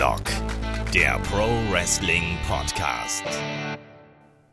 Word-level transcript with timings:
Headlock, 0.00 0.22
der 0.94 1.18
Pro 1.24 1.46
Wrestling 1.70 2.38
Podcast. 2.48 3.22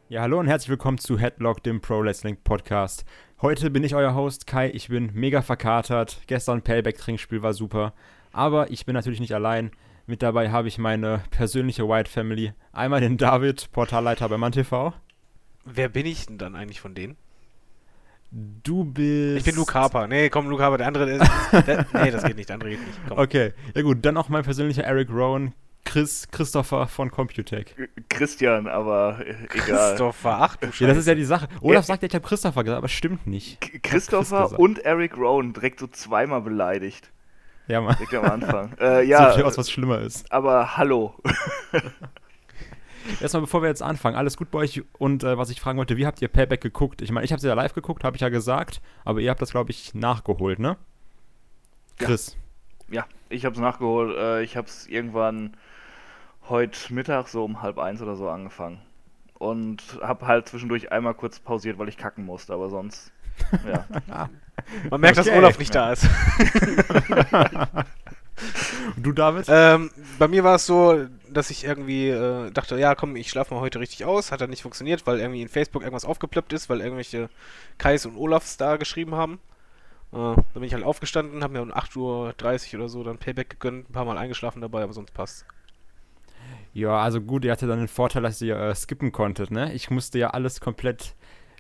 Ja, 0.10 0.24
hallo 0.24 0.42
und 0.42 0.48
herzlich 0.48 0.68
willkommen 0.68 0.98
zu 0.98 1.18
Headlock, 1.18 1.64
dem 1.64 1.80
Pro 1.80 2.02
Wrestling 2.02 2.36
Podcast. 2.44 3.06
Heute 3.42 3.72
bin 3.72 3.86
ich 3.86 3.96
euer 3.96 4.14
Host 4.14 4.46
Kai. 4.46 4.70
Ich 4.72 4.90
bin 4.90 5.10
mega 5.14 5.42
verkatert. 5.42 6.20
Gestern 6.28 6.64
Payback-Trinkspiel 6.64 7.44
war 7.44 7.54
super. 7.54 7.94
Aber 8.34 8.72
ich 8.72 8.86
bin 8.86 8.94
natürlich 8.94 9.22
nicht 9.22 9.34
allein. 9.34 9.72
Mit 10.06 10.22
dabei 10.22 10.52
habe 10.52 10.68
ich 10.68 10.80
meine 10.80 11.24
persönliche 11.32 11.88
White 11.88 12.12
Family. 12.12 12.52
Einmal 12.74 13.00
den 13.00 13.16
David, 13.16 13.72
Portalleiter 13.72 14.28
bei 14.28 14.38
MannTV. 14.38 14.92
Wer 15.64 15.88
bin 15.88 16.08
ich 16.08 16.26
denn 16.26 16.40
dann 16.40 16.58
eigentlich 16.58 16.82
von 16.82 16.94
denen? 16.94 17.16
Du 18.32 18.84
bist. 18.84 19.38
Ich 19.38 19.44
bin 19.46 19.56
Luke 19.56 19.74
Harper. 19.74 20.08
Nee, 20.08 20.30
komm, 20.30 20.50
Luke 20.50 20.62
Harper. 20.62 20.78
Der 20.78 20.88
andere 20.88 21.10
ist. 21.12 21.32
Der, 21.66 21.86
nee, 21.94 22.12
das 22.12 22.24
geht 22.24 22.36
nicht. 22.36 22.50
Der 22.50 22.56
andere 22.56 22.72
geht 22.72 22.86
nicht. 22.86 23.00
Komm. 23.08 23.18
Okay, 23.20 23.54
ja 23.76 23.82
gut. 23.82 24.00
Dann 24.06 24.18
auch 24.18 24.30
mein 24.30 24.44
persönlicher 24.44 24.84
Eric 24.84 25.10
Rowan. 25.10 25.54
Chris, 25.86 26.28
Christopher 26.30 26.88
von 26.88 27.10
Computech. 27.12 27.74
Christian, 28.10 28.68
aber 28.68 29.20
äh, 29.26 29.30
egal. 29.32 29.48
Christopher, 29.48 30.38
ach 30.42 30.58
du 30.58 30.68
Scheiße. 30.68 30.84
Ja, 30.84 30.90
das 30.90 30.98
ist 30.98 31.08
ja 31.08 31.16
die 31.16 31.24
Sache. 31.24 31.48
Olaf 31.62 31.76
Ja. 31.76 31.82
sagt 31.84 32.04
ja, 32.04 32.10
ich 32.10 32.14
habe 32.16 32.28
Christopher 32.28 32.64
gesagt, 32.66 32.78
aber 32.80 32.90
stimmt 32.90 33.26
nicht. 33.26 33.62
K- 33.62 33.80
Chris 33.82 34.08
Christopher 34.08 34.44
gesagt. 34.44 34.60
und 34.60 34.80
Eric 34.80 35.16
Rowan 35.16 35.54
direkt 35.54 35.80
so 35.80 35.88
zweimal 35.88 36.42
beleidigt. 36.42 37.10
Ja, 37.70 37.80
Mann. 37.80 37.96
Direkt 37.96 38.14
am 38.16 38.26
Anfang. 38.26 38.74
äh, 38.82 39.04
Ja, 39.06 39.32
Sucht 39.32 39.46
aus, 39.46 39.58
was 39.58 39.72
schlimmer 39.72 40.00
ist. 40.02 40.30
aber 40.30 40.76
hallo. 40.76 41.16
Erstmal, 43.22 43.42
bevor 43.42 43.62
wir 43.62 43.70
jetzt 43.70 43.82
anfangen, 43.84 44.16
alles 44.16 44.38
gut 44.38 44.52
bei 44.52 44.60
euch? 44.60 44.84
Und 44.98 45.24
äh, 45.24 45.38
was 45.38 45.50
ich 45.50 45.62
fragen 45.62 45.78
wollte, 45.78 45.98
wie 45.98 46.06
habt 46.06 46.22
ihr 46.22 46.28
Payback 46.28 46.62
geguckt? 46.62 47.02
Ich 47.02 47.12
meine, 47.12 47.26
ich 47.26 47.32
habe 47.32 47.42
sie 47.42 47.48
ja 47.48 47.54
live 47.54 47.74
geguckt, 47.74 48.04
habe 48.04 48.16
ich 48.16 48.22
ja 48.22 48.30
gesagt, 48.30 48.82
aber 49.06 49.20
ihr 49.20 49.30
habt 49.30 49.42
das, 49.42 49.52
glaube 49.52 49.72
ich, 49.72 49.94
nachgeholt, 49.94 50.60
ne? 50.60 50.78
Ja. 52.00 52.08
Chris. 52.08 52.38
Ja, 52.90 53.06
ich 53.30 53.46
hab's 53.46 53.60
nachgeholt. 53.60 54.16
Äh, 54.18 54.44
ich 54.44 54.56
hab's 54.56 54.86
irgendwann 54.88 55.58
heute 56.50 56.94
Mittag 56.94 57.28
so 57.28 57.44
um 57.44 57.62
halb 57.62 57.78
eins 57.80 58.02
oder 58.02 58.16
so 58.16 58.30
angefangen. 58.30 58.80
Und 59.40 60.00
hab 60.02 60.24
halt 60.24 60.48
zwischendurch 60.48 60.92
einmal 60.92 61.14
kurz 61.14 61.40
pausiert, 61.40 61.78
weil 61.78 61.90
ich 61.90 61.98
kacken 61.98 62.26
musste, 62.26 62.54
aber 62.54 62.70
sonst. 62.70 63.12
Ja. 63.68 63.86
Man 64.90 65.02
merkt, 65.02 65.18
dass 65.18 65.28
Okay. 65.28 65.38
Olaf 65.38 65.60
nicht 65.60 65.76
da 65.76 65.92
ist. 65.92 66.08
Und 68.96 69.04
du, 69.06 69.12
David? 69.12 69.46
ähm, 69.50 69.92
bei 70.20 70.28
mir 70.28 70.44
war 70.44 70.56
es 70.56 70.66
so, 70.66 71.06
dass 71.38 71.52
ich 71.52 71.64
irgendwie 71.64 72.10
äh, 72.10 72.52
dachte, 72.52 72.80
ja, 72.80 72.96
komm, 72.96 73.16
ich 73.16 73.30
schlafe 73.30 73.54
mal 73.54 73.62
heute 73.62 73.80
richtig 73.80 74.06
aus. 74.06 74.32
Hat 74.32 74.42
dann 74.42 74.50
nicht 74.50 74.64
funktioniert, 74.64 75.06
weil 75.06 75.20
irgendwie 75.20 75.44
in 75.44 75.50
Facebook 75.50 75.84
irgendwas 75.84 76.04
aufgeploppt 76.04 76.52
ist, 76.52 76.68
weil 76.70 76.82
irgendwelche 76.82 77.30
Kais 77.78 78.06
und 78.06 78.18
Olafs 78.18 78.58
da 78.58 78.78
geschrieben 78.78 79.14
haben. 79.14 79.40
Äh, 80.12 80.16
dann 80.16 80.46
bin 80.54 80.64
ich 80.64 80.74
halt 80.74 80.84
aufgestanden, 80.84 81.44
habe 81.44 81.54
mir 81.54 81.62
um 81.62 81.72
8.30 81.72 81.98
Uhr 82.74 82.80
oder 82.80 82.90
so 82.90 83.04
dann 83.04 83.20
Payback 83.20 83.52
gegönnt, 83.52 83.90
ein 83.90 83.94
paar 83.94 84.06
Mal 84.06 84.18
eingeschlafen 84.18 84.62
dabei, 84.62 84.82
aber 84.82 84.94
sonst 84.94 85.14
passt. 85.14 85.46
Ja, 86.74 86.98
also 87.00 87.22
gut, 87.22 87.46
ihr 87.46 87.52
hattet 87.52 87.70
dann 87.70 87.80
den 87.80 87.88
Vorteil, 87.88 88.24
dass 88.24 88.42
ihr 88.42 88.58
äh, 88.58 88.76
skippen 88.76 89.12
konntet, 89.12 89.52
ne? 89.52 89.74
Ich 89.74 89.90
musste 89.92 90.18
ja 90.18 90.32
alles 90.32 90.60
komplett 90.60 91.16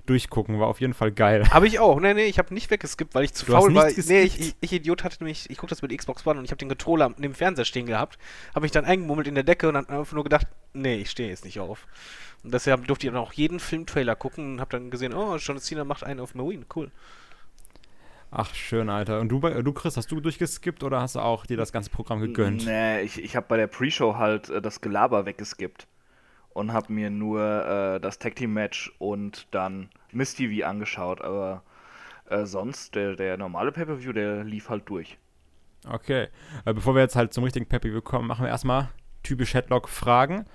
durchgucken, 0.09 0.59
war 0.59 0.67
auf 0.67 0.81
jeden 0.81 0.93
Fall 0.93 1.11
geil. 1.11 1.49
Habe 1.51 1.67
ich 1.67 1.79
auch. 1.79 1.99
Nee, 1.99 2.13
nee, 2.13 2.25
ich 2.25 2.39
habe 2.39 2.53
nicht 2.53 2.69
weggeskippt, 2.71 3.13
weil 3.15 3.23
ich 3.25 3.33
zu 3.33 3.45
Du 3.45 3.51
faul 3.51 3.73
war. 3.75 3.85
nichts 3.85 4.07
Nee, 4.07 4.21
ich, 4.23 4.37
geskippt? 4.37 4.55
ich, 4.61 4.71
ich 4.71 4.79
Idiot 4.79 5.03
hatte 5.03 5.17
nämlich, 5.23 5.49
ich 5.49 5.57
gucke 5.57 5.69
das 5.69 5.81
mit 5.81 5.95
Xbox 5.95 6.25
One 6.25 6.39
und 6.39 6.45
ich 6.45 6.51
habe 6.51 6.57
den 6.57 6.69
Controller 6.69 7.09
neben 7.09 7.21
dem 7.21 7.35
Fernseher 7.35 7.65
stehen 7.65 7.85
gehabt. 7.85 8.17
Habe 8.55 8.61
mich 8.61 8.71
dann 8.71 8.85
eingemummelt 8.85 9.27
in 9.27 9.35
der 9.35 9.43
Decke 9.43 9.67
und 9.67 9.75
dann 9.75 9.87
einfach 9.89 10.13
nur 10.13 10.23
gedacht, 10.23 10.47
nee, 10.73 10.95
ich 10.95 11.09
stehe 11.09 11.29
jetzt 11.29 11.45
nicht 11.45 11.59
auf. 11.59 11.85
Und 12.43 12.53
deshalb 12.53 12.87
durfte 12.87 13.07
ich 13.07 13.13
dann 13.13 13.21
auch 13.21 13.33
jeden 13.33 13.59
Filmtrailer 13.59 14.15
gucken 14.15 14.53
und 14.53 14.59
habe 14.61 14.71
dann 14.71 14.89
gesehen, 14.91 15.13
oh, 15.13 15.35
John 15.37 15.59
Cena 15.59 15.83
macht 15.83 16.03
einen 16.03 16.19
auf 16.19 16.35
Marine, 16.35 16.65
cool. 16.75 16.91
Ach, 18.29 18.53
schön, 18.53 18.89
Alter. 18.89 19.21
Und 19.21 19.29
du, 19.29 19.39
bei- 19.39 19.61
du 19.61 19.71
Chris, 19.73 19.95
hast 19.95 20.11
du 20.11 20.19
durchgeskippt 20.19 20.83
oder 20.83 20.99
hast 21.01 21.15
du 21.15 21.19
auch 21.21 21.45
dir 21.45 21.55
das 21.57 21.71
ganze 21.71 21.89
Programm 21.89 22.19
gegönnt? 22.19 22.65
Nee, 22.65 23.01
ich, 23.01 23.23
ich 23.23 23.35
hab 23.37 23.47
bei 23.47 23.55
der 23.57 23.67
Pre-Show 23.67 24.15
halt 24.17 24.49
äh, 24.49 24.61
das 24.61 24.81
Gelaber 24.81 25.25
weggeskippt. 25.25 25.87
Und 26.57 26.73
hab 26.73 26.89
mir 26.89 27.11
nur 27.11 27.39
äh, 27.39 27.99
das 27.99 28.17
Tag 28.17 28.35
Team 28.35 28.53
Match 28.53 28.91
und 28.97 29.45
dann 29.51 29.89
Miss 30.11 30.33
TV 30.33 30.65
angeschaut. 30.65 31.21
Aber 31.21 31.61
äh, 32.31 32.45
sonst, 32.45 32.95
der, 32.95 33.15
der 33.15 33.37
normale 33.37 33.71
Pay-Per-View, 33.71 34.11
der 34.11 34.43
lief 34.43 34.67
halt 34.67 34.89
durch. 34.89 35.19
Okay. 35.87 36.29
Äh, 36.65 36.73
bevor 36.73 36.95
wir 36.95 37.03
jetzt 37.03 37.15
halt 37.15 37.31
zum 37.31 37.43
richtigen 37.43 37.67
Peppy 37.67 38.01
kommen, 38.01 38.27
machen 38.27 38.43
wir 38.43 38.49
erstmal 38.49 38.89
typisch 39.21 39.53
Headlock 39.53 39.87
Fragen. 39.87 40.45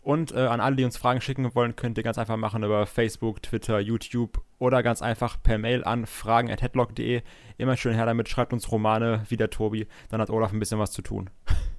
Und 0.00 0.30
äh, 0.30 0.46
an 0.46 0.60
alle, 0.60 0.76
die 0.76 0.84
uns 0.84 0.96
Fragen 0.96 1.20
schicken 1.20 1.52
wollen, 1.56 1.74
könnt 1.74 1.98
ihr 1.98 2.04
ganz 2.04 2.18
einfach 2.18 2.36
machen 2.36 2.62
über 2.62 2.86
Facebook, 2.86 3.42
Twitter, 3.42 3.80
YouTube 3.80 4.44
oder 4.60 4.84
ganz 4.84 5.02
einfach 5.02 5.42
per 5.42 5.58
Mail 5.58 5.82
an 5.82 6.06
fragen.headlock.de. 6.06 7.22
Immer 7.58 7.76
schön 7.76 7.94
her 7.94 8.06
damit, 8.06 8.28
schreibt 8.28 8.52
uns 8.52 8.70
Romane 8.70 9.24
wie 9.28 9.36
der 9.36 9.50
Tobi, 9.50 9.88
dann 10.08 10.20
hat 10.20 10.30
Olaf 10.30 10.52
ein 10.52 10.60
bisschen 10.60 10.78
was 10.78 10.92
zu 10.92 11.02
tun. 11.02 11.30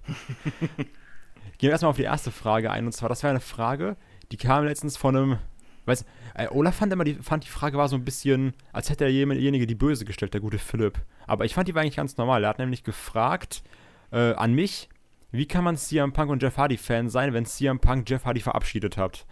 Gehen 1.58 1.68
wir 1.68 1.72
erstmal 1.72 1.92
auf 1.92 1.98
die 1.98 2.04
erste 2.04 2.32
Frage 2.32 2.72
ein. 2.72 2.86
Und 2.86 2.92
zwar, 2.92 3.10
das 3.10 3.24
war 3.24 3.30
eine 3.30 3.40
Frage, 3.40 3.96
die 4.32 4.38
kam 4.38 4.66
letztens 4.66 4.98
von 4.98 5.16
einem. 5.16 5.38
Weiß, 5.86 6.06
äh, 6.36 6.48
Olaf 6.48 6.76
fand 6.76 6.94
immer 6.94 7.04
die, 7.04 7.16
fand 7.16 7.44
die 7.44 7.50
Frage 7.50 7.78
war 7.78 7.90
so 7.90 7.98
ein 7.98 8.06
bisschen, 8.06 8.54
als 8.72 8.90
hätte 8.90 9.04
derjenige 9.04 9.68
die 9.68 9.76
böse 9.76 10.06
gestellt, 10.06 10.34
der 10.34 10.40
gute 10.40 10.58
Philipp. 10.58 10.98
Aber 11.28 11.44
ich 11.44 11.54
fand 11.54 11.68
die 11.68 11.76
war 11.76 11.82
eigentlich 11.82 11.98
ganz 11.98 12.16
normal. 12.16 12.44
Er 12.44 12.50
hat 12.50 12.60
nämlich 12.60 12.86
gefragt 12.86 13.64
äh, 14.12 14.34
an 14.34 14.54
mich, 14.54 14.88
wie 15.32 15.46
kann 15.46 15.64
man 15.64 15.76
CM 15.76 16.14
Punk 16.14 16.30
und 16.32 16.42
Jeff 16.42 16.58
Hardy 16.58 16.78
Fan 16.78 17.10
sein, 17.10 17.34
wenn 17.34 17.46
CM 17.46 17.80
Punk 17.80 18.10
Jeff 18.10 18.24
Hardy 18.24 18.40
verabschiedet 18.40 18.98
hat? 18.98 19.26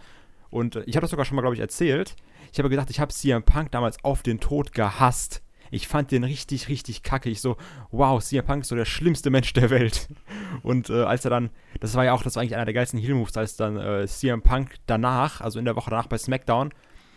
Und 0.50 0.76
äh, 0.76 0.84
ich 0.86 0.96
habe 0.96 1.02
das 1.02 1.12
sogar 1.12 1.26
schon 1.26 1.36
mal, 1.36 1.42
glaube 1.42 1.56
ich, 1.56 1.62
erzählt. 1.62 2.16
Ich 2.52 2.60
habe 2.60 2.70
gesagt, 2.70 2.90
ich 2.90 3.00
habe 3.00 3.14
CM 3.14 3.44
Punk 3.44 3.72
damals 3.72 4.04
auf 4.04 4.24
den 4.24 4.40
Tod 4.40 4.74
gehasst. 4.74 5.42
Ich 5.72 5.88
fand 5.88 6.12
den 6.12 6.26
richtig, 6.26 6.68
richtig 6.68 7.02
kacke. 7.02 7.30
Ich 7.30 7.42
so, 7.42 7.58
wow, 7.92 8.22
CM 8.22 8.46
Punk 8.46 8.62
ist 8.64 8.68
so 8.68 8.76
der 8.76 8.86
schlimmste 8.86 9.30
Mensch 9.30 9.54
der 9.54 9.70
Welt. 9.70 10.10
Und 10.64 10.90
äh, 10.90 11.04
als 11.04 11.24
er 11.26 11.32
dann, 11.32 11.50
das 11.80 11.96
war 11.96 12.04
ja 12.06 12.14
auch, 12.14 12.24
das 12.24 12.36
war 12.36 12.42
eigentlich 12.42 12.56
einer 12.56 12.66
der 12.66 12.74
geilsten 12.74 13.00
Heel-Moves, 13.00 13.38
als 13.38 13.56
dann 13.56 13.78
äh, 13.78 14.06
CM 14.06 14.42
Punk 14.42 14.76
danach, 14.86 15.40
also 15.42 15.58
in 15.58 15.66
der 15.66 15.78
Woche 15.78 15.90
danach 15.90 16.08
bei 16.08 16.18
SmackDown, 16.18 16.72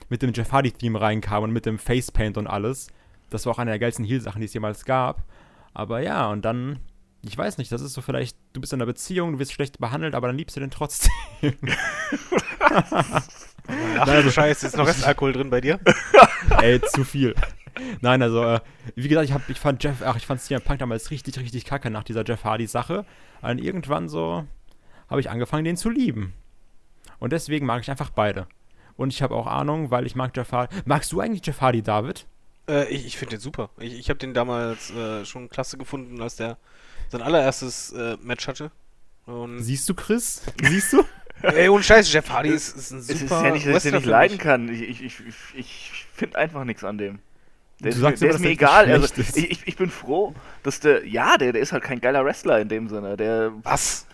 mit 0.08 0.22
dem 0.22 0.32
Jeff 0.32 0.52
Hardy-Theme 0.52 1.00
reinkam 1.00 1.42
und 1.42 1.50
mit 1.50 1.66
dem 1.66 1.78
Facepaint 1.78 2.38
und 2.38 2.46
alles. 2.46 2.88
Das 3.30 3.44
war 3.46 3.54
auch 3.54 3.58
eine 3.58 3.72
der 3.72 3.80
geilsten 3.80 4.04
Heel-Sachen, 4.04 4.40
die 4.40 4.46
es 4.46 4.54
jemals 4.54 4.84
gab. 4.84 5.24
Aber 5.72 6.00
ja, 6.00 6.30
und 6.30 6.44
dann, 6.44 6.78
ich 7.22 7.36
weiß 7.36 7.58
nicht, 7.58 7.72
das 7.72 7.82
ist 7.82 7.94
so 7.94 8.02
vielleicht, 8.02 8.36
du 8.52 8.60
bist 8.60 8.72
in 8.72 8.78
einer 8.78 8.86
Beziehung, 8.86 9.32
du 9.32 9.38
wirst 9.40 9.52
schlecht 9.52 9.80
behandelt, 9.80 10.14
aber 10.14 10.28
dann 10.28 10.36
liebst 10.36 10.54
du 10.56 10.60
den 10.60 10.70
trotzdem. 10.70 11.12
Ach 13.98 14.06
du 14.06 14.30
Scheiße, 14.30 14.68
ist 14.68 14.76
noch 14.76 14.86
Restalkohol 14.86 15.32
drin 15.32 15.50
bei 15.50 15.60
dir? 15.60 15.80
Ey, 16.62 16.80
zu 16.80 17.02
viel. 17.02 17.34
Nein, 18.00 18.22
also, 18.22 18.42
äh, 18.44 18.60
wie 18.94 19.08
gesagt, 19.08 19.28
ich, 19.28 19.32
hab, 19.34 19.48
ich 19.48 19.58
fand 19.58 19.82
Jeff, 19.82 20.02
ach, 20.04 20.16
ich 20.16 20.26
fand 20.26 20.40
CM 20.40 20.62
Punk 20.62 20.78
damals 20.78 21.10
richtig, 21.10 21.38
richtig 21.38 21.64
kacke 21.64 21.90
nach 21.90 22.04
dieser 22.04 22.24
Jeff 22.24 22.44
Hardy-Sache. 22.44 23.04
Und 23.42 23.58
irgendwann 23.58 24.08
so 24.08 24.44
habe 25.08 25.20
ich 25.20 25.30
angefangen, 25.30 25.64
den 25.64 25.76
zu 25.76 25.90
lieben. 25.90 26.32
Und 27.18 27.32
deswegen 27.32 27.66
mag 27.66 27.82
ich 27.82 27.90
einfach 27.90 28.10
beide. 28.10 28.46
Und 28.96 29.12
ich 29.12 29.22
habe 29.22 29.34
auch 29.34 29.46
Ahnung, 29.46 29.90
weil 29.90 30.06
ich 30.06 30.14
mag 30.14 30.36
Jeff 30.36 30.52
Hardy. 30.52 30.76
Magst 30.84 31.12
du 31.12 31.20
eigentlich 31.20 31.44
Jeff 31.44 31.60
Hardy, 31.60 31.82
David? 31.82 32.26
Äh, 32.68 32.88
ich 32.88 33.06
ich 33.06 33.18
finde 33.18 33.36
den 33.36 33.40
super. 33.40 33.70
Ich, 33.78 33.98
ich 33.98 34.08
habe 34.08 34.18
den 34.18 34.34
damals 34.34 34.90
äh, 34.90 35.24
schon 35.24 35.48
klasse 35.48 35.76
gefunden, 35.76 36.20
als 36.22 36.36
der 36.36 36.56
sein 37.08 37.22
allererstes 37.22 37.92
äh, 37.92 38.16
Match 38.22 38.46
hatte. 38.46 38.70
Und 39.26 39.62
Siehst 39.62 39.88
du, 39.88 39.94
Chris? 39.94 40.42
Siehst 40.62 40.92
du? 40.92 41.04
ey, 41.42 41.68
ohne 41.68 41.82
Scheiß, 41.82 42.12
Jeff 42.12 42.28
Hardy 42.30 42.50
ist, 42.50 42.76
ist 42.76 42.90
ein 42.90 43.02
super 43.02 43.16
Es 43.16 43.22
ist 43.22 43.30
ja 43.30 43.50
nicht, 43.50 43.66
dass 43.66 43.84
ich 43.84 43.90
den 43.90 43.98
nicht 44.00 44.06
leiden 44.06 44.38
kann. 44.38 44.68
Ich, 44.68 44.82
ich, 44.82 45.02
ich, 45.02 45.34
ich 45.54 46.06
finde 46.12 46.38
einfach 46.38 46.64
nichts 46.64 46.84
an 46.84 46.98
dem. 46.98 47.18
Der 47.84 47.92
Du 47.92 47.96
ist, 47.96 48.02
sagst 48.02 48.22
mir, 48.22 48.28
immer, 48.28 48.38
der 48.38 48.40
ist 48.40 48.44
mir 48.44 48.50
egal. 48.50 48.90
Also, 48.90 49.14
ist. 49.20 49.36
ich, 49.36 49.66
ich, 49.66 49.76
bin 49.76 49.90
froh, 49.90 50.34
dass 50.62 50.80
der. 50.80 51.06
Ja, 51.06 51.36
der, 51.36 51.52
der 51.52 51.62
ist 51.62 51.72
halt 51.72 51.84
kein 51.84 52.00
geiler 52.00 52.24
Wrestler 52.24 52.60
in 52.60 52.68
dem 52.68 52.88
Sinne. 52.88 53.16
Der, 53.16 53.52
Was? 53.62 54.06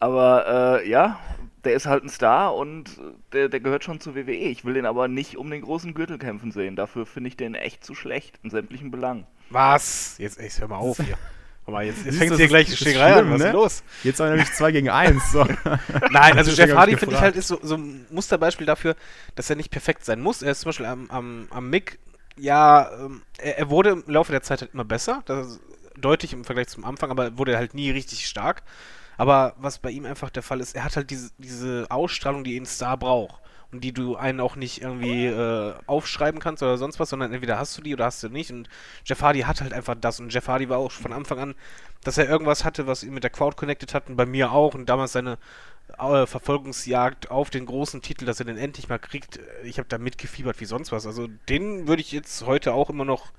aber 0.00 0.80
äh, 0.82 0.88
ja, 0.88 1.18
der 1.64 1.74
ist 1.74 1.86
halt 1.86 2.04
ein 2.04 2.08
Star 2.08 2.54
und 2.54 2.90
der, 3.32 3.48
der 3.48 3.60
gehört 3.60 3.84
schon 3.84 4.00
zur 4.00 4.14
WWE. 4.14 4.32
Ich 4.32 4.64
will 4.64 4.74
den 4.74 4.86
aber 4.86 5.08
nicht 5.08 5.36
um 5.36 5.50
den 5.50 5.62
großen 5.62 5.94
Gürtel 5.94 6.18
kämpfen 6.18 6.52
sehen. 6.52 6.76
Dafür 6.76 7.06
finde 7.06 7.28
ich 7.28 7.36
den 7.36 7.54
echt 7.54 7.84
zu 7.84 7.94
schlecht 7.94 8.38
in 8.42 8.50
sämtlichen 8.50 8.90
Belangen. 8.90 9.26
Was? 9.50 10.16
Jetzt, 10.18 10.38
ey, 10.38 10.50
hör 10.50 10.68
mal 10.68 10.76
auf 10.76 10.98
hier. 10.98 11.16
Mal, 11.66 11.86
jetzt, 11.86 12.04
jetzt 12.04 12.18
fängt 12.18 12.32
du, 12.32 12.36
hier 12.36 12.48
gleich 12.48 12.68
ist- 12.68 12.72
die 12.72 12.74
ist 12.74 12.80
Schlägerei 12.80 13.14
an. 13.14 13.30
Was 13.30 13.40
ist 13.40 13.46
ne? 13.46 13.52
los? 13.52 13.82
Jetzt 14.02 14.20
haben 14.20 14.26
wir 14.26 14.30
nämlich 14.32 14.52
2 14.52 14.72
gegen 14.72 14.90
1. 14.90 15.32
So. 15.32 15.46
Nein, 16.10 16.36
also 16.36 16.50
Jeff 16.50 16.74
Hardy 16.74 16.96
finde 16.98 17.14
ich 17.14 17.20
halt 17.22 17.36
ist 17.36 17.48
so, 17.48 17.58
so 17.62 17.76
ein 17.76 18.04
Musterbeispiel 18.10 18.66
dafür, 18.66 18.96
dass 19.34 19.48
er 19.48 19.56
nicht 19.56 19.70
perfekt 19.70 20.04
sein 20.04 20.20
muss. 20.20 20.42
Er 20.42 20.52
ist 20.52 20.60
zum 20.60 20.68
Beispiel 20.68 20.84
am, 20.84 21.10
am, 21.10 21.48
am 21.50 21.70
Mick, 21.70 21.98
ja, 22.36 22.90
ähm, 22.98 23.22
er, 23.38 23.58
er 23.58 23.70
wurde 23.70 23.90
im 23.90 24.04
Laufe 24.06 24.32
der 24.32 24.42
Zeit 24.42 24.60
halt 24.60 24.74
immer 24.74 24.84
besser. 24.84 25.22
Das 25.26 25.46
ist 25.46 25.60
deutlich 25.96 26.32
im 26.32 26.44
Vergleich 26.44 26.68
zum 26.68 26.84
Anfang, 26.84 27.10
aber 27.10 27.38
wurde 27.38 27.56
halt 27.56 27.74
nie 27.74 27.90
richtig 27.90 28.26
stark. 28.26 28.62
Aber 29.16 29.54
was 29.58 29.78
bei 29.78 29.90
ihm 29.90 30.06
einfach 30.06 30.30
der 30.30 30.42
Fall 30.42 30.60
ist, 30.60 30.74
er 30.74 30.84
hat 30.84 30.96
halt 30.96 31.10
diese, 31.10 31.30
diese 31.38 31.86
Ausstrahlung, 31.88 32.44
die 32.44 32.58
ein 32.58 32.66
Star 32.66 32.96
braucht. 32.96 33.40
Und 33.70 33.82
die 33.82 33.92
du 33.92 34.14
einen 34.14 34.38
auch 34.38 34.54
nicht 34.54 34.82
irgendwie 34.82 35.26
äh, 35.26 35.74
aufschreiben 35.86 36.38
kannst 36.40 36.62
oder 36.62 36.78
sonst 36.78 37.00
was, 37.00 37.10
sondern 37.10 37.32
entweder 37.32 37.58
hast 37.58 37.76
du 37.76 37.82
die 37.82 37.92
oder 37.92 38.04
hast 38.04 38.22
du 38.22 38.28
nicht. 38.28 38.52
Und 38.52 38.68
Jeff 39.04 39.20
Hardy 39.20 39.40
hat 39.40 39.60
halt 39.62 39.72
einfach 39.72 39.96
das. 40.00 40.20
Und 40.20 40.32
Jeff 40.32 40.46
Hardy 40.46 40.68
war 40.68 40.78
auch 40.78 40.92
von 40.92 41.12
Anfang 41.12 41.40
an, 41.40 41.54
dass 42.04 42.16
er 42.16 42.28
irgendwas 42.28 42.64
hatte, 42.64 42.86
was 42.86 43.02
ihn 43.02 43.12
mit 43.12 43.24
der 43.24 43.30
Crowd 43.30 43.56
connected 43.56 43.92
hat 43.92 44.08
und 44.08 44.14
bei 44.14 44.26
mir 44.26 44.52
auch. 44.52 44.74
Und 44.74 44.88
damals 44.88 45.12
seine 45.12 45.38
Verfolgungsjagd 46.26 47.30
auf 47.30 47.50
den 47.50 47.66
großen 47.66 48.02
Titel, 48.02 48.24
dass 48.24 48.40
er 48.40 48.46
den 48.46 48.56
endlich 48.56 48.88
mal 48.88 48.98
kriegt. 48.98 49.38
Ich 49.64 49.78
habe 49.78 49.88
da 49.88 49.98
mitgefiebert 49.98 50.60
wie 50.60 50.64
sonst 50.64 50.92
was. 50.92 51.06
Also 51.06 51.28
den 51.48 51.86
würde 51.88 52.02
ich 52.02 52.12
jetzt 52.12 52.46
heute 52.46 52.72
auch 52.74 52.90
immer 52.90 53.04
noch 53.04 53.32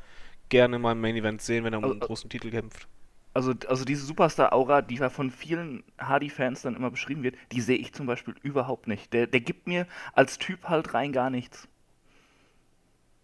gerne 0.50 0.80
mal 0.80 0.94
im 0.94 1.02
Main 1.02 1.16
Event 1.16 1.42
sehen, 1.42 1.64
wenn 1.64 1.74
er 1.74 1.80
um 1.80 1.86
einen 1.86 1.94
Also- 1.96 2.08
großen 2.08 2.30
Titel 2.30 2.52
kämpft. 2.52 2.88
Also, 3.34 3.54
also 3.68 3.84
diese 3.84 4.06
Superstar-Aura, 4.06 4.82
die 4.82 4.96
ja 4.96 5.10
von 5.10 5.30
vielen 5.30 5.84
Hardy-Fans 6.00 6.62
dann 6.62 6.74
immer 6.78 6.90
beschrieben 6.90 7.22
wird, 7.22 7.36
die 7.52 7.60
sehe 7.60 7.78
ich 7.78 7.92
zum 7.92 8.06
Beispiel 8.06 8.34
überhaupt 8.44 8.88
nicht. 8.88 9.12
Der, 9.12 9.28
der 9.28 9.42
gibt 9.42 9.68
mir 9.68 9.88
als 10.14 10.38
Typ 10.38 10.70
halt 10.70 10.94
rein 10.94 11.12
gar 11.12 11.30
nichts. 11.30 11.68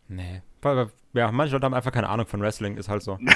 Nee. 0.09 0.41
Ja, 1.13 1.31
manche 1.31 1.53
Leute 1.53 1.65
haben 1.65 1.73
einfach 1.73 1.91
keine 1.91 2.09
Ahnung 2.09 2.25
von 2.25 2.41
Wrestling, 2.41 2.77
ist 2.77 2.89
halt 2.89 3.03
so. 3.03 3.19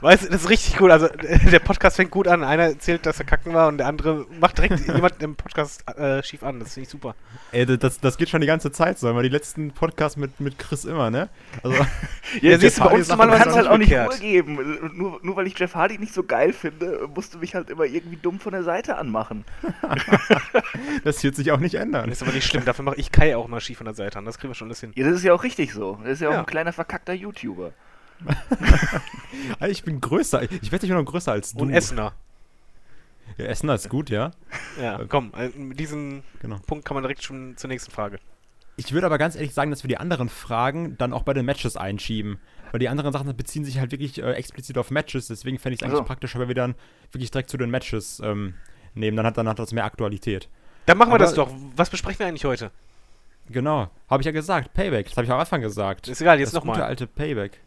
Weißt 0.00 0.24
du, 0.24 0.28
das 0.28 0.42
ist 0.42 0.48
richtig 0.48 0.76
gut. 0.76 0.90
Also, 0.90 1.08
der 1.08 1.58
Podcast 1.58 1.96
fängt 1.96 2.10
gut 2.10 2.28
an. 2.28 2.44
Einer 2.44 2.64
erzählt, 2.64 3.04
dass 3.06 3.18
er 3.18 3.26
kacken 3.26 3.52
war 3.52 3.68
und 3.68 3.78
der 3.78 3.86
andere 3.86 4.26
macht 4.40 4.58
direkt 4.58 4.80
jemand 4.86 5.22
im 5.22 5.36
Podcast 5.36 5.86
äh, 5.98 6.22
schief 6.22 6.42
an. 6.42 6.60
Das 6.60 6.74
finde 6.74 6.84
ich 6.84 6.90
super. 6.90 7.14
Ey, 7.52 7.66
das, 7.66 8.00
das 8.00 8.16
geht 8.16 8.28
schon 8.28 8.40
die 8.40 8.46
ganze 8.46 8.70
Zeit 8.72 8.98
so, 8.98 9.08
aber 9.08 9.22
die 9.22 9.28
letzten 9.28 9.72
Podcasts 9.72 10.16
mit, 10.16 10.40
mit 10.40 10.58
Chris 10.58 10.84
immer, 10.84 11.10
ne? 11.10 11.28
Also, 11.62 11.76
Ja, 12.40 12.58
siehst 12.60 12.78
du, 12.78 12.84
bei 12.84 12.90
uns 12.90 13.08
Du 13.08 13.16
kannst 13.16 13.56
halt 13.56 13.66
auch 13.66 13.78
nicht. 13.78 13.92
Ruhe 13.92 14.18
geben. 14.18 14.90
Nur, 14.94 15.20
nur 15.22 15.36
weil 15.36 15.46
ich 15.46 15.58
Jeff 15.58 15.74
Hardy 15.74 15.98
nicht 15.98 16.14
so 16.14 16.22
geil 16.22 16.52
finde, 16.52 17.08
musst 17.14 17.34
du 17.34 17.38
mich 17.38 17.54
halt 17.54 17.70
immer 17.70 17.84
irgendwie 17.84 18.16
dumm 18.16 18.40
von 18.40 18.52
der 18.52 18.62
Seite 18.62 18.96
anmachen. 18.96 19.44
das 21.04 21.22
wird 21.22 21.36
sich 21.36 21.50
auch 21.52 21.60
nicht 21.60 21.74
ändern. 21.74 22.08
Das 22.08 22.18
ist 22.18 22.22
aber 22.22 22.32
nicht 22.32 22.46
schlimm. 22.46 22.64
Dafür 22.64 22.84
mache 22.84 22.96
ich 22.96 23.10
Kai 23.12 23.36
auch 23.36 23.48
mal 23.48 23.60
schief 23.60 23.80
an 23.80 23.86
der 23.86 23.94
Seite 23.94 24.18
an. 24.18 24.24
Das 24.24 24.38
kriegen 24.38 24.50
wir 24.50 24.54
schon 24.54 24.68
alles 24.68 24.80
hin. 24.80 24.92
Ja, 24.94 25.04
das 25.04 25.16
ist 25.16 25.24
ja 25.24 25.34
auch 25.34 25.42
richtig 25.42 25.69
so. 25.72 25.98
Das 26.02 26.12
ist 26.14 26.20
ja 26.20 26.28
auch 26.28 26.32
Ja. 26.34 26.38
ein 26.40 26.46
kleiner 26.46 26.72
verkackter 26.72 27.12
YouTuber. 27.12 27.72
Alter, 29.58 29.68
Ich 29.70 29.82
bin 29.84 30.00
größer. 30.00 30.42
Ich 30.50 30.70
werde 30.72 30.86
nicht 30.86 30.94
noch 30.94 31.04
größer 31.04 31.32
als 31.32 31.52
du. 31.54 31.60
Und 31.60 31.70
Essener. 31.72 32.12
Ja, 33.38 33.46
Essener 33.46 33.74
ist 33.74 33.88
gut, 33.88 34.10
ja. 34.10 34.32
Ja, 34.80 35.00
komm. 35.08 35.32
äh, 35.36 35.48
Mit 35.56 35.78
diesem 35.80 36.22
Genau. 36.40 36.58
Punkt 36.66 36.84
kann 36.84 36.94
man 36.94 37.02
direkt 37.02 37.22
schon 37.22 37.56
zur 37.56 37.68
nächsten 37.68 37.90
Frage. 37.90 38.18
Ich 38.76 38.92
würde 38.92 39.06
aber 39.06 39.18
ganz 39.18 39.36
ehrlich 39.36 39.54
sagen, 39.54 39.70
dass 39.70 39.84
wir 39.84 39.88
die 39.88 39.98
anderen 39.98 40.28
Fragen 40.28 40.96
dann 40.98 41.12
auch 41.12 41.22
bei 41.22 41.34
den 41.34 41.44
Matches 41.44 41.76
einschieben. 41.76 42.38
Weil 42.72 42.78
die 42.80 42.88
anderen 42.88 43.12
Sachen 43.12 43.34
beziehen 43.36 43.64
sich 43.64 43.78
halt 43.78 43.90
wirklich 43.90 44.22
äh, 44.22 44.32
explizit 44.32 44.78
auf 44.78 44.90
Matches. 44.90 45.26
Deswegen 45.28 45.58
fände 45.58 45.74
ich 45.74 45.80
es 45.80 45.82
eigentlich 45.84 45.94
Ach 45.96 46.04
so. 46.04 46.06
praktischer, 46.06 46.38
wenn 46.38 46.48
wir 46.48 46.54
dann 46.54 46.74
wirklich 47.12 47.30
direkt 47.30 47.50
zu 47.50 47.56
den 47.56 47.70
Matches 47.70 48.20
ähm, 48.24 48.54
nehmen. 48.94 49.16
Dann 49.16 49.26
hat, 49.26 49.36
dann 49.38 49.48
hat 49.48 49.58
das 49.58 49.72
mehr 49.72 49.84
Aktualität. 49.84 50.48
Dann 50.86 50.96
machen 50.98 51.10
wir 51.10 51.14
Aber- 51.16 51.24
das 51.24 51.34
doch. 51.34 51.52
Was 51.76 51.90
besprechen 51.90 52.20
wir 52.20 52.26
eigentlich 52.26 52.44
heute? 52.44 52.70
Genau. 53.50 53.90
Habe 54.08 54.22
ich 54.22 54.26
ja 54.26 54.32
gesagt. 54.32 54.72
Payback. 54.74 55.06
Das 55.08 55.16
habe 55.16 55.24
ich 55.26 55.30
am 55.32 55.38
Anfang 55.40 55.60
gesagt. 55.60 56.08
Ist 56.08 56.20
egal, 56.20 56.38
jetzt 56.38 56.48
das 56.48 56.54
nochmal. 56.54 56.76
gute 56.76 56.86
alte 56.86 57.06
Payback. 57.06 57.60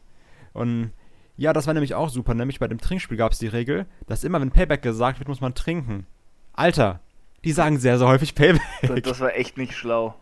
Und 0.53 0.91
ja, 1.35 1.51
das 1.53 1.67
war 1.67 1.73
nämlich 1.73 1.95
auch 1.95 2.09
super. 2.09 2.33
Nämlich 2.33 2.59
bei 2.59 2.67
dem 2.67 2.79
Trinkspiel 2.79 3.17
gab 3.17 3.31
es 3.31 3.39
die 3.39 3.47
Regel, 3.47 3.85
dass 4.07 4.23
immer, 4.23 4.39
wenn 4.41 4.51
Payback 4.51 4.81
gesagt 4.81 5.19
wird, 5.19 5.27
muss 5.27 5.41
man 5.41 5.55
trinken. 5.55 6.05
Alter, 6.53 6.99
die 7.43 7.51
sagen 7.51 7.79
sehr, 7.79 7.97
sehr 7.97 8.07
häufig 8.07 8.33
Das, 8.35 8.57
Payback. 8.81 9.03
das 9.03 9.19
war 9.19 9.35
echt 9.35 9.57
nicht 9.57 9.73
schlau. 9.75 10.15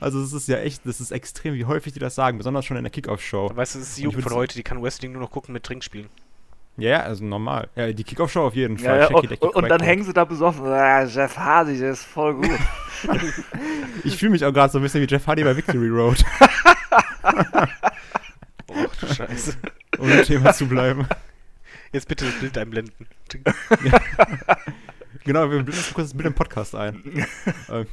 Also 0.00 0.20
es 0.20 0.32
ist 0.32 0.48
ja 0.48 0.58
echt, 0.58 0.84
das 0.86 1.00
ist 1.00 1.12
extrem, 1.12 1.54
wie 1.54 1.64
häufig 1.64 1.92
die 1.92 1.98
das 1.98 2.14
sagen. 2.14 2.38
Besonders 2.38 2.64
schon 2.64 2.76
in 2.76 2.84
der 2.84 2.90
Kickoff-Show. 2.90 3.50
Weißt 3.54 3.74
du, 3.74 3.78
das 3.78 3.88
ist 3.88 3.98
die 3.98 4.02
Jugend 4.02 4.22
von 4.22 4.32
heute, 4.34 4.54
die 4.54 4.62
kann 4.62 4.82
Wrestling 4.82 5.12
nur 5.12 5.22
noch 5.22 5.30
gucken 5.30 5.52
mit 5.52 5.62
Trinkspielen. 5.62 6.08
Ja, 6.78 6.88
ja, 6.90 7.00
also 7.02 7.24
normal. 7.24 7.68
Ja, 7.76 7.92
die 7.92 8.02
Kickoff-Show 8.04 8.46
auf 8.46 8.54
jeden 8.54 8.76
Ja, 8.78 8.88
Fall. 8.88 8.98
ja, 9.00 9.06
Check 9.06 9.42
und, 9.42 9.42
und, 9.42 9.54
und 9.56 9.68
dann 9.68 9.80
hängen 9.82 10.04
sie 10.04 10.12
da 10.12 10.24
besoffen. 10.24 10.64
Ah, 10.66 11.04
Jeff 11.04 11.36
Hardy, 11.36 11.78
der 11.78 11.90
ist 11.92 12.04
voll 12.04 12.34
gut. 12.34 12.50
Ich 14.04 14.16
fühle 14.16 14.30
mich 14.30 14.44
auch 14.44 14.52
gerade 14.52 14.72
so 14.72 14.78
ein 14.78 14.82
bisschen 14.82 15.02
wie 15.02 15.06
Jeff 15.10 15.26
Hardy 15.26 15.42
bei 15.42 15.56
Victory 15.56 15.88
Road, 15.88 16.24
Oh, 18.68 18.86
du 19.00 19.06
Scheiße. 19.12 19.56
um 19.98 20.08
im 20.10 20.22
Thema 20.22 20.52
zu 20.52 20.66
bleiben. 20.68 21.06
Jetzt 21.92 22.06
bitte 22.08 22.24
das 22.24 22.34
Bild 22.38 22.56
einblenden. 22.56 22.94
Genau, 25.24 25.42
wir 25.50 25.62
blenden 25.62 25.72
kurz 25.94 26.08
das 26.10 26.14
Bild 26.14 26.26
im 26.28 26.34
Podcast 26.34 26.74
ein. 26.74 27.26
äh, 27.68 27.84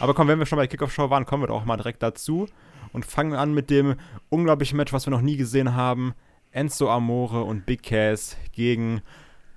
aber 0.00 0.14
komm, 0.14 0.28
wenn 0.28 0.38
wir 0.38 0.46
schon 0.46 0.56
bei 0.56 0.66
Kickoff-Show 0.66 1.10
waren, 1.10 1.26
kommen 1.26 1.42
wir 1.42 1.48
doch 1.48 1.56
auch 1.56 1.64
mal 1.64 1.76
direkt 1.76 2.02
dazu 2.02 2.46
und 2.92 3.04
fangen 3.04 3.34
an 3.34 3.52
mit 3.52 3.68
dem 3.68 3.96
unglaublichen 4.30 4.76
Match, 4.76 4.92
was 4.92 5.06
wir 5.06 5.10
noch 5.10 5.20
nie 5.22 5.36
gesehen 5.36 5.74
haben. 5.74 6.14
Enzo 6.56 6.90
Amore 6.90 7.44
und 7.44 7.66
Big 7.66 7.82
Cass 7.82 8.38
gegen 8.52 9.02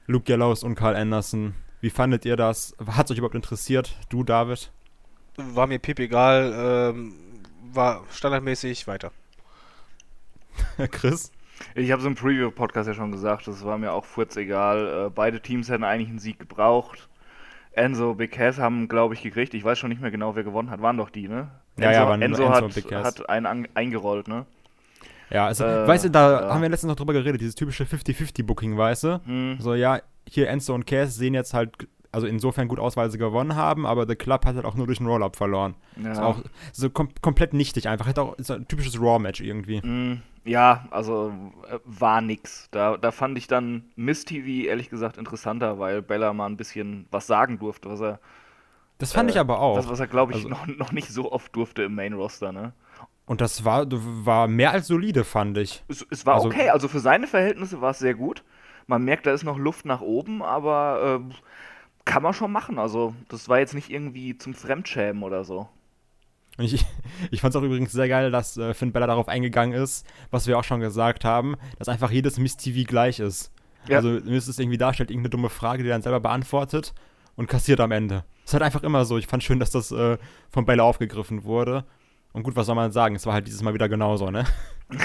Luke 0.06 0.26
Gallows 0.26 0.66
und 0.66 0.76
Carl 0.76 0.98
Anderson. 0.98 1.54
Wie 1.80 1.92
fandet 1.92 2.26
ihr 2.26 2.36
das? 2.36 2.76
Hat 2.86 3.06
es 3.06 3.12
euch 3.12 3.20
überhaupt 3.20 3.36
interessiert? 3.36 3.96
Du, 4.10 4.26
David? 4.26 4.70
War 5.38 5.66
mir 5.66 5.80
piep 5.80 5.98
egal. 6.00 6.92
Ähm, 6.94 7.14
war 7.72 8.04
standardmäßig 8.12 8.86
weiter. 8.88 9.14
Chris? 10.92 11.32
Ich 11.74 11.90
habe 11.94 12.02
es 12.02 12.06
im 12.06 12.16
Preview-Podcast 12.16 12.90
ja 12.90 12.94
schon 12.94 13.14
gesagt, 13.14 13.48
das 13.48 13.64
war 13.64 13.78
mir 13.78 13.94
auch 13.94 14.04
furzegal. 14.04 15.06
Äh, 15.06 15.10
beide 15.10 15.40
Teams 15.40 15.70
hätten 15.70 15.86
eigentlich 15.86 16.10
einen 16.10 16.20
Sieg 16.20 16.38
gebraucht. 16.38 17.08
Enzo, 17.72 18.14
Big 18.14 18.34
Cass 18.34 18.60
haben, 18.60 18.90
glaube 18.90 19.14
ich, 19.14 19.22
gekriegt. 19.22 19.54
Ich 19.54 19.64
weiß 19.64 19.80
schon 19.80 19.90
nicht 19.90 20.02
mehr 20.02 20.12
genau, 20.12 20.36
wer 20.36 20.44
gewonnen 20.44 20.70
hat. 20.70 20.82
Waren 20.82 20.98
doch 20.98 21.12
die, 21.12 21.30
ne? 21.30 21.50
Ja, 21.78 21.92
Enzo, 21.92 22.02
ja, 22.02 22.08
waren 22.10 22.22
Enzo, 22.22 22.42
Enzo 22.42 22.54
hat, 22.54 22.64
und 22.66 22.76
Big 22.76 22.90
Cass. 22.90 23.06
hat 23.06 23.30
einen 23.30 23.46
an, 23.46 23.68
eingerollt, 23.74 24.28
ne? 24.28 24.46
Ja, 25.32 25.46
also, 25.46 25.64
Äh, 25.64 25.88
weißt 25.88 26.06
du, 26.06 26.10
da 26.12 26.42
ja. 26.42 26.54
haben 26.54 26.62
wir 26.62 26.70
letztens 26.70 26.90
noch 26.90 26.96
drüber 26.96 27.14
geredet, 27.14 27.42
dieses 27.42 27.56
typische 27.56 27.84
50-50-Booking, 27.86 28.78
weißt 28.78 29.04
du? 29.04 29.22
Hm. 29.26 29.58
So, 29.60 29.74
ja, 29.76 30.00
hier 30.28 30.50
Enzo 30.50 30.74
und 30.74 30.86
Cass 30.88 31.16
sehen 31.16 31.34
jetzt 31.34 31.54
halt, 31.54 31.88
also 32.12 32.26
insofern 32.26 32.68
gut 32.68 32.80
aus, 32.80 32.98
weil 32.98 33.12
sie 33.12 33.18
gewonnen 33.20 33.56
haben, 33.56 33.86
aber 33.86 34.08
The 34.08 34.16
Club 34.16 34.46
hat 34.46 34.56
halt 34.56 34.66
auch 34.66 34.74
nur 34.76 34.88
durch 34.88 35.00
einen 35.00 35.08
Roll-Up 35.10 35.36
verloren. 35.36 35.76
Ja. 36.04 36.12
Ist 36.12 36.20
auch 36.20 36.38
so 36.74 36.90
kom 36.90 37.10
komplett 37.22 37.54
nichtig 37.54 37.88
einfach. 37.88 38.08
Hätte 38.08 38.22
auch 38.24 38.34
ist 38.40 38.50
ein 38.50 38.68
typisches 38.68 39.00
Raw-Match 39.00 39.42
irgendwie. 39.42 39.80
Mm, 39.86 40.22
Ja, 40.46 40.88
also 40.90 41.32
äh, 41.70 41.78
war 41.86 42.22
nix. 42.22 42.68
Da, 42.72 42.98
da 42.98 43.12
fand 43.12 43.38
ich 43.38 43.46
dann 43.48 43.84
Miss 43.96 44.26
TV 44.26 44.68
ehrlich 44.68 44.90
gesagt 44.90 45.18
interessanter, 45.20 45.78
weil 45.78 46.02
Bella 46.02 46.34
mal 46.34 46.48
ein 46.48 46.58
bisschen 46.58 47.06
was 47.12 47.28
sagen 47.28 47.60
durfte, 47.60 47.90
was 47.92 48.02
er, 48.02 48.20
Das 48.98 49.12
fand 49.14 49.30
äh, 49.30 49.34
ich 49.34 49.40
aber 49.40 49.60
auch. 49.60 49.76
das, 49.76 49.88
was 49.90 50.00
er 50.00 50.08
glaube 50.08 50.32
ich 50.32 50.38
Also- 50.38 50.50
noch, 50.50 50.66
noch 50.66 50.92
nicht 50.92 51.10
so 51.10 51.32
oft 51.32 51.56
durfte 51.56 51.84
im 51.84 51.94
Main 51.94 52.14
Roster, 52.14 52.52
ne? 52.52 52.74
Und 53.30 53.42
das 53.42 53.64
war, 53.64 53.86
war 53.92 54.48
mehr 54.48 54.72
als 54.72 54.88
solide, 54.88 55.24
fand 55.24 55.56
ich. 55.60 55.84
Es, 55.88 56.04
es 56.10 56.26
war 56.26 56.34
Also- 56.34 56.48
okay, 56.48 56.70
also 56.70 56.88
für 56.88 57.00
seine 57.00 57.28
Verhältnisse 57.28 57.80
war 57.80 57.92
es 57.92 58.00
sehr 58.00 58.16
gut. 58.16 58.44
Man 58.88 59.04
merkt, 59.04 59.28
da 59.28 59.32
ist 59.32 59.44
noch 59.44 59.60
Luft 59.60 59.86
nach 59.86 60.02
oben, 60.02 60.42
aber 60.42 61.22
äh, 61.30 61.34
kann 62.06 62.24
man 62.24 62.34
schon 62.34 62.52
machen. 62.52 62.80
Also 62.80 63.14
das 63.28 63.48
war 63.48 63.60
jetzt 63.60 63.76
nicht 63.76 63.92
irgendwie 63.92 64.36
zum 64.36 64.56
Fremdschämen 64.56 65.22
oder 65.22 65.44
so. 65.44 65.70
Und 66.58 66.66
ich, 66.66 66.84
ich 67.30 67.42
fand 67.42 67.54
es 67.54 67.62
auch 67.62 67.64
übrigens 67.64 67.92
sehr 67.92 68.08
geil, 68.10 68.32
dass 68.32 68.58
äh, 68.58 68.74
Finn 68.74 68.92
Bella 68.92 69.06
darauf 69.06 69.28
eingegangen 69.28 69.80
ist, 69.80 70.08
was 70.32 70.48
wir 70.48 70.58
auch 70.58 70.64
schon 70.64 70.80
gesagt 70.80 71.24
haben, 71.24 71.56
dass 71.78 71.88
einfach 71.88 72.10
jedes 72.10 72.40
Miss 72.40 72.58
TV 72.58 72.84
gleich 72.88 73.20
ist. 73.20 73.52
Ja. 73.88 73.98
Also 73.98 74.10
Miss 74.10 74.48
es 74.48 74.58
irgendwie 74.58 74.80
darstellt, 74.80 75.12
irgendeine 75.12 75.30
dumme 75.30 75.50
Frage, 75.50 75.84
die 75.84 75.90
er 75.90 75.94
dann 75.94 76.02
selber 76.02 76.20
beantwortet 76.20 76.96
und 77.36 77.48
kassiert 77.48 77.80
am 77.80 77.92
Ende. 77.92 78.24
Ist 78.44 78.54
halt 78.54 78.64
einfach 78.64 78.82
immer 78.82 79.06
so. 79.06 79.20
Ich 79.20 79.28
fand 79.28 79.44
schön, 79.44 79.60
dass 79.60 79.70
das 79.70 79.92
äh, 79.92 80.18
von 80.50 80.66
Bella 80.66 80.82
aufgegriffen 80.82 81.44
wurde. 81.44 81.86
Und 82.34 82.44
gut, 82.44 82.56
was 82.56 82.66
soll 82.68 82.76
man 82.76 82.92
sagen? 82.92 83.16
Es 83.16 83.26
war 83.26 83.34
halt 83.34 83.48
dieses 83.48 83.62
Mal 83.64 83.74
wieder 83.74 83.90
genauso, 83.90 84.30
ne? 84.32 84.46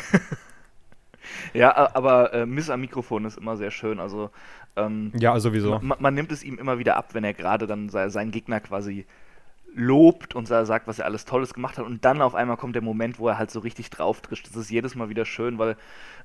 Ja, 1.55 1.95
aber 1.95 2.33
äh, 2.35 2.47
Miss 2.47 2.69
am 2.69 2.81
Mikrofon 2.81 3.25
ist 3.25 3.39
immer 3.39 3.57
sehr 3.57 3.71
schön. 3.71 3.99
Also 4.01 4.31
ähm, 4.77 5.13
Ja, 5.19 5.39
sowieso. 5.39 5.79
man, 5.81 5.99
man 6.01 6.15
nimmt 6.15 6.33
es 6.33 6.43
ihm 6.43 6.59
immer 6.59 6.79
wieder 6.79 6.97
ab, 6.97 7.15
wenn 7.15 7.25
er 7.25 7.33
gerade 7.35 7.67
dann 7.67 7.89
se- 7.89 8.11
seinen 8.11 8.31
Gegner 8.31 8.61
quasi 8.61 9.07
lobt 9.75 10.35
und 10.35 10.47
sa- 10.47 10.65
sagt, 10.67 10.87
was 10.87 10.99
er 10.99 11.07
alles 11.07 11.25
Tolles 11.25 11.55
gemacht 11.55 11.79
hat. 11.79 11.87
Und 11.87 12.05
dann 12.05 12.21
auf 12.23 12.35
einmal 12.35 12.57
kommt 12.57 12.75
der 12.75 12.83
Moment, 12.83 13.19
wo 13.19 13.29
er 13.29 13.39
halt 13.39 13.51
so 13.51 13.61
richtig 13.61 13.91
drauf 13.91 14.21
trischt. 14.21 14.47
Das 14.49 14.57
ist 14.57 14.71
jedes 14.71 14.95
Mal 14.97 15.09
wieder 15.09 15.25
schön, 15.25 15.59
weil 15.59 15.77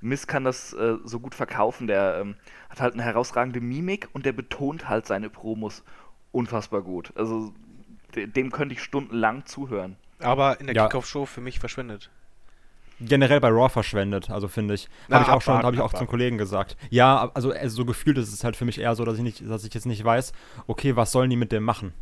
Miss 0.02 0.28
kann 0.28 0.44
das 0.44 0.74
äh, 0.74 0.98
so 1.06 1.20
gut 1.20 1.36
verkaufen. 1.36 1.88
Der 1.88 2.20
ähm, 2.22 2.36
hat 2.70 2.82
halt 2.82 2.94
eine 2.94 3.04
herausragende 3.04 3.62
Mimik 3.62 4.10
und 4.14 4.26
der 4.26 4.34
betont 4.34 4.90
halt 4.90 5.06
seine 5.06 5.30
Promos 5.30 5.84
unfassbar 6.32 6.82
gut. 6.82 7.14
Also 7.16 7.54
de 8.16 8.28
dem 8.28 8.52
könnte 8.52 8.74
ich 8.74 8.84
stundenlang 8.84 9.46
zuhören. 9.46 9.96
Aber 10.20 10.60
in 10.60 10.68
der 10.68 10.76
Ja. 10.76 10.88
Kickoff-Show 10.88 11.26
für 11.26 11.42
mich 11.42 11.60
verschwendet. 11.60 12.10
generell 13.02 13.40
bei 13.40 13.48
Raw 13.50 13.70
verschwendet, 13.70 14.30
also 14.30 14.48
finde 14.50 14.74
ich. 14.74 14.90
Habe 15.10 15.24
ich 15.24 15.30
auch 15.30 15.42
schon, 15.42 15.56
habe 15.64 15.76
ich 15.76 15.82
auch 15.82 15.94
zum. 15.94 16.08
Kollegen 16.08 16.38
gesagt. 16.38 16.76
Ja, 16.90 17.32
also, 17.34 17.52
also 17.54 17.76
so 17.78 17.86
gefühlt 17.86 18.18
ist 18.18 18.34
es 18.34 18.44
halt 18.44 18.56
für 18.58 18.66
mich 18.66 18.78
eher 18.80 18.94
so, 18.96 19.06
dass 19.06 19.16
ich 19.18 19.24
nicht, 19.24 19.50
dass 19.50 19.64
ich 19.64 19.74
jetzt 19.74 19.86
nicht 19.86 20.04
weiß, 20.04 20.34
okay, 20.68 20.96
was 20.98 21.12
sollen 21.14 21.30
die 21.30 21.38
mit 21.38 21.52
dem 21.54 21.64
machen? 21.64 21.94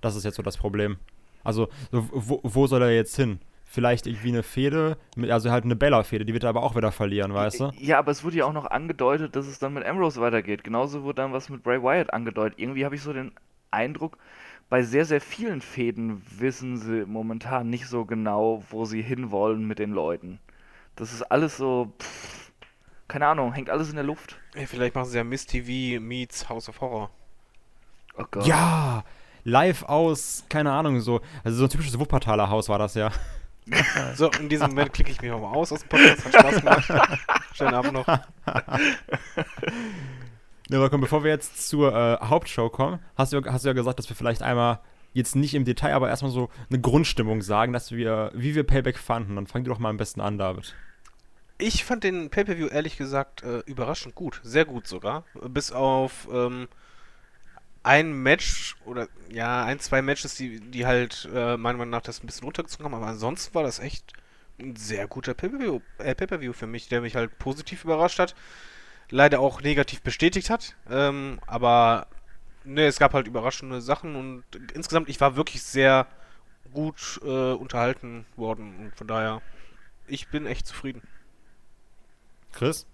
Das 0.00 0.14
ist 0.14 0.24
jetzt 0.24 0.36
so 0.36 0.42
das 0.42 0.56
Problem. 0.56 0.96
Also, 1.42 1.68
so, 1.90 2.08
wo, 2.12 2.40
wo 2.44 2.66
soll 2.68 2.82
er 2.82 2.94
jetzt 2.94 3.16
hin? 3.16 3.40
Vielleicht 3.64 4.06
irgendwie 4.06 4.28
eine 4.28 4.42
Fehde, 4.44 4.96
also 5.28 5.50
halt 5.50 5.64
eine 5.64 5.76
Bella-Fehde, 5.76 6.24
die 6.24 6.32
wird 6.32 6.44
er 6.44 6.50
aber 6.50 6.62
auch 6.62 6.74
wieder 6.76 6.92
verlieren, 6.92 7.34
weißt 7.34 7.60
du? 7.60 7.72
Ja, 7.76 7.98
aber 7.98 8.12
es 8.12 8.22
wurde 8.24 8.36
ja 8.36 8.44
auch 8.46 8.52
noch 8.52 8.64
angedeutet, 8.66 9.34
dass 9.36 9.46
es 9.46 9.58
dann 9.58 9.74
mit 9.74 9.84
Ambrose 9.84 10.20
weitergeht. 10.20 10.62
Genauso 10.64 11.02
wurde 11.02 11.16
dann 11.22 11.32
was 11.32 11.48
mit 11.48 11.62
Bray 11.64 11.82
Wyatt 11.82 12.12
angedeutet. 12.14 12.58
Irgendwie 12.58 12.84
habe 12.84 12.94
ich 12.94 13.02
so 13.02 13.12
den 13.12 13.32
Eindruck, 13.70 14.16
bei 14.68 14.82
sehr, 14.82 15.04
sehr 15.04 15.20
vielen 15.20 15.60
Fäden 15.60 16.22
wissen 16.38 16.76
sie 16.76 17.06
momentan 17.06 17.70
nicht 17.70 17.86
so 17.86 18.04
genau, 18.04 18.62
wo 18.70 18.84
sie 18.84 19.02
hinwollen 19.02 19.66
mit 19.66 19.78
den 19.78 19.90
Leuten. 19.90 20.38
Das 20.96 21.12
ist 21.12 21.22
alles 21.22 21.56
so, 21.56 21.92
pff, 21.98 22.52
keine 23.06 23.26
Ahnung, 23.26 23.52
hängt 23.52 23.70
alles 23.70 23.88
in 23.88 23.96
der 23.96 24.04
Luft. 24.04 24.38
Ey, 24.54 24.66
vielleicht 24.66 24.94
machen 24.94 25.08
sie 25.08 25.16
ja 25.16 25.24
Miss 25.24 25.46
TV 25.46 26.00
meets 26.00 26.48
House 26.48 26.68
of 26.68 26.80
Horror. 26.80 27.10
Oh 28.16 28.24
Gott. 28.30 28.46
Ja! 28.46 29.04
Live 29.44 29.84
aus, 29.84 30.44
keine 30.50 30.72
Ahnung, 30.72 31.00
so, 31.00 31.20
also 31.42 31.56
so 31.58 31.64
ein 31.64 31.70
typisches 31.70 31.98
Wuppertaler 31.98 32.50
Haus 32.50 32.68
war 32.68 32.78
das 32.78 32.94
ja. 32.94 33.10
So, 34.14 34.30
in 34.32 34.48
diesem 34.48 34.68
Moment 34.68 34.94
klicke 34.94 35.10
ich 35.10 35.20
mich 35.20 35.30
auch 35.30 35.40
mal 35.40 35.52
aus 35.54 35.72
aus 35.72 35.80
dem 35.80 35.90
Podcast. 35.90 36.24
Hat 36.24 36.32
Spaß 36.32 36.56
gemacht. 36.60 36.90
Schönen 37.54 37.74
Abend 37.74 37.92
noch. 37.92 38.06
Ja, 40.70 40.78
aber 40.78 40.90
komm, 40.90 41.00
bevor 41.00 41.24
wir 41.24 41.30
jetzt 41.30 41.68
zur 41.68 41.94
äh, 41.94 42.18
Hauptshow 42.26 42.68
kommen, 42.68 42.98
hast 43.16 43.32
du, 43.32 43.42
hast 43.44 43.64
du 43.64 43.68
ja 43.68 43.72
gesagt, 43.72 43.98
dass 43.98 44.08
wir 44.08 44.16
vielleicht 44.16 44.42
einmal 44.42 44.80
jetzt 45.14 45.34
nicht 45.34 45.54
im 45.54 45.64
Detail, 45.64 45.94
aber 45.94 46.08
erstmal 46.08 46.30
so 46.30 46.50
eine 46.70 46.80
Grundstimmung 46.80 47.42
sagen, 47.42 47.72
dass 47.72 47.92
wir, 47.92 48.30
wie 48.34 48.54
wir 48.54 48.64
Payback 48.64 48.98
fanden. 48.98 49.36
Dann 49.36 49.46
fang 49.46 49.64
du 49.64 49.70
doch 49.70 49.78
mal 49.78 49.90
am 49.90 49.96
besten 49.96 50.20
an, 50.20 50.38
David. 50.38 50.74
Ich 51.56 51.84
fand 51.84 52.04
den 52.04 52.30
Pay-Per-View 52.30 52.68
ehrlich 52.68 52.96
gesagt 52.96 53.42
äh, 53.42 53.60
überraschend 53.60 54.14
gut. 54.14 54.40
Sehr 54.44 54.64
gut 54.64 54.86
sogar. 54.86 55.24
Bis 55.48 55.72
auf 55.72 56.28
ähm, 56.32 56.68
ein 57.82 58.12
Match 58.12 58.76
oder 58.84 59.08
ja, 59.30 59.64
ein, 59.64 59.80
zwei 59.80 60.02
Matches, 60.02 60.36
die, 60.36 60.60
die 60.60 60.86
halt 60.86 61.28
äh, 61.34 61.56
meiner 61.56 61.78
Meinung 61.78 61.90
nach 61.90 62.02
das 62.02 62.22
ein 62.22 62.26
bisschen 62.26 62.44
runtergezogen 62.44 62.84
haben. 62.84 62.94
Aber 62.94 63.06
ansonsten 63.06 63.54
war 63.54 63.64
das 63.64 63.80
echt 63.80 64.12
ein 64.60 64.76
sehr 64.76 65.08
guter 65.08 65.34
Pay-Per-View 65.34 65.80
äh, 65.98 66.14
Pay 66.14 66.52
für 66.52 66.66
mich, 66.66 66.88
der 66.88 67.00
mich 67.00 67.16
halt 67.16 67.38
positiv 67.38 67.84
überrascht 67.84 68.18
hat. 68.18 68.34
Leider 69.10 69.40
auch 69.40 69.62
negativ 69.62 70.02
bestätigt 70.02 70.50
hat. 70.50 70.76
Ähm, 70.90 71.40
aber 71.46 72.06
ne, 72.64 72.86
es 72.86 72.98
gab 72.98 73.14
halt 73.14 73.26
überraschende 73.26 73.80
Sachen 73.80 74.14
und 74.16 74.44
insgesamt, 74.74 75.08
ich 75.08 75.20
war 75.20 75.36
wirklich 75.36 75.62
sehr 75.62 76.06
gut 76.72 77.20
äh, 77.24 77.52
unterhalten 77.52 78.26
worden 78.36 78.76
und 78.78 78.96
von 78.96 79.06
daher, 79.06 79.40
ich 80.06 80.28
bin 80.28 80.46
echt 80.46 80.66
zufrieden. 80.66 81.02
Chris? 82.52 82.86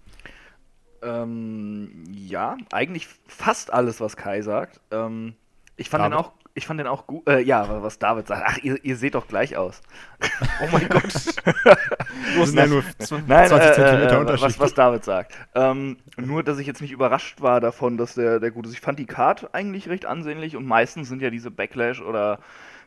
Ähm, 1.01 2.03
ja, 2.09 2.57
eigentlich 2.71 3.07
fast 3.27 3.71
alles, 3.71 3.99
was 3.99 4.15
Kai 4.17 4.41
sagt. 4.41 4.79
Ähm, 4.91 5.35
ich 5.75 5.89
fand 5.89 6.03
David? 6.03 6.13
den 6.13 6.25
auch, 6.25 6.33
ich 6.55 6.65
fand 6.65 6.79
den 6.79 6.87
auch 6.87 7.05
gut. 7.05 7.27
Äh, 7.29 7.41
ja, 7.41 7.83
was 7.83 7.99
David 7.99 8.27
sagt. 8.27 8.43
Ach, 8.45 8.57
ihr, 8.63 8.83
ihr 8.83 8.95
seht 8.97 9.13
doch 9.15 9.27
gleich 9.27 9.55
aus. 9.57 9.81
Oh 10.63 10.67
mein 10.71 10.87
Gott. 10.89 11.11
Sind 11.11 12.57
ja 12.57 12.65
nur 12.67 12.81
zw- 12.99 13.21
Nein, 13.27 13.47
20 13.49 13.69
äh, 13.69 13.73
Zentimeter 13.73 14.15
äh, 14.15 14.19
Unterschied. 14.19 14.45
was, 14.45 14.59
was 14.59 14.73
David 14.73 15.03
sagt. 15.03 15.33
Ähm, 15.53 15.97
nur, 16.17 16.43
dass 16.43 16.57
ich 16.59 16.65
jetzt 16.67 16.81
nicht 16.81 16.91
überrascht 16.91 17.41
war 17.41 17.59
davon, 17.59 17.97
dass 17.97 18.15
der, 18.15 18.39
der 18.39 18.51
gut 18.51 18.65
ist. 18.65 18.73
Ich 18.73 18.79
fand 18.81 18.97
die 18.99 19.05
Card 19.05 19.53
eigentlich 19.53 19.89
recht 19.89 20.05
ansehnlich 20.05 20.55
und 20.55 20.65
meistens 20.65 21.09
sind 21.09 21.21
ja 21.21 21.29
diese 21.29 21.51
Backlash 21.51 22.01
oder 22.01 22.39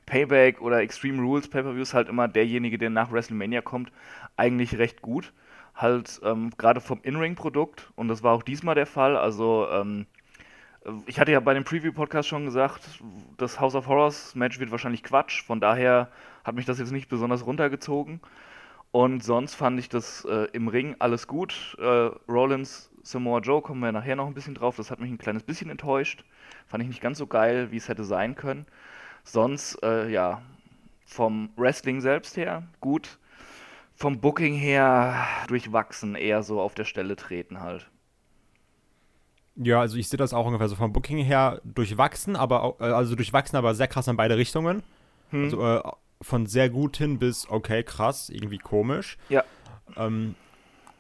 Payback 0.07 0.61
oder 0.63 0.81
Extreme 0.81 1.21
Rules 1.23 1.49
Pay-Per-Views 1.49 1.93
halt 1.93 2.09
immer 2.09 2.27
derjenige, 2.29 2.79
der 2.79 2.89
nach 2.91 3.13
WrestleMania 3.13 3.61
kommt, 3.61 3.93
eigentlich 4.37 4.79
recht 4.79 5.03
gut. 5.03 5.33
Halt 5.75 6.21
ähm, 6.25 6.51
gerade 6.57 6.81
vom 6.81 7.01
In-Ring-Produkt 7.03 7.91
und 7.97 8.09
das 8.09 8.23
war 8.23 8.33
auch 8.33 8.43
diesmal 8.43 8.75
der 8.75 8.87
Fall. 8.87 9.17
Also 9.17 9.69
ähm, 9.71 10.07
ich 11.07 11.19
hatte 11.19 11.33
ja 11.33 11.41
bei 11.41 11.55
dem 11.55 11.65
Preview-Podcast 11.65 12.29
schon 12.29 12.45
gesagt, 12.45 13.01
das 13.37 13.61
House 13.61 13.75
of 13.75 13.87
Horrors 13.87 14.35
Match 14.35 14.59
wird 14.59 14.71
wahrscheinlich 14.71 15.03
Quatsch. 15.03 15.43
Von 15.43 15.61
daher 15.61 16.11
hat 16.45 16.55
mich 16.55 16.65
das 16.65 16.79
jetzt 16.79 16.93
nicht 16.93 17.09
besonders 17.09 17.47
runtergezogen. 17.47 18.21
Und 18.91 19.23
sonst 19.23 19.55
fand 19.55 19.79
ich 19.79 19.89
das 19.89 20.25
äh, 20.25 20.49
im 20.53 20.69
Ring 20.69 20.97
alles 20.99 21.27
gut. 21.27 21.77
Äh, 21.79 22.11
Rollins, 22.29 22.91
Samoa 23.03 23.41
Joe, 23.41 23.61
kommen 23.61 23.81
wir 23.81 23.93
nachher 23.93 24.17
noch 24.17 24.27
ein 24.27 24.35
bisschen 24.35 24.55
drauf. 24.55 24.77
Das 24.77 24.91
hat 24.91 25.01
mich 25.01 25.11
ein 25.11 25.19
kleines 25.19 25.43
bisschen 25.43 25.71
enttäuscht. 25.71 26.25
Fand 26.67 26.83
ich 26.83 26.89
nicht 26.89 27.03
ganz 27.03 27.19
so 27.19 27.27
geil, 27.27 27.71
wie 27.71 27.77
es 27.77 27.89
hätte 27.89 28.05
sein 28.05 28.35
können. 28.35 28.67
Sonst, 29.25 29.83
äh, 29.83 30.09
ja, 30.09 30.43
vom 31.05 31.51
Wrestling 31.57 32.01
selbst 32.01 32.37
her 32.37 32.67
gut. 32.81 33.19
Vom 33.95 34.21
Booking 34.21 34.55
her 34.55 35.27
durchwachsen, 35.49 36.15
eher 36.15 36.43
so 36.43 36.61
auf 36.61 36.75
der 36.75 36.85
Stelle 36.85 37.17
treten 37.17 37.61
halt. 37.61 37.91
Ja, 39.61 39.81
also 39.81 39.97
ich 39.97 40.09
sehe 40.09 40.17
das 40.17 40.33
auch 40.33 40.47
ungefähr 40.47 40.69
so 40.69 40.77
vom 40.77 40.93
Booking 40.93 41.19
her 41.19 41.61
durchwachsen, 41.65 42.37
aber 42.37 42.77
äh, 42.81 42.85
also 42.85 43.17
durchwachsen, 43.17 43.57
aber 43.57 43.75
sehr 43.75 43.89
krass 43.89 44.07
in 44.07 44.17
beide 44.17 44.37
Richtungen. 44.37 44.83
Hm. 45.31 45.45
Also 45.45 45.67
äh, 45.67 45.83
von 46.23 46.47
sehr 46.47 46.71
gut 46.71 46.97
hin 46.97 47.19
bis 47.19 47.49
okay, 47.49 47.83
krass, 47.83 48.29
irgendwie 48.29 48.59
komisch. 48.59 49.19
Ja. 49.29 49.45
Ähm, 49.97 50.37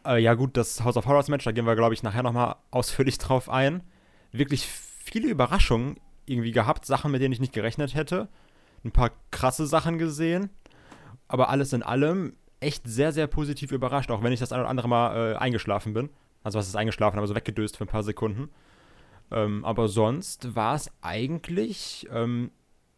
äh, 0.05 0.21
ja 0.21 0.35
gut, 0.35 0.57
das 0.57 0.83
House 0.83 0.97
of 0.97 1.07
Horrors 1.07 1.29
Match, 1.29 1.45
da 1.45 1.53
gehen 1.53 1.67
wir, 1.67 1.77
glaube 1.77 1.95
ich, 1.95 2.03
nachher 2.03 2.23
nochmal 2.25 2.57
ausführlich 2.71 3.19
drauf 3.19 3.49
ein. 3.49 3.83
Wirklich 4.33 4.67
viele 4.67 5.29
Überraschungen 5.29 5.97
irgendwie 6.27 6.53
gehabt, 6.53 6.85
Sachen, 6.85 7.12
mit 7.12 7.23
denen 7.23 7.33
ich 7.33 7.41
nicht 7.41 7.53
gerechnet 7.53 7.95
hätte. 7.95 8.29
Ein 8.85 8.91
paar 8.91 9.11
krasse 9.31 9.67
Sachen 9.67 9.99
gesehen. 9.99 10.50
Aber 11.29 11.49
alles 11.49 11.73
in 11.73 11.83
allem 11.83 12.35
echt 12.61 12.88
sehr, 12.88 13.12
sehr 13.12 13.27
positiv 13.27 13.71
überrascht, 13.71 14.11
auch 14.11 14.23
wenn 14.23 14.33
ich 14.33 14.41
das 14.41 14.53
ein 14.53 14.61
oder 14.61 14.69
andere 14.69 14.88
Mal 14.88 15.33
äh, 15.33 15.37
eingeschlafen 15.37 15.95
bin. 15.95 16.11
Also 16.42 16.59
was 16.59 16.68
ist 16.68 16.76
eingeschlafen, 16.76 17.18
aber 17.18 17.26
so 17.26 17.35
weggedöst 17.35 17.76
für 17.76 17.85
ein 17.85 17.88
paar 17.88 18.02
Sekunden. 18.02 18.50
Ähm, 19.30 19.64
aber 19.64 19.88
sonst 19.88 20.54
war 20.54 20.75
es 20.75 20.90
eigentlich 21.02 22.09
ähm, 22.12 22.50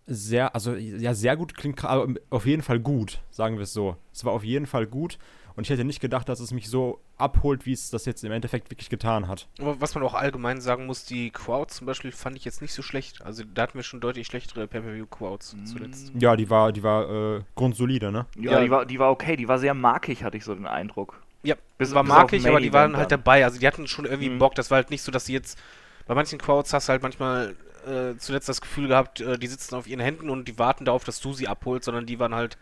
sehr, 0.07 0.55
also 0.55 0.75
ja, 0.75 1.15
sehr 1.15 1.37
gut 1.37 1.55
klingt, 1.57 1.85
aber 1.85 2.15
auf 2.31 2.47
jeden 2.47 2.63
Fall 2.63 2.81
gut, 2.81 3.21
sagen 3.31 3.57
wir 3.57 3.63
es 3.63 3.73
so. 3.73 3.97
Es 4.13 4.25
war 4.25 4.33
auf 4.33 4.45
jeden 4.45 4.67
Fall 4.67 4.87
gut 4.87 5.19
und 5.57 5.65
ich 5.65 5.71
hätte 5.71 5.85
nicht 5.85 6.01
gedacht, 6.01 6.29
dass 6.29 6.41
es 6.41 6.53
mich 6.53 6.69
so 6.69 7.01
abholt, 7.17 7.67
wie 7.67 7.73
es 7.73 7.91
das 7.91 8.05
jetzt 8.07 8.25
im 8.25 8.33
Endeffekt 8.33 8.71
wirklich 8.71 8.89
getan 8.89 9.29
hat. 9.29 9.49
Aber 9.59 9.81
was 9.81 9.95
man 9.95 10.05
auch 10.05 10.15
allgemein 10.15 10.61
sagen 10.61 10.87
muss, 10.87 11.05
die 11.05 11.31
Crowds 11.31 11.77
zum 11.77 11.87
Beispiel 11.87 12.13
fand 12.13 12.37
ich 12.37 12.45
jetzt 12.45 12.63
nicht 12.63 12.73
so 12.73 12.83
schlecht. 12.83 13.23
Also 13.23 13.45
da 13.45 13.63
hatten 13.63 13.77
wir 13.77 13.83
schon 13.83 14.01
deutlich 14.01 14.27
schlechtere 14.27 14.67
Pay-Per-View-Crowds 14.67 15.57
zuletzt. 15.65 16.13
Ja, 16.19 16.37
die 16.37 16.49
war, 16.49 16.73
die 16.73 16.83
war 16.83 17.37
äh, 17.37 17.43
grundsolide, 17.57 18.11
ne? 18.11 18.27
Ja, 18.37 18.53
Ja. 18.53 18.61
Die, 18.61 18.71
war, 18.71 18.87
die 18.87 18.99
war 18.99 19.11
okay, 19.11 19.37
die 19.37 19.49
war 19.49 19.59
sehr 19.59 19.75
markig, 19.75 20.25
hatte 20.25 20.37
ich 20.37 20.45
so 20.45 20.55
den 20.55 20.67
Eindruck. 20.67 21.21
Ja, 21.43 21.55
Bis- 21.79 21.89
das 21.89 21.95
war 21.95 22.03
bis 22.05 22.09
markig, 22.13 22.47
aber 22.47 22.61
die 22.61 22.73
waren 22.73 22.97
halt 22.97 23.11
dann. 23.11 23.21
dabei. 23.21 23.45
Also 23.45 23.59
die 23.59 23.67
hatten 23.67 23.87
schon 23.87 24.05
irgendwie 24.05 24.29
Mhm. 24.31 24.39
Bock. 24.39 24.55
Das 24.55 24.71
war 24.71 24.77
halt 24.77 24.91
nicht 24.91 25.03
so, 25.03 25.11
dass 25.13 25.27
sie 25.27 25.33
jetzt. 25.33 25.59
Bei 26.07 26.15
manchen 26.15 26.39
Crowds 26.39 26.73
hast 26.73 26.89
du 26.89 26.93
halt 26.93 27.03
manchmal 27.03 27.55
äh, 27.87 28.17
zuletzt 28.19 28.49
das 28.49 28.61
Gefühl 28.61 28.89
gehabt, 28.89 29.21
äh, 29.21 29.39
die 29.39 29.47
sitzen 29.47 29.75
auf 29.75 29.87
ihren 29.87 30.01
Händen 30.01 30.29
und 30.29 30.47
die 30.49 30.59
warten 30.59 30.85
darauf, 30.85 31.05
dass 31.05 31.19
du 31.21 31.33
sie 31.33 31.49
abholst, 31.49 31.87
sondern 31.87 32.05
die 32.07 32.19
waren 32.19 32.35
halt. 32.35 32.59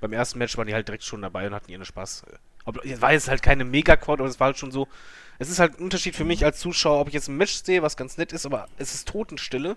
Beim 0.00 0.12
ersten 0.12 0.38
Match 0.38 0.56
waren 0.56 0.66
die 0.66 0.72
halt 0.74 0.86
direkt 0.88 1.04
schon 1.04 1.20
dabei 1.20 1.46
und 1.46 1.54
hatten 1.54 1.70
ihren 1.70 1.84
Spaß. 1.84 2.22
Aber 2.64 2.84
es 2.86 3.02
war 3.02 3.12
jetzt 3.12 3.28
halt 3.28 3.42
keine 3.42 3.64
Mega-Crowd, 3.64 4.22
aber 4.22 4.30
es 4.30 4.38
war 4.40 4.46
halt 4.46 4.58
schon 4.58 4.70
so. 4.70 4.86
Es 5.38 5.50
ist 5.50 5.58
halt 5.58 5.78
ein 5.78 5.82
Unterschied 5.84 6.14
für 6.16 6.24
mich 6.24 6.44
als 6.44 6.58
Zuschauer, 6.60 7.00
ob 7.00 7.08
ich 7.08 7.14
jetzt 7.14 7.28
ein 7.28 7.36
Match 7.36 7.54
sehe, 7.64 7.82
was 7.82 7.96
ganz 7.96 8.16
nett 8.16 8.32
ist, 8.32 8.46
aber 8.46 8.68
es 8.78 8.94
ist 8.94 9.08
Totenstille. 9.08 9.76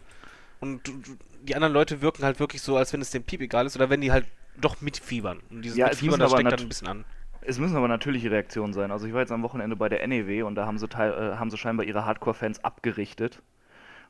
Und 0.59 0.81
die 1.41 1.55
anderen 1.55 1.73
Leute 1.73 2.01
wirken 2.01 2.23
halt 2.23 2.39
wirklich 2.39 2.61
so, 2.61 2.77
als 2.77 2.93
wenn 2.93 3.01
es 3.01 3.09
dem 3.11 3.23
Piep 3.23 3.41
egal 3.41 3.65
ist 3.65 3.75
oder 3.75 3.89
wenn 3.89 3.99
die 4.01 4.11
halt 4.11 4.25
doch 4.57 4.79
mitfiebern. 4.81 5.41
Und 5.49 5.61
dieses 5.63 5.77
Ja, 5.77 5.87
Mitfiebern, 5.87 6.19
das 6.19 6.31
steckt 6.31 6.51
dann 6.51 6.59
ein 6.59 6.67
bisschen 6.69 6.87
an. 6.87 7.05
Es 7.45 7.59
müssen 7.59 7.75
aber 7.75 7.87
natürliche 7.87 8.31
Reaktionen 8.31 8.73
sein. 8.73 8.91
Also 8.91 9.05
ich 9.05 9.13
war 9.13 9.21
jetzt 9.21 9.31
am 9.31 9.43
Wochenende 9.43 9.75
bei 9.75 9.89
der 9.89 10.05
NEW 10.07 10.45
und 10.45 10.55
da 10.55 10.65
haben 10.65 10.77
sie, 10.77 10.87
teil, 10.87 11.11
äh, 11.11 11.37
haben 11.37 11.49
sie 11.49 11.57
scheinbar 11.57 11.85
ihre 11.85 12.05
Hardcore-Fans 12.05 12.63
abgerichtet, 12.63 13.41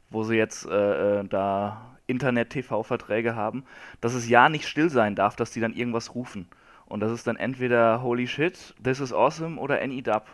wo 0.09 0.23
sie 0.23 0.35
jetzt 0.35 0.65
äh, 0.65 1.21
äh, 1.21 1.27
da 1.27 1.97
Internet-TV-Verträge 2.07 3.35
haben, 3.35 3.63
dass 4.01 4.13
es 4.13 4.29
ja 4.29 4.49
nicht 4.49 4.67
still 4.67 4.89
sein 4.89 5.15
darf, 5.15 5.35
dass 5.35 5.51
die 5.51 5.61
dann 5.61 5.73
irgendwas 5.73 6.13
rufen. 6.13 6.47
Und 6.85 6.99
das 6.99 7.11
ist 7.11 7.25
dann 7.25 7.37
entweder 7.37 8.03
Holy 8.03 8.27
Shit, 8.27 8.75
This 8.83 8.99
is 8.99 9.13
Awesome 9.13 9.59
oder 9.59 9.81
Any 9.81 10.01
Dub. 10.01 10.27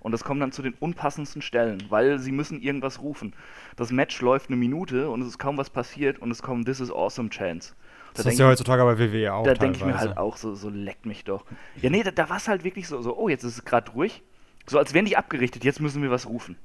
Und 0.00 0.12
das 0.12 0.24
kommt 0.24 0.40
dann 0.40 0.50
zu 0.50 0.62
den 0.62 0.74
unpassendsten 0.74 1.42
Stellen, 1.42 1.84
weil 1.90 2.18
sie 2.18 2.32
müssen 2.32 2.60
irgendwas 2.60 3.02
rufen. 3.02 3.34
Das 3.76 3.92
Match 3.92 4.20
läuft 4.22 4.48
eine 4.48 4.56
Minute 4.56 5.10
und 5.10 5.20
es 5.20 5.28
ist 5.28 5.38
kaum 5.38 5.58
was 5.58 5.70
passiert 5.70 6.18
und 6.18 6.30
es 6.30 6.42
kommen 6.42 6.64
This 6.64 6.80
is 6.80 6.90
Awesome 6.90 7.28
Chants. 8.10 8.16
Das 8.16 8.24
Da 8.24 8.30
ist 8.30 8.38
ja 8.38 8.46
heutzutage 8.46 8.82
bei 8.84 8.98
WWE 8.98 9.32
auch 9.32 9.44
da 9.44 9.54
denke 9.54 9.78
ich 9.78 9.84
mir 9.84 9.98
halt 9.98 10.16
auch 10.16 10.36
so, 10.36 10.54
so 10.54 10.68
leckt 10.68 11.06
mich 11.06 11.24
doch. 11.24 11.44
Ja, 11.80 11.90
nee, 11.90 12.02
da, 12.02 12.10
da 12.10 12.28
war 12.28 12.36
es 12.36 12.48
halt 12.48 12.64
wirklich 12.64 12.88
so, 12.88 13.00
so, 13.02 13.16
oh, 13.16 13.28
jetzt 13.28 13.44
ist 13.44 13.58
es 13.58 13.64
gerade 13.64 13.90
ruhig. 13.92 14.22
So, 14.66 14.78
als 14.78 14.94
wären 14.94 15.04
die 15.04 15.16
abgerichtet, 15.16 15.64
jetzt 15.64 15.80
müssen 15.80 16.02
wir 16.02 16.10
was 16.10 16.28
rufen. 16.28 16.56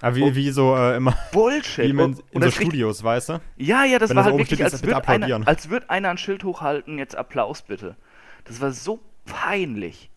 Aber 0.00 0.14
wie, 0.14 0.34
wie 0.34 0.50
so 0.50 0.76
äh, 0.76 0.96
immer, 0.96 1.16
Bullshit. 1.32 1.84
wie 1.84 1.90
in, 1.90 2.16
in 2.30 2.42
so 2.42 2.50
Studios, 2.50 3.02
weißt 3.02 3.30
du? 3.30 3.40
Ja, 3.56 3.84
ja, 3.84 3.98
das 3.98 4.10
Wenn 4.10 4.16
war 4.16 4.24
das 4.24 4.32
halt 4.32 4.38
wirklich, 4.38 4.58
steht, 4.58 4.72
als 4.72 4.82
würde 4.84 5.08
einer, 5.08 5.48
als 5.48 5.70
würd 5.70 5.90
einer 5.90 6.10
ein 6.10 6.18
Schild 6.18 6.44
hochhalten, 6.44 6.98
jetzt 6.98 7.16
Applaus 7.16 7.62
bitte. 7.62 7.96
Das 8.44 8.60
war 8.60 8.70
so 8.70 9.00
peinlich. 9.24 10.10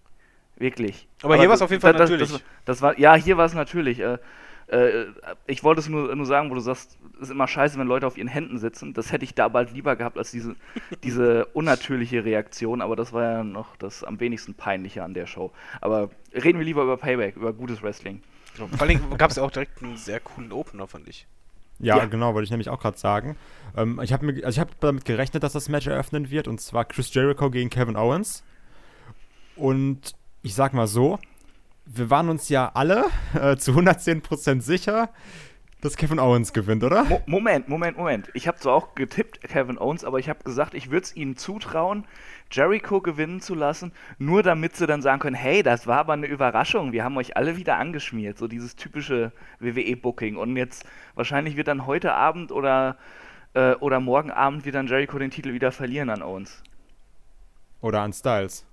Wirklich. 0.58 1.08
Aber 1.24 1.38
hier 1.38 1.50
war's 1.50 1.64
auf 1.64 1.72
jeden 1.72 1.82
Fall 1.82 1.94
das, 1.94 2.10
natürlich. 2.12 2.32
Das, 2.32 2.42
das 2.66 2.82
war, 2.84 3.00
ja, 3.00 3.16
hier 3.16 3.38
war 3.38 3.46
es 3.46 3.56
natürlich. 3.56 4.00
Äh, 4.00 4.20
äh, 4.72 5.06
ich 5.48 5.64
wollte 5.64 5.82
es 5.82 5.90
nur, 5.90 6.16
nur 6.16 6.26
sagen, 6.26 6.50
wo 6.50 6.56
du 6.56 6.62
sagst, 6.62 6.98
es 7.16 7.24
ist 7.24 7.32
immer 7.32 7.48
scheiße, 7.48 7.78
wenn 7.78 7.88
Leute 7.88 8.08
auf 8.08 8.18
ihren 8.18 8.28
Händen 8.28 8.58
sitzen. 8.58 8.94
Das 8.94 9.12
hätte 9.12 9.26
ich 9.26 9.36
da 9.36 9.48
bald 9.50 9.72
lieber 9.74 9.96
gehabt 9.96 10.18
als 10.18 10.32
diese, 10.32 10.56
diese 11.04 11.46
unnatürliche 11.48 12.24
Reaktion. 12.24 12.82
Aber 12.82 12.96
das 12.96 13.14
war 13.14 13.24
ja 13.24 13.44
noch 13.44 13.76
das 13.76 14.04
am 14.04 14.20
wenigsten 14.20 14.54
peinliche 14.54 15.04
an 15.04 15.14
der 15.14 15.28
Show. 15.28 15.52
Aber 15.82 16.10
reden 16.34 16.58
wir 16.58 16.66
lieber 16.66 16.84
über 16.84 16.98
Payback, 16.98 17.36
über 17.36 17.54
gutes 17.54 17.84
Wrestling. 17.84 18.22
Vor 18.56 18.82
allem 18.82 19.18
gab 19.18 19.32
es 19.32 19.38
ja 19.38 19.44
auch 19.44 19.52
direkt 19.52 19.82
einen 19.82 19.98
sehr 19.98 20.20
coolen 20.20 20.52
Opener, 20.52 20.88
fand 20.88 21.08
ich. 21.08 21.28
Ja, 21.80 21.98
Ja. 21.98 22.06
genau, 22.06 22.34
wollte 22.34 22.44
ich 22.46 22.52
nämlich 22.52 22.70
auch 22.70 22.80
gerade 22.80 22.98
sagen. 22.98 23.36
Ähm, 23.76 24.00
ich 24.04 24.14
habe 24.14 24.28
also 24.28 24.50
ich 24.50 24.60
hab 24.60 24.80
damit 24.82 25.04
gerechnet, 25.06 25.44
dass 25.44 25.54
das 25.54 25.68
Match 25.70 25.88
eröffnen 25.88 26.30
wird, 26.30 26.48
und 26.48 26.62
zwar 26.62 26.86
Chris 26.86 27.14
Jericho 27.14 27.50
gegen 27.50 27.70
Kevin 27.70 27.96
Owens. 27.96 28.44
Und 29.56 30.14
ich 30.44 30.54
sag 30.54 30.74
mal 30.74 30.88
so, 30.88 31.20
wir 31.94 32.10
waren 32.10 32.30
uns 32.30 32.50
ja 32.50 32.72
alle 32.74 33.06
äh, 33.34 33.58
zu 33.58 33.72
110% 33.72 34.62
sicher, 34.62 35.10
dass 35.82 35.98
Kevin 35.98 36.20
Owens 36.20 36.54
gewinnt, 36.54 36.84
oder? 36.84 37.04
Mo 37.06 37.22
Moment, 37.26 37.68
Moment, 37.68 37.98
Moment. 37.98 38.30
Ich 38.34 38.48
habe 38.48 38.60
zwar 38.60 38.76
auch 38.76 38.94
getippt, 38.94 39.42
Kevin 39.42 39.80
Owens, 39.80 40.04
aber 40.04 40.20
ich 40.20 40.30
habe 40.30 40.44
gesagt, 40.44 40.76
ich 40.76 40.92
würde 40.92 41.06
es 41.06 41.16
ihnen 41.16 41.36
zutrauen, 41.36 42.06
Jericho 42.52 43.02
gewinnen 43.02 43.42
zu 43.42 43.56
lassen, 43.56 43.92
nur 44.20 44.44
damit 44.44 44.76
sie 44.76 44.86
dann 44.86 45.02
sagen 45.02 45.20
können, 45.20 45.36
hey, 45.36 45.64
das 45.64 45.88
war 45.88 45.98
aber 45.98 46.14
eine 46.14 46.28
Überraschung, 46.28 46.92
wir 46.92 47.04
haben 47.04 47.18
euch 47.18 47.36
alle 47.36 47.58
wieder 47.58 47.78
angeschmiert, 47.78 48.38
so 48.38 48.48
dieses 48.48 48.76
typische 48.76 49.32
WWE-Booking. 49.60 50.38
Und 50.38 50.56
jetzt 50.56 50.86
wahrscheinlich 51.16 51.58
wird 51.58 51.68
dann 51.68 51.88
heute 51.88 52.14
Abend 52.14 52.52
oder, 52.52 52.98
äh, 53.54 53.74
oder 53.76 54.00
morgen 54.00 54.32
Abend 54.32 54.66
wird 54.66 54.76
dann 54.76 54.88
Jericho 54.88 55.18
den 55.18 55.32
Titel 55.32 55.54
wieder 55.54 55.72
verlieren 55.72 56.10
an 56.10 56.22
Owens. 56.22 56.62
Oder 57.82 58.02
an 58.02 58.14
Styles. 58.14 58.66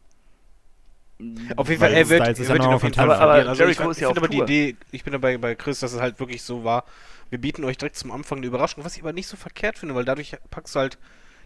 Auf 1.57 1.69
jeden 1.69 1.81
Fall, 1.81 1.93
er 1.93 2.09
wird, 2.09 2.21
er 2.21 2.39
wird 2.39 2.63
ihn 2.63 2.67
auf 2.67 2.83
jeden 2.83 2.95
Fall. 2.95 3.11
Aber- 3.13 3.33
Also 3.33 3.63
Jericho 3.63 3.83
ich, 3.85 3.91
ist 3.91 3.97
ich 3.97 4.03
ja 4.03 4.09
auf 4.09 4.17
aber 4.17 4.29
die. 4.29 4.39
Idee, 4.41 4.77
ich 4.93 5.03
bin 5.05 5.13
dabei 5.13 5.37
bei 5.39 5.55
Chris, 5.57 5.81
dass 5.81 5.93
es 5.93 6.01
halt 6.01 6.21
wirklich 6.21 6.43
so 6.43 6.63
war. 6.65 6.85
Wir 7.31 7.39
bieten 7.41 7.65
euch 7.65 7.77
direkt 7.77 7.97
zum 7.97 8.13
Anfang 8.13 8.39
eine 8.39 8.47
Überraschung, 8.47 8.85
was 8.85 8.97
ich 8.97 9.03
aber 9.03 9.13
nicht 9.13 9.27
so 9.27 9.37
verkehrt 9.37 9.79
finde, 9.79 9.95
weil 9.95 10.05
dadurch 10.05 10.37
packst 10.51 10.75
du 10.77 10.79
halt 10.81 10.99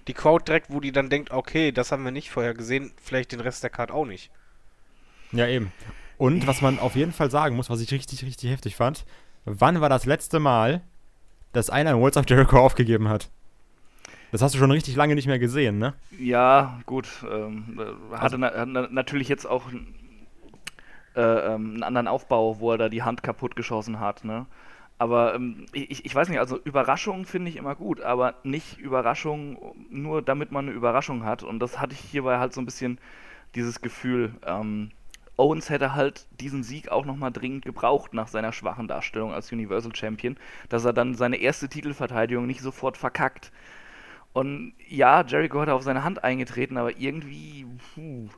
die 0.08 0.14
Crowd 0.14 0.44
direkt, 0.46 0.66
wo 0.70 0.80
die 0.80 0.92
dann 0.92 1.08
denkt, 1.08 1.30
okay, 1.30 1.72
das 1.72 1.90
haben 1.90 2.04
wir 2.04 2.10
nicht 2.10 2.30
vorher 2.30 2.54
gesehen, 2.54 2.92
vielleicht 3.02 3.32
den 3.32 3.40
Rest 3.40 3.62
der 3.62 3.70
Card 3.70 3.90
auch 3.90 4.04
nicht. 4.04 4.30
Ja, 5.32 5.46
eben. 5.46 5.72
Und 6.18 6.46
was 6.46 6.60
man 6.60 6.78
auf 6.78 6.94
jeden 6.94 7.12
Fall 7.12 7.30
sagen 7.30 7.56
muss, 7.56 7.70
was 7.70 7.80
ich 7.80 7.90
richtig, 7.92 8.24
richtig 8.24 8.50
heftig 8.50 8.76
fand, 8.76 9.04
wann 9.44 9.80
war 9.80 9.88
das 9.88 10.04
letzte 10.04 10.38
Mal, 10.38 10.82
dass 11.52 11.70
einer 11.70 11.92
in 11.92 11.98
Worlds 12.00 12.16
of 12.18 12.24
Jericho 12.28 12.58
aufgegeben 12.58 13.08
hat? 13.08 13.30
Das 14.32 14.40
hast 14.40 14.54
du 14.54 14.58
schon 14.58 14.70
richtig 14.70 14.96
lange 14.96 15.14
nicht 15.14 15.26
mehr 15.26 15.38
gesehen, 15.38 15.78
ne? 15.78 15.92
Ja, 16.18 16.80
gut. 16.86 17.06
Ähm, 17.30 17.78
hatte 18.12 18.38
na, 18.38 18.64
na, 18.64 18.88
natürlich 18.90 19.28
jetzt 19.28 19.44
auch 19.44 19.64
äh, 21.14 21.20
ähm, 21.20 21.74
einen 21.74 21.82
anderen 21.82 22.08
Aufbau, 22.08 22.58
wo 22.58 22.72
er 22.72 22.78
da 22.78 22.88
die 22.88 23.02
Hand 23.02 23.22
kaputt 23.22 23.56
geschossen 23.56 24.00
hat, 24.00 24.24
ne? 24.24 24.46
Aber 24.98 25.34
ähm, 25.34 25.66
ich, 25.72 26.06
ich 26.06 26.14
weiß 26.14 26.30
nicht, 26.30 26.38
also 26.38 26.58
Überraschungen 26.64 27.26
finde 27.26 27.50
ich 27.50 27.56
immer 27.56 27.74
gut, 27.74 28.00
aber 28.00 28.36
nicht 28.42 28.78
Überraschungen 28.78 29.58
nur 29.90 30.22
damit 30.22 30.50
man 30.50 30.66
eine 30.66 30.74
Überraschung 30.74 31.24
hat. 31.24 31.42
Und 31.42 31.58
das 31.58 31.78
hatte 31.78 31.92
ich 31.92 32.00
hierbei 32.00 32.38
halt 32.38 32.54
so 32.54 32.62
ein 32.62 32.66
bisschen 32.66 32.98
dieses 33.54 33.82
Gefühl. 33.82 34.32
Ähm, 34.46 34.92
Owens 35.36 35.68
hätte 35.68 35.94
halt 35.94 36.26
diesen 36.40 36.62
Sieg 36.62 36.88
auch 36.88 37.04
nochmal 37.04 37.32
dringend 37.32 37.66
gebraucht 37.66 38.14
nach 38.14 38.28
seiner 38.28 38.52
schwachen 38.52 38.88
Darstellung 38.88 39.34
als 39.34 39.52
Universal 39.52 39.94
Champion, 39.94 40.36
dass 40.70 40.86
er 40.86 40.94
dann 40.94 41.14
seine 41.14 41.36
erste 41.36 41.68
Titelverteidigung 41.68 42.46
nicht 42.46 42.60
sofort 42.60 42.96
verkackt. 42.96 43.52
Und 44.32 44.74
ja, 44.88 45.24
Jericho 45.24 45.60
hat 45.60 45.68
auf 45.68 45.82
seine 45.82 46.04
Hand 46.04 46.24
eingetreten, 46.24 46.78
aber 46.78 46.96
irgendwie, 46.96 47.66
puh, 47.94 48.28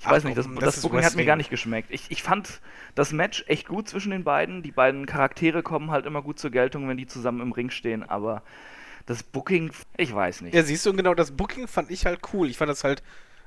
ich 0.00 0.06
weiß 0.06 0.24
nicht, 0.24 0.36
das, 0.36 0.46
das, 0.46 0.74
das 0.74 0.82
Booking 0.82 1.04
hat 1.04 1.16
mir 1.16 1.24
gar 1.24 1.36
nicht 1.36 1.50
geschmeckt. 1.50 1.90
Ich, 1.90 2.10
ich 2.10 2.22
fand 2.22 2.60
das 2.94 3.12
Match 3.12 3.44
echt 3.46 3.68
gut 3.68 3.88
zwischen 3.88 4.10
den 4.10 4.24
beiden. 4.24 4.62
Die 4.62 4.72
beiden 4.72 5.06
Charaktere 5.06 5.62
kommen 5.62 5.90
halt 5.90 6.06
immer 6.06 6.22
gut 6.22 6.38
zur 6.38 6.50
Geltung, 6.50 6.88
wenn 6.88 6.96
die 6.96 7.06
zusammen 7.06 7.40
im 7.40 7.52
Ring 7.52 7.70
stehen, 7.70 8.02
aber 8.02 8.42
das 9.06 9.22
Booking, 9.22 9.70
ich 9.96 10.14
weiß 10.14 10.42
nicht. 10.42 10.54
Ja, 10.54 10.62
siehst 10.64 10.84
du, 10.84 10.92
genau, 10.92 11.14
das 11.14 11.30
Booking 11.30 11.68
fand 11.68 11.90
ich 11.90 12.06
halt 12.06 12.20
cool. 12.32 12.48
Ich 12.48 12.58
fand 12.58 12.68
das 12.68 12.82
halt, 12.82 13.02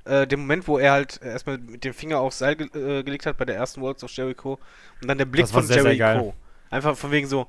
äh, 0.06 0.26
der 0.26 0.38
Moment, 0.38 0.68
wo 0.68 0.78
er 0.78 0.94
halt 0.94 1.22
erstmal 1.22 1.58
mit 1.58 1.84
dem 1.84 1.94
Finger 1.94 2.20
aufs 2.20 2.40
Seil 2.40 2.56
ge 2.56 2.68
äh, 2.68 3.04
gelegt 3.04 3.26
hat 3.26 3.38
bei 3.38 3.46
der 3.46 3.56
ersten 3.56 3.82
Worlds 3.82 4.04
of 4.04 4.12
Jericho 4.12 4.58
und 5.02 5.08
dann 5.08 5.18
der 5.18 5.26
Blick 5.26 5.48
von 5.48 5.64
sehr, 5.66 5.84
Jericho. 5.84 6.24
Sehr 6.24 6.34
einfach 6.70 6.96
von 6.96 7.12
wegen 7.12 7.28
so, 7.28 7.48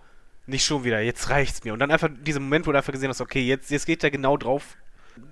nicht 0.50 0.64
schon 0.64 0.84
wieder, 0.84 1.00
jetzt 1.00 1.30
reicht's 1.30 1.64
mir. 1.64 1.72
Und 1.72 1.78
dann 1.78 1.90
einfach 1.90 2.10
dieser 2.12 2.40
Moment, 2.40 2.66
wo 2.66 2.72
du 2.72 2.78
einfach 2.78 2.92
gesehen 2.92 3.08
hast, 3.08 3.20
okay, 3.20 3.42
jetzt, 3.42 3.70
jetzt 3.70 3.86
geht 3.86 4.04
er 4.04 4.10
genau 4.10 4.36
drauf 4.36 4.76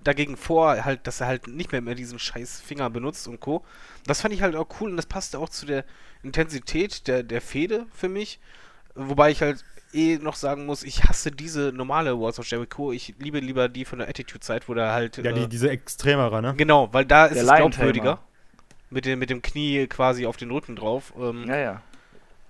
dagegen 0.05 0.37
vor, 0.37 0.85
halt, 0.85 1.07
dass 1.07 1.21
er 1.21 1.27
halt 1.27 1.47
nicht 1.47 1.73
mehr, 1.73 1.81
mehr 1.81 1.95
diesen 1.95 2.19
scheiß 2.19 2.61
Finger 2.61 2.91
benutzt 2.91 3.29
und 3.29 3.41
Co. 3.41 3.65
Das 4.07 4.21
fand 4.21 4.35
ich 4.35 4.43
halt 4.43 4.57
auch 4.57 4.69
cool 4.81 4.91
und 4.91 4.97
das 4.97 5.07
passte 5.07 5.39
auch 5.39 5.49
zu 5.49 5.67
der 5.67 5.85
Intensität 6.23 7.07
der, 7.07 7.23
der 7.23 7.41
Fehde 7.41 7.87
für 7.95 8.09
mich. 8.09 8.41
Wobei 8.95 9.31
ich 9.31 9.43
halt 9.43 9.65
eh 9.93 10.19
noch 10.19 10.35
sagen 10.35 10.67
muss, 10.67 10.83
ich 10.83 11.05
hasse 11.05 11.31
diese 11.31 11.73
normale 11.73 12.19
Wars 12.21 12.39
of 12.39 12.47
Jericho. 12.47 12.93
Ich 12.93 13.15
liebe 13.19 13.41
lieber 13.41 13.69
die 13.69 13.85
von 13.85 13.99
der 13.99 14.09
Attitude-Zeit, 14.09 14.69
wo 14.69 14.75
da 14.75 14.93
halt. 14.93 15.17
Ja, 15.19 15.33
die, 15.33 15.43
äh, 15.43 15.49
diese 15.49 15.71
extremere, 15.71 16.43
ne? 16.43 16.55
Genau, 16.57 16.93
weil 16.93 17.05
da 17.05 17.27
ist 17.27 17.37
der 17.37 17.45
es 17.45 17.57
glaubwürdiger. 17.57 18.21
Mit 18.91 19.05
dem, 19.05 19.19
mit 19.19 19.29
dem 19.29 19.43
Knie 19.43 19.87
quasi 19.87 20.27
auf 20.27 20.39
den 20.39 20.51
Rücken 20.51 20.75
drauf. 20.75 21.13
Ähm, 21.19 21.45
ja, 21.47 21.57
ja. 21.57 21.83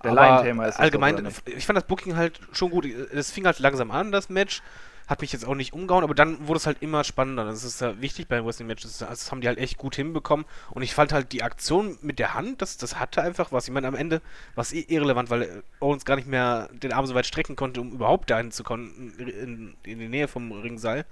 Der 0.03 0.13
Lion-Thema 0.13 0.65
ist 0.65 0.79
allgemein, 0.79 1.27
ich 1.45 1.65
fand 1.65 1.77
das 1.77 1.85
Booking 1.85 2.15
halt 2.15 2.39
schon 2.51 2.69
gut. 2.69 2.85
Es 2.85 3.31
fing 3.31 3.45
halt 3.45 3.59
langsam 3.59 3.91
an, 3.91 4.11
das 4.11 4.29
Match 4.29 4.61
hat 5.09 5.21
mich 5.21 5.33
jetzt 5.33 5.45
auch 5.45 5.55
nicht 5.55 5.73
umgehauen, 5.73 6.03
aber 6.03 6.13
dann 6.13 6.47
wurde 6.47 6.59
es 6.59 6.67
halt 6.67 6.77
immer 6.81 7.03
spannender. 7.03 7.43
Das 7.43 7.63
ist 7.63 7.81
ja 7.81 7.99
wichtig 7.99 8.27
bei 8.27 8.45
Wrestling-Matches. 8.45 8.99
Das 8.99 9.31
haben 9.31 9.41
die 9.41 9.47
halt 9.47 9.57
echt 9.57 9.79
gut 9.79 9.95
hinbekommen. 9.95 10.45
Und 10.69 10.83
ich 10.83 10.93
fand 10.93 11.11
halt 11.11 11.31
die 11.31 11.41
Aktion 11.41 11.97
mit 12.01 12.19
der 12.19 12.35
Hand, 12.35 12.61
das, 12.61 12.77
das 12.77 12.99
hatte 12.99 13.23
einfach 13.23 13.51
was. 13.51 13.67
Ich 13.67 13.73
meine, 13.73 13.87
am 13.87 13.95
Ende 13.95 14.21
war 14.53 14.61
es 14.61 14.71
eh 14.71 14.85
irrelevant, 14.87 15.31
weil 15.31 15.63
Owens 15.79 16.05
gar 16.05 16.15
nicht 16.15 16.27
mehr 16.27 16.69
den 16.71 16.93
Arm 16.93 17.07
so 17.07 17.15
weit 17.15 17.25
strecken 17.25 17.55
konnte, 17.55 17.81
um 17.81 17.91
überhaupt 17.91 18.29
dahin 18.29 18.51
zu 18.51 18.63
kommen, 18.63 19.15
in, 19.17 19.75
in 19.81 19.97
die 19.97 20.07
Nähe 20.07 20.27
vom 20.27 20.51
Ringseil. 20.51 21.05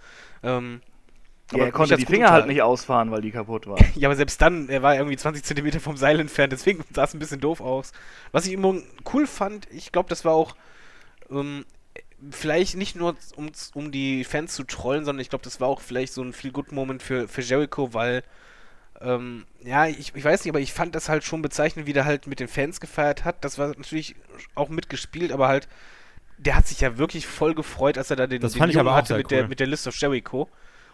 Ähm, 0.44 0.82
ja, 1.54 1.66
er 1.66 1.72
konnte 1.72 1.96
die 1.96 2.06
Finger 2.06 2.32
halt 2.32 2.48
nicht 2.48 2.62
ausfahren, 2.62 3.12
weil 3.12 3.22
die 3.22 3.32
kaputt 3.32 3.68
waren. 3.68 3.84
ja, 3.96 4.08
aber 4.08 4.16
selbst 4.16 4.42
dann, 4.42 4.68
er 4.70 4.82
war 4.82 4.96
irgendwie 4.96 5.16
20 5.16 5.44
Zentimeter 5.44 5.80
vom 5.80 5.96
Seil 5.96 6.20
entfernt, 6.20 6.52
deswegen 6.52 6.84
sah 6.94 7.06
es 7.06 7.14
ein 7.14 7.20
bisschen 7.20 7.40
doof 7.40 7.62
aus. 7.62 7.92
Was 8.32 8.46
ich 8.46 8.54
immer 8.54 8.76
cool 9.14 9.28
fand, 9.28 9.68
ich 9.72 9.92
glaube, 9.92 10.10
das 10.10 10.26
war 10.26 10.34
auch 10.34 10.56
ähm, 11.30 11.66
vielleicht 12.32 12.76
nicht 12.76 12.96
nur 12.96 13.16
um, 13.36 13.52
um 13.74 13.92
die 13.92 14.24
Fans 14.24 14.54
zu 14.54 14.64
trollen, 14.64 15.06
sondern 15.06 15.22
ich 15.22 15.30
glaube, 15.30 15.44
das 15.44 15.62
war 15.62 15.68
auch 15.68 15.82
vielleicht 15.82 16.14
so 16.14 16.22
ein 16.22 16.34
viel 16.34 16.52
good 16.52 16.72
Moment 16.72 17.02
für, 17.02 17.28
für 17.28 17.42
Jericho, 17.42 17.94
weil 17.94 18.24
ähm, 19.00 19.46
ja, 19.64 19.86
ich, 19.86 20.14
ich 20.16 20.24
weiß 20.24 20.44
nicht, 20.44 20.52
aber 20.52 20.60
ich 20.60 20.74
fand 20.74 20.96
das 20.96 21.08
halt 21.08 21.24
schon 21.24 21.42
bezeichnend, 21.42 21.88
wie 21.88 21.94
der 21.94 22.06
halt 22.06 22.28
mit 22.28 22.40
den 22.40 22.48
Fans 22.48 22.80
gefeiert 22.80 23.26
hat. 23.26 23.44
Das 23.46 23.58
war 23.58 23.68
natürlich 23.68 24.16
auch 24.56 24.70
mitgespielt, 24.70 25.32
aber 25.32 25.48
halt, 25.48 25.68
der 26.38 26.56
hat 26.56 26.68
sich 26.68 26.82
ja 26.82 26.98
wirklich 26.98 27.28
voll 27.28 27.54
gefreut, 27.54 27.98
als 27.98 28.10
er 28.10 28.16
da 28.16 28.28
den, 28.28 28.42
das 28.42 28.54
den 28.54 28.78
aber 28.78 28.96
hatte 28.96 29.14
auch 29.14 29.18
mit, 29.18 29.28
cool. 29.28 29.38
der, 29.38 29.48
mit 29.48 29.60
der 29.60 29.68
List 29.68 29.88
of 29.88 29.96
Jericho. 29.96 30.50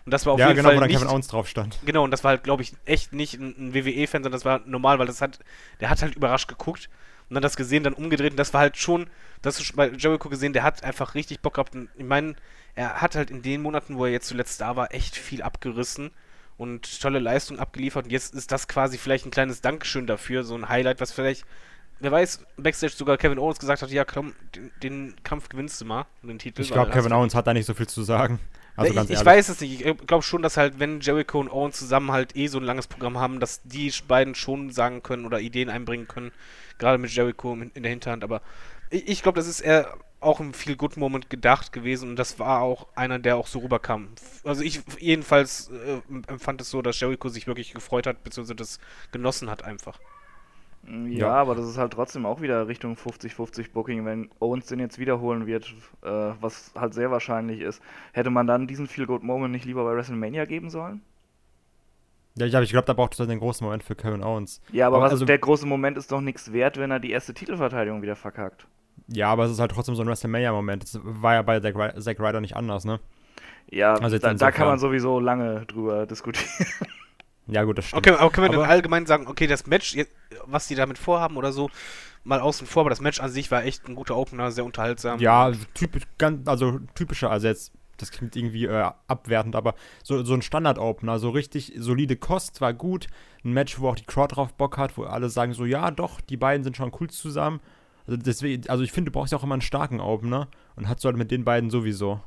Und 0.06 0.12
das 0.14 0.26
war 0.26 0.34
auf 0.34 0.40
ja, 0.40 0.48
jeden 0.48 0.58
genau, 0.58 0.70
Fall 0.70 0.78
wo 0.78 0.80
dann 0.82 0.90
nicht, 0.90 1.00
Kevin 1.00 1.12
Owens 1.12 1.28
drauf 1.28 1.48
stand. 1.48 1.80
Genau, 1.86 2.04
und 2.04 2.12
das 2.12 2.24
war 2.24 2.32
halt, 2.32 2.44
glaube 2.44 2.62
ich, 2.62 2.74
echt 2.86 3.14
nicht 3.14 3.36
ein, 3.36 3.56
ein 3.58 3.74
WWE-Fan, 3.74 4.24
sondern 4.24 4.34
das 4.34 4.44
war 4.44 4.62
normal, 4.66 5.00
weil 5.00 5.08
das 5.08 5.22
hat, 5.22 5.40
der 5.80 5.90
hat 5.90 6.02
halt 6.02 6.16
überrascht 6.16 6.50
geguckt 6.50 6.90
und 7.30 7.36
dann 7.36 7.44
das 7.44 7.56
gesehen, 7.56 7.84
dann 7.84 7.94
umgedreht 7.94 8.32
und 8.32 8.38
das 8.38 8.54
war 8.54 8.62
halt 8.62 8.78
schon, 8.78 9.08
das 9.42 9.60
ist 9.60 9.76
bei 9.76 9.90
Jericho 9.90 10.30
gesehen, 10.30 10.54
der 10.54 10.64
hat 10.64 10.84
einfach 10.84 11.16
richtig 11.16 11.40
Bock 11.40 11.56
gehabt. 11.56 11.76
Und 11.76 11.90
ich 11.96 12.06
meine, 12.06 12.36
er 12.76 13.02
hat 13.02 13.16
halt 13.16 13.32
in 13.32 13.42
den 13.42 13.62
Monaten, 13.62 13.98
wo 13.98 14.06
er 14.06 14.12
jetzt 14.12 14.28
zuletzt 14.28 14.60
da 14.62 14.76
war, 14.76 14.94
echt 14.94 15.16
viel 15.16 15.42
abgerissen 15.42 16.12
und 16.58 17.02
tolle 17.02 17.20
Leistung 17.20 17.60
abgeliefert. 17.60 18.06
Und 18.06 18.12
jetzt 18.12 18.34
ist 18.36 18.52
das 18.52 18.68
quasi 18.68 18.98
vielleicht 18.98 19.26
ein 19.26 19.32
kleines 19.32 19.62
Dankeschön 19.62 20.08
dafür, 20.08 20.44
so 20.44 20.56
ein 20.56 20.70
Highlight, 20.70 21.02
was 21.02 21.12
vielleicht, 21.12 21.46
wer 22.00 22.12
weiß, 22.12 22.46
Backstage 22.58 22.94
sogar 22.94 23.18
Kevin 23.18 23.40
Owens 23.40 23.60
gesagt 23.60 23.82
hat, 23.82 23.90
ja 23.90 24.06
komm, 24.06 24.34
den, 24.56 24.72
den 24.82 25.16
Kampf 25.24 25.50
gewinnst 25.50 25.80
du 25.82 25.86
mal, 25.86 26.06
den 26.22 26.40
Titel. 26.40 26.62
Ich 26.62 26.72
glaube, 26.72 26.92
Kevin 26.92 27.14
Owens 27.14 27.36
hat 27.36 27.48
da 27.48 27.54
nicht 27.54 27.66
so 27.66 27.74
viel 27.74 27.88
zu 27.88 28.04
sagen. 28.04 28.40
Also 28.76 28.94
ich, 28.94 29.10
ich 29.10 29.26
weiß 29.26 29.50
es 29.50 29.62
nicht. 29.62 29.86
Ich 29.86 29.98
glaube 30.08 30.24
schon, 30.24 30.42
dass 30.42 30.58
halt, 30.58 30.80
wenn 30.80 31.00
Jericho 31.00 31.40
und 31.40 31.50
Owens 31.50 31.78
zusammen 31.78 32.12
halt 32.12 32.36
eh 32.36 32.48
so 32.48 32.58
ein 32.58 32.64
langes 32.64 32.88
Programm 32.88 33.18
haben, 33.18 33.40
dass 33.40 33.62
die 33.64 33.94
beiden 34.08 34.36
schon 34.36 34.72
sagen 34.72 35.04
können 35.04 35.26
oder 35.26 35.40
Ideen 35.40 35.70
einbringen 35.70 36.08
können, 36.08 36.32
gerade 36.80 36.98
mit 36.98 37.12
Jericho 37.12 37.54
in 37.54 37.84
der 37.84 37.90
Hinterhand. 37.90 38.24
Aber 38.24 38.42
ich, 38.90 39.08
ich 39.08 39.24
glaube, 39.24 39.38
das 39.38 39.48
ist 39.48 39.62
eher 39.62 39.94
auch 40.20 40.40
im 40.40 40.54
Feel 40.54 40.76
Good 40.76 40.98
Moment 40.98 41.30
gedacht 41.30 41.74
gewesen 41.74 42.10
und 42.10 42.16
das 42.16 42.40
war 42.40 42.62
auch 42.62 42.88
einer, 42.96 43.20
der 43.20 43.36
auch 43.36 43.48
so 43.48 43.60
rüberkam. 43.60 44.10
Also 44.44 44.64
ich 44.64 44.82
jedenfalls 45.00 45.70
äh, 45.70 46.02
empfand 46.28 46.62
es 46.62 46.70
so, 46.70 46.82
dass 46.82 47.00
Jericho 47.00 47.30
sich 47.30 47.46
wirklich 47.46 47.74
gefreut 47.74 48.08
hat, 48.08 48.24
beziehungsweise 48.24 48.56
das 48.56 48.80
genossen 49.12 49.50
hat 49.50 49.64
einfach. 49.64 50.00
Ja, 50.86 51.08
ja, 51.08 51.34
aber 51.34 51.56
das 51.56 51.66
ist 51.68 51.78
halt 51.78 51.94
trotzdem 51.94 52.26
auch 52.26 52.42
wieder 52.42 52.68
Richtung 52.68 52.96
50-50 52.96 53.72
Booking, 53.72 54.06
wenn 54.06 54.30
Owens 54.40 54.66
den 54.66 54.80
jetzt 54.80 55.00
wiederholen 55.00 55.48
wird, 55.48 55.74
äh, 56.02 56.10
was 56.42 56.74
halt 56.76 56.94
sehr 56.94 57.10
wahrscheinlich 57.10 57.62
ist. 57.62 57.82
Hätte 58.12 58.30
man 58.30 58.48
dann 58.48 58.68
diesen 58.68 58.88
Feel 58.88 59.06
Good 59.06 59.24
Moment 59.24 59.54
nicht 59.54 59.66
lieber 59.66 59.86
bei 59.86 59.96
WrestleMania 59.96 60.46
geben 60.46 60.70
sollen? 60.70 61.02
Ja, 62.36 62.48
ich, 62.48 62.54
ich 62.54 62.72
glaube, 62.72 62.86
da 62.86 62.94
braucht 62.94 63.18
es 63.18 63.26
den 63.26 63.40
großen 63.40 63.64
Moment 63.64 63.84
für 63.84 63.96
Kevin 63.96 64.24
Owens. 64.24 64.62
Ja, 64.72 64.88
aber, 64.88 64.98
aber 64.98 65.06
was, 65.06 65.12
also, 65.14 65.26
der 65.26 65.38
große 65.38 65.66
Moment 65.66 65.98
ist 65.98 66.12
doch 66.12 66.22
nichts 66.22 66.52
wert, 66.52 66.78
wenn 66.78 66.92
er 66.92 67.00
die 67.00 67.12
erste 67.12 67.34
Titelverteidigung 67.34 68.02
wieder 68.02 68.16
verkackt. 68.16 68.68
Ja, 69.08 69.30
aber 69.30 69.46
es 69.46 69.52
ist 69.52 69.60
halt 69.60 69.72
trotzdem 69.72 69.96
so 69.96 70.02
ein 70.02 70.08
WrestleMania-Moment. 70.08 70.84
Das 70.84 71.00
war 71.04 71.36
ja 71.36 71.42
bei 71.44 71.60
Zack 71.60 72.20
Ryder 72.20 72.42
nicht 72.42 72.56
anders, 72.56 72.86
ne? 72.86 73.00
Ja, 73.70 73.94
also 73.96 74.18
da, 74.18 74.34
da 74.34 74.52
kann 74.52 74.68
man 74.68 74.80
sowieso 74.80 75.20
lange 75.20 75.66
drüber 75.66 76.06
diskutieren. 76.06 76.50
Ja, 77.48 77.64
gut, 77.64 77.78
das 77.78 77.86
stimmt. 77.86 78.08
Okay, 78.08 78.18
aber 78.18 78.32
können 78.32 78.52
wir 78.52 78.60
aber, 78.60 78.70
allgemein 78.70 79.06
sagen, 79.06 79.28
okay, 79.28 79.48
das 79.48 79.68
Match, 79.68 79.98
was 80.46 80.68
die 80.68 80.76
damit 80.76 80.98
vorhaben 80.98 81.38
oder 81.38 81.52
so, 81.52 81.70
mal 82.24 82.40
außen 82.40 82.68
vor, 82.68 82.82
aber 82.82 82.90
das 82.90 83.02
Match 83.02 83.20
an 83.20 83.30
sich 83.30 83.52
war 83.52 83.64
echt 83.64 83.88
ein 83.88 83.96
guter 83.96 84.16
Opener, 84.16 84.52
sehr 84.52 84.66
unterhaltsam. 84.66 85.20
Ja, 85.20 85.52
typisch, 85.74 86.04
ganz, 86.18 86.48
also 86.48 86.80
typischer, 86.96 87.30
also 87.30 87.48
jetzt, 87.48 87.74
das 87.98 88.12
klingt 88.12 88.36
irgendwie 88.36 88.66
äh, 88.66 88.90
abwertend, 89.08 89.56
aber 89.56 89.76
so, 90.04 90.24
so 90.24 90.34
ein 90.34 90.42
Standard-Opener, 90.42 91.20
so 91.20 91.30
richtig 91.30 91.74
solide 91.78 92.16
Kost, 92.16 92.62
war 92.62 92.74
gut. 92.74 93.08
Ein 93.44 93.54
Match, 93.54 93.80
wo 93.80 93.90
auch 93.90 93.96
die 93.96 94.06
Crowd 94.06 94.36
drauf 94.36 94.54
Bock 94.54 94.78
hat, 94.78 94.98
wo 94.98 95.04
alle 95.04 95.30
sagen 95.30 95.54
so, 95.54 95.66
ja, 95.66 95.92
doch, 95.92 96.22
die 96.22 96.38
beiden 96.38 96.64
sind 96.64 96.78
schon 96.78 96.94
cool 97.00 97.10
zusammen. 97.10 97.60
Also 98.08 98.18
deswegen, 98.18 98.70
also 98.70 98.84
ich 98.84 98.92
finde, 98.92 99.12
du 99.12 99.18
brauchst 99.18 99.32
ja 99.32 99.38
auch 99.38 99.44
immer 99.44 99.56
einen 99.56 99.62
starken 99.62 100.00
Opener 100.00 100.48
und 100.76 100.88
hat 100.88 101.00
so 101.00 101.08
halt 101.08 101.18
mit 101.18 101.32
den 101.32 101.44
beiden 101.44 101.70
sowieso. 101.70 102.22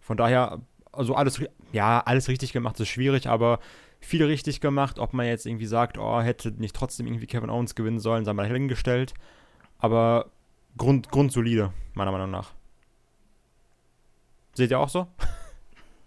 Von 0.00 0.16
daher, 0.16 0.60
also 0.92 1.14
alles, 1.14 1.40
ja, 1.72 2.00
alles 2.00 2.28
richtig 2.28 2.52
gemacht 2.52 2.78
ist 2.80 2.88
schwierig, 2.88 3.28
aber 3.28 3.60
viel 4.04 4.24
richtig 4.24 4.60
gemacht. 4.60 4.98
Ob 4.98 5.12
man 5.12 5.26
jetzt 5.26 5.46
irgendwie 5.46 5.66
sagt, 5.66 5.98
oh, 5.98 6.20
hätte 6.20 6.50
nicht 6.50 6.76
trotzdem 6.76 7.06
irgendwie 7.06 7.26
Kevin 7.26 7.50
Owens 7.50 7.74
gewinnen 7.74 8.00
sollen, 8.00 8.24
sei 8.24 8.32
mal 8.32 8.46
hingestellt. 8.46 9.14
Aber 9.78 10.30
Grund, 10.76 11.10
grundsolide, 11.10 11.72
meiner 11.94 12.12
Meinung 12.12 12.30
nach. 12.30 12.52
Seht 14.54 14.70
ihr 14.70 14.78
auch 14.78 14.88
so? 14.88 15.06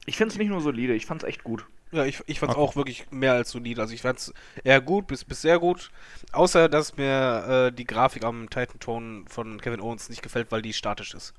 Ich 0.07 0.17
finde 0.17 0.33
es 0.33 0.37
nicht 0.37 0.49
nur 0.49 0.61
solide, 0.61 0.93
ich 0.93 1.07
fand 1.07 1.23
es 1.23 1.27
echt 1.27 1.43
gut. 1.43 1.65
Ja, 1.91 2.05
ich, 2.05 2.21
ich 2.27 2.39
fand 2.39 2.51
es 2.51 2.57
okay. 2.57 2.63
auch 2.63 2.75
wirklich 2.75 3.09
mehr 3.09 3.33
als 3.33 3.49
solide. 3.49 3.81
Also 3.81 3.95
ich 3.95 4.03
fand 4.03 4.19
es 4.19 4.33
eher 4.63 4.79
gut 4.79 5.07
bis, 5.07 5.23
bis 5.25 5.41
sehr 5.41 5.57
gut. 5.57 5.89
Außer, 6.31 6.69
dass 6.69 6.95
mir 6.95 7.69
äh, 7.69 7.71
die 7.71 7.85
Grafik 7.85 8.23
am 8.23 8.47
Titan-Ton 8.49 9.25
von 9.27 9.59
Kevin 9.59 9.81
Owens 9.81 10.09
nicht 10.09 10.21
gefällt, 10.21 10.51
weil 10.51 10.61
die 10.61 10.73
statisch 10.73 11.15
ist. 11.15 11.33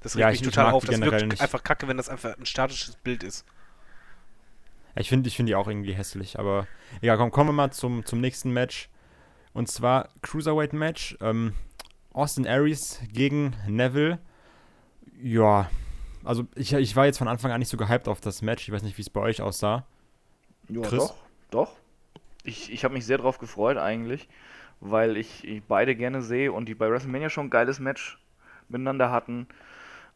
Das 0.00 0.14
regt 0.16 0.20
ja, 0.20 0.30
mich 0.30 0.40
total 0.40 0.72
auf. 0.72 0.84
Das 0.84 1.00
wirkt 1.00 1.26
nicht. 1.26 1.42
einfach 1.42 1.62
kacke, 1.62 1.88
wenn 1.88 1.98
das 1.98 2.08
einfach 2.08 2.38
ein 2.38 2.46
statisches 2.46 2.96
Bild 2.96 3.22
ist. 3.22 3.44
Ich 4.98 5.08
finde 5.08 5.28
ich 5.28 5.36
find 5.36 5.48
die 5.48 5.54
auch 5.54 5.68
irgendwie 5.68 5.92
hässlich, 5.92 6.38
aber 6.38 6.66
ja, 7.02 7.16
komm, 7.16 7.30
kommen 7.30 7.50
wir 7.50 7.54
mal 7.54 7.70
zum, 7.70 8.04
zum 8.04 8.20
nächsten 8.20 8.50
Match. 8.50 8.88
Und 9.52 9.68
zwar 9.68 10.08
Cruiserweight 10.22 10.72
Match. 10.72 11.16
Ähm, 11.20 11.54
Austin 12.12 12.46
Aries 12.46 13.00
gegen 13.12 13.54
Neville. 13.66 14.18
Ja, 15.22 15.70
also 16.24 16.46
ich, 16.54 16.72
ich 16.72 16.96
war 16.96 17.06
jetzt 17.06 17.18
von 17.18 17.28
Anfang 17.28 17.52
an 17.52 17.60
nicht 17.60 17.68
so 17.68 17.76
gehypt 17.76 18.08
auf 18.08 18.20
das 18.20 18.42
Match. 18.42 18.66
Ich 18.66 18.72
weiß 18.72 18.82
nicht, 18.82 18.98
wie 18.98 19.02
es 19.02 19.10
bei 19.10 19.20
euch 19.20 19.40
aussah. 19.40 19.86
Ja, 20.68 20.82
Chris? 20.82 20.98
doch, 20.98 21.16
doch. 21.50 21.76
Ich, 22.42 22.72
ich 22.72 22.84
habe 22.84 22.94
mich 22.94 23.06
sehr 23.06 23.18
drauf 23.18 23.38
gefreut 23.38 23.76
eigentlich, 23.76 24.28
weil 24.80 25.16
ich, 25.16 25.46
ich 25.46 25.62
beide 25.62 25.94
gerne 25.94 26.22
sehe 26.22 26.52
und 26.52 26.66
die 26.66 26.74
bei 26.74 26.90
WrestleMania 26.90 27.30
schon 27.30 27.46
ein 27.46 27.50
geiles 27.50 27.78
Match 27.80 28.18
miteinander 28.68 29.10
hatten. 29.10 29.46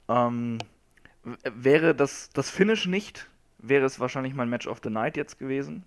Ähm, 0.08 0.58
wäre 1.44 1.94
das, 1.94 2.30
das 2.30 2.50
Finish 2.50 2.86
nicht, 2.86 3.29
wäre 3.62 3.84
es 3.86 4.00
wahrscheinlich 4.00 4.34
mein 4.34 4.48
Match 4.48 4.66
of 4.66 4.80
the 4.82 4.90
Night 4.90 5.16
jetzt 5.16 5.38
gewesen. 5.38 5.84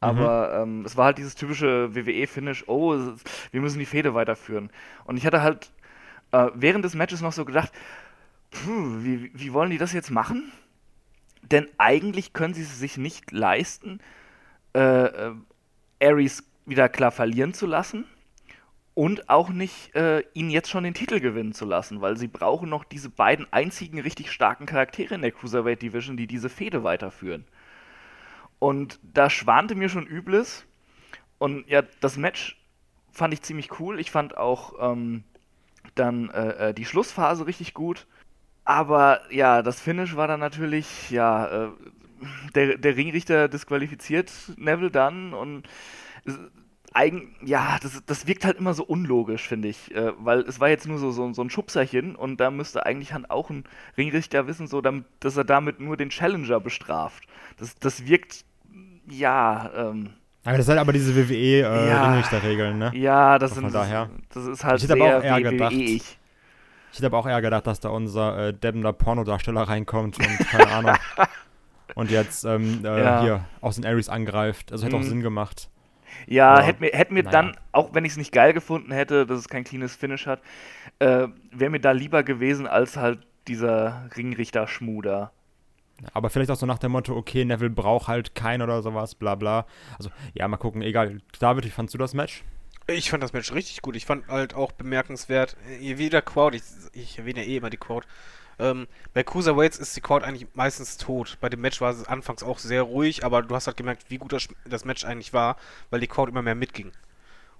Aber 0.00 0.60
ähm, 0.60 0.84
es 0.84 0.96
war 0.96 1.06
halt 1.06 1.18
dieses 1.18 1.34
typische 1.34 1.94
WWE-Finish, 1.94 2.64
oh, 2.66 2.94
wir 3.52 3.60
müssen 3.60 3.78
die 3.78 3.86
Fehde 3.86 4.12
weiterführen. 4.14 4.70
Und 5.04 5.16
ich 5.16 5.24
hatte 5.24 5.40
halt 5.40 5.70
äh, 6.32 6.50
während 6.54 6.84
des 6.84 6.94
Matches 6.94 7.22
noch 7.22 7.32
so 7.32 7.46
gedacht, 7.46 7.72
puh, 8.50 8.98
wie, 8.98 9.30
wie 9.32 9.52
wollen 9.54 9.70
die 9.70 9.78
das 9.78 9.94
jetzt 9.94 10.10
machen? 10.10 10.52
Denn 11.42 11.68
eigentlich 11.78 12.34
können 12.34 12.52
sie 12.52 12.62
es 12.62 12.78
sich 12.78 12.98
nicht 12.98 13.32
leisten, 13.32 14.00
äh, 14.74 15.04
äh, 15.06 15.34
Aries 16.02 16.44
wieder 16.66 16.88
klar 16.88 17.10
verlieren 17.10 17.54
zu 17.54 17.66
lassen 17.66 18.04
und 18.94 19.28
auch 19.28 19.48
nicht 19.50 19.94
äh, 19.96 20.22
ihn 20.34 20.50
jetzt 20.50 20.70
schon 20.70 20.84
den 20.84 20.94
Titel 20.94 21.20
gewinnen 21.20 21.52
zu 21.52 21.64
lassen, 21.64 22.00
weil 22.00 22.16
sie 22.16 22.28
brauchen 22.28 22.68
noch 22.68 22.84
diese 22.84 23.10
beiden 23.10 23.52
einzigen 23.52 24.00
richtig 24.00 24.30
starken 24.30 24.66
Charaktere 24.66 25.16
in 25.16 25.22
der 25.22 25.32
Cruiserweight 25.32 25.82
Division, 25.82 26.16
die 26.16 26.28
diese 26.28 26.48
Fehde 26.48 26.84
weiterführen. 26.84 27.44
Und 28.60 29.00
da 29.02 29.28
schwante 29.30 29.74
mir 29.74 29.88
schon 29.88 30.06
Übles. 30.06 30.64
Und 31.38 31.68
ja, 31.68 31.82
das 32.00 32.16
Match 32.16 32.56
fand 33.10 33.34
ich 33.34 33.42
ziemlich 33.42 33.80
cool. 33.80 33.98
Ich 33.98 34.12
fand 34.12 34.36
auch 34.36 34.74
ähm, 34.80 35.24
dann 35.96 36.30
äh, 36.30 36.70
äh, 36.70 36.74
die 36.74 36.84
Schlussphase 36.84 37.46
richtig 37.46 37.74
gut. 37.74 38.06
Aber 38.64 39.20
ja, 39.30 39.62
das 39.62 39.80
Finish 39.80 40.16
war 40.16 40.28
dann 40.28 40.40
natürlich, 40.40 41.10
ja, 41.10 41.66
äh, 41.66 41.68
der, 42.54 42.78
der 42.78 42.96
Ringrichter 42.96 43.48
disqualifiziert 43.48 44.30
Neville 44.56 44.90
dann 44.90 45.34
und 45.34 45.68
eigen, 46.94 47.34
ja, 47.44 47.78
das, 47.82 48.02
das 48.06 48.26
wirkt 48.26 48.44
halt 48.44 48.56
immer 48.56 48.72
so 48.72 48.84
unlogisch, 48.84 49.46
finde 49.48 49.68
ich. 49.68 49.94
Äh, 49.94 50.12
weil 50.18 50.40
es 50.40 50.60
war 50.60 50.68
jetzt 50.68 50.86
nur 50.86 50.98
so, 50.98 51.10
so, 51.10 51.32
so 51.32 51.42
ein 51.42 51.50
Schubserchen 51.50 52.14
und 52.16 52.38
da 52.40 52.50
müsste 52.50 52.86
eigentlich 52.86 53.12
halt 53.12 53.30
auch 53.30 53.50
ein 53.50 53.64
Ringrichter 53.98 54.46
wissen, 54.46 54.66
so, 54.68 54.80
damit, 54.80 55.04
dass 55.20 55.36
er 55.36 55.44
damit 55.44 55.80
nur 55.80 55.96
den 55.96 56.10
Challenger 56.10 56.60
bestraft. 56.60 57.24
Das, 57.58 57.74
das 57.78 58.06
wirkt, 58.06 58.44
ja, 59.08 59.70
ähm, 59.76 60.10
Aber 60.44 60.56
das 60.56 60.66
sind 60.66 60.78
aber 60.78 60.92
diese 60.92 61.12
Ja. 61.12 61.28
WWE-Ringrichterregeln, 61.28 62.78
ne? 62.78 62.92
ja, 62.94 63.38
das, 63.38 63.54
sind, 63.54 63.74
daher. 63.74 64.10
das 64.32 64.46
ist 64.46 64.64
halt 64.64 64.76
Ich 64.78 64.84
hätte 64.84 64.94
aber 64.94 65.04
sehr 65.06 65.18
auch 65.18 65.22
eher 65.40 65.50
gedacht, 65.50 65.72
WWE-ig. 65.72 66.02
Ich 66.92 66.98
hätte 66.98 67.06
aber 67.06 67.18
auch 67.18 67.26
eher 67.26 67.42
gedacht, 67.42 67.66
dass 67.66 67.80
da 67.80 67.88
unser 67.88 68.48
äh, 68.48 68.54
deppender 68.54 68.92
Pornodarsteller 68.92 69.62
reinkommt 69.62 70.16
und 70.18 70.38
keine 70.48 70.68
Ahnung. 70.70 70.96
Und 71.96 72.10
jetzt 72.10 72.44
ähm, 72.44 72.80
äh, 72.84 73.02
Ja. 73.04 73.20
hier 73.20 73.44
aus 73.60 73.76
den 73.76 73.84
Aries 73.86 74.08
angreift. 74.08 74.72
Also 74.72 74.84
hätte 74.86 74.96
auch 74.96 75.00
Mhm. 75.00 75.08
Sinn 75.08 75.20
gemacht. 75.20 75.68
Ja, 76.26 76.52
Aber, 76.52 76.62
hätte 76.62 76.80
mir, 76.80 76.90
hätt 76.92 77.10
mir 77.10 77.22
naja. 77.22 77.42
dann, 77.42 77.56
auch 77.72 77.94
wenn 77.94 78.04
ich 78.04 78.12
es 78.12 78.18
nicht 78.18 78.32
geil 78.32 78.52
gefunden 78.52 78.92
hätte, 78.92 79.26
dass 79.26 79.38
es 79.38 79.48
kein 79.48 79.64
cleanes 79.64 79.96
Finish 79.96 80.26
hat, 80.26 80.40
äh, 80.98 81.28
wäre 81.50 81.70
mir 81.70 81.80
da 81.80 81.92
lieber 81.92 82.22
gewesen 82.22 82.66
als 82.66 82.96
halt 82.96 83.26
dieser 83.48 84.08
Ringrichter-Schmuder. 84.16 85.32
Aber 86.12 86.30
vielleicht 86.30 86.50
auch 86.50 86.56
so 86.56 86.66
nach 86.66 86.78
dem 86.78 86.92
Motto, 86.92 87.16
okay, 87.16 87.44
Neville 87.44 87.70
braucht 87.70 88.08
halt 88.08 88.34
keinen 88.34 88.62
oder 88.62 88.82
sowas, 88.82 89.14
bla 89.14 89.34
bla. 89.34 89.66
Also, 89.96 90.10
ja, 90.34 90.48
mal 90.48 90.56
gucken, 90.56 90.82
egal. 90.82 91.20
David, 91.38 91.64
wie 91.64 91.70
fandst 91.70 91.94
du 91.94 91.98
das 91.98 92.14
Match? 92.14 92.42
Ich 92.86 93.10
fand 93.10 93.22
das 93.22 93.32
Match 93.32 93.52
richtig 93.52 93.80
gut. 93.80 93.96
Ich 93.96 94.04
fand 94.04 94.28
halt 94.28 94.54
auch 94.54 94.72
bemerkenswert, 94.72 95.56
äh, 95.80 95.98
wie 95.98 96.10
der 96.10 96.22
Crowd, 96.22 96.56
ich, 96.56 96.62
ich 96.92 97.18
erwähne 97.18 97.42
ja 97.42 97.46
eh 97.46 97.56
immer 97.56 97.70
die 97.70 97.76
Crowd. 97.76 98.06
Ähm, 98.58 98.86
bei 99.12 99.22
Cruiserweights 99.22 99.78
ist 99.78 99.96
die 99.96 100.00
Crowd 100.00 100.24
eigentlich 100.24 100.46
meistens 100.54 100.96
tot. 100.96 101.36
Bei 101.40 101.48
dem 101.48 101.60
Match 101.60 101.80
war 101.80 101.90
es 101.90 102.06
anfangs 102.06 102.42
auch 102.42 102.58
sehr 102.58 102.82
ruhig, 102.82 103.24
aber 103.24 103.42
du 103.42 103.54
hast 103.54 103.66
halt 103.66 103.76
gemerkt, 103.76 104.04
wie 104.08 104.18
gut 104.18 104.32
das, 104.32 104.48
das 104.64 104.84
Match 104.84 105.04
eigentlich 105.04 105.32
war, 105.32 105.56
weil 105.90 106.00
die 106.00 106.06
Crowd 106.06 106.30
immer 106.30 106.42
mehr 106.42 106.54
mitging. 106.54 106.92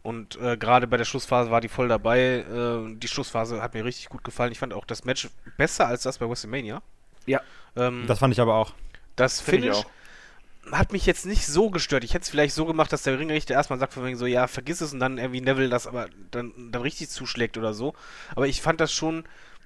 Und 0.03 0.37
äh, 0.41 0.57
gerade 0.59 0.87
bei 0.87 0.99
der 0.99 1.07
Schlussphase 1.07 1.51
war 1.51 1.61
die 1.63 1.69
voll 1.69 1.89
dabei. 1.89 2.45
Äh, 2.49 2.95
die 2.97 3.09
Schlussphase 3.09 3.63
hat 3.63 3.73
mir 3.75 3.85
richtig 3.85 4.11
gut 4.11 4.23
gefallen. 4.23 4.53
Ich 4.53 4.59
fand 4.59 4.75
auch 4.75 4.85
das 4.85 5.05
Match 5.05 5.29
besser 5.57 5.87
als 5.87 6.03
das 6.03 6.19
bei 6.19 6.29
WrestleMania. 6.29 6.83
Ja. 7.27 7.41
Ähm, 7.75 8.05
Das 8.07 8.19
fand 8.19 8.33
ich 8.35 8.41
aber 8.41 8.55
auch. 8.55 8.75
das 9.17 9.41
Find 9.41 9.65
ich 9.65 9.71
Finish 9.73 9.87
auch. 9.87 10.73
hat 10.73 10.93
mich 10.93 11.07
jetzt 11.07 11.25
nicht 11.25 11.47
so 11.47 11.71
gestört. 11.71 12.05
Ich 12.05 12.13
hätte 12.13 12.25
es 12.25 12.29
vielleicht 12.29 12.55
so 12.55 12.67
gemacht, 12.67 12.93
dass 12.93 13.03
der 13.03 13.19
Ringrichter 13.19 13.55
erstmal 13.55 13.79
sagt 13.79 13.95
von 13.95 14.05
wegen 14.05 14.19
so, 14.19 14.27
ja, 14.27 14.47
vergiss 14.47 14.83
es 14.83 14.93
und 14.93 15.01
dann 15.01 15.17
irgendwie 15.17 15.41
Neville 15.41 15.71
das 15.71 15.87
aber 15.87 16.09
dann, 16.31 16.53
dann 16.71 16.83
richtig 16.83 17.09
zuschlägt 17.09 17.57
oder 17.57 17.73
so. 17.73 17.95
Aber 18.37 18.47
ich 18.47 18.61
fand 18.61 18.81
das 18.83 18.93
schon 18.93 19.25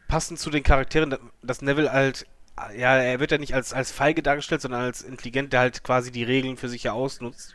passend 0.08 0.38
zu 0.38 0.50
den 0.50 0.62
Charakteren, 0.62 1.10
da- 1.10 1.18
dass 1.42 1.62
Neville 1.62 1.92
halt, 1.92 2.26
ja, 2.76 2.96
er 2.96 3.20
wird 3.20 3.30
ja 3.30 3.38
nicht 3.38 3.54
als, 3.54 3.72
als 3.72 3.92
feige 3.92 4.22
dargestellt, 4.22 4.62
sondern 4.62 4.82
als 4.82 5.02
intelligent, 5.02 5.52
der 5.52 5.60
halt 5.60 5.84
quasi 5.84 6.10
die 6.10 6.24
Regeln 6.24 6.56
für 6.56 6.68
sich 6.68 6.82
ja 6.82 6.92
ausnutzt. 6.92 7.54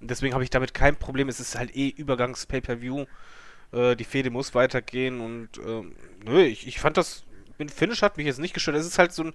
Deswegen 0.00 0.34
habe 0.34 0.44
ich 0.44 0.50
damit 0.50 0.74
kein 0.74 0.96
Problem. 0.96 1.28
Es 1.28 1.38
ist 1.40 1.56
halt 1.56 1.76
eh 1.76 1.88
Übergangs-Pay-Per-View. 1.88 3.04
Äh, 3.72 3.96
die 3.96 4.04
Fehde 4.04 4.30
muss 4.30 4.54
weitergehen 4.54 5.20
und 5.20 5.48
ähm, 5.58 5.94
nö, 6.24 6.42
ich, 6.42 6.66
ich 6.66 6.80
fand 6.80 6.96
das, 6.96 7.24
mit 7.58 7.70
Finish 7.70 8.02
hat 8.02 8.16
mich 8.16 8.26
jetzt 8.26 8.40
nicht 8.40 8.54
gestört. 8.54 8.76
Es 8.76 8.86
ist 8.86 8.98
halt 8.98 9.12
so 9.12 9.24
ein 9.24 9.34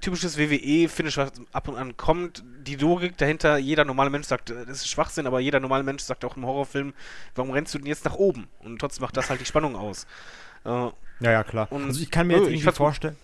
typisches 0.00 0.38
WWE-Finish, 0.38 1.16
was 1.18 1.32
ab 1.52 1.68
und 1.68 1.76
an 1.76 1.96
kommt. 1.96 2.42
Die 2.60 2.76
Logik 2.76 3.16
dahinter, 3.18 3.58
jeder 3.58 3.84
normale 3.84 4.10
Mensch 4.10 4.26
sagt, 4.26 4.50
äh, 4.50 4.64
das 4.66 4.78
ist 4.78 4.88
Schwachsinn, 4.88 5.26
aber 5.26 5.40
jeder 5.40 5.60
normale 5.60 5.82
Mensch 5.84 6.02
sagt 6.02 6.24
auch 6.24 6.36
im 6.36 6.46
Horrorfilm, 6.46 6.94
warum 7.34 7.50
rennst 7.50 7.74
du 7.74 7.78
denn 7.78 7.86
jetzt 7.86 8.04
nach 8.04 8.14
oben? 8.14 8.48
Und 8.60 8.78
trotzdem 8.78 9.02
macht 9.02 9.16
das 9.16 9.30
halt 9.30 9.40
die 9.40 9.44
Spannung 9.46 9.76
aus. 9.76 10.06
Äh, 10.64 10.68
Ja, 10.68 10.92
ja, 11.32 11.44
klar. 11.44 11.68
Und- 11.70 11.84
also 11.86 12.00
ich 12.00 12.10
kann 12.10 12.26
mir 12.26 12.34
jetzt 12.38 12.48
irgendwie 12.48 12.70
vorstellen. 12.72 13.16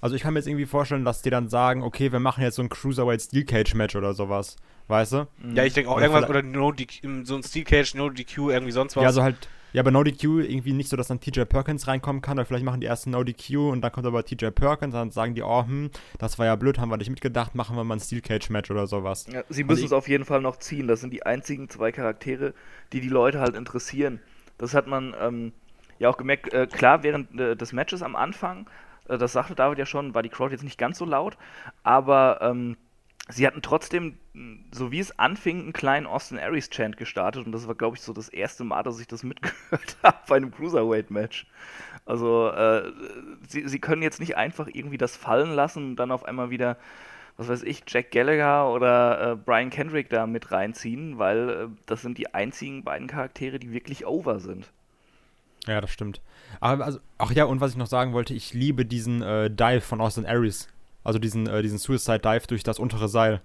Also 0.00 0.16
ich 0.16 0.22
kann 0.22 0.32
mir 0.34 0.40
jetzt 0.40 0.48
irgendwie 0.48 0.66
vorstellen, 0.66 1.04
dass 1.04 1.22
die 1.22 1.30
dann 1.30 1.48
sagen, 1.48 1.82
okay, 1.82 2.10
wir 2.10 2.18
machen 2.20 2.42
jetzt 2.42 2.56
so 2.56 2.62
ein 2.62 2.68
Cruiserweight 2.68 3.22
Steel 3.22 3.44
Cage 3.44 3.74
Match 3.74 3.94
oder 3.94 4.14
sowas. 4.14 4.56
Weißt 4.88 5.12
du? 5.12 5.28
ja, 5.54 5.64
ich 5.64 5.74
denke 5.74 5.90
auch 5.90 5.96
Oder 5.96 6.06
irgendwas, 6.06 6.28
oder 6.28 6.42
no 6.42 6.72
DQ, 6.72 7.24
so 7.24 7.36
ein 7.36 7.42
Steel 7.44 7.64
Cage, 7.64 7.94
No 7.94 8.10
DQ, 8.10 8.50
irgendwie 8.50 8.72
sonst 8.72 8.96
was. 8.96 9.02
Ja, 9.02 9.08
also 9.08 9.22
halt, 9.22 9.48
ja, 9.72 9.82
bei 9.84 9.92
No 9.92 10.02
DQ 10.02 10.40
irgendwie 10.40 10.72
nicht 10.72 10.88
so, 10.90 10.96
dass 10.96 11.06
dann 11.06 11.20
TJ 11.20 11.42
Perkins 11.44 11.86
reinkommen 11.86 12.20
kann, 12.20 12.36
oder 12.36 12.44
vielleicht 12.46 12.64
machen 12.64 12.80
die 12.80 12.86
ersten 12.88 13.10
No 13.10 13.22
DQ 13.22 13.70
und 13.70 13.80
dann 13.80 13.92
kommt 13.92 14.06
aber 14.06 14.24
TJ 14.24 14.46
Perkins, 14.50 14.92
dann 14.92 15.12
sagen 15.12 15.36
die, 15.36 15.42
oh, 15.42 15.64
hm, 15.64 15.90
das 16.18 16.36
war 16.40 16.46
ja 16.46 16.56
blöd, 16.56 16.78
haben 16.78 16.90
wir 16.90 16.96
nicht 16.96 17.10
mitgedacht, 17.10 17.54
machen 17.54 17.76
wir 17.76 17.84
mal 17.84 17.94
ein 17.94 18.00
Steel 18.00 18.20
Cage 18.22 18.50
Match 18.50 18.72
oder 18.72 18.88
sowas. 18.88 19.26
Ja, 19.32 19.44
sie 19.48 19.62
müssen 19.62 19.80
ich- 19.80 19.86
es 19.86 19.92
auf 19.92 20.08
jeden 20.08 20.24
Fall 20.24 20.40
noch 20.40 20.56
ziehen. 20.58 20.88
Das 20.88 21.00
sind 21.00 21.12
die 21.12 21.24
einzigen 21.24 21.70
zwei 21.70 21.92
Charaktere, 21.92 22.54
die 22.92 23.00
die 23.00 23.08
Leute 23.08 23.38
halt 23.38 23.54
interessieren. 23.54 24.18
Das 24.58 24.74
hat 24.74 24.88
man 24.88 25.14
ähm, 25.20 25.52
ja 26.02 26.10
auch 26.10 26.16
gemerkt. 26.16 26.52
Äh, 26.52 26.66
klar, 26.66 27.02
während 27.02 27.38
äh, 27.38 27.56
des 27.56 27.72
Matches 27.72 28.02
am 28.02 28.16
Anfang, 28.16 28.66
äh, 29.08 29.18
das 29.18 29.32
sagte 29.32 29.54
David 29.54 29.78
ja 29.78 29.86
schon, 29.86 30.14
war 30.14 30.22
die 30.22 30.28
Crowd 30.28 30.52
jetzt 30.52 30.64
nicht 30.64 30.78
ganz 30.78 30.98
so 30.98 31.04
laut, 31.04 31.38
aber 31.82 32.40
ähm, 32.42 32.76
sie 33.28 33.46
hatten 33.46 33.62
trotzdem, 33.62 34.18
mh, 34.34 34.58
so 34.72 34.92
wie 34.92 34.98
es 34.98 35.18
anfing, 35.18 35.60
einen 35.60 35.72
kleinen 35.72 36.06
Austin 36.06 36.38
Aries 36.38 36.70
Chant 36.70 36.96
gestartet 36.96 37.46
und 37.46 37.52
das 37.52 37.66
war, 37.68 37.74
glaube 37.74 37.96
ich, 37.96 38.02
so 38.02 38.12
das 38.12 38.28
erste 38.28 38.64
Mal, 38.64 38.82
dass 38.82 39.00
ich 39.00 39.06
das 39.06 39.22
mitgehört 39.24 39.96
habe 40.02 40.18
bei 40.28 40.36
einem 40.36 40.50
Cruiserweight-Match. 40.52 41.46
Also, 42.04 42.48
äh, 42.50 42.92
sie, 43.48 43.68
sie 43.68 43.78
können 43.78 44.02
jetzt 44.02 44.20
nicht 44.20 44.36
einfach 44.36 44.68
irgendwie 44.72 44.98
das 44.98 45.16
fallen 45.16 45.52
lassen 45.54 45.90
und 45.90 45.96
dann 45.96 46.10
auf 46.10 46.24
einmal 46.24 46.50
wieder 46.50 46.76
was 47.38 47.48
weiß 47.48 47.62
ich, 47.62 47.82
Jack 47.88 48.10
Gallagher 48.10 48.70
oder 48.70 49.32
äh, 49.32 49.36
Brian 49.36 49.70
Kendrick 49.70 50.10
da 50.10 50.26
mit 50.26 50.52
reinziehen, 50.52 51.18
weil 51.18 51.48
äh, 51.48 51.68
das 51.86 52.02
sind 52.02 52.18
die 52.18 52.34
einzigen 52.34 52.84
beiden 52.84 53.06
Charaktere, 53.08 53.58
die 53.58 53.72
wirklich 53.72 54.06
over 54.06 54.38
sind. 54.38 54.70
Ja, 55.66 55.80
das 55.80 55.90
stimmt. 55.90 56.20
Aber 56.60 56.84
also, 56.84 56.98
ach 57.18 57.30
ja, 57.30 57.44
und 57.44 57.60
was 57.60 57.70
ich 57.72 57.76
noch 57.76 57.86
sagen 57.86 58.12
wollte, 58.12 58.34
ich 58.34 58.52
liebe 58.52 58.84
diesen 58.84 59.22
äh, 59.22 59.48
Dive 59.50 59.80
von 59.80 60.00
Austin 60.00 60.26
Aries. 60.26 60.68
Also 61.04 61.18
diesen, 61.18 61.46
äh, 61.46 61.62
diesen 61.62 61.78
Suicide 61.78 62.18
Dive 62.20 62.46
durch 62.46 62.62
das 62.62 62.78
untere 62.78 63.08
Seil. 63.08 63.40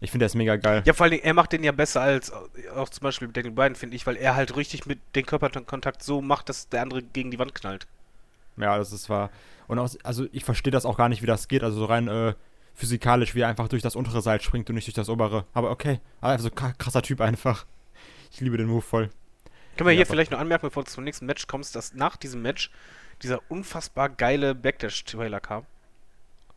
Ich 0.00 0.10
finde, 0.10 0.24
der 0.24 0.26
ist 0.26 0.34
mega 0.34 0.56
geil. 0.56 0.82
Ja, 0.84 0.92
vor 0.92 1.04
allen 1.04 1.12
Dingen, 1.12 1.24
er 1.24 1.34
macht 1.34 1.52
den 1.52 1.64
ja 1.64 1.72
besser 1.72 2.02
als 2.02 2.30
äh, 2.30 2.68
auch 2.76 2.88
zum 2.88 3.02
Beispiel 3.02 3.28
Daniel 3.28 3.52
Bryan, 3.54 3.74
finde 3.74 3.96
ich, 3.96 4.06
weil 4.06 4.16
er 4.16 4.36
halt 4.36 4.56
richtig 4.56 4.86
mit 4.86 4.98
dem 5.14 5.24
Körperkontakt 5.26 6.02
so 6.02 6.20
macht, 6.20 6.48
dass 6.48 6.68
der 6.68 6.82
andere 6.82 7.02
gegen 7.02 7.30
die 7.30 7.38
Wand 7.38 7.54
knallt. 7.54 7.86
Ja, 8.56 8.78
das 8.78 8.92
ist 8.92 9.08
wahr. 9.08 9.30
Und 9.66 9.78
aus, 9.78 9.98
also 10.04 10.26
ich 10.32 10.44
verstehe 10.44 10.70
das 10.70 10.86
auch 10.86 10.96
gar 10.96 11.08
nicht, 11.08 11.22
wie 11.22 11.26
das 11.26 11.48
geht. 11.48 11.64
Also 11.64 11.78
so 11.78 11.84
rein 11.86 12.08
äh, 12.08 12.34
physikalisch, 12.74 13.34
wie 13.34 13.40
er 13.40 13.48
einfach 13.48 13.68
durch 13.68 13.82
das 13.82 13.96
untere 13.96 14.22
Seil 14.22 14.40
springt 14.40 14.68
und 14.68 14.74
nicht 14.76 14.86
durch 14.86 14.94
das 14.94 15.08
obere. 15.08 15.44
Aber 15.52 15.70
okay. 15.70 16.00
Also 16.20 16.48
kra- 16.48 16.74
krasser 16.78 17.02
Typ 17.02 17.20
einfach. 17.20 17.66
Ich 18.30 18.40
liebe 18.40 18.56
den 18.56 18.66
Move 18.68 18.82
voll. 18.82 19.10
Können 19.76 19.88
wir 19.88 19.92
Ja, 19.92 19.98
hier 19.98 20.06
vielleicht 20.06 20.30
noch 20.30 20.38
anmerken, 20.38 20.66
bevor 20.66 20.84
du 20.84 20.90
zum 20.90 21.04
nächsten 21.04 21.26
Match 21.26 21.46
kommst, 21.46 21.74
dass 21.76 21.94
nach 21.94 22.16
diesem 22.16 22.42
Match 22.42 22.70
dieser 23.22 23.40
unfassbar 23.48 24.08
geile 24.08 24.54
Backdash-Trailer 24.54 25.40
kam. 25.40 25.64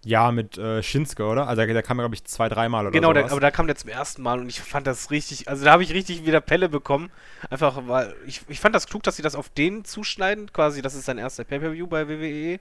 Ja, 0.05 0.32
mit 0.32 0.58
äh, 0.58 0.82
Shinsuke, 0.82 1.25
oder? 1.25 1.47
Also 1.47 1.62
der, 1.62 1.73
der 1.73 1.84
kam, 1.84 1.97
glaube 1.97 2.15
ich, 2.15 2.23
zwei, 2.23 2.47
dreimal 2.47 2.86
oder 2.86 2.91
genau, 2.91 3.12
der, 3.12 3.23
sowas. 3.23 3.34
aber 3.34 3.41
da 3.41 3.51
kam 3.51 3.67
der 3.67 3.75
zum 3.75 3.89
ersten 3.89 4.21
Mal 4.21 4.39
und 4.39 4.47
ich 4.47 4.62
fand 4.62 4.88
das 4.88 5.12
richtig, 5.12 5.49
also 5.49 5.65
da 5.65 5.73
habe 5.73 5.84
ich 5.84 5.93
richtig 5.93 6.25
wieder 6.25 6.39
Pelle 6.39 6.69
bekommen. 6.69 7.12
Einfach, 7.49 7.82
weil 7.88 8.15
ich, 8.25 8.41
ich 8.47 8.62
fand 8.62 8.73
das 8.73 8.88
klug, 8.88 9.03
dass 9.03 9.17
sie 9.17 9.21
das 9.23 9.36
auf 9.36 9.49
den 9.49 9.84
zuschneiden, 9.84 10.53
quasi, 10.53 10.82
das 10.82 10.95
ist 10.95 11.03
sein 11.05 11.17
erster 11.17 11.43
Pay-Per-View 11.43 11.88
bei 11.88 12.08
WWE, 12.08 12.53
äh, 12.53 12.60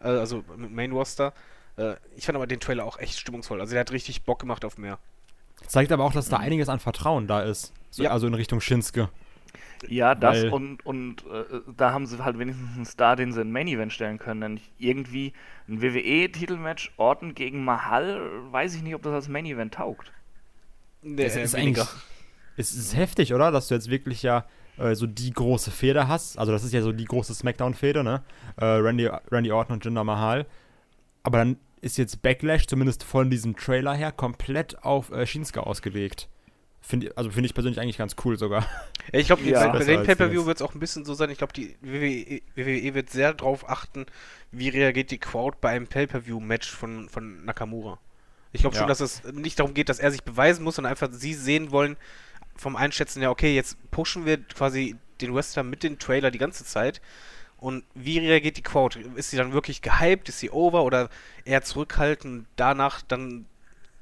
also 0.00 0.44
mit 0.56 0.72
Main 0.72 0.92
Roster. 0.92 1.34
Äh, 1.76 1.96
ich 2.16 2.24
fand 2.24 2.36
aber 2.36 2.46
den 2.46 2.60
Trailer 2.60 2.86
auch 2.86 2.98
echt 2.98 3.18
stimmungsvoll, 3.20 3.60
also 3.60 3.72
der 3.72 3.80
hat 3.80 3.92
richtig 3.92 4.22
Bock 4.22 4.38
gemacht 4.38 4.64
auf 4.64 4.78
mehr. 4.78 4.98
Zeigt 5.66 5.92
aber 5.92 6.04
auch, 6.04 6.12
dass 6.12 6.30
da 6.30 6.38
einiges 6.38 6.70
an 6.70 6.80
Vertrauen 6.80 7.26
da 7.26 7.42
ist. 7.42 7.74
So, 7.90 8.02
Ja. 8.02 8.10
Also 8.10 8.26
in 8.26 8.34
Richtung 8.34 8.62
Shinsuke. 8.62 9.10
Ja, 9.88 10.14
das 10.14 10.42
Weil- 10.44 10.50
und, 10.50 10.86
und 10.86 11.24
äh, 11.26 11.60
da 11.76 11.92
haben 11.92 12.06
sie 12.06 12.22
halt 12.24 12.38
wenigstens 12.38 12.76
einen 12.76 12.84
Star, 12.84 13.16
den 13.16 13.32
sie 13.32 13.40
in 13.40 13.50
Main 13.52 13.66
Event 13.68 13.92
stellen 13.92 14.18
können. 14.18 14.40
Denn 14.40 14.60
irgendwie 14.78 15.32
ein 15.68 15.82
WWE-Titelmatch, 15.82 16.92
Orton 16.96 17.34
gegen 17.34 17.64
Mahal, 17.64 18.20
weiß 18.50 18.74
ich 18.74 18.82
nicht, 18.82 18.94
ob 18.94 19.02
das 19.02 19.12
als 19.12 19.28
Main 19.28 19.46
Event 19.46 19.74
taugt. 19.74 20.12
Nee, 21.02 21.24
Das 21.24 21.36
äh, 21.36 21.42
ist 21.44 21.54
weniger. 21.54 21.82
eigentlich, 21.82 21.94
es 22.56 22.74
ist 22.74 22.96
heftig, 22.96 23.34
oder? 23.34 23.50
Dass 23.50 23.68
du 23.68 23.74
jetzt 23.74 23.90
wirklich 23.90 24.22
ja 24.22 24.44
äh, 24.78 24.94
so 24.94 25.06
die 25.06 25.32
große 25.32 25.70
Feder 25.70 26.08
hast. 26.08 26.38
Also 26.38 26.52
das 26.52 26.64
ist 26.64 26.72
ja 26.72 26.82
so 26.82 26.92
die 26.92 27.04
große 27.04 27.34
Smackdown-Feder, 27.34 28.02
ne? 28.02 28.22
Äh, 28.56 28.64
Randy, 28.64 29.06
Randy 29.30 29.50
Orton 29.52 29.74
und 29.74 29.84
Jinder 29.84 30.04
Mahal. 30.04 30.46
Aber 31.22 31.38
dann 31.38 31.56
ist 31.80 31.98
jetzt 31.98 32.22
Backlash, 32.22 32.66
zumindest 32.66 33.02
von 33.04 33.28
diesem 33.30 33.56
Trailer 33.56 33.94
her, 33.94 34.12
komplett 34.12 34.82
auf 34.84 35.10
äh, 35.10 35.26
Shinsuke 35.26 35.66
ausgelegt. 35.66 36.28
Find, 36.80 37.16
also 37.16 37.30
finde 37.30 37.46
ich 37.46 37.54
persönlich 37.54 37.80
eigentlich 37.80 37.98
ganz 37.98 38.16
cool 38.24 38.36
sogar. 38.38 38.64
Ja, 39.12 39.18
ich 39.18 39.26
glaube, 39.26 39.42
Ja. 39.42 39.68
bei, 39.68 39.78
dem 39.84 39.98
als 39.98 40.06
Pay-Per-View 40.06 40.46
wird 40.46 40.58
es 40.58 40.62
auch 40.62 40.74
ein 40.74 40.80
bisschen 40.80 41.04
so 41.04 41.14
sein. 41.14 41.30
Ich 41.30 41.38
glaube, 41.38 41.52
die 41.52 41.74
WWE, 41.80 42.40
WWE 42.54 42.94
wird 42.94 43.10
sehr 43.10 43.34
darauf 43.34 43.68
achten, 43.68 44.06
wie 44.52 44.68
reagiert 44.68 45.10
die 45.10 45.18
Crowd 45.18 45.56
bei 45.60 45.70
einem 45.70 45.86
Pay-Per-View-Match 45.88 46.70
von, 46.70 47.08
von 47.08 47.44
Nakamura. 47.44 47.98
Ich 48.52 48.60
glaube 48.60 48.76
schon, 48.76 48.84
Ja. 48.84 48.88
dass 48.88 49.00
es 49.00 49.24
nicht 49.32 49.58
darum 49.58 49.74
geht, 49.74 49.88
dass 49.88 49.98
er 49.98 50.10
sich 50.10 50.22
beweisen 50.22 50.62
muss, 50.62 50.76
sondern 50.76 50.90
einfach 50.92 51.08
sie 51.10 51.34
sehen 51.34 51.70
wollen, 51.72 51.96
vom 52.54 52.76
Einschätzen, 52.76 53.22
ja, 53.22 53.30
okay, 53.30 53.54
jetzt 53.54 53.76
pushen 53.90 54.26
wir 54.26 54.36
quasi 54.42 54.96
den 55.20 55.34
Wrestler 55.34 55.62
mit 55.62 55.82
dem 55.82 55.98
Trailer 55.98 56.30
die 56.30 56.38
ganze 56.38 56.64
Zeit. 56.64 57.00
Und 57.56 57.84
wie 57.94 58.18
reagiert 58.18 58.56
die 58.56 58.62
Crowd? 58.62 58.98
Ist 59.16 59.30
sie 59.30 59.36
dann 59.36 59.52
wirklich 59.52 59.82
gehypt? 59.82 60.28
Ist 60.28 60.40
sie 60.40 60.50
over? 60.50 60.82
Oder 60.84 61.08
eher 61.44 61.62
zurückhaltend? 61.62 62.46
Danach 62.56 63.02
dann 63.02 63.46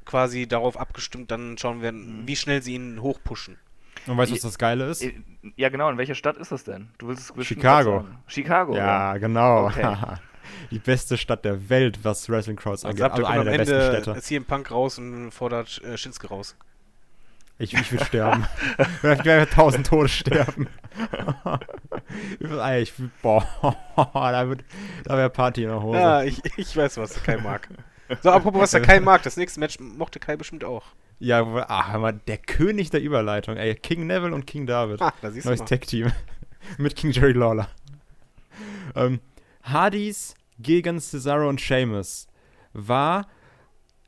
quasi 0.04 0.46
darauf 0.48 0.76
abgestimmt, 0.78 1.30
dann 1.30 1.56
schauen 1.58 1.80
wir, 1.82 1.92
wie 1.94 2.36
schnell 2.36 2.62
sie 2.62 2.74
ihn 2.74 3.00
hochpushen. 3.02 3.58
Und 4.06 4.16
weißt 4.16 4.30
du, 4.30 4.34
was 4.36 4.42
das 4.42 4.58
Geile 4.58 4.86
ist? 4.86 5.02
Äh, 5.02 5.12
Ja, 5.56 5.68
genau. 5.68 5.90
In 5.90 5.98
welcher 5.98 6.14
Stadt 6.14 6.36
ist 6.36 6.52
das 6.52 6.64
denn? 6.64 6.88
Du 6.98 7.08
willst 7.08 7.22
es 7.22 7.32
bestimmt 7.32 7.60
Chicago. 7.60 8.04
Chicago. 8.26 8.76
Ja, 8.76 9.16
genau. 9.18 9.66
Okay. 9.66 9.96
Die 10.70 10.78
beste 10.78 11.16
Stadt 11.16 11.44
der 11.44 11.68
Welt, 11.68 12.00
was 12.02 12.28
Wrestling 12.28 12.56
Crowds 12.56 12.84
Also 12.84 13.04
angeht. 13.04 13.12
Also 13.18 13.26
eine 13.26 13.40
am 13.40 13.46
der 13.46 13.58
besten 13.58 13.74
Ende 13.74 14.02
Städte. 14.02 14.20
CM 14.20 14.44
Punk 14.44 14.70
raus 14.70 14.98
und 14.98 15.30
fordert 15.30 15.80
äh, 15.84 15.96
Shinsuke 15.96 16.28
raus. 16.28 16.56
Ich, 17.58 17.74
ich 17.74 17.92
würde 17.92 18.04
sterben. 18.06 18.46
ich 18.78 19.24
werde 19.24 19.48
tausend 19.50 19.86
Tode 19.86 20.08
sterben. 20.08 20.66
Ey, 22.40 22.82
ich, 22.82 22.92
boah, 23.22 23.44
da, 24.14 24.48
wird- 24.48 24.64
da 25.04 25.16
wäre 25.16 25.30
Party 25.30 25.62
in 25.64 25.68
der 25.68 25.82
Hose. 25.82 25.98
Ja, 25.98 26.22
ich, 26.22 26.40
ich 26.56 26.76
weiß, 26.76 26.96
was 26.96 27.22
Kai 27.22 27.36
mag. 27.36 27.68
So, 28.22 28.30
apropos, 28.30 28.60
was 28.60 28.70
der 28.72 28.82
Kai 28.82 29.00
mag. 29.00 29.22
Das 29.22 29.36
nächste 29.36 29.60
Match 29.60 29.78
mochte 29.78 30.18
Kai 30.18 30.36
bestimmt 30.36 30.64
auch. 30.64 30.84
Ja, 31.18 31.44
ach, 31.68 31.98
mal, 31.98 32.12
der 32.12 32.38
König 32.38 32.90
der 32.90 33.02
Überleitung. 33.02 33.56
Ey, 33.56 33.74
King 33.74 34.06
Neville 34.06 34.34
und 34.34 34.46
King 34.46 34.66
David. 34.66 35.02
Ah, 35.02 35.12
da 35.20 35.30
siehst 35.30 35.46
Neues. 35.46 35.64
Tag-Team. 35.64 36.10
Mit 36.78 36.96
King 36.96 37.10
Jerry 37.12 37.32
Lawler. 37.32 37.68
Ähm, 38.94 39.20
Hardys 39.62 40.34
gegen 40.58 41.00
Cesaro 41.00 41.48
und 41.48 41.60
Sheamus 41.60 42.26
war 42.72 43.26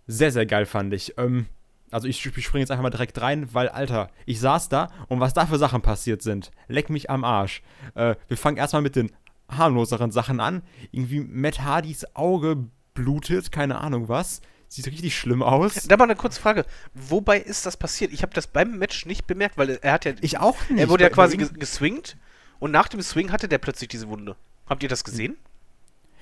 sehr, 0.06 0.32
sehr 0.32 0.46
geil, 0.46 0.66
fand 0.66 0.92
ich. 0.94 1.16
Ähm, 1.18 1.46
also 1.90 2.08
ich, 2.08 2.24
ich 2.24 2.44
springe 2.44 2.62
jetzt 2.62 2.70
einfach 2.70 2.82
mal 2.82 2.90
direkt 2.90 3.20
rein, 3.20 3.48
weil, 3.52 3.68
Alter, 3.68 4.10
ich 4.26 4.40
saß 4.40 4.68
da 4.70 4.88
und 5.08 5.20
was 5.20 5.34
da 5.34 5.46
für 5.46 5.58
Sachen 5.58 5.82
passiert 5.82 6.22
sind, 6.22 6.50
leck 6.68 6.90
mich 6.90 7.10
am 7.10 7.24
Arsch. 7.24 7.62
Äh, 7.94 8.16
wir 8.28 8.36
fangen 8.36 8.56
erstmal 8.56 8.82
mit 8.82 8.96
den 8.96 9.12
harmloseren 9.48 10.10
Sachen 10.10 10.40
an. 10.40 10.62
Irgendwie 10.90 11.20
Matt 11.20 11.60
Hardys 11.60 12.06
Auge 12.14 12.68
blutet, 12.94 13.52
keine 13.52 13.80
Ahnung 13.80 14.08
was. 14.08 14.40
Sieht 14.68 14.86
richtig 14.86 15.18
schlimm 15.18 15.42
aus. 15.42 15.74
Da 15.86 15.96
mal 15.98 16.04
eine 16.04 16.16
kurze 16.16 16.40
Frage. 16.40 16.64
Wobei 16.94 17.38
ist 17.38 17.66
das 17.66 17.76
passiert? 17.76 18.12
Ich 18.12 18.22
habe 18.22 18.32
das 18.32 18.46
beim 18.46 18.78
Match 18.78 19.04
nicht 19.04 19.26
bemerkt, 19.26 19.58
weil 19.58 19.78
er 19.82 19.92
hat 19.92 20.04
ja. 20.06 20.12
Ich 20.22 20.38
auch 20.38 20.56
nicht. 20.70 20.80
er 20.80 20.88
wurde 20.88 21.04
ja 21.04 21.10
quasi 21.10 21.36
ges 21.36 21.52
geswingt 21.52 22.16
und 22.58 22.70
nach 22.70 22.88
dem 22.88 23.02
Swing 23.02 23.32
hatte 23.32 23.48
der 23.48 23.58
plötzlich 23.58 23.88
diese 23.88 24.08
Wunde. 24.08 24.34
Habt 24.66 24.82
ihr 24.82 24.88
das 24.88 25.04
gesehen? 25.04 25.36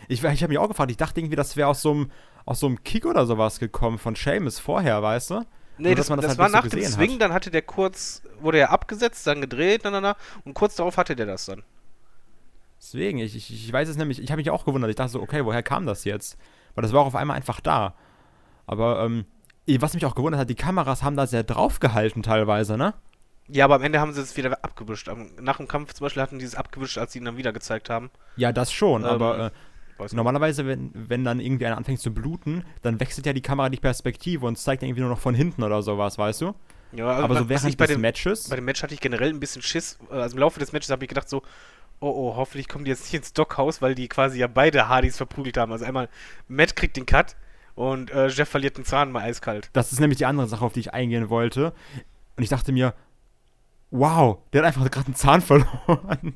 Ich, 0.09 0.25
ich 0.25 0.43
habe 0.43 0.49
mich 0.49 0.59
auch 0.59 0.69
gefragt, 0.69 0.91
ich 0.91 0.97
dachte 0.97 1.21
irgendwie, 1.21 1.37
das 1.37 1.57
wäre 1.57 1.69
aus 1.69 1.83
so 1.83 1.93
einem 1.93 2.11
aus 2.45 2.59
so 2.61 2.67
einem 2.67 2.83
Kick 2.83 3.07
oder 3.07 3.27
sowas 3.27 3.61
gekommen 3.61 3.99
von 3.99 4.17
Seamus 4.17 4.59
vorher, 4.59 5.01
weißt 5.03 5.31
du? 5.31 5.45
Nee, 5.79 5.89
Nur, 5.89 5.97
das, 5.97 6.07
dass 6.07 6.11
man 6.11 6.17
das 6.21 6.25
das 6.25 6.31
halt 6.31 6.39
war 6.39 6.63
nicht 6.63 6.73
so 6.73 6.77
nach 6.79 6.85
dem 6.85 6.93
Swing, 6.93 7.13
hat. 7.13 7.21
dann 7.21 7.33
hatte 7.33 7.51
der 7.51 7.63
kurz, 7.63 8.23
wurde 8.41 8.59
er 8.59 8.71
abgesetzt, 8.71 9.27
dann 9.27 9.41
gedreht, 9.41 9.83
na, 9.85 9.91
na, 9.91 10.01
na, 10.01 10.17
und 10.45 10.55
kurz 10.55 10.75
darauf 10.75 10.97
hatte 10.97 11.15
der 11.15 11.27
das 11.27 11.47
dann. 11.47 11.63
Deswegen, 12.81 13.19
ich, 13.19 13.37
ich, 13.37 13.53
ich 13.53 13.73
weiß 13.73 13.89
es 13.89 13.97
nämlich, 13.97 14.21
ich 14.23 14.31
habe 14.31 14.41
mich 14.41 14.51
auch 14.51 14.65
gewundert. 14.65 14.91
Ich 14.91 14.97
dachte 14.97 15.13
so, 15.13 15.23
okay, 15.23 15.45
woher 15.45 15.63
kam 15.63 15.87
das 15.87 16.05
jetzt? 16.05 16.39
Weil 16.75 16.83
das 16.83 16.93
war 16.93 17.03
auch 17.03 17.07
auf 17.07 17.15
einmal 17.17 17.37
einfach 17.37 17.61
da. 17.61 17.95
Aber, 18.67 19.05
ähm, 19.05 19.27
was 19.79 19.95
mich 19.95 20.05
auch 20.07 20.15
gewundert 20.15 20.41
hat, 20.41 20.51
die 20.51 20.55
Kameras 20.55 21.03
haben 21.03 21.17
da 21.17 21.27
sehr 21.27 21.45
draufgehalten 21.45 22.23
teilweise, 22.23 22.77
ne? 22.77 22.95
Ja, 23.49 23.65
aber 23.65 23.77
am 23.77 23.83
Ende 23.83 24.01
haben 24.01 24.13
sie 24.13 24.21
es 24.21 24.37
wieder 24.37 24.53
abgewischt. 24.63 25.11
Nach 25.41 25.57
dem 25.57 25.67
Kampf 25.67 25.93
zum 25.95 26.05
Beispiel 26.05 26.23
hatten 26.23 26.39
die 26.39 26.45
es 26.45 26.55
abgewischt, 26.55 26.99
als 26.99 27.13
sie 27.13 27.19
ihn 27.19 27.25
dann 27.25 27.37
wieder 27.37 27.53
gezeigt 27.53 27.91
haben. 27.91 28.11
Ja, 28.37 28.53
das 28.53 28.73
schon, 28.73 29.03
Ähm, 29.03 29.09
aber 29.09 29.53
äh, 29.99 30.07
normalerweise, 30.13 30.67
wenn, 30.67 30.91
wenn 30.95 31.25
dann 31.25 31.41
irgendwie 31.41 31.67
einer 31.67 31.77
anfängt 31.77 32.01
zu 32.01 32.13
bluten, 32.13 32.65
dann 32.83 33.01
wechselt 33.01 33.27
ja 33.27 33.33
die 33.33 33.43
Kamera 33.43 33.69
die 33.69 33.79
Perspektive 33.79 34.47
und 34.47 34.57
zeigt 34.57 34.83
irgendwie 34.83 35.01
nur 35.01 35.11
noch 35.11 35.19
von 35.19 35.35
hinten 35.35 35.63
oder 35.63 35.83
sowas, 35.83 36.17
weißt 36.17 36.41
du? 36.43 36.55
Ja, 36.93 37.09
also 37.09 37.25
aber 37.25 37.37
so 37.37 37.43
ich 37.43 37.49
während 37.49 37.77
bei 37.77 37.87
des 37.87 37.95
dem, 37.97 38.01
Matches. 38.01 38.49
bei 38.49 38.57
dem 38.57 38.65
Match 38.65 38.83
hatte 38.83 38.95
ich 38.95 39.01
generell 39.01 39.31
ein 39.31 39.41
bisschen 39.41 39.63
Schiss. 39.63 39.99
Also 40.11 40.37
im 40.37 40.41
Laufe 40.41 40.59
des 40.59 40.73
Matches 40.73 40.91
habe 40.91 41.05
ich 41.05 41.09
gedacht 41.09 41.29
so, 41.29 41.43
oh 42.01 42.09
oh, 42.33 42.37
hoffentlich 42.37 42.69
kommen 42.69 42.85
die 42.85 42.91
jetzt 42.91 43.05
nicht 43.05 43.15
ins 43.15 43.33
Dockhaus, 43.33 43.83
weil 43.83 43.95
die 43.95 44.09
quasi 44.09 44.39
ja 44.39 44.47
beide 44.47 44.89
Hardys 44.89 45.17
verprügelt 45.17 45.57
haben. 45.57 45.71
Also 45.73 45.85
einmal 45.85 46.09
Matt 46.49 46.75
kriegt 46.77 46.97
den 46.97 47.07
Cut 47.07 47.37
und 47.75 48.11
äh, 48.11 48.29
Jeff 48.29 48.49
verliert 48.49 48.77
den 48.79 48.85
Zahn 48.85 49.13
mal 49.13 49.23
eiskalt. 49.23 49.71
Das 49.73 49.93
ist 49.93 50.01
nämlich 50.01 50.19
die 50.19 50.27
andere 50.27 50.47
Sache, 50.49 50.65
auf 50.65 50.73
die 50.73 50.81
ich 50.81 50.93
eingehen 50.95 51.29
wollte. 51.29 51.73
Und 52.37 52.43
ich 52.43 52.49
dachte 52.49 52.73
mir, 52.73 52.95
wow, 53.91 54.39
der 54.53 54.63
hat 54.63 54.69
einfach 54.69 54.91
gerade 54.91 55.07
einen 55.07 55.15
Zahn 55.15 55.41
verloren. 55.43 56.35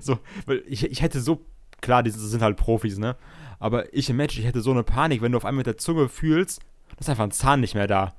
so, 0.00 0.18
weil 0.46 0.62
ich, 0.66 0.84
ich 0.90 1.02
hätte 1.02 1.20
so, 1.20 1.44
klar, 1.80 2.02
die 2.02 2.10
sind 2.10 2.42
halt 2.42 2.56
Profis, 2.56 2.98
ne? 2.98 3.16
Aber 3.58 3.92
ich 3.94 4.10
im 4.10 4.16
Match, 4.16 4.38
ich 4.38 4.44
hätte 4.44 4.60
so 4.60 4.70
eine 4.70 4.82
Panik, 4.82 5.22
wenn 5.22 5.32
du 5.32 5.38
auf 5.38 5.44
einmal 5.44 5.60
mit 5.60 5.66
der 5.66 5.78
Zunge 5.78 6.08
fühlst, 6.08 6.60
da 6.90 6.96
ist 7.00 7.08
einfach 7.08 7.24
ein 7.24 7.30
Zahn 7.30 7.60
nicht 7.60 7.74
mehr 7.74 7.86
da. 7.86 8.14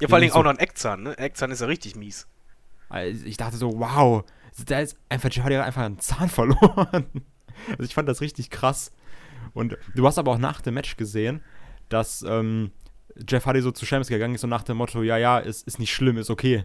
Ja, 0.00 0.08
vor 0.08 0.14
allen 0.16 0.22
Dingen 0.22 0.32
so- 0.32 0.40
auch 0.40 0.44
noch 0.44 0.50
ein 0.50 0.58
Eckzahn, 0.58 1.02
ne? 1.04 1.16
Eckzahn 1.18 1.50
ist 1.52 1.60
ja 1.60 1.66
richtig 1.66 1.94
mies. 1.94 2.26
Also 2.88 3.24
ich 3.24 3.36
dachte 3.36 3.56
so, 3.56 3.78
wow, 3.78 4.24
da 4.66 4.80
ist 4.80 4.96
einfach, 5.08 5.30
Jeff 5.32 5.44
hat 5.44 5.52
einfach 5.52 5.82
einen 5.82 5.98
Zahn 5.98 6.28
verloren. 6.28 7.06
Also 7.70 7.82
ich 7.84 7.94
fand 7.94 8.08
das 8.08 8.20
richtig 8.20 8.50
krass. 8.50 8.92
Und 9.54 9.76
du 9.94 10.06
hast 10.06 10.18
aber 10.18 10.32
auch 10.32 10.38
nach 10.38 10.60
dem 10.60 10.74
Match 10.74 10.96
gesehen, 10.96 11.42
dass 11.88 12.22
ähm, 12.22 12.70
Jeff 13.28 13.44
Hardy 13.46 13.60
so 13.60 13.70
zu 13.72 13.84
Sheamus 13.86 14.08
gegangen 14.08 14.34
ist 14.34 14.44
und 14.44 14.50
nach 14.50 14.62
dem 14.62 14.76
Motto, 14.78 15.02
ja, 15.02 15.16
ja, 15.18 15.38
ist, 15.38 15.66
ist 15.66 15.78
nicht 15.78 15.92
schlimm, 15.92 16.16
ist 16.16 16.30
okay. 16.30 16.64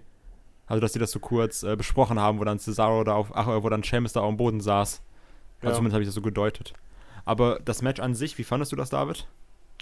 Also, 0.68 0.82
dass 0.82 0.94
sie 0.94 1.00
das 1.00 1.12
so 1.12 1.20
kurz 1.20 1.64
äh, 1.64 1.76
besprochen 1.76 2.20
haben, 2.20 2.40
wo 2.40 2.44
dann 2.44 2.60
Cesaro 2.60 3.04
da 3.04 3.14
auf, 3.14 3.36
ach, 3.36 3.48
äh, 3.48 3.64
wo 3.64 3.70
dann 3.70 3.84
Sheamus 3.84 4.14
da 4.14 4.22
auf 4.22 4.30
dem 4.30 4.38
Boden 4.38 4.60
saß. 4.62 5.02
Also 5.62 5.70
Ja. 5.70 5.74
zumindest 5.74 5.94
habe 5.94 6.04
ich 6.04 6.08
das 6.08 6.16
so 6.16 6.22
gedeutet. 6.22 6.74
Aber 7.26 7.60
das 7.64 7.82
Match 7.82 8.00
an 8.00 8.16
sich, 8.16 8.38
wie 8.38 8.44
fandest 8.44 8.72
du 8.72 8.76
das, 8.76 8.90
David? 8.90 9.28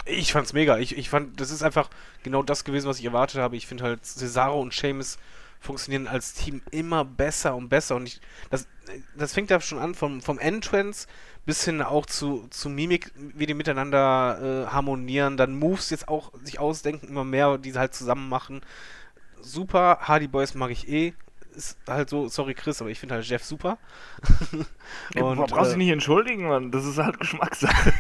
Ich 0.05 0.31
fand's 0.31 0.53
mega. 0.53 0.77
Ich, 0.77 0.97
ich 0.97 1.09
fand, 1.09 1.39
das 1.39 1.51
ist 1.51 1.63
einfach 1.63 1.89
genau 2.23 2.43
das 2.43 2.63
gewesen, 2.63 2.87
was 2.87 2.99
ich 2.99 3.05
erwartet 3.05 3.39
habe. 3.41 3.55
Ich 3.55 3.65
finde 3.67 3.83
halt, 3.83 4.05
Cesaro 4.05 4.59
und 4.59 4.73
Sheamus 4.73 5.17
funktionieren 5.65 6.08
als 6.08 6.34
Team 6.34 6.62
immer 6.71 7.04
besser 7.04 7.56
und 7.56 7.69
besser. 7.69 7.95
Und 7.95 8.08
ich, 8.08 8.21
das, 8.49 8.67
das 9.17 9.34
fängt 9.34 9.49
ja 9.49 9.60
schon 9.60 9.80
an 9.80 9.95
vom, 9.95 10.21
vom 10.21 10.39
Entrance 10.39 11.08
bis 11.45 11.63
hin 11.63 11.82
auch 11.82 12.06
zu, 12.06 12.47
zu 12.49 12.69
Mimik, 12.69 13.12
wie 13.15 13.45
die 13.45 13.54
miteinander 13.54 14.65
äh, 14.67 14.71
harmonieren. 14.71 15.38
Dann 15.38 15.56
Moves 15.56 15.89
jetzt 15.89 16.08
auch 16.08 16.32
sich 16.43 16.60
ausdenken, 16.60 17.08
immer 17.08 17.23
mehr, 17.23 17.58
die 17.58 17.71
sie 17.71 17.80
halt 17.80 17.93
zusammen 17.93 18.30
machen. 18.30 18.62
Super. 19.41 19.99
Hardy 20.01 20.28
Boys 20.28 20.56
mag 20.56 20.71
ich 20.71 20.88
eh. 20.88 21.13
Ist 21.55 21.77
halt 21.87 22.09
so, 22.09 22.27
sorry 22.27 22.53
Chris, 22.53 22.81
aber 22.81 22.89
ich 22.89 22.99
finde 22.99 23.15
halt 23.15 23.25
Jeff 23.25 23.43
super. 23.43 23.77
Und, 25.15 25.23
Und, 25.23 25.37
brauchst 25.49 25.71
äh, 25.71 25.75
dich 25.75 25.77
nicht 25.77 25.89
entschuldigen, 25.89 26.47
Mann. 26.47 26.71
Das 26.71 26.85
ist 26.85 26.97
halt 26.97 27.19
Geschmackssache. 27.19 27.93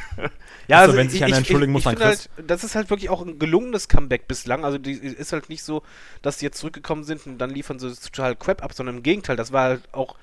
Ja, 0.67 0.79
Also, 0.79 0.95
wenn 0.95 1.09
sich 1.09 1.23
einer 1.23 1.37
entschuldigen 1.37 1.71
muss, 1.71 1.81
ich 1.81 1.85
dann 1.85 1.93
finde 1.97 2.07
halt, 2.07 2.29
das 2.37 2.63
ist 2.63 2.75
halt 2.75 2.89
wirklich 2.89 3.09
auch 3.09 3.21
ein 3.21 3.39
gelungenes 3.39 3.87
Comeback 3.87 4.27
bislang. 4.27 4.65
Also 4.65 4.77
die 4.77 4.93
ist 4.93 5.31
halt 5.31 5.49
nicht 5.49 5.63
so, 5.63 5.83
dass 6.21 6.37
die 6.37 6.45
jetzt 6.45 6.57
zurückgekommen 6.57 7.03
sind 7.03 7.25
und 7.27 7.37
dann 7.37 7.49
liefern 7.49 7.79
sie 7.79 7.93
total 7.93 8.35
Crap 8.35 8.63
ab, 8.63 8.73
sondern 8.73 8.97
im 8.97 9.03
Gegenteil, 9.03 9.35
das 9.35 9.51
war 9.51 9.63
halt 9.63 9.93
auch 9.93 10.15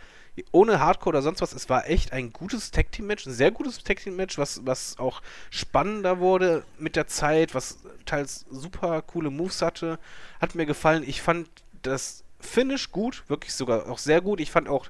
ohne 0.51 0.81
Hardcore 0.81 1.17
oder 1.17 1.23
sonst 1.23 1.43
was, 1.43 1.53
es 1.53 1.69
war 1.69 1.89
echt 1.89 2.13
ein 2.13 2.33
gutes 2.33 2.71
Tag-Team-Match, 2.71 3.27
ein 3.27 3.33
sehr 3.33 3.51
gutes 3.51 3.83
Tag-Team-Match, 3.83 4.39
was, 4.39 4.65
was 4.65 4.99
auch 4.99 5.21
spannender 5.51 6.21
wurde 6.21 6.65
mit 6.79 6.97
der 6.97 7.07
Zeit, 7.07 7.55
was 7.55 7.79
teils 8.07 8.47
super 8.51 9.03
coole 9.03 9.31
Moves 9.31 9.61
hatte. 9.61 9.99
Hat 10.41 10.55
mir 10.55 10.65
gefallen. 10.65 11.05
Ich 11.07 11.21
fand 11.21 11.49
das 11.83 12.25
Finish 12.43 12.91
gut, 12.91 13.25
wirklich 13.29 13.55
sogar 13.55 13.89
auch 13.89 13.99
sehr 13.99 14.21
gut. 14.21 14.41
Ich 14.41 14.51
fand 14.51 14.69
auch 14.69 14.89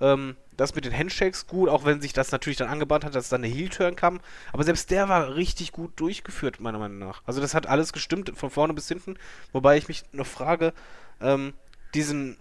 ähm, 0.00 0.36
das 0.56 0.74
mit 0.74 0.84
den 0.84 0.96
Handshakes 0.96 1.46
gut, 1.46 1.68
auch 1.68 1.84
wenn 1.84 2.00
sich 2.00 2.12
das 2.12 2.32
natürlich 2.32 2.58
dann 2.58 2.68
angebahnt 2.68 3.04
hat, 3.04 3.14
dass 3.14 3.28
dann 3.28 3.44
eine 3.44 3.52
Heel-Turn 3.52 3.96
kam. 3.96 4.20
Aber 4.52 4.64
selbst 4.64 4.90
der 4.90 5.08
war 5.08 5.34
richtig 5.34 5.72
gut 5.72 5.92
durchgeführt, 5.96 6.60
meiner 6.60 6.78
Meinung 6.78 6.98
nach. 6.98 7.22
Also 7.24 7.40
das 7.40 7.54
hat 7.54 7.66
alles 7.66 7.92
gestimmt, 7.92 8.32
von 8.34 8.50
vorne 8.50 8.74
bis 8.74 8.88
hinten. 8.88 9.16
Wobei 9.52 9.76
ich 9.76 9.88
mich 9.88 10.04
noch 10.12 10.26
frage, 10.26 10.72
ähm, 11.20 11.54
diesen, 11.94 12.36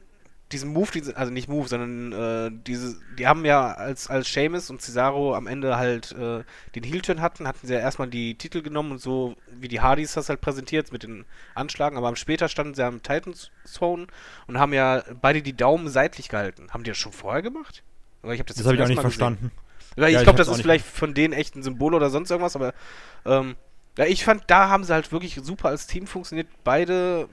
diesen 0.52 0.72
Move, 0.74 0.92
diesen, 0.92 1.16
also 1.16 1.32
nicht 1.32 1.48
Move, 1.50 1.68
sondern 1.68 2.12
äh, 2.12 2.52
diese, 2.68 2.98
die 3.18 3.28
haben 3.28 3.46
ja 3.46 3.72
als, 3.74 4.10
als 4.10 4.28
Sheamus 4.28 4.70
und 4.70 4.82
Cesaro 4.82 5.36
am 5.36 5.48
Ende 5.48 5.78
halt 5.78 6.12
äh, 6.14 6.44
den 6.76 6.84
Heel-Turn 6.84 7.22
hatten, 7.22 7.48
hatten 7.48 7.68
sie 7.68 7.74
ja 7.74 7.80
erstmal 7.80 8.08
die 8.10 8.36
Titel 8.38 8.62
genommen 8.62 8.92
und 8.92 9.02
so, 9.02 9.36
wie 9.48 9.68
die 9.68 9.82
Hardys 9.82 10.14
das 10.14 10.30
halt 10.30 10.42
präsentiert 10.42 10.92
mit 10.92 11.04
den 11.04 11.26
Anschlagen, 11.56 11.98
aber 11.98 12.08
am 12.08 12.16
später 12.16 12.50
standen 12.50 12.74
sie 12.74 12.84
am 12.86 13.02
Titans 13.04 13.52
Throne 13.74 14.08
und 14.48 14.60
haben 14.60 14.74
ja 14.74 15.04
beide 15.22 15.42
die 15.42 15.56
Daumen 15.56 15.90
seitlich 15.90 16.30
gehalten. 16.30 16.70
Haben 16.72 16.84
die 16.84 16.92
das 16.92 16.98
schon 16.98 17.12
vorher 17.14 17.42
gemacht? 17.42 17.84
Oder 18.24 18.34
ich 18.34 18.40
habe 18.40 18.48
das, 18.48 18.58
Das 18.58 18.66
jetzt 18.66 18.68
habe 18.68 18.76
ich 18.76 18.82
auch 18.84 18.88
nicht 18.88 19.02
gesehen. 19.02 19.02
verstanden. 19.02 19.52
Ja, 19.98 20.08
ich 20.08 20.22
Ja, 20.22 20.24
glaube, 20.24 20.38
das 20.38 20.50
ist 20.50 20.58
nicht 20.58 20.62
vielleicht 20.62 20.86
von 20.86 21.14
denen 21.14 21.34
echt 21.34 21.56
ein 21.56 21.64
Symbol 21.64 21.94
oder 21.94 22.10
sonst 22.10 22.30
irgendwas, 22.32 22.56
aber 22.56 22.74
ähm, 23.26 23.56
ja, 23.98 24.06
ich 24.06 24.24
fand, 24.24 24.44
da 24.48 24.70
haben 24.70 24.84
sie 24.84 24.94
halt 24.94 25.12
wirklich 25.12 25.40
super 25.44 25.70
als 25.70 25.88
Team 25.88 26.08
funktioniert. 26.08 26.48
Beide 26.64 27.30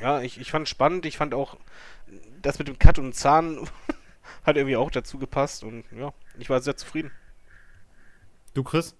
Ja, 0.00 0.20
ich, 0.22 0.40
ich 0.40 0.50
fand 0.50 0.68
spannend. 0.68 1.06
Ich 1.06 1.16
fand 1.16 1.34
auch 1.34 1.56
das 2.44 2.58
mit 2.58 2.68
dem 2.68 2.78
Cut 2.78 2.98
und 2.98 3.14
Zahn 3.14 3.58
hat 4.44 4.56
irgendwie 4.56 4.76
auch 4.76 4.90
dazu 4.90 5.18
gepasst. 5.18 5.64
Und 5.64 5.84
ja, 5.90 6.12
ich 6.38 6.48
war 6.48 6.60
sehr 6.60 6.76
zufrieden. 6.76 7.10
Du, 8.52 8.62
Chris? 8.62 8.96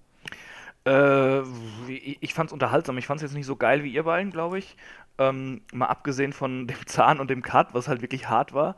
Äh, 0.85 1.41
ich 1.87 2.33
fand's 2.33 2.51
unterhaltsam. 2.51 2.97
Ich 2.97 3.07
fand's 3.07 3.23
jetzt 3.23 3.33
nicht 3.33 3.45
so 3.45 3.55
geil 3.55 3.83
wie 3.83 3.93
ihr 3.93 4.03
beiden, 4.03 4.31
glaube 4.31 4.59
ich. 4.59 4.75
Ähm, 5.17 5.61
mal 5.71 5.87
abgesehen 5.87 6.33
von 6.33 6.67
dem 6.67 6.85
Zahn 6.85 7.19
und 7.19 7.29
dem 7.29 7.41
Cut, 7.41 7.73
was 7.73 7.87
halt 7.87 8.01
wirklich 8.01 8.27
hart 8.27 8.53
war, 8.53 8.75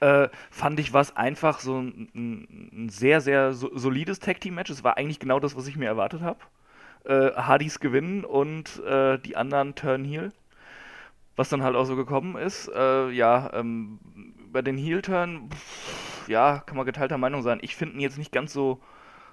äh, 0.00 0.28
fand 0.50 0.80
ich 0.80 0.92
was 0.92 1.16
einfach 1.16 1.60
so 1.60 1.80
ein, 1.80 2.08
ein 2.14 2.88
sehr, 2.88 3.20
sehr 3.20 3.52
so, 3.52 3.76
solides 3.76 4.20
Tag-Team-Match. 4.20 4.70
Es 4.70 4.84
war 4.84 4.96
eigentlich 4.96 5.18
genau 5.18 5.40
das, 5.40 5.56
was 5.56 5.66
ich 5.66 5.76
mir 5.76 5.86
erwartet 5.86 6.22
habe. 6.22 6.38
Äh, 7.04 7.32
Hardys 7.34 7.80
gewinnen 7.80 8.24
und 8.24 8.82
äh, 8.84 9.18
die 9.18 9.36
anderen 9.36 9.74
turn 9.74 10.04
heel. 10.04 10.32
Was 11.36 11.48
dann 11.48 11.62
halt 11.62 11.74
auch 11.76 11.84
so 11.84 11.96
gekommen 11.96 12.36
ist. 12.36 12.68
Äh, 12.74 13.10
ja, 13.10 13.50
ähm, 13.54 13.98
über 14.46 14.62
den 14.62 14.76
Heel-Turn, 14.78 15.50
ja, 16.28 16.62
kann 16.64 16.76
man 16.76 16.86
geteilter 16.86 17.18
Meinung 17.18 17.42
sein. 17.42 17.58
Ich 17.62 17.74
finde 17.74 17.94
ihn 17.96 18.00
jetzt 18.00 18.18
nicht 18.18 18.30
ganz 18.32 18.52
so, 18.52 18.80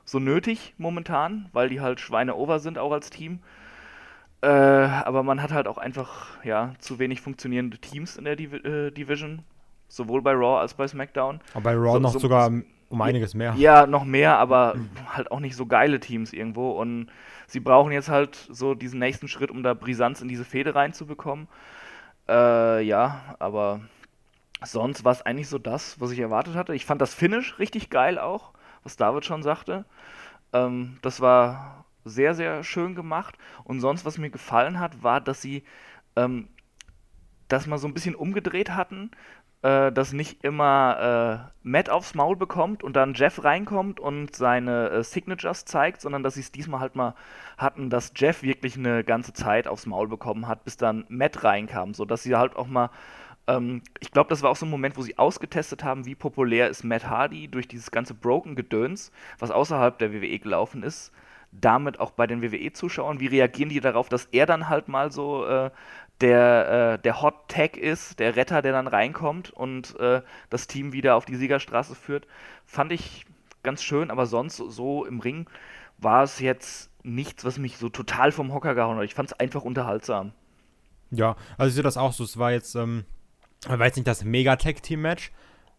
so 0.03 0.17
nötig 0.19 0.73
momentan, 0.79 1.49
weil 1.53 1.69
die 1.69 1.79
halt 1.79 1.99
Schweine 1.99 2.35
over 2.35 2.59
sind, 2.59 2.77
auch 2.79 2.91
als 2.91 3.11
Team. 3.11 3.39
Äh, 4.41 4.47
aber 4.47 5.21
man 5.21 5.43
hat 5.43 5.51
halt 5.51 5.67
auch 5.67 5.77
einfach 5.77 6.43
ja, 6.43 6.73
zu 6.79 6.97
wenig 6.97 7.21
funktionierende 7.21 7.77
Teams 7.77 8.17
in 8.17 8.25
der 8.25 8.35
Div 8.35 8.53
äh, 8.53 8.89
Division. 8.91 9.43
Sowohl 9.87 10.21
bei 10.21 10.31
Raw 10.31 10.59
als 10.59 10.73
bei 10.73 10.87
SmackDown. 10.87 11.39
Aber 11.53 11.63
bei 11.63 11.73
Raw 11.75 11.93
So- 11.93 11.99
noch 11.99 12.13
so- 12.13 12.19
sogar 12.19 12.49
um 12.89 13.01
einiges 13.01 13.35
mehr. 13.35 13.53
Ja, 13.57 13.85
noch 13.85 14.03
mehr, 14.03 14.37
aber 14.37 14.75
halt 15.13 15.31
auch 15.31 15.39
nicht 15.39 15.55
so 15.55 15.65
geile 15.65 15.99
Teams 15.99 16.33
irgendwo. 16.33 16.71
Und 16.71 17.07
sie 17.47 17.59
brauchen 17.59 17.91
jetzt 17.91 18.09
halt 18.09 18.35
so 18.49 18.73
diesen 18.73 18.99
nächsten 18.99 19.27
Schritt, 19.27 19.51
um 19.51 19.61
da 19.63 19.73
Brisanz 19.75 20.21
in 20.21 20.27
diese 20.27 20.43
Fehde 20.43 20.73
reinzubekommen. 20.75 21.47
Äh, 22.31 22.83
ja, 22.83 23.35
aber 23.39 23.81
sonst 24.63 25.05
war 25.05 25.11
es 25.13 25.21
eigentlich 25.23 25.49
so 25.49 25.59
das, 25.59 25.99
was 25.99 26.11
ich 26.11 26.19
erwartet 26.19 26.55
hatte. 26.55 26.75
Ich 26.75 26.85
fand 26.85 27.01
das 27.01 27.13
Finish 27.13 27.59
richtig 27.59 27.89
geil 27.89 28.19
auch, 28.19 28.53
was 28.83 28.97
David 28.97 29.25
schon 29.25 29.43
sagte. 29.43 29.85
Ähm, 30.53 30.97
das 31.01 31.21
war 31.21 31.85
sehr, 32.05 32.35
sehr 32.35 32.63
schön 32.63 32.95
gemacht. 32.95 33.37
Und 33.65 33.81
sonst, 33.81 34.05
was 34.05 34.17
mir 34.17 34.31
gefallen 34.31 34.79
hat, 34.79 35.03
war, 35.03 35.21
dass 35.21 35.41
sie 35.41 35.63
ähm, 36.15 36.49
das 37.49 37.67
mal 37.67 37.77
so 37.77 37.87
ein 37.87 37.93
bisschen 37.93 38.15
umgedreht 38.15 38.71
hatten, 38.71 39.11
äh, 39.61 39.91
dass 39.91 40.13
nicht 40.13 40.43
immer 40.43 41.51
äh, 41.51 41.51
Matt 41.63 41.89
aufs 41.89 42.15
Maul 42.15 42.35
bekommt 42.35 42.83
und 42.83 42.95
dann 42.95 43.13
Jeff 43.13 43.43
reinkommt 43.43 43.99
und 43.99 44.35
seine 44.35 44.89
äh, 44.89 45.03
Signatures 45.03 45.65
zeigt, 45.65 46.01
sondern 46.01 46.23
dass 46.23 46.33
sie 46.35 46.41
es 46.41 46.51
diesmal 46.51 46.79
halt 46.79 46.95
mal 46.95 47.15
hatten, 47.57 47.89
dass 47.89 48.13
Jeff 48.15 48.41
wirklich 48.41 48.77
eine 48.77 49.03
ganze 49.03 49.33
Zeit 49.33 49.67
aufs 49.67 49.85
Maul 49.85 50.07
bekommen 50.07 50.47
hat, 50.47 50.63
bis 50.63 50.77
dann 50.77 51.05
Matt 51.09 51.43
reinkam, 51.43 51.93
so 51.93 52.05
dass 52.05 52.23
sie 52.23 52.35
halt 52.35 52.55
auch 52.55 52.67
mal 52.67 52.89
ähm, 53.47 53.81
ich 53.99 54.11
glaube, 54.11 54.29
das 54.29 54.41
war 54.43 54.51
auch 54.51 54.55
so 54.55 54.65
ein 54.65 54.69
Moment, 54.71 54.97
wo 54.97 55.01
sie 55.01 55.17
ausgetestet 55.17 55.83
haben, 55.83 56.05
wie 56.05 56.15
populär 56.15 56.69
ist 56.69 56.83
Matt 56.83 57.07
Hardy 57.07 57.47
durch 57.47 57.67
dieses 57.67 57.91
ganze 57.91 58.13
Broken-Gedöns, 58.13 59.11
was 59.39 59.51
außerhalb 59.51 59.97
der 59.97 60.13
WWE 60.13 60.39
gelaufen 60.39 60.83
ist, 60.83 61.11
damit 61.51 61.99
auch 61.99 62.11
bei 62.11 62.27
den 62.27 62.41
WWE-Zuschauern. 62.41 63.19
Wie 63.19 63.27
reagieren 63.27 63.69
die 63.69 63.81
darauf, 63.81 64.09
dass 64.09 64.25
er 64.25 64.45
dann 64.45 64.69
halt 64.69 64.87
mal 64.87 65.11
so 65.11 65.45
äh, 65.45 65.71
der, 66.21 66.97
äh, 66.99 67.01
der 67.01 67.21
Hot 67.21 67.49
Tag 67.49 67.77
ist, 67.77 68.19
der 68.19 68.35
Retter, 68.35 68.61
der 68.61 68.71
dann 68.71 68.87
reinkommt 68.87 69.51
und 69.51 69.99
äh, 69.99 70.21
das 70.49 70.67
Team 70.67 70.93
wieder 70.93 71.15
auf 71.15 71.25
die 71.25 71.35
Siegerstraße 71.35 71.95
führt? 71.95 72.27
Fand 72.65 72.91
ich 72.91 73.25
ganz 73.63 73.83
schön, 73.83 74.11
aber 74.11 74.25
sonst 74.25 74.57
so, 74.57 75.05
im 75.05 75.19
Ring 75.19 75.47
war 75.97 76.23
es 76.23 76.39
jetzt 76.39 76.89
nichts, 77.03 77.45
was 77.45 77.57
mich 77.57 77.77
so 77.77 77.89
total 77.89 78.31
vom 78.31 78.53
Hocker 78.53 78.75
gehauen 78.75 78.97
hat. 78.97 79.05
Ich 79.05 79.15
fand 79.15 79.31
es 79.31 79.39
einfach 79.39 79.63
unterhaltsam. 79.63 80.33
Ja, 81.11 81.35
also 81.57 81.69
ich 81.69 81.73
sehe 81.75 81.83
das 81.83 81.97
auch 81.97 82.13
so. 82.13 82.23
Es 82.23 82.37
war 82.37 82.51
jetzt, 82.51 82.75
ähm, 82.75 83.05
war 83.67 83.85
jetzt 83.85 83.97
nicht 83.97 84.07
das 84.07 84.23
Mega-Tag-Team-Match, 84.23 85.31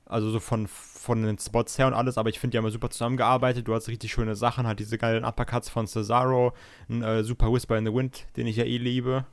also 0.06 0.30
so 0.30 0.40
von, 0.40 0.66
von 0.66 1.22
den 1.22 1.38
Spots 1.38 1.78
her 1.78 1.86
und 1.86 1.94
alles, 1.94 2.18
aber 2.18 2.28
ich 2.28 2.38
finde, 2.38 2.52
die 2.52 2.58
haben 2.58 2.70
super 2.70 2.90
zusammengearbeitet. 2.90 3.66
Du 3.66 3.74
hast 3.74 3.88
richtig 3.88 4.12
schöne 4.12 4.36
Sachen, 4.36 4.66
halt 4.66 4.78
diese 4.78 4.98
geilen 4.98 5.24
Uppercuts 5.24 5.70
von 5.70 5.86
Cesaro, 5.86 6.52
ein 6.88 7.02
äh, 7.02 7.24
super 7.24 7.52
Whisper 7.52 7.78
in 7.78 7.86
the 7.86 7.94
Wind, 7.94 8.26
den 8.36 8.46
ich 8.46 8.56
ja 8.56 8.64
eh 8.64 8.78
liebe. 8.78 9.24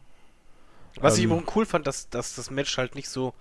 Was 1.00 1.18
ich 1.18 1.24
Ähm. 1.26 1.32
immer 1.32 1.44
cool 1.56 1.66
fand, 1.66 1.88
dass, 1.88 2.10
dass 2.10 2.36
das 2.36 2.50
Match 2.52 2.78
halt 2.78 2.96
nicht 2.96 3.10
so, 3.10 3.34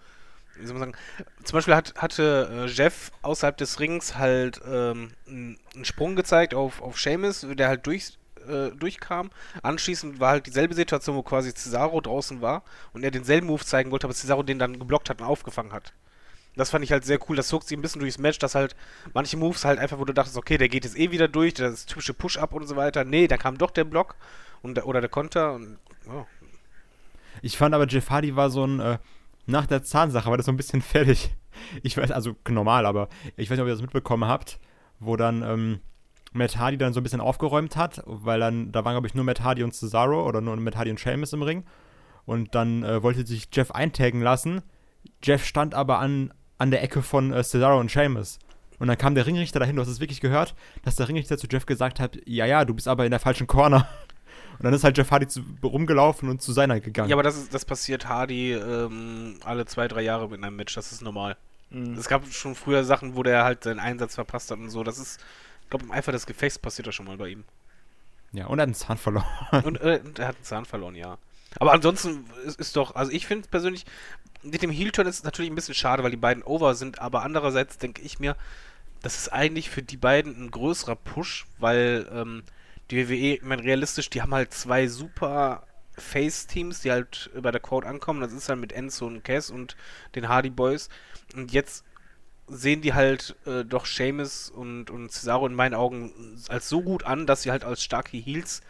wie 0.56 0.66
soll 0.66 0.78
man 0.78 0.92
sagen, 0.92 1.02
zum 1.44 1.56
Beispiel 1.56 1.74
hat, 1.74 1.94
hatte 1.96 2.48
äh, 2.52 2.66
Jeff 2.66 3.10
außerhalb 3.22 3.56
des 3.56 3.80
Rings 3.80 4.16
halt 4.16 4.60
ähm, 4.66 5.12
einen 5.26 5.58
Sprung 5.84 6.16
gezeigt 6.16 6.54
auf, 6.54 6.80
auf 6.82 6.98
Sheamus, 6.98 7.46
der 7.48 7.68
halt 7.68 7.86
durch, 7.86 8.18
äh, 8.48 8.70
durchkam. 8.70 9.30
Anschließend 9.62 10.20
war 10.20 10.30
halt 10.30 10.46
dieselbe 10.46 10.74
Situation, 10.74 11.16
wo 11.16 11.22
quasi 11.22 11.52
Cesaro 11.54 12.00
draußen 12.00 12.40
war 12.40 12.62
und 12.92 13.04
er 13.04 13.10
denselben 13.10 13.46
Move 13.46 13.64
zeigen 13.64 13.90
wollte, 13.90 14.06
aber 14.06 14.14
Cesaro 14.14 14.42
den 14.42 14.58
dann 14.58 14.78
geblockt 14.78 15.10
hat 15.10 15.20
und 15.20 15.26
aufgefangen 15.26 15.72
hat. 15.72 15.92
Das 16.56 16.70
fand 16.70 16.82
ich 16.84 16.90
halt 16.90 17.04
sehr 17.04 17.20
cool. 17.28 17.36
Das 17.36 17.46
zog 17.46 17.62
sich 17.62 17.78
ein 17.78 17.82
bisschen 17.82 18.00
durchs 18.00 18.18
Match, 18.18 18.40
dass 18.40 18.56
halt 18.56 18.74
manche 19.14 19.36
Moves 19.36 19.64
halt 19.64 19.78
einfach, 19.78 19.98
wo 20.00 20.04
du 20.04 20.12
dachtest, 20.12 20.36
okay, 20.36 20.58
der 20.58 20.68
geht 20.68 20.84
jetzt 20.84 20.98
eh 20.98 21.12
wieder 21.12 21.28
durch, 21.28 21.54
das 21.54 21.86
typische 21.86 22.14
Push-Up 22.14 22.52
und 22.52 22.66
so 22.66 22.74
weiter. 22.74 23.04
Nee, 23.04 23.28
dann 23.28 23.38
kam 23.38 23.58
doch 23.58 23.70
der 23.70 23.84
Block 23.84 24.16
und, 24.62 24.74
der- 24.74 24.88
oder 24.88 25.00
der 25.00 25.08
Konter 25.10 25.52
und 25.52 25.78
ja. 26.08 26.26
Ich 27.42 27.56
fand 27.56 27.74
aber, 27.74 27.86
Jeff 27.86 28.10
Hardy 28.10 28.36
war 28.36 28.50
so 28.50 28.64
ein, 28.64 28.80
äh, 28.80 28.98
nach 29.46 29.66
der 29.66 29.82
Zahnsache 29.82 30.30
war 30.30 30.36
das 30.36 30.46
so 30.46 30.52
ein 30.52 30.56
bisschen 30.56 30.82
fertig. 30.82 31.34
Ich 31.82 31.96
weiß, 31.96 32.10
also 32.12 32.36
normal, 32.48 32.86
aber 32.86 33.08
ich 33.36 33.50
weiß 33.50 33.56
nicht, 33.56 33.62
ob 33.62 33.66
ihr 33.66 33.72
das 33.72 33.82
mitbekommen 33.82 34.28
habt, 34.28 34.60
wo 35.00 35.16
dann 35.16 35.42
ähm, 35.42 35.80
Matt 36.32 36.56
Hardy 36.56 36.78
dann 36.78 36.92
so 36.92 37.00
ein 37.00 37.02
bisschen 37.02 37.20
aufgeräumt 37.20 37.76
hat, 37.76 38.02
weil 38.06 38.40
dann, 38.40 38.70
da 38.70 38.84
waren 38.84 38.94
glaube 38.94 39.06
ich 39.06 39.14
nur 39.14 39.24
Matt 39.24 39.42
Hardy 39.42 39.62
und 39.62 39.74
Cesaro 39.74 40.26
oder 40.26 40.40
nur 40.40 40.56
Matt 40.56 40.76
Hardy 40.76 40.90
und 40.90 41.00
Sheamus 41.00 41.32
im 41.32 41.42
Ring. 41.42 41.64
Und 42.26 42.54
dann 42.54 42.82
äh, 42.82 43.02
wollte 43.02 43.26
sich 43.26 43.48
Jeff 43.52 43.70
eintaggen 43.70 44.20
lassen. 44.20 44.62
Jeff 45.22 45.44
stand 45.44 45.74
aber 45.74 45.98
an, 45.98 46.32
an 46.58 46.70
der 46.70 46.82
Ecke 46.82 47.02
von 47.02 47.32
äh, 47.32 47.42
Cesaro 47.42 47.80
und 47.80 47.90
Sheamus. 47.90 48.38
Und 48.78 48.88
dann 48.88 48.98
kam 48.98 49.14
der 49.14 49.26
Ringrichter 49.26 49.58
dahin, 49.58 49.76
du 49.76 49.82
hast 49.82 49.88
es 49.88 50.00
wirklich 50.00 50.20
gehört, 50.20 50.54
dass 50.84 50.96
der 50.96 51.08
Ringrichter 51.08 51.38
zu 51.38 51.48
Jeff 51.50 51.66
gesagt 51.66 51.98
hat, 51.98 52.18
ja, 52.26 52.46
ja, 52.46 52.64
du 52.64 52.74
bist 52.74 52.86
aber 52.86 53.04
in 53.04 53.10
der 53.10 53.20
falschen 53.20 53.46
Corner. 53.46 53.88
Und 54.58 54.64
dann 54.64 54.74
ist 54.74 54.82
halt 54.82 54.96
Jeff 54.96 55.10
Hardy 55.10 55.28
zu, 55.28 55.42
rumgelaufen 55.62 56.28
und 56.28 56.42
zu 56.42 56.52
seiner 56.52 56.80
gegangen. 56.80 57.08
Ja, 57.08 57.14
aber 57.14 57.22
das, 57.22 57.36
ist, 57.36 57.54
das 57.54 57.64
passiert 57.64 58.08
Hardy 58.08 58.52
ähm, 58.52 59.38
alle 59.44 59.66
zwei, 59.66 59.86
drei 59.86 60.02
Jahre 60.02 60.28
mit 60.28 60.42
einem 60.42 60.56
Match, 60.56 60.74
das 60.74 60.90
ist 60.90 61.00
normal. 61.00 61.36
Mhm. 61.70 61.94
Es 61.94 62.08
gab 62.08 62.26
schon 62.32 62.54
früher 62.54 62.82
Sachen, 62.84 63.14
wo 63.14 63.22
der 63.22 63.44
halt 63.44 63.62
seinen 63.64 63.78
Einsatz 63.78 64.16
verpasst 64.16 64.50
hat 64.50 64.58
und 64.58 64.70
so. 64.70 64.82
Das 64.82 64.98
ist, 64.98 65.20
ich 65.62 65.70
glaube, 65.70 65.84
im 65.84 65.92
Eifer 65.92 66.12
des 66.12 66.26
Gefechts 66.26 66.58
passiert 66.58 66.88
das 66.88 66.94
schon 66.94 67.06
mal 67.06 67.16
bei 67.16 67.28
ihm. 67.28 67.44
ja, 68.32 68.46
und 68.46 68.58
er 68.58 68.62
hat 68.62 68.68
einen 68.68 68.74
Zahn 68.74 68.98
verloren. 68.98 69.26
Und 69.64 69.80
äh, 69.80 70.00
und 70.04 70.18
er 70.18 70.28
hat 70.28 70.36
einen 70.36 70.44
Zahn 70.44 70.64
verloren, 70.64 70.94
ja. 70.96 71.18
Aber 71.58 71.72
ansonsten 71.72 72.24
ist, 72.44 72.60
ist 72.60 72.76
doch, 72.76 72.94
also 72.94 73.10
ich 73.12 73.26
finde 73.26 73.48
persönlich, 73.48 73.86
mit 74.42 74.62
dem 74.62 74.70
Heel-Turn 74.70 75.06
ist 75.06 75.16
es 75.16 75.24
natürlich 75.24 75.50
ein 75.50 75.54
bisschen 75.54 75.74
schade, 75.74 76.02
weil 76.02 76.10
die 76.10 76.16
beiden 76.16 76.42
over 76.42 76.74
sind, 76.74 77.00
aber 77.00 77.22
andererseits 77.22 77.78
denke 77.78 78.02
ich 78.02 78.18
mir, 78.18 78.36
das 79.02 79.16
ist 79.16 79.32
eigentlich 79.32 79.70
für 79.70 79.82
die 79.82 79.96
beiden 79.96 80.44
ein 80.44 80.50
größerer 80.50 80.96
Push, 80.96 81.46
weil 81.58 82.08
ähm, 82.12 82.42
die 82.90 83.08
WWE, 83.08 83.34
ich 83.34 83.42
meine, 83.42 83.62
realistisch, 83.62 84.10
die 84.10 84.22
haben 84.22 84.34
halt 84.34 84.52
zwei 84.52 84.86
super 84.86 85.64
Face-Teams, 85.96 86.80
die 86.80 86.90
halt 86.90 87.30
bei 87.40 87.50
der 87.50 87.60
Code 87.60 87.86
ankommen. 87.86 88.20
Das 88.20 88.32
ist 88.32 88.48
halt 88.48 88.60
mit 88.60 88.72
Enzo 88.72 89.06
und 89.06 89.24
Cass 89.24 89.50
und 89.50 89.76
den 90.14 90.28
Hardy 90.28 90.50
Boys. 90.50 90.88
Und 91.34 91.52
jetzt 91.52 91.84
sehen 92.46 92.80
die 92.80 92.94
halt 92.94 93.36
äh, 93.46 93.64
doch 93.64 93.84
Seamus 93.84 94.50
und, 94.50 94.90
und 94.90 95.12
Cesaro 95.12 95.46
in 95.46 95.54
meinen 95.54 95.74
Augen 95.74 96.12
als 96.48 96.68
so 96.68 96.82
gut 96.82 97.04
an, 97.04 97.26
dass 97.26 97.42
sie 97.42 97.50
halt 97.50 97.64
als 97.64 97.82
starke 97.82 98.16
Heels 98.16 98.62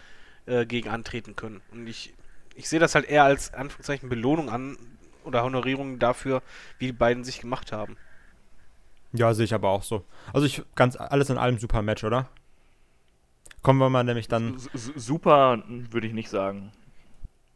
äh, 0.47 0.67
gegen 0.67 0.89
antreten 0.89 1.37
können. 1.37 1.61
Und 1.71 1.87
ich, 1.87 2.15
ich 2.57 2.69
sehe 2.69 2.81
das 2.81 2.95
halt 2.95 3.09
eher 3.09 3.25
als 3.25 3.55
Anführungszeichen 3.55 4.09
Belohnung 4.09 4.51
an 4.51 4.77
oder 5.25 5.45
Honorierung 5.45 5.99
dafür, 5.99 6.43
wie 6.79 6.87
die 6.87 6.93
beiden 6.93 7.23
sich 7.23 7.41
gemacht 7.41 7.71
haben. 7.71 7.97
Ja, 9.13 9.33
sehe 9.33 9.45
ich 9.45 9.55
aber 9.55 9.71
auch 9.71 9.83
so. 9.83 10.05
Also 10.33 10.47
ich 10.47 10.63
ganz 10.75 10.97
alles 10.97 11.31
in 11.31 11.39
allem 11.39 11.59
super 11.59 11.83
Match, 11.83 12.05
oder? 12.05 12.29
Kommen 13.63 13.79
wir 13.81 13.91
mal 13.91 14.05
nämlich 14.05 14.29
dann. 14.29 14.57
S- 14.57 14.93
Super 14.95 15.63
würde 15.67 16.07
ich 16.07 16.13
nicht 16.13 16.31
sagen. 16.31 16.73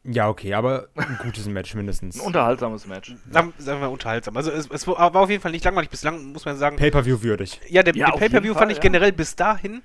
Ja, 0.04 0.28
okay, 0.28 0.54
aber 0.54 0.88
ein 0.96 1.16
gutes 1.22 1.46
Match 1.46 1.74
mindestens. 1.76 2.16
Ein 2.20 2.26
unterhaltsames 2.26 2.86
Match. 2.88 3.14
Sagen, 3.30 3.52
sagen 3.58 3.80
wir 3.80 3.88
unterhaltsam. 3.90 4.36
Also 4.36 4.50
es, 4.50 4.68
es 4.68 4.86
war 4.88 5.14
auf 5.14 5.30
jeden 5.30 5.40
Fall 5.40 5.52
nicht 5.52 5.64
langweilig. 5.64 5.90
Bislang 5.90 6.32
muss 6.32 6.44
man 6.44 6.56
sagen, 6.56 6.76
Pay-per-view 6.76 7.22
würdig. 7.22 7.60
ja, 7.68 7.84
der, 7.84 7.94
Ja, 7.94 8.10
der 8.10 8.18
Pay-Per-View 8.18 8.54
fand 8.54 8.72
ich 8.72 8.78
ja. 8.78 8.82
generell 8.82 9.12
bis 9.12 9.36
dahin 9.36 9.82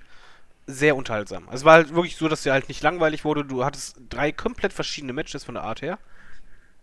sehr 0.65 0.95
unterhaltsam. 0.95 1.43
Also 1.49 1.57
Es 1.61 1.65
war 1.65 1.73
halt 1.73 1.93
wirklich 1.93 2.17
so, 2.17 2.27
dass 2.27 2.41
der 2.43 2.53
halt 2.53 2.67
nicht 2.67 2.81
langweilig 2.81 3.25
wurde. 3.25 3.45
Du 3.45 3.63
hattest 3.63 4.01
drei 4.09 4.31
komplett 4.31 4.73
verschiedene 4.73 5.13
Matches 5.13 5.43
von 5.43 5.53
der 5.53 5.63
Art 5.63 5.83
her. 5.83 5.99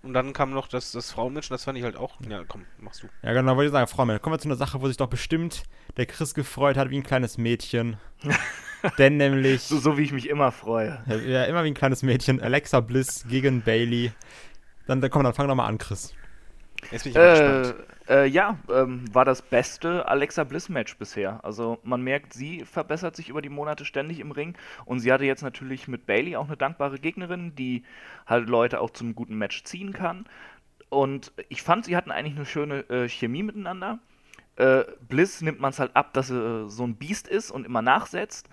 Und 0.05 0.13
dann 0.13 0.33
kam 0.35 0.51
noch 0.51 0.69
das, 0.69 0.93
das 0.93 1.11
Frauenmatch, 1.11 1.51
und 1.51 1.55
das 1.55 1.65
fand 1.65 1.79
ich 1.79 1.85
halt 1.85 1.97
auch. 1.97 2.17
Ja, 2.29 2.43
komm, 2.47 2.67
machst 2.79 3.03
du. 3.03 3.09
Ja, 3.23 3.33
genau, 3.33 3.57
wollte 3.57 3.67
ich 3.69 3.73
sagen, 3.73 3.87
Frau, 3.87 4.05
Mann, 4.05 4.21
kommen 4.21 4.35
wir 4.35 4.39
zu 4.39 4.49
einer 4.49 4.57
Sache, 4.57 4.81
wo 4.83 4.87
sich 4.89 4.97
doch 4.99 5.09
bestimmt 5.09 5.63
der 5.97 6.07
Chris 6.07 6.35
gefreut 6.35 6.77
hat 6.77 6.91
wie 6.91 6.97
ein 6.99 7.03
kleines 7.03 7.39
Mädchen. 7.39 7.97
Denn 8.99 9.17
nämlich, 9.17 9.63
So, 9.63 9.79
so 9.79 9.97
wie 9.97 10.03
ich 10.03 10.13
mich 10.13 10.29
immer 10.29 10.53
freue. 10.53 11.03
ja, 11.27 11.45
immer 11.45 11.65
wie 11.65 11.69
ein 11.69 11.75
kleines 11.75 12.03
Mädchen, 12.03 12.41
Alexa 12.43 12.81
Bliss 12.81 13.25
gegen 13.29 13.63
Bailey. 13.63 14.13
Dann, 14.87 15.01
dann 15.01 15.11
komm, 15.11 15.25
dann 15.25 15.33
fang 15.33 15.49
doch 15.49 15.55
mal 15.55 15.67
an, 15.67 15.79
Chris. 15.79 16.13
Jetzt 16.91 17.05
bin 17.05 17.13
ich 17.13 17.19
aber 17.19 17.31
gespannt. 17.63 17.89
Äh, 18.09 18.25
äh, 18.25 18.27
ja, 18.27 18.59
ähm, 18.71 19.05
war 19.15 19.25
das 19.25 19.43
beste 19.43 20.09
Alexa 20.09 20.45
Bliss 20.45 20.69
Match 20.69 20.97
bisher. 20.99 21.45
Also 21.45 21.79
man 21.83 22.03
merkt, 22.03 22.33
sie 22.33 22.65
verbessert 22.65 23.17
sich 23.17 23.29
über 23.29 23.43
die 23.43 23.49
Monate 23.49 23.85
ständig 23.85 24.21
im 24.21 24.31
Ring 24.31 24.57
und 24.85 25.01
sie 25.01 25.13
hatte 25.13 25.25
jetzt 25.25 25.43
natürlich 25.43 25.89
mit 25.89 26.07
Bailey 26.07 26.37
auch 26.37 26.47
eine 26.47 26.57
dankbare 26.57 26.99
Gegnerin, 26.99 27.55
die 27.55 27.85
halt 28.27 28.49
Leute 28.49 28.81
auch 28.81 28.91
zum 28.91 29.15
guten 29.15 29.37
Match 29.37 29.65
ziehen 29.65 29.93
kann. 29.93 30.27
und 30.91 31.33
ich 31.49 31.63
fand, 31.63 31.87
sie 31.87 31.97
hatten 31.97 32.13
eigentlich 32.13 32.37
eine 32.37 32.47
schöne 32.47 32.89
äh, 32.91 33.09
Chemie 33.09 33.43
miteinander. 33.43 33.99
Äh, 34.57 34.85
Bliss 35.09 35.41
nimmt 35.43 35.61
man 35.61 35.71
es 35.71 35.81
halt 35.81 35.97
ab, 35.97 36.15
dass 36.15 36.31
er 36.31 36.69
so 36.69 36.85
ein 36.85 36.97
Biest 36.97 37.29
ist 37.29 37.51
und 37.51 37.67
immer 37.67 37.83
nachsetzt. 37.83 38.49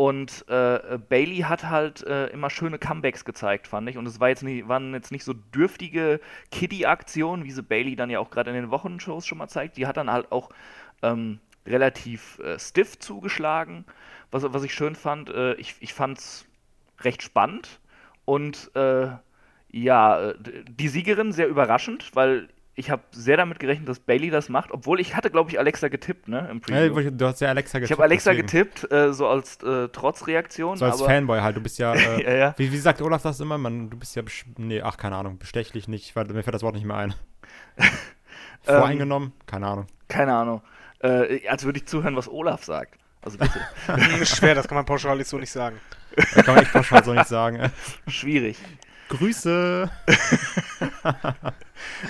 Und 0.00 0.48
äh, 0.48 0.98
Bailey 1.10 1.40
hat 1.40 1.64
halt 1.64 2.02
äh, 2.06 2.28
immer 2.28 2.48
schöne 2.48 2.78
Comebacks 2.78 3.26
gezeigt, 3.26 3.66
fand 3.66 3.86
ich. 3.90 3.98
Und 3.98 4.06
es 4.06 4.18
war 4.18 4.30
jetzt 4.30 4.42
nicht, 4.42 4.66
waren 4.66 4.94
jetzt 4.94 5.12
nicht 5.12 5.24
so 5.24 5.34
dürftige 5.34 6.20
Kiddie-Aktionen, 6.50 7.44
wie 7.44 7.50
sie 7.50 7.62
Bailey 7.62 7.96
dann 7.96 8.08
ja 8.08 8.18
auch 8.18 8.30
gerade 8.30 8.48
in 8.48 8.56
den 8.56 8.70
Wochenshows 8.70 9.26
schon 9.26 9.36
mal 9.36 9.48
zeigt. 9.48 9.76
Die 9.76 9.86
hat 9.86 9.98
dann 9.98 10.10
halt 10.10 10.32
auch 10.32 10.48
ähm, 11.02 11.38
relativ 11.66 12.38
äh, 12.38 12.58
stiff 12.58 12.98
zugeschlagen, 12.98 13.84
was, 14.30 14.42
was 14.50 14.62
ich 14.62 14.72
schön 14.72 14.94
fand. 14.94 15.28
Äh, 15.28 15.52
ich 15.56 15.74
ich 15.80 15.92
fand 15.92 16.16
es 16.16 16.46
recht 17.00 17.22
spannend. 17.22 17.78
Und 18.24 18.74
äh, 18.74 19.08
ja, 19.70 20.30
äh, 20.30 20.34
die 20.66 20.88
Siegerin 20.88 21.32
sehr 21.32 21.48
überraschend, 21.48 22.16
weil 22.16 22.48
ich 22.80 22.90
habe 22.90 23.02
sehr 23.12 23.36
damit 23.36 23.60
gerechnet, 23.60 23.88
dass 23.88 24.00
Bailey 24.00 24.30
das 24.30 24.48
macht, 24.48 24.72
obwohl 24.72 25.00
ich 25.00 25.14
hatte, 25.14 25.30
glaube 25.30 25.50
ich, 25.50 25.58
Alexa 25.58 25.88
getippt, 25.88 26.28
ne? 26.28 26.48
Im 26.50 26.62
Ja, 26.68 26.88
du 26.88 27.26
hast 27.26 27.40
ja 27.40 27.48
Alexa 27.48 27.78
getippt. 27.78 27.90
ich 27.90 27.92
habe 27.92 28.02
Alexa 28.02 28.30
deswegen. 28.32 28.46
getippt, 28.46 28.90
äh, 28.90 29.12
so 29.12 29.28
als 29.28 29.62
äh, 29.62 29.88
Trotzreaktion. 29.88 30.78
So 30.78 30.86
als 30.86 31.00
aber, 31.00 31.10
Fanboy 31.10 31.40
halt. 31.40 31.56
Du 31.56 31.60
bist 31.60 31.78
ja. 31.78 31.94
Äh, 32.00 32.22
ja, 32.24 32.34
ja. 32.34 32.54
Wie, 32.56 32.72
wie 32.72 32.78
sagt 32.78 33.02
Olaf 33.02 33.22
das 33.22 33.38
immer? 33.40 33.58
Man, 33.58 33.90
du 33.90 33.98
bist 33.98 34.16
ja. 34.16 34.22
Nee, 34.56 34.80
ach, 34.80 34.96
keine 34.96 35.16
Ahnung. 35.16 35.38
Bestechlich 35.38 35.86
nicht. 35.86 36.16
Weil, 36.16 36.24
mir 36.26 36.42
fällt 36.42 36.54
das 36.54 36.62
Wort 36.62 36.74
nicht 36.74 36.86
mehr 36.86 36.96
ein. 36.96 37.14
Voreingenommen? 38.62 39.32
Keine 39.46 39.66
Ahnung. 39.66 39.86
Keine 40.08 40.34
Ahnung. 40.34 40.62
Äh, 41.00 41.46
als 41.48 41.64
würde 41.64 41.78
ich 41.78 41.86
zuhören, 41.86 42.16
was 42.16 42.28
Olaf 42.28 42.64
sagt. 42.64 42.98
Also 43.20 43.36
bitte. 43.36 43.60
Schwer, 44.26 44.54
das 44.54 44.66
kann 44.66 44.76
man 44.76 44.86
pauschal 44.86 45.22
so 45.24 45.36
nicht 45.36 45.52
sagen. 45.52 45.78
Da 46.34 46.42
kann 46.42 46.54
man 46.54 46.64
echt 46.64 46.72
pauschal 46.72 47.04
so 47.04 47.12
nicht 47.12 47.28
sagen. 47.28 47.70
Schwierig. 48.08 48.56
Grüße. 49.10 49.90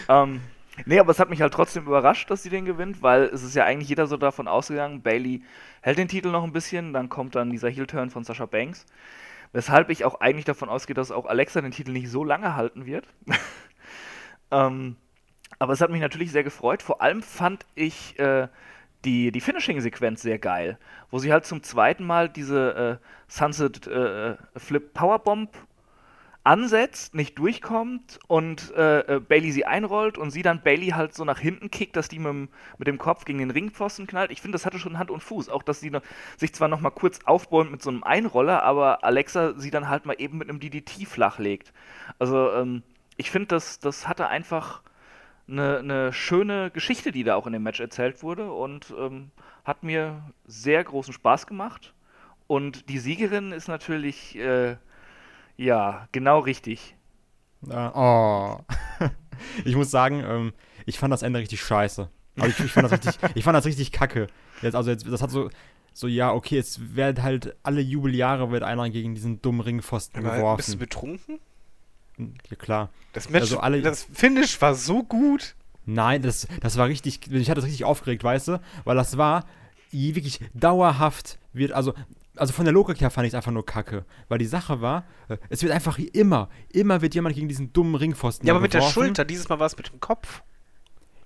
Ähm, 0.08 0.40
nee, 0.86 0.98
aber 0.98 1.10
es 1.10 1.18
hat 1.18 1.30
mich 1.30 1.40
halt 1.40 1.52
trotzdem 1.52 1.86
überrascht, 1.86 2.30
dass 2.30 2.42
sie 2.42 2.50
den 2.50 2.64
gewinnt, 2.64 3.02
weil 3.02 3.24
es 3.24 3.42
ist 3.42 3.54
ja 3.54 3.64
eigentlich 3.64 3.88
jeder 3.88 4.06
so 4.06 4.16
davon 4.16 4.48
ausgegangen, 4.48 5.02
Bailey 5.02 5.42
hält 5.80 5.98
den 5.98 6.08
Titel 6.08 6.30
noch 6.30 6.44
ein 6.44 6.52
bisschen, 6.52 6.92
dann 6.92 7.08
kommt 7.08 7.34
dann 7.34 7.50
dieser 7.50 7.68
Heel-Turn 7.68 8.10
von 8.10 8.24
Sasha 8.24 8.46
Banks. 8.46 8.86
Weshalb 9.52 9.90
ich 9.90 10.04
auch 10.04 10.20
eigentlich 10.20 10.44
davon 10.44 10.68
ausgehe, 10.68 10.94
dass 10.94 11.10
auch 11.10 11.26
Alexa 11.26 11.60
den 11.60 11.72
Titel 11.72 11.90
nicht 11.90 12.08
so 12.08 12.22
lange 12.22 12.54
halten 12.54 12.86
wird. 12.86 13.06
ähm, 14.50 14.96
aber 15.58 15.72
es 15.72 15.80
hat 15.80 15.90
mich 15.90 16.00
natürlich 16.00 16.30
sehr 16.30 16.44
gefreut. 16.44 16.82
Vor 16.82 17.02
allem 17.02 17.22
fand 17.22 17.66
ich 17.74 18.18
äh, 18.18 18.48
die, 19.04 19.32
die 19.32 19.40
Finishing-Sequenz 19.40 20.22
sehr 20.22 20.38
geil, 20.38 20.78
wo 21.10 21.18
sie 21.18 21.32
halt 21.32 21.46
zum 21.46 21.62
zweiten 21.62 22.04
Mal 22.04 22.28
diese 22.28 23.00
äh, 23.00 23.06
Sunset 23.28 23.86
äh, 23.86 24.36
Flip 24.56 24.92
Powerbomb 24.94 25.50
ansetzt, 26.42 27.14
nicht 27.14 27.38
durchkommt 27.38 28.18
und 28.26 28.72
äh, 28.74 29.16
äh, 29.16 29.20
Bailey 29.20 29.52
sie 29.52 29.66
einrollt 29.66 30.16
und 30.18 30.30
sie 30.30 30.42
dann 30.42 30.62
Bailey 30.62 30.88
halt 30.88 31.14
so 31.14 31.24
nach 31.24 31.38
hinten 31.38 31.70
kickt, 31.70 31.96
dass 31.96 32.08
die 32.08 32.18
mit, 32.18 32.28
dem- 32.28 32.48
mit 32.78 32.88
dem 32.88 32.96
Kopf 32.98 33.24
gegen 33.26 33.38
den 33.40 33.50
Ringpfosten 33.50 34.06
knallt. 34.06 34.30
Ich 34.30 34.40
finde, 34.40 34.56
das 34.56 34.64
hatte 34.64 34.78
schon 34.78 34.98
Hand 34.98 35.10
und 35.10 35.22
Fuß. 35.22 35.50
Auch, 35.50 35.62
dass 35.62 35.80
sie 35.80 35.90
noch, 35.90 36.02
sich 36.38 36.54
zwar 36.54 36.68
noch 36.68 36.80
mal 36.80 36.90
kurz 36.90 37.20
aufbäumt 37.26 37.70
mit 37.70 37.82
so 37.82 37.90
einem 37.90 38.04
Einroller, 38.04 38.62
aber 38.62 39.04
Alexa 39.04 39.54
sie 39.58 39.70
dann 39.70 39.88
halt 39.88 40.06
mal 40.06 40.14
eben 40.18 40.38
mit 40.38 40.48
einem 40.48 40.60
DDT 40.60 41.04
flachlegt. 41.06 41.72
Also, 42.18 42.50
ähm, 42.52 42.82
ich 43.18 43.30
finde, 43.30 43.48
das, 43.48 43.78
das 43.80 44.08
hatte 44.08 44.28
einfach 44.28 44.82
eine, 45.48 45.78
eine 45.78 46.12
schöne 46.12 46.70
Geschichte, 46.70 47.12
die 47.12 47.24
da 47.24 47.34
auch 47.36 47.46
in 47.46 47.52
dem 47.52 47.62
Match 47.62 47.80
erzählt 47.80 48.22
wurde 48.22 48.50
und 48.52 48.94
ähm, 48.98 49.30
hat 49.64 49.82
mir 49.82 50.22
sehr 50.46 50.82
großen 50.84 51.12
Spaß 51.12 51.46
gemacht. 51.46 51.92
Und 52.46 52.88
die 52.88 52.98
Siegerin 52.98 53.52
ist 53.52 53.68
natürlich, 53.68 54.36
äh, 54.36 54.76
ja, 55.60 56.08
genau 56.12 56.38
richtig. 56.40 56.96
Äh, 57.68 57.90
oh. 57.94 58.58
ich 59.64 59.76
muss 59.76 59.90
sagen, 59.90 60.24
ähm, 60.26 60.52
ich 60.86 60.98
fand 60.98 61.12
das 61.12 61.22
Ende 61.22 61.38
richtig 61.38 61.62
scheiße. 61.62 62.08
Also 62.38 62.48
ich, 62.48 62.64
ich, 62.64 62.72
fand 62.72 62.90
das 62.90 62.92
richtig, 62.92 63.18
ich 63.34 63.44
fand 63.44 63.56
das 63.56 63.66
richtig 63.66 63.92
kacke. 63.92 64.28
Jetzt, 64.62 64.74
also 64.74 64.90
jetzt, 64.90 65.06
das 65.06 65.20
hat 65.20 65.30
so, 65.30 65.50
so, 65.92 66.06
ja, 66.06 66.32
okay, 66.32 66.56
jetzt 66.56 66.96
werden 66.96 67.22
halt 67.22 67.54
alle 67.62 67.80
Jubeljahre 67.80 68.50
wird 68.50 68.62
einer 68.62 68.88
gegen 68.88 69.14
diesen 69.14 69.42
dummen 69.42 69.60
Ringpfosten 69.60 70.24
Aber 70.24 70.56
bist 70.56 70.68
du 70.68 70.72
geworfen. 70.72 70.78
betrunken? 70.78 71.40
Ja, 72.48 72.56
klar. 72.56 72.90
Das 73.12 73.28
Match, 73.28 73.42
Also 73.42 73.60
alle- 73.60 73.82
das 73.82 74.04
Finish 74.12 74.60
war 74.62 74.74
so 74.74 75.02
gut. 75.02 75.54
Nein, 75.86 76.22
das, 76.22 76.46
das 76.60 76.76
war 76.76 76.86
richtig, 76.88 77.20
ich 77.30 77.50
hatte 77.50 77.60
das 77.60 77.66
richtig 77.66 77.84
aufgeregt, 77.84 78.22
weißt 78.22 78.48
du? 78.48 78.60
Weil 78.84 78.96
das 78.96 79.16
war 79.16 79.44
wirklich 79.90 80.40
dauerhaft, 80.54 81.38
wird, 81.52 81.72
also, 81.72 81.94
also 82.36 82.52
von 82.52 82.64
der 82.64 82.72
Logik 82.72 83.00
her 83.00 83.10
fand 83.10 83.26
ich 83.26 83.32
es 83.32 83.34
einfach 83.34 83.52
nur 83.52 83.66
kacke. 83.66 84.04
Weil 84.28 84.38
die 84.38 84.46
Sache 84.46 84.80
war, 84.80 85.04
äh, 85.28 85.36
es 85.48 85.62
wird 85.62 85.72
einfach 85.72 85.98
immer, 85.98 86.48
immer 86.72 87.02
wird 87.02 87.14
jemand 87.14 87.34
gegen 87.34 87.48
diesen 87.48 87.72
dummen 87.72 87.94
Ringpfosten 87.94 88.46
Ja, 88.46 88.54
aber 88.54 88.60
mit 88.60 88.72
der 88.72 88.80
geworfen. 88.80 88.94
Schulter. 89.06 89.24
Dieses 89.24 89.48
Mal 89.48 89.58
war 89.58 89.66
es 89.66 89.76
mit 89.76 89.90
dem 89.92 90.00
Kopf. 90.00 90.42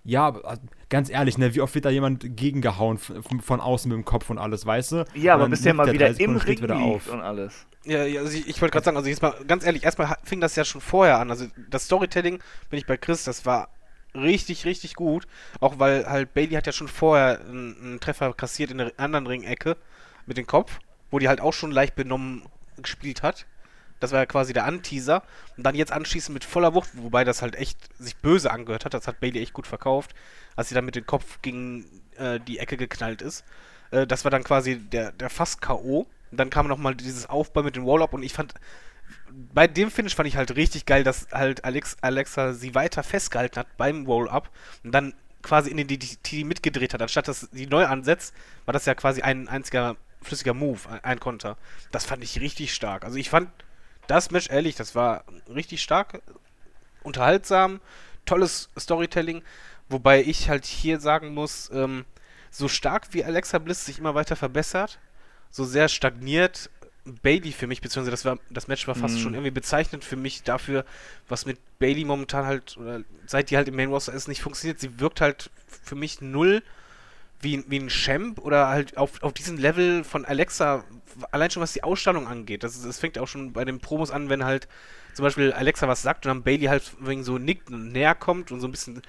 Ja, 0.07 0.27
aber, 0.27 0.53
äh, 0.53 0.57
ganz 0.91 1.09
ehrlich, 1.09 1.39
ne, 1.39 1.55
wie 1.55 1.63
oft 1.63 1.75
wird 1.75 1.87
da 1.87 1.91
jemand 1.91 2.37
gegengehauen 2.37 2.97
f- 2.97 3.13
von 3.41 3.61
außen 3.61 3.89
mit 3.89 3.97
dem 3.97 4.05
Kopf 4.05 4.29
und 4.29 4.37
alles, 4.39 4.67
weißt 4.67 4.93
du? 4.93 5.05
Ja, 5.15 5.35
aber 5.35 5.45
dann 5.45 5.51
bis 5.51 5.63
der 5.63 5.73
liegt 5.73 5.87
mal 5.87 5.93
wieder 5.93 6.09
im 6.09 6.39
steht 6.41 6.61
Ring 6.63 6.79
liegt 6.79 7.09
und 7.09 7.21
alles. 7.23 7.67
Ja, 7.85 8.05
ja 8.05 8.21
also 8.21 8.37
ich, 8.37 8.47
ich 8.47 8.61
wollte 8.61 8.73
gerade 8.73 8.85
sagen, 8.85 8.97
also 8.99 9.09
jetzt 9.09 9.23
mal 9.23 9.35
ganz 9.47 9.65
ehrlich, 9.65 9.83
erstmal 9.85 10.15
fing 10.23 10.43
das 10.43 10.57
ja 10.57 10.65
schon 10.67 10.83
vorher 10.83 11.19
an. 11.21 11.31
Also 11.31 11.47
das 11.71 11.87
Storytelling 11.87 12.41
bin 12.69 12.79
ich 12.79 12.85
bei 12.87 12.99
Chris, 12.99 13.25
das 13.25 13.47
war 13.47 13.71
richtig, 14.15 14.67
richtig 14.67 14.95
gut. 14.95 15.27
Auch 15.61 15.79
weil 15.79 16.07
halt 16.07 16.35
Bailey 16.35 16.55
hat 16.55 16.67
ja 16.67 16.73
schon 16.73 16.89
vorher 16.89 17.41
einen, 17.41 17.75
einen 17.81 18.01
Treffer 18.01 18.35
kassiert 18.35 18.71
in 18.71 18.79
der 18.79 18.93
anderen 18.99 19.27
Ringecke 19.27 19.79
mit 20.27 20.37
dem 20.37 20.47
Kopf, 20.47 20.81
wo 21.15 21.21
die 21.21 21.29
halt 21.29 21.41
auch 21.41 21.53
schon 21.53 21.71
leicht 21.71 21.95
benommen 21.95 22.43
gespielt 22.77 23.23
hat. 23.23 23.47
Das 24.01 24.11
war 24.11 24.19
ja 24.19 24.27
quasi 24.27 24.53
der 24.53 24.65
Anteaser. 24.65 25.23
Und 25.57 25.65
dann 25.65 25.77
jetzt 25.77 25.93
anschließend 25.93 26.35
mit 26.35 26.43
voller 26.43 26.75
Wucht, 26.75 26.91
wobei 26.95 27.23
das 27.23 27.41
halt 27.41 27.55
echt 27.55 27.79
sich 28.01 28.17
böse 28.17 28.51
angehört 28.51 28.85
hat. 28.85 28.95
Das 28.95 29.07
hat 29.07 29.21
Bailey 29.21 29.41
echt 29.41 29.53
gut 29.53 29.69
verkauft, 29.69 30.13
als 30.57 30.71
sie 30.71 30.75
dann 30.75 30.85
mit 30.85 30.97
dem 30.97 31.07
Kopf 31.07 31.41
gegen 31.41 31.87
äh, 32.17 32.41
die 32.41 32.59
Ecke 32.59 32.77
geknallt 32.77 33.23
ist. 33.23 33.45
Äh, 33.93 34.09
das 34.09 34.25
war 34.25 34.33
dann 34.33 34.43
quasi 34.43 34.77
der, 34.77 35.13
der 35.13 35.31
fast 35.31 35.63
K.O. 35.63 36.09
Und 36.33 36.37
dann 36.37 36.51
kam 36.51 36.67
nochmal 36.67 36.97
dieses 36.97 37.31
Aufbau 37.31 37.63
mit 37.63 37.77
dem 37.77 37.87
Wall-Up 37.87 38.13
und 38.13 38.25
ich 38.25 38.33
fand, 38.33 38.55
bei 39.31 39.69
dem 39.69 39.93
Finish 39.93 40.17
fand 40.17 40.27
ich 40.27 40.37
halt 40.37 40.57
richtig 40.57 40.85
geil, 40.85 41.05
dass 41.05 41.29
halt 41.31 41.65
Alex, 41.65 41.97
Alexa 42.01 42.55
sie 42.55 42.75
weiter 42.75 43.05
festgehalten 43.05 43.61
hat 43.61 43.77
beim 43.77 44.05
Roll-Up 44.05 44.51
und 44.83 44.91
dann 44.91 45.15
quasi 45.43 45.71
in 45.71 45.77
den 45.77 45.87
DDT 45.87 46.45
mitgedreht 46.45 46.93
hat. 46.93 47.03
Anstatt 47.03 47.29
dass 47.29 47.49
sie 47.53 47.69
neu 47.69 47.87
ansetzt, 47.87 48.35
war 48.65 48.73
das 48.73 48.85
ja 48.85 48.97
quasi 48.97 49.23
ein 49.23 49.47
einziger 49.47 49.97
flüssiger 50.25 50.55
Move, 50.55 50.81
ein, 51.03 51.21
Konter. 51.21 51.57
Das 51.91 52.05
fand 52.05 52.23
ich 52.25 52.41
richtig 52.41 52.75
stark. 52.75 53.05
Also 53.05 53.17
ich 53.19 53.31
fand 53.31 53.51
das 54.07 54.31
Match, 54.31 54.51
ehrlich, 54.51 54.77
das 54.77 54.95
war 54.95 55.25
richtig 55.49 55.83
stark, 55.83 56.21
unterhaltsam, 57.03 57.81
tolles 58.27 58.71
Storytelling, 58.79 59.43
wobei 59.89 60.23
ich 60.23 60.49
halt 60.49 60.65
hier 60.65 61.01
sagen 61.01 61.35
muss, 61.35 61.71
ähm, 61.73 62.05
so 62.51 62.69
stark 62.69 63.09
wie 63.13 63.25
Alexa 63.25 63.59
Bliss 63.59 63.85
sich 63.85 63.99
immer 63.99 64.15
weiter 64.15 64.37
verbessert, 64.37 64.99
so 65.51 65.65
sehr 65.65 65.89
stagniert 65.89 66.71
Bailey 67.23 67.53
für 67.53 67.67
mich, 67.67 67.83
beziehungsweise 67.83 68.11
das, 68.11 68.25
war, 68.25 68.39
das 68.49 68.67
Match 68.67 68.89
war 68.89 68.95
fast 68.95 69.17
Mhm. 69.17 69.21
schon 69.21 69.35
irgendwie 69.35 69.51
bezeichnend 69.51 70.05
für 70.05 70.17
mich 70.17 70.43
dafür, 70.43 70.87
was 71.29 71.45
mit 71.45 71.59
Bailey 71.79 72.05
momentan 72.05 72.47
halt, 72.47 72.77
oder 72.79 73.03
seit 73.27 73.51
die 73.51 73.57
halt 73.57 73.69
im 73.69 73.77
Main 73.77 73.91
Roster 73.91 74.15
ist, 74.15 74.27
nicht 74.27 74.41
funktioniert. 74.41 74.81
Sie 74.81 75.01
wirkt 75.01 75.21
halt 75.21 75.51
für 75.67 75.97
mich 75.97 76.23
null 76.23 76.63
wie, 77.45 77.65
wie 77.69 77.79
ein 77.79 77.89
Champ 77.89 78.39
oder 78.39 78.69
halt 78.69 78.97
auf, 78.97 79.23
auf 79.23 79.33
diesem 79.33 79.59
Level 79.59 80.03
von 80.05 80.25
Alexa, 80.25 80.85
allein 81.31 81.51
schon 81.51 81.63
was 81.63 81.73
die 81.73 81.85
Ausstrahlung 81.85 82.27
angeht. 82.27 82.65
Das, 82.65 82.83
das 82.83 82.99
fängt 82.99 83.19
auch 83.19 83.29
schon 83.29 83.53
bei 83.53 83.65
den 83.65 83.81
Promos 83.81 84.11
an, 84.11 84.29
wenn 84.29 84.45
halt 84.45 84.69
zum 85.13 85.25
Beispiel 85.25 85.53
Alexa 85.53 85.87
was 85.87 86.03
sagt 86.03 86.27
und 86.27 86.31
dann 86.31 86.43
Bailey 86.43 86.67
halt 86.67 86.93
wegen 86.99 87.23
so 87.23 87.39
nickt 87.39 87.71
und 87.71 87.93
näher 87.93 88.15
kommt 88.15 88.51
und 88.51 88.61
so 88.61 88.67
ein 88.67 88.73
bisschen 88.73 89.03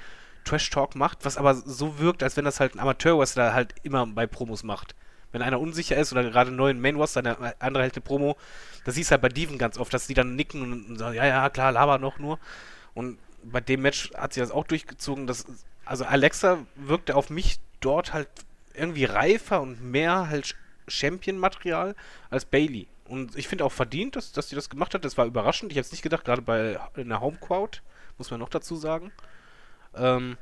Trash-Talk 0.44 0.96
macht, 0.96 1.26
was 1.26 1.38
aber 1.38 1.56
so 1.56 1.98
wirkt, 1.98 2.22
als 2.22 2.38
wenn 2.38 2.46
das 2.46 2.60
halt 2.60 2.76
ein 2.76 2.80
Amateur-Wrestler 2.80 3.54
halt 3.54 3.74
immer 3.82 4.06
bei 4.06 4.28
Promos 4.28 4.64
macht. 4.64 4.96
Wenn 5.32 5.42
einer 5.42 5.60
unsicher 5.60 5.98
ist 5.98 6.12
oder 6.12 6.24
gerade 6.24 6.52
neu 6.52 6.70
in 6.70 6.80
Main 6.80 6.96
Roster, 6.96 7.22
der 7.22 7.56
andere 7.60 7.84
hält 7.84 7.96
eine 7.96 8.04
Promo, 8.04 8.38
das 8.86 8.96
siehst 8.96 9.10
du 9.10 9.14
halt 9.14 9.22
bei 9.22 9.30
Diven 9.30 9.58
ganz 9.58 9.78
oft, 9.78 9.94
dass 9.94 10.08
die 10.08 10.14
dann 10.14 10.36
nicken 10.36 10.86
und 10.88 10.98
sagen, 10.98 11.16
ja, 11.16 11.26
ja, 11.26 11.50
klar, 11.50 11.72
laber 11.72 11.98
noch 11.98 12.20
nur. 12.20 12.40
Und 12.94 13.18
bei 13.44 13.60
dem 13.60 13.82
Match 13.82 14.12
hat 14.14 14.34
sie 14.34 14.40
das 14.40 14.52
auch 14.52 14.64
durchgezogen. 14.64 15.28
Dass, 15.28 15.46
also 15.84 16.06
Alexa 16.06 16.60
wirkte 16.76 17.16
auf 17.16 17.30
mich 17.30 17.60
dort 17.86 18.14
halt 18.14 18.28
irgendwie 18.74 19.06
reifer 19.06 19.62
und 19.62 19.82
mehr 19.82 20.30
halt 20.30 20.56
Champion-Material 20.88 21.96
als 22.30 22.46
Bailey. 22.46 22.88
Und 23.08 23.38
ich 23.38 23.48
finde 23.48 23.66
auch 23.66 23.72
verdient, 23.72 24.16
dass, 24.16 24.32
dass 24.32 24.50
sie 24.50 24.56
das 24.56 24.70
gemacht 24.70 24.94
hat. 24.94 25.06
Das 25.06 25.18
war 25.18 25.26
überraschend. 25.26 25.72
Ich 25.72 25.78
hätte 25.78 25.86
es 25.86 25.92
nicht 25.92 26.02
gedacht, 26.02 26.26
gerade 26.26 26.42
bei 26.42 26.80
in 26.96 27.10
der 27.10 27.22
Home-Crowd, 27.22 27.80
muss 28.18 28.32
man 28.32 28.40
noch 28.40 28.50
dazu 28.50 28.76
sagen. 28.76 29.12
Ähm, 29.96 30.38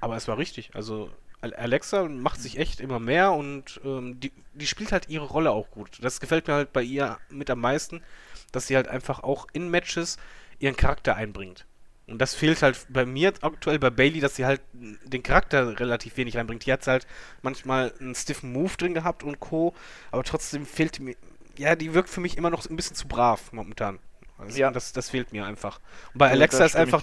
aber 0.00 0.16
es 0.16 0.26
war 0.26 0.38
richtig. 0.38 0.74
Also 0.74 1.10
Al- 1.40 1.54
Alexa 1.54 2.04
macht 2.08 2.40
sich 2.40 2.58
echt 2.58 2.80
immer 2.80 2.98
mehr 2.98 3.32
und 3.32 3.80
ähm, 3.84 4.18
die, 4.18 4.32
die 4.54 4.66
spielt 4.66 4.90
halt 4.90 5.08
ihre 5.08 5.26
Rolle 5.26 5.52
auch 5.52 5.70
gut. 5.70 5.98
Das 6.02 6.18
gefällt 6.18 6.48
mir 6.48 6.54
halt 6.54 6.72
bei 6.72 6.82
ihr 6.82 7.18
mit 7.30 7.48
am 7.48 7.60
meisten, 7.60 8.02
dass 8.50 8.66
sie 8.66 8.74
halt 8.74 8.88
einfach 8.88 9.22
auch 9.22 9.46
in 9.52 9.70
Matches 9.70 10.16
ihren 10.58 10.76
Charakter 10.76 11.14
einbringt. 11.14 11.64
Und 12.08 12.18
das 12.18 12.34
fehlt 12.34 12.62
halt 12.62 12.86
bei 12.88 13.04
mir 13.04 13.32
aktuell 13.42 13.78
bei 13.78 13.90
Bailey, 13.90 14.20
dass 14.20 14.36
sie 14.36 14.46
halt 14.46 14.62
den 14.72 15.22
Charakter 15.22 15.78
relativ 15.78 16.16
wenig 16.16 16.36
reinbringt. 16.36 16.64
Die 16.64 16.72
hat 16.72 16.86
halt 16.86 17.06
manchmal 17.42 17.92
einen 18.00 18.14
stiffen 18.14 18.52
Move 18.52 18.72
drin 18.78 18.94
gehabt 18.94 19.22
und 19.22 19.40
Co. 19.40 19.74
Aber 20.10 20.24
trotzdem 20.24 20.64
fehlt 20.66 21.00
mir. 21.00 21.16
Ja, 21.58 21.76
die 21.76 21.92
wirkt 21.92 22.08
für 22.08 22.20
mich 22.20 22.36
immer 22.38 22.50
noch 22.50 22.68
ein 22.68 22.76
bisschen 22.76 22.96
zu 22.96 23.06
brav 23.08 23.52
momentan. 23.52 23.98
Also 24.38 24.58
Ja. 24.58 24.70
das, 24.70 24.92
das 24.92 25.10
fehlt 25.10 25.32
mir 25.32 25.44
einfach. 25.44 25.80
Und 26.14 26.18
bei 26.18 26.28
Da 26.28 26.32
Alexa 26.32 26.64
ist 26.64 26.76
einfach, 26.76 27.02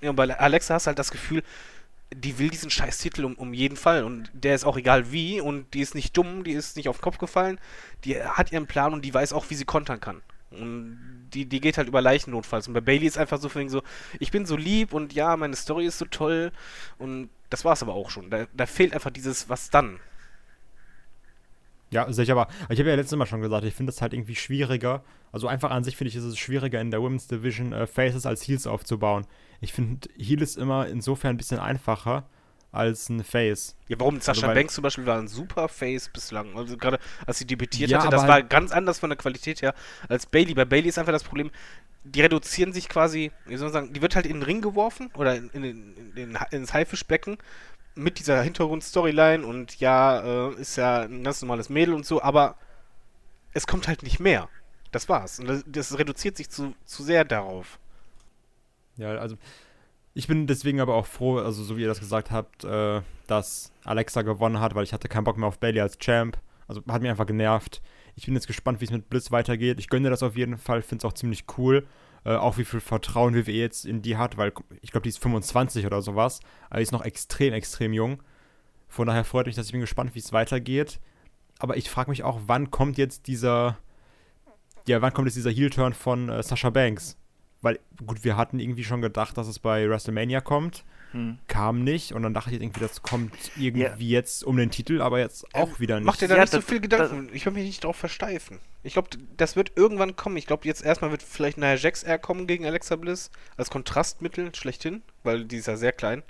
ja, 0.00 0.10
und 0.10 0.16
bei 0.16 0.36
Alexa 0.38 0.74
hast 0.74 0.86
du 0.86 0.88
halt 0.88 0.98
das 0.98 1.10
Gefühl, 1.10 1.42
die 2.14 2.38
will 2.38 2.50
diesen 2.50 2.68
Scheißtitel 2.70 3.24
um, 3.24 3.34
um 3.36 3.54
jeden 3.54 3.76
Fall 3.76 4.04
und 4.04 4.30
der 4.34 4.54
ist 4.54 4.64
auch 4.64 4.76
egal 4.76 5.12
wie 5.12 5.40
und 5.40 5.72
die 5.72 5.80
ist 5.80 5.94
nicht 5.94 6.16
dumm, 6.16 6.44
die 6.44 6.52
ist 6.52 6.76
nicht 6.76 6.88
auf 6.88 6.98
den 6.98 7.02
Kopf 7.02 7.18
gefallen, 7.18 7.58
die 8.04 8.20
hat 8.22 8.52
ihren 8.52 8.66
Plan 8.66 8.92
und 8.92 9.02
die 9.02 9.14
weiß 9.14 9.32
auch, 9.32 9.48
wie 9.48 9.54
sie 9.54 9.64
kontern 9.64 10.00
kann. 10.00 10.20
Und 10.52 11.28
die, 11.32 11.46
die 11.46 11.60
geht 11.60 11.78
halt 11.78 11.88
über 11.88 12.00
Leichen 12.00 12.30
notfalls. 12.30 12.68
Und 12.68 12.74
bei 12.74 12.80
Bailey 12.80 13.06
ist 13.06 13.18
einfach 13.18 13.40
so 13.40 13.48
von 13.48 13.68
so, 13.68 13.82
ich 14.18 14.30
bin 14.30 14.46
so 14.46 14.56
lieb 14.56 14.92
und 14.92 15.12
ja, 15.12 15.36
meine 15.36 15.56
Story 15.56 15.86
ist 15.86 15.98
so 15.98 16.04
toll 16.04 16.52
und 16.98 17.30
das 17.50 17.64
war's 17.64 17.82
aber 17.82 17.94
auch 17.94 18.10
schon. 18.10 18.30
Da, 18.30 18.46
da 18.54 18.66
fehlt 18.66 18.94
einfach 18.94 19.10
dieses 19.10 19.48
Was 19.48 19.70
dann. 19.70 19.98
Ja, 21.90 22.10
sehe 22.10 22.24
ich 22.24 22.32
aber. 22.32 22.48
Ich 22.70 22.78
habe 22.78 22.88
ja 22.88 22.96
letztes 22.96 23.18
Mal 23.18 23.26
schon 23.26 23.42
gesagt, 23.42 23.64
ich 23.64 23.74
finde 23.74 23.90
es 23.90 24.00
halt 24.00 24.14
irgendwie 24.14 24.34
schwieriger. 24.34 25.04
Also 25.30 25.46
einfach 25.46 25.70
an 25.70 25.84
sich 25.84 25.96
finde 25.96 26.08
ich, 26.08 26.16
ist 26.16 26.24
es 26.24 26.38
schwieriger 26.38 26.80
in 26.80 26.90
der 26.90 27.02
Women's 27.02 27.28
Division 27.28 27.72
äh, 27.72 27.86
Faces 27.86 28.24
als 28.24 28.46
Heels 28.48 28.66
aufzubauen. 28.66 29.26
Ich 29.60 29.74
finde, 29.74 30.08
Heel 30.16 30.40
ist 30.40 30.56
immer 30.56 30.88
insofern 30.88 31.34
ein 31.34 31.36
bisschen 31.36 31.58
einfacher 31.58 32.26
als 32.72 33.08
ein 33.10 33.22
Face. 33.22 33.76
Ja, 33.88 34.00
warum? 34.00 34.20
Sascha 34.20 34.46
weil- 34.48 34.54
Banks 34.54 34.74
zum 34.74 34.82
Beispiel 34.82 35.04
war 35.06 35.18
ein 35.18 35.28
super 35.28 35.68
Face 35.68 36.08
bislang. 36.08 36.56
Also 36.56 36.76
gerade 36.76 36.98
als 37.26 37.38
sie 37.38 37.44
debütiert 37.46 37.90
Ja, 37.90 37.98
hatte, 38.00 38.10
das 38.10 38.22
halt- 38.22 38.30
war 38.30 38.42
ganz 38.42 38.72
anders 38.72 38.98
von 38.98 39.10
der 39.10 39.16
Qualität 39.18 39.60
her 39.62 39.74
als 40.08 40.26
Bailey. 40.26 40.54
Bei 40.54 40.64
Bailey 40.64 40.88
ist 40.88 40.98
einfach 40.98 41.12
das 41.12 41.22
Problem, 41.24 41.50
die 42.04 42.20
reduzieren 42.22 42.72
sich 42.72 42.88
quasi, 42.88 43.30
wie 43.46 43.56
soll 43.56 43.66
man 43.68 43.72
sagen, 43.72 43.92
die 43.92 44.02
wird 44.02 44.16
halt 44.16 44.26
in 44.26 44.34
den 44.38 44.42
Ring 44.42 44.60
geworfen 44.62 45.10
oder 45.16 45.36
in, 45.36 45.50
in, 45.50 46.12
in, 46.16 46.40
Ha- 46.40 46.48
ins 46.50 46.72
Haifischbecken 46.72 47.38
mit 47.94 48.18
dieser 48.18 48.42
Hintergrundstoryline 48.42 49.46
und 49.46 49.78
ja, 49.78 50.48
äh, 50.48 50.54
ist 50.54 50.76
ja 50.76 51.02
ein 51.02 51.22
ganz 51.22 51.42
normales 51.42 51.68
Mädel 51.68 51.92
und 51.94 52.06
so, 52.06 52.22
aber 52.22 52.56
es 53.52 53.66
kommt 53.66 53.86
halt 53.86 54.02
nicht 54.02 54.18
mehr. 54.18 54.48
Das 54.92 55.08
war's. 55.10 55.38
Und 55.38 55.46
das, 55.46 55.62
das 55.66 55.98
reduziert 55.98 56.36
sich 56.38 56.48
zu, 56.50 56.74
zu 56.86 57.02
sehr 57.02 57.24
darauf. 57.24 57.78
Ja, 58.96 59.10
also 59.16 59.36
ich 60.14 60.26
bin 60.26 60.46
deswegen 60.46 60.80
aber 60.80 60.94
auch 60.94 61.06
froh, 61.06 61.38
also 61.38 61.62
so 61.62 61.76
wie 61.76 61.82
ihr 61.82 61.88
das 61.88 62.00
gesagt 62.00 62.30
habt, 62.30 62.64
äh, 62.64 63.00
dass 63.26 63.72
Alexa 63.84 64.22
gewonnen 64.22 64.60
hat, 64.60 64.74
weil 64.74 64.84
ich 64.84 64.92
hatte 64.92 65.08
keinen 65.08 65.24
Bock 65.24 65.38
mehr 65.38 65.48
auf 65.48 65.58
Bailey 65.58 65.80
als 65.80 65.98
Champ. 65.98 66.38
Also 66.68 66.82
hat 66.88 67.02
mich 67.02 67.10
einfach 67.10 67.26
genervt. 67.26 67.82
Ich 68.14 68.26
bin 68.26 68.34
jetzt 68.34 68.46
gespannt, 68.46 68.80
wie 68.80 68.84
es 68.84 68.90
mit 68.90 69.08
Bliss 69.08 69.30
weitergeht. 69.30 69.78
Ich 69.78 69.88
gönne 69.88 70.10
das 70.10 70.22
auf 70.22 70.36
jeden 70.36 70.58
Fall, 70.58 70.82
finde 70.82 71.06
es 71.06 71.10
auch 71.10 71.14
ziemlich 71.14 71.44
cool. 71.56 71.86
Äh, 72.24 72.36
auch 72.36 72.58
wie 72.58 72.64
viel 72.64 72.80
Vertrauen 72.80 73.34
WWE 73.34 73.52
jetzt 73.52 73.84
in 73.84 74.02
die 74.02 74.16
hat, 74.16 74.36
weil 74.36 74.52
ich 74.80 74.92
glaube, 74.92 75.02
die 75.02 75.08
ist 75.08 75.18
25 75.18 75.86
oder 75.86 76.02
sowas. 76.02 76.40
Aber 76.68 76.78
die 76.78 76.84
ist 76.84 76.92
noch 76.92 77.04
extrem, 77.04 77.52
extrem 77.54 77.92
jung. 77.92 78.22
Von 78.88 79.06
daher 79.06 79.24
freut 79.24 79.46
mich, 79.46 79.56
dass 79.56 79.66
ich 79.66 79.72
bin 79.72 79.80
gespannt, 79.80 80.14
wie 80.14 80.18
es 80.18 80.32
weitergeht. 80.32 81.00
Aber 81.58 81.76
ich 81.76 81.90
frage 81.90 82.10
mich 82.10 82.22
auch, 82.22 82.40
wann 82.46 82.70
kommt 82.70 82.98
jetzt 82.98 83.26
dieser, 83.26 83.78
ja, 84.86 85.00
wann 85.00 85.12
kommt 85.12 85.26
jetzt 85.26 85.36
dieser 85.36 85.50
Heel-Turn 85.50 85.94
von 85.94 86.28
äh, 86.28 86.42
Sasha 86.42 86.70
Banks? 86.70 87.16
Weil, 87.62 87.78
gut, 88.06 88.24
wir 88.24 88.36
hatten 88.36 88.58
irgendwie 88.58 88.84
schon 88.84 89.00
gedacht, 89.00 89.38
dass 89.38 89.46
es 89.48 89.58
bei 89.58 89.88
WrestleMania 89.88 90.40
kommt. 90.40 90.84
Hm. 91.12 91.38
Kam 91.46 91.84
nicht. 91.84 92.12
Und 92.12 92.22
dann 92.22 92.34
dachte 92.34 92.50
ich 92.54 92.60
irgendwie, 92.60 92.80
das 92.80 93.02
kommt 93.02 93.32
irgendwie 93.56 94.08
jetzt 94.08 94.42
um 94.44 94.56
den 94.56 94.70
Titel, 94.70 95.00
aber 95.00 95.20
jetzt 95.20 95.54
auch 95.54 95.78
wieder 95.78 95.96
nicht. 96.00 96.06
Mach 96.06 96.16
dir 96.16 96.26
da 96.28 96.34
Ja, 96.36 96.40
nicht 96.40 96.50
so 96.52 96.58
das- 96.58 96.66
viel 96.66 96.80
Gedanken. 96.80 97.28
ich 97.32 97.44
will 97.46 97.52
mich 97.52 97.64
nicht 97.64 97.84
drauf 97.84 97.96
versteifen. 97.96 98.58
Ich 98.82 98.94
glaube, 98.94 99.10
das 99.36 99.54
wird 99.54 99.72
irgendwann 99.76 100.16
kommen. 100.16 100.36
Ich 100.38 100.46
glaube, 100.46 100.66
jetzt 100.66 100.82
erstmal 100.84 101.10
wird 101.12 101.22
vielleicht 101.22 101.56
Nia 101.58 101.74
Jax 101.76 102.02
eher 102.02 102.18
kommen 102.18 102.46
gegen 102.46 102.66
Alexa 102.66 102.96
Bliss. 102.96 103.30
Als 103.56 103.70
Kontrastmittel 103.70 104.52
schlechthin, 104.54 105.02
weil 105.22 105.44
die 105.44 105.56
ist 105.58 105.66
ja 105.66 105.76
sehr 105.76 105.92
klein. 105.92 106.22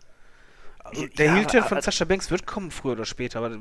Also, 0.84 1.06
der 1.06 1.26
Ja, 1.26 1.34
Heel-Turn 1.36 1.64
von 1.64 1.80
Sascha 1.80 2.04
Banks 2.04 2.30
wird 2.32 2.44
kommen, 2.46 2.70
früher 2.72 2.92
oder 2.92 3.04
später, 3.04 3.38
aber 3.38 3.56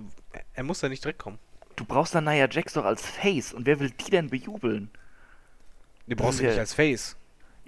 er 0.55 0.63
muss 0.63 0.81
ja 0.81 0.89
nicht 0.89 1.03
direkt 1.05 1.19
kommen. 1.19 1.37
Du 1.77 1.85
brauchst 1.85 2.15
dann 2.15 2.23
Nia 2.25 2.49
Jax 2.49 2.73
doch 2.73 2.83
als 2.83 3.05
Face. 3.05 3.53
Und 3.53 3.65
wer 3.67 3.79
will 3.79 3.91
die 3.91 4.09
denn 4.11 4.29
bejubeln? 4.29 4.89
Die 6.07 6.15
brauchst 6.15 6.39
du 6.39 6.43
nicht 6.45 6.57
als 6.59 6.73
Face. 6.73 7.15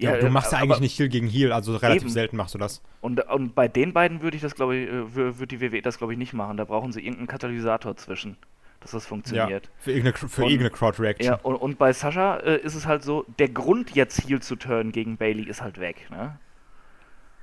Ja, 0.03 0.17
du 0.17 0.29
machst 0.29 0.51
ja 0.51 0.59
eigentlich 0.59 0.79
nicht 0.79 0.97
Heel 0.99 1.09
gegen 1.09 1.27
Heel, 1.27 1.51
also 1.51 1.75
relativ 1.77 2.03
Eben. 2.03 2.11
selten 2.11 2.37
machst 2.37 2.53
du 2.53 2.57
das. 2.59 2.81
Und, 3.01 3.19
und 3.29 3.55
bei 3.55 3.67
den 3.67 3.93
beiden 3.93 4.21
würde 4.21 4.35
ich 4.35 4.41
das, 4.43 4.55
glaube 4.55 4.75
ich, 4.75 4.89
äh, 4.89 4.91
wür- 4.91 5.37
würde 5.39 5.47
die 5.47 5.61
WWE 5.61 5.81
das, 5.81 5.97
glaube 5.97 6.13
ich, 6.13 6.19
nicht 6.19 6.33
machen. 6.33 6.57
Da 6.57 6.65
brauchen 6.65 6.91
sie 6.91 6.99
irgendeinen 7.01 7.27
Katalysator 7.27 7.95
zwischen, 7.97 8.37
dass 8.81 8.91
das 8.91 9.03
Ja, 9.03 9.09
funktioniert. 9.09 9.69
für 9.79 9.91
irgendeine, 9.91 10.17
für 10.29 10.43
Und- 10.43 10.49
irgendeine 10.51 10.69
Crowd-Reaction. 10.71 11.25
Ja, 11.33 11.39
und, 11.43 11.55
und 11.55 11.77
bei 11.77 11.91
Sascha 11.93 12.37
äh, 12.37 12.57
ist 12.61 12.75
es 12.75 12.85
halt 12.85 13.03
so, 13.03 13.25
der 13.39 13.49
Grund 13.49 13.95
jetzt 13.95 14.27
Heel 14.27 14.41
zu 14.41 14.55
turnen 14.55 14.91
gegen 14.91 15.17
Bailey 15.17 15.43
ist 15.43 15.61
halt 15.61 15.79
weg, 15.79 16.07
ne? 16.09 16.37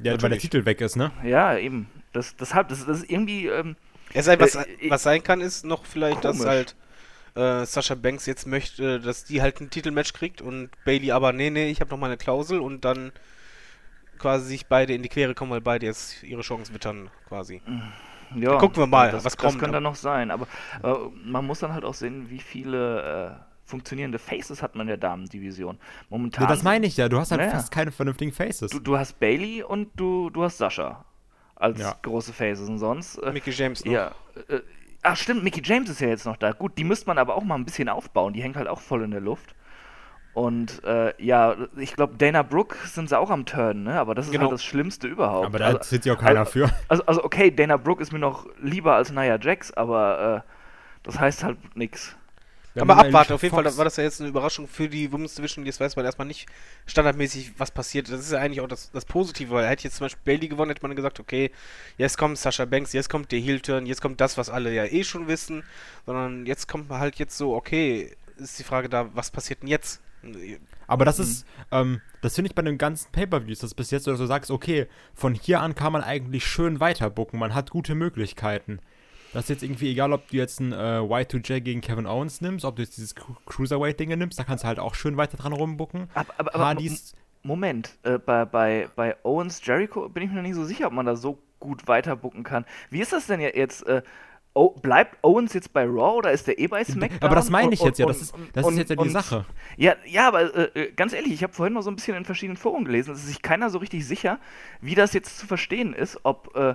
Ja, 0.02 0.20
weil 0.22 0.30
der. 0.30 0.38
Titel 0.38 0.64
weg 0.64 0.80
ist, 0.80 0.96
ne? 0.96 1.10
Ja, 1.24 1.56
eben. 1.58 1.86
Das, 2.12 2.34
deshalb, 2.36 2.68
das, 2.68 2.86
das 2.86 3.00
ist 3.02 3.10
irgendwie, 3.10 3.46
ähm, 3.46 3.76
Es 4.14 4.24
sei, 4.24 4.38
was, 4.40 4.54
Äh, 4.56 4.64
was 4.88 5.02
sein 5.02 5.22
kann, 5.22 5.40
ist 5.40 5.64
noch 5.64 5.84
vielleicht, 5.84 6.24
dass 6.24 6.38
komisch. 6.38 6.48
halt 6.50 6.76
äh, 7.34 7.64
Sascha 7.66 7.94
Banks 7.94 8.26
jetzt 8.26 8.46
möchte, 8.46 9.00
dass 9.00 9.24
die 9.24 9.40
halt 9.42 9.60
ein 9.60 9.70
Titelmatch 9.70 10.12
kriegt 10.12 10.40
und 10.42 10.70
Bailey 10.84 11.12
aber, 11.12 11.32
nee, 11.32 11.50
nee, 11.50 11.70
ich 11.70 11.80
habe 11.80 11.90
noch 11.90 11.98
mal 11.98 12.06
eine 12.06 12.16
Klausel 12.16 12.60
und 12.60 12.84
dann 12.84 13.12
quasi 14.18 14.46
sich 14.48 14.66
beide 14.66 14.92
in 14.94 15.02
die 15.02 15.08
Quere 15.08 15.34
kommen, 15.34 15.50
weil 15.50 15.60
beide 15.60 15.86
jetzt 15.86 16.22
ihre 16.22 16.42
Chance 16.42 16.74
wittern, 16.74 17.10
quasi. 17.28 17.62
ja. 18.34 18.58
gucken 18.58 18.76
wir 18.82 18.86
mal, 18.86 19.10
das, 19.10 19.24
was 19.24 19.34
Das 19.34 19.36
kommt, 19.36 19.58
könnte 19.58 19.76
aber- 19.78 19.80
noch 19.84 19.94
sein, 19.94 20.30
aber 20.30 20.46
äh, 20.82 20.94
man 21.24 21.46
muss 21.46 21.60
dann 21.60 21.72
halt 21.72 21.84
auch 21.84 21.94
sehen, 21.94 22.28
wie 22.28 22.40
viele 22.40 23.40
äh, 23.40 23.50
funktionierende 23.64 24.18
Faces 24.18 24.62
hat 24.62 24.74
man 24.74 24.82
in 24.82 24.88
der 24.88 24.96
Damendivision. 24.98 25.78
Momentan. 26.08 26.42
Ja, 26.44 26.48
das 26.50 26.62
meine 26.64 26.86
ich 26.86 26.96
ja. 26.96 27.08
Du 27.08 27.18
hast 27.18 27.30
halt 27.30 27.40
Naja. 27.40 27.52
fast 27.52 27.70
keine 27.70 27.92
vernünftigen 27.92 28.32
Faces. 28.32 28.70
du, 28.72 28.80
du 28.80 28.98
hast 28.98 29.20
Bailey 29.20 29.62
und 29.62 29.88
du, 29.94 30.28
du 30.30 30.42
hast 30.42 30.58
Sascha 30.58 31.04
als 31.54 31.78
Ja. 31.78 31.94
große 32.02 32.32
Faces 32.32 32.68
und 32.68 32.78
sonst. 32.78 33.16
Äh, 33.18 33.30
Mickey 33.32 33.50
James 33.52 33.84
noch. 33.84 33.92
Ja. 33.92 34.10
Äh, 34.48 34.60
ach 35.02 35.16
stimmt, 35.16 35.42
Mickey 35.44 35.62
James 35.64 35.88
ist 35.90 36.00
ja 36.00 36.08
jetzt 36.08 36.26
noch 36.26 36.36
da. 36.36 36.52
Gut, 36.52 36.76
die 36.78 36.84
müsste 36.84 37.06
man 37.06 37.18
aber 37.18 37.34
auch 37.34 37.42
mal 37.44 37.54
ein 37.56 37.64
bisschen 37.64 37.88
aufbauen. 37.88 38.32
Die 38.32 38.42
hängt 38.42 38.56
halt 38.56 38.68
auch 38.68 38.80
voll 38.80 39.02
in 39.02 39.10
der 39.10 39.20
Luft. 39.20 39.54
Und 40.32 40.84
äh, 40.84 41.12
ja, 41.22 41.56
ich 41.76 41.94
glaube, 41.94 42.16
Dana 42.16 42.42
Brooke 42.42 42.76
sind 42.86 43.08
sie 43.08 43.18
auch 43.18 43.30
am 43.30 43.46
Turn, 43.46 43.82
ne? 43.82 43.98
Aber 43.98 44.14
das 44.14 44.26
ist 44.26 44.32
Genau. 44.32 44.44
halt 44.44 44.52
das 44.52 44.64
Schlimmste 44.64 45.08
überhaupt. 45.08 45.46
aber 45.46 45.58
da 45.58 45.64
also, 45.66 45.76
interessiert 45.78 46.02
sich 46.04 46.12
auch 46.12 46.18
keiner 46.18 46.40
also, 46.40 46.52
für. 46.52 46.70
Also, 46.88 47.04
also 47.06 47.24
okay, 47.24 47.50
Dana 47.50 47.76
Brooke 47.76 48.00
ist 48.00 48.12
mir 48.12 48.20
noch 48.20 48.46
lieber 48.60 48.94
als 48.94 49.10
Nia 49.10 49.38
Jax, 49.40 49.72
aber 49.72 50.44
äh, 50.46 50.50
das 51.02 51.18
heißt 51.18 51.42
halt 51.42 51.58
nix. 51.76 52.16
Aber 52.76 52.96
abwarten, 52.98 53.32
auf 53.32 53.42
jeden 53.42 53.54
Fall 53.54 53.64
Fox- 53.64 53.76
war 53.78 53.84
das 53.84 53.96
ja 53.96 54.04
jetzt 54.04 54.20
eine 54.20 54.28
Überraschung 54.30 54.68
für 54.68 54.88
die 54.88 55.10
Women's 55.12 55.34
Division. 55.34 55.66
Jetzt 55.66 55.80
weiß 55.80 55.96
man 55.96 56.04
erstmal 56.04 56.26
nicht 56.28 56.46
standardmäßig, 56.86 57.54
was 57.58 57.70
passiert. 57.70 58.08
Das 58.10 58.20
ist 58.20 58.32
ja 58.32 58.38
eigentlich 58.38 58.60
auch 58.60 58.68
das, 58.68 58.90
das 58.92 59.04
Positive, 59.04 59.50
weil 59.50 59.66
hätte 59.66 59.84
jetzt 59.84 59.96
zum 59.96 60.04
Beispiel 60.04 60.22
Bailey 60.24 60.48
gewonnen, 60.48 60.70
hätte 60.70 60.86
man 60.86 60.94
gesagt, 60.94 61.18
okay, 61.18 61.50
jetzt 61.98 62.16
kommt 62.16 62.38
Sascha 62.38 62.64
Banks, 62.66 62.92
jetzt 62.92 63.08
kommt 63.08 63.32
der 63.32 63.40
Heel-Turn, 63.40 63.86
jetzt 63.86 64.00
kommt 64.00 64.20
das, 64.20 64.38
was 64.38 64.50
alle 64.50 64.72
ja 64.72 64.84
eh 64.84 65.02
schon 65.02 65.26
wissen. 65.26 65.64
Sondern 66.06 66.46
jetzt 66.46 66.68
kommt 66.68 66.88
man 66.88 67.00
halt 67.00 67.16
jetzt 67.16 67.36
so, 67.36 67.54
okay, 67.54 68.14
ist 68.36 68.58
die 68.58 68.64
Frage 68.64 68.88
da, 68.88 69.08
was 69.14 69.30
passiert 69.30 69.62
denn 69.62 69.68
jetzt? 69.68 70.00
Aber 70.86 71.04
das 71.04 71.18
Mhm. 71.18 71.24
ist, 71.24 71.46
ähm, 71.72 72.00
das 72.20 72.34
finde 72.34 72.50
ich 72.50 72.54
bei 72.54 72.62
den 72.62 72.78
ganzen 72.78 73.10
Pay-Per-Views, 73.10 73.60
dass 73.60 73.74
bis 73.74 73.90
jetzt 73.90 74.04
so, 74.04 74.14
du 74.16 74.26
sagst, 74.26 74.50
okay, 74.50 74.86
von 75.14 75.34
hier 75.34 75.60
an 75.60 75.74
kann 75.74 75.92
man 75.92 76.02
eigentlich 76.02 76.44
schön 76.46 76.78
weiterbucken, 76.78 77.38
man 77.38 77.54
hat 77.54 77.70
gute 77.70 77.94
Möglichkeiten. 77.94 78.80
Das 79.32 79.44
ist 79.44 79.48
jetzt 79.50 79.62
irgendwie 79.62 79.90
egal, 79.90 80.12
ob 80.12 80.28
du 80.28 80.36
jetzt 80.36 80.60
ein 80.60 80.72
äh, 80.72 80.76
Y2J 80.76 81.60
gegen 81.60 81.80
Kevin 81.80 82.06
Owens 82.06 82.40
nimmst, 82.40 82.64
ob 82.64 82.76
du 82.76 82.82
jetzt 82.82 82.96
dieses 82.96 83.14
Cru- 83.16 83.36
Cruiserweight-Ding 83.46 84.08
nimmst, 84.08 84.38
da 84.38 84.44
kannst 84.44 84.64
du 84.64 84.68
halt 84.68 84.78
auch 84.80 84.94
schön 84.94 85.16
weiter 85.16 85.36
dran 85.36 85.52
rumbucken. 85.52 86.08
Aber, 86.14 86.34
aber, 86.38 86.54
aber 86.54 86.64
Hardys, 86.66 87.14
Moment, 87.42 87.96
äh, 88.02 88.18
bei, 88.18 88.44
bei, 88.44 88.88
bei 88.96 89.16
Owens 89.24 89.64
Jericho 89.64 90.08
bin 90.08 90.24
ich 90.24 90.30
mir 90.30 90.36
noch 90.36 90.42
nicht 90.42 90.56
so 90.56 90.64
sicher, 90.64 90.88
ob 90.88 90.92
man 90.92 91.06
da 91.06 91.14
so 91.16 91.38
gut 91.60 91.86
weiterbucken 91.86 92.42
kann. 92.42 92.64
Wie 92.90 93.00
ist 93.00 93.12
das 93.12 93.26
denn 93.28 93.40
ja 93.40 93.50
jetzt? 93.54 93.86
Äh, 93.86 94.02
oh, 94.52 94.70
bleibt 94.70 95.16
Owens 95.22 95.52
jetzt 95.54 95.72
bei 95.72 95.84
Raw 95.84 96.16
oder 96.18 96.32
ist 96.32 96.48
der 96.48 96.58
eh 96.58 96.66
bei 96.66 96.82
SmackDown? 96.82 97.22
aber 97.22 97.36
das 97.36 97.50
meine 97.50 97.72
ich 97.72 97.80
Und- 97.80 97.86
jetzt 97.86 97.98
ja, 97.98 98.06
und- 98.06 98.12
das 98.12 98.22
ist, 98.22 98.34
das 98.52 98.66
und- 98.66 98.72
ist 98.72 98.78
jetzt 98.80 98.88
ja 98.90 98.96
die 98.96 99.02
und- 99.02 99.10
Sache. 99.10 99.46
Ja, 99.76 99.94
ja, 100.06 100.26
aber 100.26 100.54
äh, 100.54 100.80
äh, 100.86 100.92
ganz 100.92 101.12
ehrlich, 101.12 101.32
ich 101.32 101.42
habe 101.44 101.52
vorhin 101.52 101.74
noch 101.74 101.82
so 101.82 101.90
ein 101.90 101.94
bisschen 101.96 102.16
in 102.16 102.24
verschiedenen 102.24 102.56
Foren 102.56 102.84
gelesen, 102.84 103.12
es 103.14 103.20
ist 103.20 103.28
sich 103.28 103.42
keiner 103.42 103.70
so 103.70 103.78
richtig 103.78 104.04
sicher, 104.06 104.40
wie 104.80 104.96
das 104.96 105.12
jetzt 105.12 105.38
zu 105.38 105.46
verstehen 105.46 105.92
ist, 105.94 106.18
ob, 106.24 106.56
äh, 106.56 106.74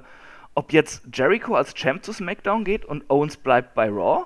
ob 0.56 0.74
jetzt 0.74 1.04
Jericho 1.14 1.54
als 1.56 1.74
Champ 1.74 2.04
zu 2.04 2.14
SmackDown 2.14 2.64
geht 2.64 2.86
und 2.86 3.10
Owens 3.10 3.38
bleibt 3.38 3.76
bei 3.76 3.90
Raw 3.90 4.26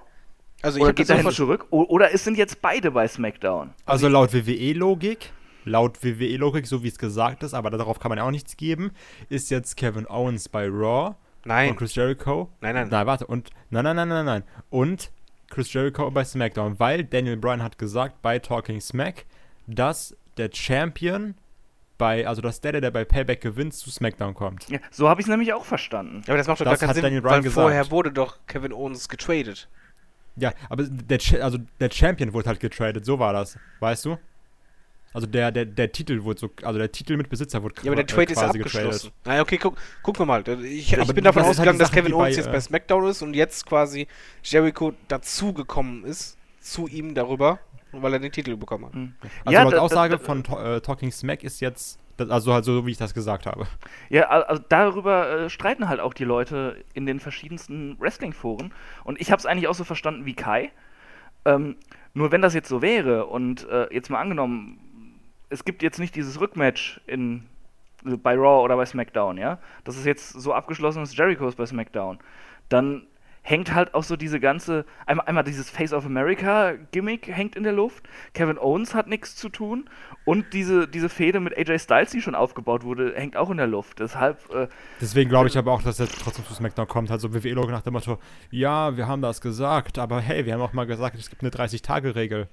Also 0.61 0.77
ich 0.77 0.81
oder 0.81 0.89
habe 0.89 0.95
geht 0.95 1.09
dahin 1.09 1.29
zurück 1.31 1.67
o 1.71 1.83
oder 1.83 2.13
es 2.13 2.23
sind 2.23 2.37
jetzt 2.37 2.61
beide 2.61 2.91
bei 2.91 3.07
SmackDown. 3.07 3.73
Also 3.85 4.07
laut 4.07 4.33
WWE-Logik, 4.33 5.31
laut 5.65 6.03
WWE-Logik, 6.03 6.67
so 6.67 6.83
wie 6.83 6.87
es 6.87 6.97
gesagt 6.97 7.43
ist, 7.43 7.53
aber 7.53 7.69
darauf 7.71 7.99
kann 7.99 8.09
man 8.09 8.19
ja 8.19 8.25
auch 8.25 8.31
nichts 8.31 8.55
geben, 8.55 8.91
ist 9.27 9.49
jetzt 9.49 9.75
Kevin 9.75 10.07
Owens 10.07 10.47
bei 10.47 10.67
Raw 10.67 11.15
Nein. 11.45 11.71
und 11.71 11.77
Chris 11.77 11.95
Jericho. 11.95 12.49
Nein, 12.61 12.75
nein. 12.75 12.89
Nein, 12.89 13.07
warte. 13.07 13.25
Und 13.25 13.49
nein, 13.69 13.83
nein, 13.83 13.95
nein, 13.95 14.09
nein, 14.09 14.25
nein. 14.25 14.43
Und 14.69 15.11
Chris 15.49 15.73
Jericho 15.73 16.09
bei 16.11 16.23
SmackDown, 16.23 16.79
weil 16.79 17.03
Daniel 17.03 17.37
Bryan 17.37 17.63
hat 17.63 17.77
gesagt 17.77 18.21
bei 18.21 18.37
Talking 18.37 18.81
Smack, 18.81 19.25
dass 19.65 20.15
der 20.37 20.49
Champion 20.53 21.35
bei, 21.99 22.27
also 22.27 22.41
dass 22.41 22.61
der, 22.61 22.81
der 22.81 22.89
bei 22.89 23.05
Payback 23.05 23.41
gewinnt, 23.41 23.75
zu 23.75 23.91
SmackDown 23.91 24.33
kommt. 24.33 24.67
Ja, 24.69 24.79
so 24.89 25.07
habe 25.07 25.21
ich 25.21 25.27
es 25.27 25.29
nämlich 25.29 25.53
auch 25.53 25.65
verstanden. 25.65 26.23
Aber 26.25 26.37
das 26.37 26.47
macht 26.47 26.59
doch 26.59 26.65
Das 26.65 26.79
gar 26.79 26.79
keinen 26.79 26.89
hat 26.89 26.95
Sinn, 26.95 27.03
Daniel 27.03 27.21
Bryan 27.21 27.33
weil 27.35 27.41
gesagt. 27.43 27.63
vorher 27.63 27.91
wurde 27.91 28.11
doch 28.11 28.37
Kevin 28.47 28.73
Owens 28.73 29.07
getradet. 29.07 29.67
Ja, 30.35 30.53
aber 30.69 30.83
der, 30.83 31.19
also 31.43 31.59
der 31.79 31.91
Champion 31.91 32.33
wurde 32.33 32.47
halt 32.47 32.59
getradet, 32.59 33.05
so 33.05 33.19
war 33.19 33.33
das, 33.33 33.59
weißt 33.81 34.05
du? 34.05 34.17
Also 35.11 35.27
der, 35.27 35.51
der, 35.51 35.65
der 35.65 35.91
Titel 35.91 36.23
wurde 36.23 36.39
so, 36.39 36.49
also 36.63 36.79
der 36.79 36.91
Titel 36.91 37.17
mit 37.17 37.29
Besitzer 37.29 37.63
wurde 37.63 37.75
Ja, 37.81 37.91
aber 37.91 37.95
der 37.95 38.05
Trade 38.07 38.31
ist 38.31 38.41
ja 38.41 38.47
abgeschlossen. 38.47 39.11
Naja, 39.25 39.41
okay, 39.41 39.57
guck, 39.57 39.75
gucken 40.03 40.21
wir 40.21 40.25
mal. 40.25 40.47
Ich, 40.63 40.93
Aber 40.93 41.03
ich 41.03 41.13
bin 41.13 41.23
davon 41.23 41.41
das 41.41 41.57
halt 41.57 41.67
ausgegangen, 41.67 41.79
die 41.79 41.83
dass 41.83 41.91
Kevin 41.91 42.11
bei, 42.11 42.17
Owens 42.17 42.37
jetzt 42.37 42.47
äh, 42.47 42.51
bei 42.51 42.59
SmackDown 42.59 43.09
ist 43.09 43.21
und 43.23 43.33
jetzt 43.33 43.65
quasi 43.65 44.07
Jericho 44.43 44.93
dazugekommen 45.07 46.05
ist, 46.05 46.37
zu 46.61 46.87
ihm 46.87 47.15
darüber. 47.15 47.59
Weil 47.91 48.13
er 48.13 48.19
den 48.19 48.31
Titel 48.31 48.55
bekommen 48.57 48.85
hat. 48.85 48.95
Mhm. 48.95 49.13
Also 49.45 49.51
Ja, 49.53 49.63
laut 49.63 49.73
da- 49.73 49.77
da- 49.77 49.81
Aussage 49.83 50.17
da- 50.17 50.23
von 50.23 50.43
äh, 50.45 50.81
Talking 50.81 51.11
Smack 51.11 51.43
ist 51.43 51.59
jetzt, 51.61 51.99
also 52.17 52.53
halt 52.53 52.65
so, 52.65 52.85
wie 52.85 52.91
ich 52.91 52.97
das 52.97 53.13
gesagt 53.13 53.45
habe. 53.45 53.65
Ja, 54.09 54.23
al- 54.29 54.43
also 54.43 54.63
darüber 54.69 55.29
äh, 55.45 55.49
streiten 55.49 55.87
halt 55.89 55.99
auch 55.99 56.13
die 56.13 56.25
Leute 56.25 56.83
in 56.93 57.05
den 57.05 57.19
verschiedensten 57.19 57.97
Wrestling-Foren. 57.99 58.73
Und 59.03 59.19
ich 59.21 59.31
habe 59.31 59.39
es 59.39 59.45
eigentlich 59.45 59.67
auch 59.67 59.75
so 59.75 59.83
verstanden 59.83 60.25
wie 60.25 60.33
Kai. 60.33 60.71
Ähm, 61.45 61.75
nur 62.13 62.31
wenn 62.31 62.41
das 62.41 62.53
jetzt 62.53 62.69
so 62.69 62.81
wäre 62.81 63.27
und 63.27 63.67
äh, 63.69 63.87
jetzt 63.93 64.09
mal 64.09 64.19
angenommen, 64.19 64.79
es 65.49 65.63
gibt 65.63 65.81
jetzt 65.83 65.99
nicht 65.99 66.15
dieses 66.15 66.39
Rückmatch 66.41 66.99
in, 67.07 67.45
bei 68.03 68.35
Raw 68.35 68.63
oder 68.63 68.75
bei 68.75 68.85
SmackDown, 68.85 69.37
ja, 69.37 69.57
das 69.83 69.97
ist 69.97 70.05
jetzt 70.05 70.29
so 70.29 70.53
abgeschlossen 70.53 71.01
ist 71.03 71.17
Jericho's 71.17 71.55
bei 71.55 71.65
SmackDown, 71.65 72.19
dann 72.67 73.03
hängt 73.41 73.73
halt 73.73 73.93
auch 73.93 74.03
so 74.03 74.15
diese 74.15 74.39
ganze, 74.39 74.85
einmal, 75.05 75.25
einmal 75.27 75.43
dieses 75.43 75.69
Face 75.69 75.93
of 75.93 76.05
America 76.05 76.73
Gimmick 76.91 77.27
hängt 77.27 77.55
in 77.55 77.63
der 77.63 77.73
Luft, 77.73 78.07
Kevin 78.33 78.57
Owens 78.57 78.93
hat 78.93 79.07
nichts 79.07 79.35
zu 79.35 79.49
tun 79.49 79.89
und 80.25 80.53
diese, 80.53 80.87
diese 80.87 81.09
Fehde 81.09 81.39
mit 81.39 81.57
AJ 81.57 81.79
Styles, 81.79 82.11
die 82.11 82.21
schon 82.21 82.35
aufgebaut 82.35 82.83
wurde, 82.83 83.13
hängt 83.15 83.37
auch 83.37 83.49
in 83.49 83.57
der 83.57 83.67
Luft. 83.67 83.99
Deshalb, 83.99 84.37
äh, 84.53 84.67
Deswegen 85.01 85.29
glaube 85.29 85.47
ich 85.47 85.57
aber 85.57 85.71
auch, 85.71 85.81
dass 85.81 85.99
er 85.99 86.07
trotzdem 86.07 86.45
zu 86.45 86.53
SmackDown 86.53 86.87
kommt. 86.87 87.11
Also 87.11 87.33
WWE-Logo 87.33 87.71
nach 87.71 87.81
dem 87.81 87.93
Motto, 87.93 88.19
ja, 88.51 88.95
wir 88.97 89.07
haben 89.07 89.21
das 89.21 89.41
gesagt, 89.41 89.97
aber 89.97 90.21
hey, 90.21 90.45
wir 90.45 90.53
haben 90.53 90.61
auch 90.61 90.73
mal 90.73 90.85
gesagt, 90.85 91.17
es 91.17 91.29
gibt 91.29 91.41
eine 91.41 91.51
30-Tage-Regel. 91.51 92.47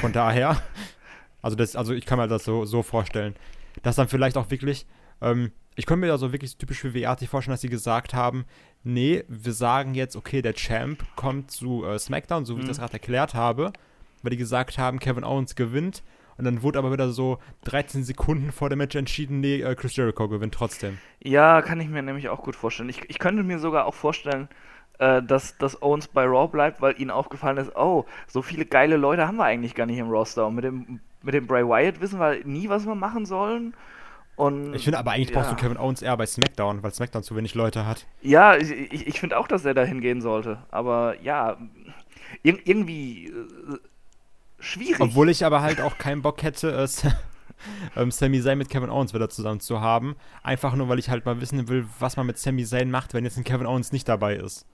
Von 0.00 0.12
daher, 0.12 0.60
also, 1.42 1.56
das, 1.56 1.76
also 1.76 1.92
ich 1.92 2.06
kann 2.06 2.18
mir 2.18 2.28
das 2.28 2.44
so, 2.44 2.64
so 2.64 2.82
vorstellen, 2.82 3.34
dass 3.82 3.96
dann 3.96 4.08
vielleicht 4.08 4.36
auch 4.36 4.50
wirklich, 4.50 4.86
ähm, 5.20 5.52
ich 5.74 5.84
könnte 5.86 6.00
mir 6.00 6.08
da 6.08 6.18
so 6.18 6.32
wirklich 6.32 6.56
typisch 6.56 6.84
WWE-artig 6.84 7.28
vorstellen, 7.28 7.52
dass 7.52 7.60
sie 7.60 7.68
gesagt 7.68 8.14
haben, 8.14 8.44
nee, 8.82 9.24
wir 9.28 9.52
sagen 9.52 9.94
jetzt, 9.94 10.16
okay, 10.16 10.40
der 10.42 10.54
Champ 10.54 11.04
kommt 11.16 11.50
zu 11.50 11.84
äh, 11.84 11.98
SmackDown, 11.98 12.44
so 12.44 12.54
wie 12.56 12.60
ich 12.60 12.64
Mhm. 12.64 12.68
das 12.68 12.78
gerade 12.78 12.94
erklärt 12.94 13.34
habe, 13.34 13.72
weil 14.22 14.30
die 14.30 14.36
gesagt 14.38 14.78
haben, 14.78 14.98
Kevin 14.98 15.24
Owens 15.24 15.54
gewinnt. 15.54 16.02
Und 16.38 16.44
dann 16.44 16.62
wurde 16.62 16.78
aber 16.78 16.92
wieder 16.92 17.10
so 17.10 17.38
13 17.64 18.04
Sekunden 18.04 18.52
vor 18.52 18.68
dem 18.68 18.78
Match 18.78 18.94
entschieden, 18.94 19.40
nee, 19.40 19.60
äh, 19.62 19.74
Chris 19.74 19.96
Jericho 19.96 20.28
gewinnt 20.28 20.54
trotzdem. 20.54 21.00
Ja, 21.22 21.62
kann 21.62 21.80
ich 21.80 21.88
mir 21.88 22.02
nämlich 22.02 22.28
auch 22.28 22.42
gut 22.42 22.56
vorstellen. 22.56 22.88
Ich, 22.90 23.08
ich 23.08 23.18
könnte 23.18 23.42
mir 23.42 23.58
sogar 23.58 23.86
auch 23.86 23.94
vorstellen, 23.94 24.48
äh, 24.98 25.22
dass, 25.22 25.56
dass 25.58 25.80
Owens 25.82 26.08
bei 26.08 26.24
Raw 26.24 26.48
bleibt, 26.48 26.80
weil 26.82 27.00
ihnen 27.00 27.10
aufgefallen 27.10 27.56
ist, 27.58 27.74
oh, 27.76 28.04
so 28.26 28.42
viele 28.42 28.66
geile 28.66 28.96
Leute 28.96 29.26
haben 29.26 29.36
wir 29.36 29.44
eigentlich 29.44 29.74
gar 29.74 29.86
nicht 29.86 29.98
im 29.98 30.08
Roster. 30.10 30.46
Und 30.46 30.54
mit 30.56 30.64
dem, 30.64 31.00
mit 31.22 31.34
dem 31.34 31.46
Bray 31.46 31.64
Wyatt 31.66 32.00
wissen 32.00 32.20
wir 32.20 32.44
nie, 32.44 32.68
was 32.68 32.86
wir 32.86 32.94
machen 32.94 33.24
sollen. 33.26 33.74
Und 34.36 34.74
Ich 34.74 34.84
finde 34.84 34.98
aber 34.98 35.12
eigentlich 35.12 35.32
brauchst 35.32 35.50
du 35.50 35.54
ja. 35.54 35.60
Kevin 35.60 35.78
Owens 35.78 36.02
eher 36.02 36.16
bei 36.16 36.26
SmackDown, 36.26 36.82
weil 36.82 36.92
SmackDown 36.92 37.22
zu 37.22 37.34
wenig 37.36 37.54
Leute 37.54 37.86
hat. 37.86 38.06
Ja, 38.20 38.54
ich, 38.54 38.70
ich, 38.70 39.06
ich 39.06 39.18
finde 39.20 39.38
auch, 39.38 39.48
dass 39.48 39.64
er 39.64 39.72
da 39.72 39.82
hingehen 39.82 40.20
sollte. 40.20 40.58
Aber 40.70 41.20
ja, 41.22 41.56
ir 42.42 42.58
irgendwie 42.64 43.28
äh, 43.28 43.78
schwierig. 44.58 45.00
Obwohl 45.00 45.30
ich 45.30 45.44
aber 45.44 45.62
halt 45.62 45.80
auch 45.80 45.96
keinen 45.96 46.20
Bock 46.20 46.42
hätte, 46.42 46.70
äh, 46.72 47.10
ähm, 48.00 48.10
Sami 48.10 48.42
Zayn 48.42 48.58
mit 48.58 48.68
Kevin 48.68 48.90
Owens 48.90 49.14
wieder 49.14 49.30
zusammen 49.30 49.60
zu 49.60 49.80
haben. 49.80 50.16
Einfach 50.42 50.74
nur, 50.74 50.88
weil 50.90 50.98
ich 50.98 51.08
halt 51.08 51.24
mal 51.24 51.40
wissen 51.40 51.68
will, 51.68 51.86
was 51.98 52.18
man 52.18 52.26
mit 52.26 52.38
Sami 52.38 52.64
Zayn 52.64 52.90
macht, 52.90 53.14
wenn 53.14 53.24
jetzt 53.24 53.38
ein 53.38 53.44
Kevin 53.44 53.66
Owens 53.66 53.90
nicht 53.90 54.06
dabei 54.06 54.36
ist. 54.36 54.66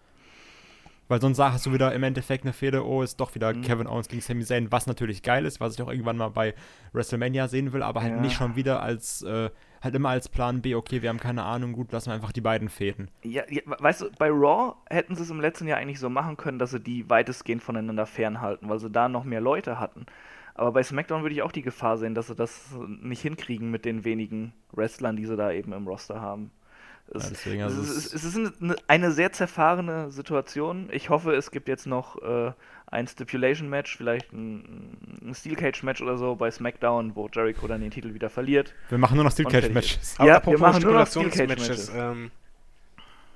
Weil 1.13 1.21
sonst 1.21 1.39
hast 1.39 1.67
du 1.67 1.75
wieder 1.75 1.93
im 1.95 2.05
Endeffekt 2.05 2.45
eine 2.45 2.55
Fehde, 2.55 2.87
oh, 2.87 3.03
ist 3.03 3.21
doch 3.21 3.35
wieder 3.35 3.53
Mhm. 3.53 3.61
Kevin 3.61 3.87
Owens 3.87 4.09
gegen 4.09 4.23
Sami 4.23 4.45
Zayn, 4.47 4.73
was 4.73 4.87
natürlich 4.87 5.23
geil 5.23 5.45
ist, 5.45 5.61
was 5.61 5.75
ich 5.75 5.83
auch 5.83 5.91
irgendwann 5.91 6.17
mal 6.17 6.31
bei 6.31 6.55
WrestleMania 6.95 7.49
sehen 7.49 7.75
will, 7.75 7.83
aber 7.83 8.01
halt 8.01 8.15
Ja. 8.15 8.21
nicht 8.23 8.35
schon 8.35 8.57
wieder 8.57 8.83
als, 8.83 9.21
äh, 9.21 9.51
halt 9.83 9.95
immer 9.95 10.09
als 10.09 10.31
Plan 10.31 10.63
B, 10.63 10.75
okay, 10.75 11.03
wir 11.03 11.11
haben 11.11 11.21
keine 11.21 11.43
Ahnung, 11.43 11.75
gut, 11.75 11.93
lassen 11.93 12.09
wir 12.09 12.15
einfach 12.15 12.33
die 12.33 12.41
beiden 12.41 12.71
fäden. 12.71 13.11
Ja, 13.25 13.43
ja, 13.51 13.61
weißt 13.67 14.01
du, 14.01 14.11
bei 14.19 14.31
Raw 14.31 14.77
hätten 14.89 15.15
sie 15.15 15.25
es 15.25 15.29
im 15.29 15.39
letzten 15.39 15.69
Jahr 15.69 15.77
eigentlich 15.77 16.01
so 16.01 16.09
machen 16.09 16.39
können, 16.39 16.59
dass 16.59 16.71
sie 16.71 16.81
die 16.81 17.11
weitestgehend 17.11 17.63
voneinander 17.63 18.07
fernhalten, 18.07 18.71
weil 18.71 18.79
sie 18.79 18.89
da 18.89 19.11
noch 19.11 19.25
mehr 19.25 19.43
Leute 19.43 19.79
hatten. 19.79 20.07
Aber 20.55 20.73
bei 20.73 20.83
SmackDown 20.83 21.21
würde 21.21 21.35
ich 21.35 21.43
auch 21.43 21.53
die 21.53 21.61
Gefahr 21.61 21.99
sehen, 21.99 22.15
dass 22.15 22.29
sie 22.29 22.35
das 22.35 22.75
nicht 23.03 23.21
hinkriegen 23.21 23.71
mit 23.71 23.85
den 23.85 24.05
wenigen 24.07 24.55
Wrestlern, 24.73 25.17
die 25.17 25.27
sie 25.27 25.37
da 25.37 25.53
eben 25.53 25.75
im 25.75 25.87
Roster 25.87 26.23
haben. 26.23 26.53
Es, 27.15 27.25
Ja, 27.25 27.31
deswegen, 27.31 27.61
es, 27.63 27.67
also 27.77 27.83
ist, 27.83 27.91
es- 28.07 28.15
es 28.15 28.25
ist 28.37 28.37
eine, 28.63 28.77
eine 28.89 29.13
sehr 29.13 29.33
zerfahrene 29.33 30.11
Situation. 30.11 30.89
Ich 30.93 31.11
hoffe, 31.11 31.35
es 31.35 31.51
gibt 31.51 31.69
jetzt 31.69 31.87
noch 31.87 32.21
äh, 32.23 32.53
ein 32.87 33.07
Stipulation-Match, 33.07 33.97
vielleicht 33.97 34.33
ein, 34.33 34.97
ein 35.23 35.35
Steel 35.35 35.57
Cage-Match 35.57 36.01
oder 36.03 36.17
so 36.19 36.35
bei 36.37 36.51
SmackDown, 36.51 37.15
wo 37.17 37.29
Jericho 37.33 37.67
dann 37.67 37.81
den 37.81 37.91
Titel 37.91 38.15
wieder 38.15 38.31
verliert. 38.31 38.75
Wir 38.89 38.99
machen 38.99 39.15
nur 39.17 39.25
noch 39.25 39.33
Steel 39.33 39.47
Und 39.47 39.53
Cage 39.53 39.61
fertig 39.63 39.75
Matches. 39.75 40.03
ist. 40.03 40.19
Ja, 40.19 40.45
wir 40.45 40.59
machen 40.59 40.83
nur 40.83 40.93
noch 40.93 41.07
Spekulationsmatches, 41.07 41.85
Steel-Cage-Matches. 41.87 41.93
Ähm, 41.95 42.31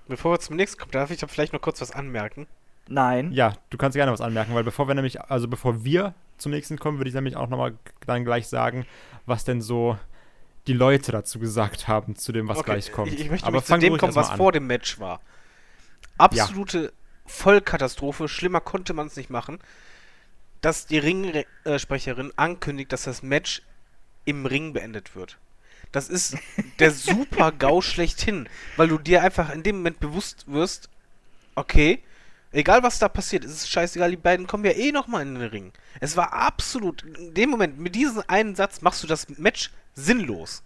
bevor 0.08 0.32
wir 0.32 0.40
zum 0.40 0.56
nächsten 0.56 0.78
kommen, 0.78 0.92
darf 0.92 1.10
ich 1.10 1.20
vielleicht 1.26 1.52
noch 1.52 1.60
kurz 1.60 1.80
was 1.80 1.90
anmerken. 1.92 2.46
Nein. 2.88 3.32
Ja, 3.32 3.54
du 3.70 3.78
kannst 3.78 3.96
gerne 3.96 4.12
was 4.12 4.20
anmerken, 4.20 4.54
weil 4.54 4.62
bevor 4.62 4.86
wir 4.86 4.94
nämlich, 4.94 5.20
also 5.20 5.48
bevor 5.48 5.84
wir 5.84 6.14
zum 6.38 6.52
nächsten 6.52 6.78
kommen, 6.78 6.98
würde 6.98 7.08
ich 7.08 7.14
nämlich 7.14 7.36
auch 7.36 7.48
nochmal 7.48 7.74
dann 8.06 8.24
gleich 8.24 8.46
sagen, 8.46 8.86
was 9.26 9.44
denn 9.44 9.60
so 9.60 9.98
die 10.66 10.72
Leute 10.72 11.12
dazu 11.12 11.38
gesagt 11.38 11.88
haben, 11.88 12.16
zu 12.16 12.32
dem, 12.32 12.48
was 12.48 12.58
Okay, 12.58 12.72
gleich 12.72 12.92
kommt. 12.92 13.12
Ich, 13.12 13.20
ich 13.20 13.30
möchte 13.30 13.46
Aber 13.46 13.64
zu 13.64 13.76
dem 13.78 13.96
kommen, 13.98 14.14
was 14.14 14.30
vor 14.30 14.52
dem 14.52 14.66
Match 14.66 14.98
war. 14.98 15.20
Absolute 16.18 16.92
Vollkatastrophe. 17.26 18.28
Schlimmer 18.28 18.60
konnte 18.60 18.94
man 18.94 19.06
es 19.06 19.16
nicht 19.16 19.30
machen. 19.30 19.58
Dass 20.60 20.86
die 20.86 20.98
Ringsprecherin 20.98 22.32
ankündigt, 22.36 22.92
dass 22.92 23.04
das 23.04 23.22
Match 23.22 23.62
im 24.24 24.46
Ring 24.46 24.72
beendet 24.72 25.14
wird. 25.14 25.38
Das 25.92 26.08
ist 26.08 26.36
der 26.78 26.90
super 26.90 27.52
GAU 27.52 27.80
schlechthin, 27.82 28.48
weil 28.76 28.88
du 28.88 28.98
dir 28.98 29.22
einfach 29.22 29.50
in 29.52 29.62
dem 29.62 29.76
Moment 29.76 30.00
bewusst 30.00 30.44
wirst, 30.48 30.90
okay, 31.54 32.02
egal 32.56 32.82
was 32.82 32.98
da 32.98 33.08
passiert, 33.08 33.44
es 33.44 33.52
ist 33.52 33.70
scheißegal, 33.70 34.10
die 34.10 34.16
beiden 34.16 34.46
kommen 34.46 34.64
ja 34.64 34.72
eh 34.72 34.92
nochmal 34.92 35.22
in 35.22 35.34
den 35.34 35.48
Ring. 35.48 35.72
Es 36.00 36.16
war 36.16 36.32
absolut, 36.32 37.02
in 37.02 37.34
dem 37.34 37.50
Moment, 37.50 37.78
mit 37.78 37.94
diesem 37.94 38.22
einen 38.26 38.54
Satz 38.54 38.82
machst 38.82 39.02
du 39.02 39.06
das 39.06 39.28
Match 39.38 39.70
sinnlos. 39.94 40.62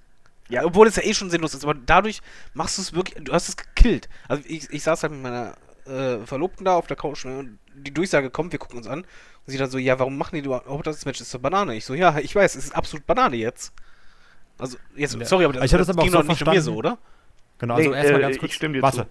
Ja, 0.49 0.65
obwohl 0.65 0.89
es 0.89 0.97
ja 0.97 1.05
eh 1.05 1.15
schon 1.15 1.31
sinnlos 1.31 1.55
ist, 1.55 1.63
aber 1.65 1.75
dadurch 1.75 2.21
machst 2.55 2.79
du 2.79 2.83
es 2.83 2.93
wirklich, 2.93 3.23
du 3.25 3.33
hast 3.33 3.49
es 3.49 3.57
gekillt. 3.57 4.09
Also 4.29 4.43
ich, 4.47 4.69
ich 4.71 4.83
saß 4.83 5.03
halt 5.03 5.13
mit 5.13 5.23
meiner 5.23 5.55
äh, 5.87 6.27
Verlobten 6.27 6.65
da 6.65 6.75
auf 6.75 6.87
der 6.89 6.97
Couch 6.97 7.25
ne, 7.25 7.39
und 7.39 7.59
die 7.75 7.93
Durchsage 7.95 8.31
kommt, 8.31 8.51
wir 8.53 8.59
gucken 8.59 8.79
uns 8.79 8.89
an 8.89 9.01
und 9.01 9.07
sie 9.47 9.59
dann 9.59 9.71
so, 9.71 9.79
ja, 9.79 9.99
warum 9.99 10.19
machen 10.19 10.35
die 10.37 10.43
überhaupt 10.45 10.87
das 10.87 11.05
Match? 11.05 11.21
Ist 11.21 11.33
doch 11.33 11.39
Banane. 11.39 11.77
Ich 11.77 11.85
so, 11.85 11.95
ja, 11.95 12.19
ich 12.19 12.35
weiß, 12.35 12.57
es 12.57 12.65
ist 12.65 12.75
absolut 12.75 13.07
Banane 13.07 13.37
jetzt. 13.37 13.73
Also, 14.59 14.77
jetzt, 14.97 15.15
Ja. 15.15 15.25
sorry, 15.25 15.45
aber 15.45 15.55
das, 15.55 15.65
Ich 15.65 15.73
hatte 15.73 15.79
das 15.83 15.89
aber 15.89 16.01
auch 16.01 16.05
ging 16.05 16.13
so 16.13 16.19
doch 16.23 16.29
nicht 16.29 16.43
um 16.47 16.53
mir 16.53 16.63
so, 16.63 16.75
oder? 16.75 16.99
Genau, 17.59 17.75
also 17.75 17.91
Nee, 17.91 17.97
erstmal 17.97 18.21
äh, 18.21 18.23
ganz 18.25 18.35
ich 18.35 18.41
kurz. 18.41 18.53
stimme 18.53 18.75
dir 18.75 18.83
warte. 18.83 18.97
zu. 19.05 19.07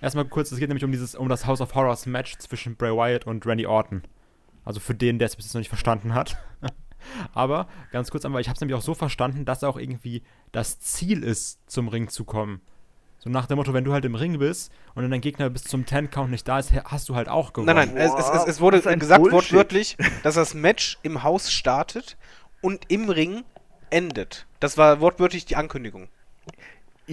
Erstmal 0.00 0.24
kurz, 0.24 0.50
es 0.50 0.58
geht 0.58 0.68
nämlich 0.68 0.84
um 0.84 0.92
dieses, 0.92 1.14
um 1.14 1.28
das 1.28 1.46
House 1.46 1.60
of 1.60 1.74
Horrors 1.74 2.06
Match 2.06 2.38
zwischen 2.38 2.76
Bray 2.76 2.92
Wyatt 2.92 3.26
und 3.26 3.44
Randy 3.46 3.66
Orton. 3.66 4.02
Also 4.64 4.80
für 4.80 4.94
den, 4.94 5.18
der 5.18 5.26
es 5.26 5.36
bis 5.36 5.46
jetzt 5.46 5.54
noch 5.54 5.60
nicht 5.60 5.68
verstanden 5.68 6.14
hat. 6.14 6.36
Aber 7.34 7.68
ganz 7.92 8.10
kurz 8.10 8.24
einmal, 8.24 8.40
ich 8.40 8.48
habe 8.48 8.54
es 8.54 8.60
nämlich 8.60 8.76
auch 8.76 8.82
so 8.82 8.94
verstanden, 8.94 9.44
dass 9.44 9.64
auch 9.64 9.78
irgendwie 9.78 10.22
das 10.52 10.80
Ziel 10.80 11.22
ist, 11.22 11.60
zum 11.66 11.88
Ring 11.88 12.08
zu 12.08 12.24
kommen. 12.24 12.60
So 13.18 13.28
nach 13.28 13.46
dem 13.46 13.56
Motto, 13.56 13.74
wenn 13.74 13.84
du 13.84 13.92
halt 13.92 14.06
im 14.06 14.14
Ring 14.14 14.38
bist 14.38 14.72
und 14.94 15.02
dann 15.02 15.10
dein 15.10 15.20
Gegner 15.20 15.50
bis 15.50 15.64
zum 15.64 15.84
10-Count 15.84 16.30
nicht 16.30 16.48
da 16.48 16.58
ist, 16.58 16.72
hast 16.72 17.08
du 17.10 17.14
halt 17.14 17.28
auch 17.28 17.52
gewonnen. 17.52 17.76
Nein, 17.76 17.94
nein, 17.94 17.96
es, 17.98 18.12
es, 18.14 18.30
es, 18.30 18.44
es 18.46 18.60
wurde 18.60 18.80
gesagt 18.80 19.20
Bullshit. 19.20 19.32
wortwörtlich, 19.32 19.98
dass 20.22 20.36
das 20.36 20.54
Match 20.54 20.98
im 21.02 21.22
Haus 21.22 21.52
startet 21.52 22.16
und 22.62 22.90
im 22.90 23.10
Ring 23.10 23.44
endet. 23.90 24.46
Das 24.58 24.78
war 24.78 25.00
wortwörtlich 25.00 25.44
die 25.44 25.56
Ankündigung. 25.56 26.08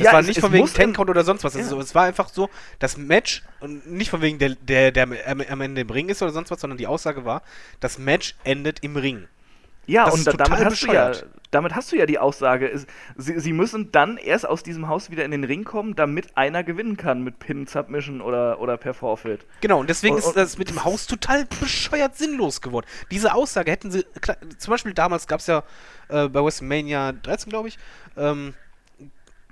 Es 0.06 0.14
war 0.14 0.22
nicht 0.22 0.40
von 0.40 0.52
wegen 0.52 0.62
muss 0.62 0.72
im- 0.72 0.76
10 0.76 0.94
Count 0.94 1.10
oder 1.10 1.24
sonst 1.24 1.44
was. 1.44 1.54
Ja. 1.56 1.62
Also, 1.62 1.80
es 1.80 1.94
war 1.96 2.04
einfach 2.04 2.30
so, 2.30 2.50
das 2.80 2.98
Match, 2.98 3.44
und 3.60 3.90
nicht 3.92 4.10
von 4.10 4.22
wegen 4.22 4.38
der, 4.40 4.56
der, 4.56 4.92
der 4.92 5.04
am 5.50 5.62
Ende 5.62 5.82
im 5.82 5.90
Ring 5.90 6.10
ist 6.10 6.22
oder 6.22 6.32
sonst 6.32 6.52
was, 6.52 6.60
sondern 6.62 6.78
die 6.78 6.88
Aussage 6.88 7.26
war, 7.26 7.42
das 7.80 7.98
Match 7.98 8.36
endet 8.44 8.84
im 8.84 8.96
Ring. 8.98 9.28
Ja, 9.90 10.04
Das 10.04 10.16
und 10.16 10.28
da, 10.28 10.32
total 10.32 10.48
damit, 10.50 10.66
hast 10.66 10.84
du 10.84 10.92
ja, 10.92 11.12
damit 11.50 11.74
hast 11.76 11.92
du 11.94 11.96
ja 11.96 12.06
die 12.06 12.20
Aussage, 12.20 12.70
es- 12.70 12.86
sie, 13.16 13.40
sie 13.40 13.54
müssen 13.54 13.90
dann 13.94 14.18
erst 14.18 14.46
aus 14.46 14.62
diesem 14.62 14.90
Haus 14.90 15.10
wieder 15.12 15.24
in 15.24 15.32
den 15.32 15.46
Ring 15.46 15.64
kommen, 15.64 15.96
damit 15.96 16.36
einer 16.36 16.62
gewinnen 16.66 16.98
kann 16.98 17.24
mit 17.24 17.40
Pin, 17.40 17.68
Submission 17.68 18.20
oder, 18.20 18.60
oder 18.60 18.76
per 18.76 18.94
Forfeit. 18.94 19.46
Genau, 19.62 19.80
und 19.80 19.90
deswegen 19.90 20.16
Und- 20.16 20.26
ist 20.26 20.34
das 20.36 20.58
mit 20.58 20.70
dem 20.70 20.84
Haus 20.84 21.08
total 21.08 21.46
bescheuert 21.62 22.18
sinnlos 22.18 22.62
geworden. 22.62 22.86
Diese 23.12 23.34
Aussage 23.34 23.72
hätten 23.72 23.90
sie, 23.90 24.06
zum 24.58 24.72
Beispiel 24.72 24.94
damals 24.94 25.26
gab 25.26 25.40
es 25.40 25.48
ja 25.48 25.64
äh, 26.10 26.28
bei 26.28 26.44
WrestleMania 26.44 27.14
13, 27.14 27.50
glaube 27.50 27.70
ich, 27.70 27.78
ähm, 28.18 28.56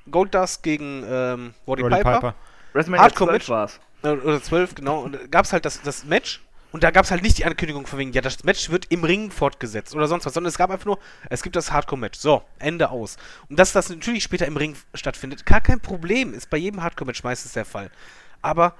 Goldust 0.10 0.64
gegen 0.64 1.04
ähm, 1.08 1.54
Roddy, 1.68 1.84
Roddy 1.84 1.96
Piper. 1.96 2.14
Piper. 2.14 2.36
WrestleMania 2.74 3.04
Hardcore 3.04 3.30
12 3.30 3.32
Match. 3.32 3.50
war's. 3.50 3.80
Äh, 4.04 4.10
Oder 4.10 4.42
12, 4.42 4.76
genau. 4.76 5.00
Und 5.02 5.16
da 5.16 5.20
gab 5.30 5.46
es 5.46 5.54
halt 5.54 5.66
das, 5.66 5.82
das 5.82 6.06
Match. 6.06 6.42
Und 6.72 6.84
da 6.84 6.92
gab 6.92 7.06
es 7.06 7.12
halt 7.12 7.24
nicht 7.24 7.38
die 7.38 7.46
Ankündigung 7.46 7.88
von 7.88 8.00
wegen, 8.00 8.12
ja, 8.12 8.20
das 8.20 8.44
Match 8.44 8.70
wird 8.70 8.92
im 8.92 9.06
Ring 9.06 9.32
fortgesetzt 9.32 9.96
oder 9.96 10.08
sonst 10.08 10.26
was, 10.26 10.34
sondern 10.34 10.50
es 10.50 10.58
gab 10.58 10.70
einfach 10.72 10.86
nur, 10.86 11.00
es 11.30 11.42
gibt 11.42 11.56
das 11.56 11.72
Hardcore-Match. 11.72 12.20
So, 12.20 12.44
Ende 12.60 12.90
aus. 12.90 13.16
Und 13.50 13.58
dass 13.58 13.72
das 13.72 13.90
natürlich 13.90 14.24
später 14.24 14.46
im 14.46 14.58
Ring 14.58 14.76
stattfindet, 14.94 15.46
gar 15.46 15.62
kein 15.62 15.80
Problem. 15.80 16.34
Ist 16.34 16.50
bei 16.50 16.58
jedem 16.58 16.84
Hardcore-Match 16.84 17.24
meistens 17.24 17.54
der 17.54 17.64
Fall. 17.64 17.92
Aber 18.42 18.76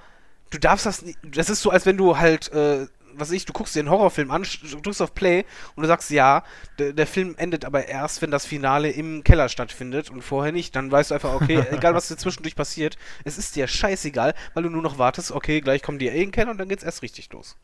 du 0.50 0.58
darfst 0.58 0.84
das 0.84 1.00
nicht, 1.00 1.18
das 1.22 1.48
ist 1.48 1.62
so, 1.62 1.70
als 1.70 1.86
wenn 1.86 1.96
du 1.96 2.18
halt, 2.18 2.52
äh, 2.52 2.86
was 3.18 3.28
weiß 3.28 3.36
ich, 3.36 3.44
du 3.44 3.52
guckst 3.52 3.74
dir 3.74 3.80
einen 3.80 3.90
Horrorfilm 3.90 4.30
an, 4.30 4.44
drückst 4.82 5.02
auf 5.02 5.14
Play 5.14 5.44
und 5.74 5.82
du 5.82 5.86
sagst, 5.88 6.10
ja, 6.10 6.42
der, 6.78 6.92
der 6.92 7.06
Film 7.06 7.34
endet 7.38 7.64
aber 7.64 7.86
erst, 7.88 8.22
wenn 8.22 8.30
das 8.30 8.46
Finale 8.46 8.90
im 8.90 9.24
Keller 9.24 9.48
stattfindet 9.48 10.10
und 10.10 10.22
vorher 10.22 10.52
nicht. 10.52 10.76
Dann 10.76 10.90
weißt 10.90 11.10
du 11.10 11.14
einfach, 11.14 11.34
okay, 11.34 11.64
egal 11.70 11.94
was 11.94 12.08
dir 12.08 12.16
zwischendurch 12.16 12.56
passiert, 12.56 12.96
es 13.24 13.38
ist 13.38 13.56
dir 13.56 13.66
scheißegal, 13.66 14.34
weil 14.54 14.62
du 14.62 14.70
nur 14.70 14.82
noch 14.82 14.98
wartest, 14.98 15.32
okay, 15.32 15.60
gleich 15.60 15.82
kommen 15.82 15.98
die 15.98 16.08
eh 16.08 16.14
in 16.22 16.28
den 16.28 16.30
Keller 16.32 16.50
und 16.50 16.58
dann 16.58 16.68
geht's 16.68 16.84
erst 16.84 17.02
richtig 17.02 17.32
los. 17.32 17.56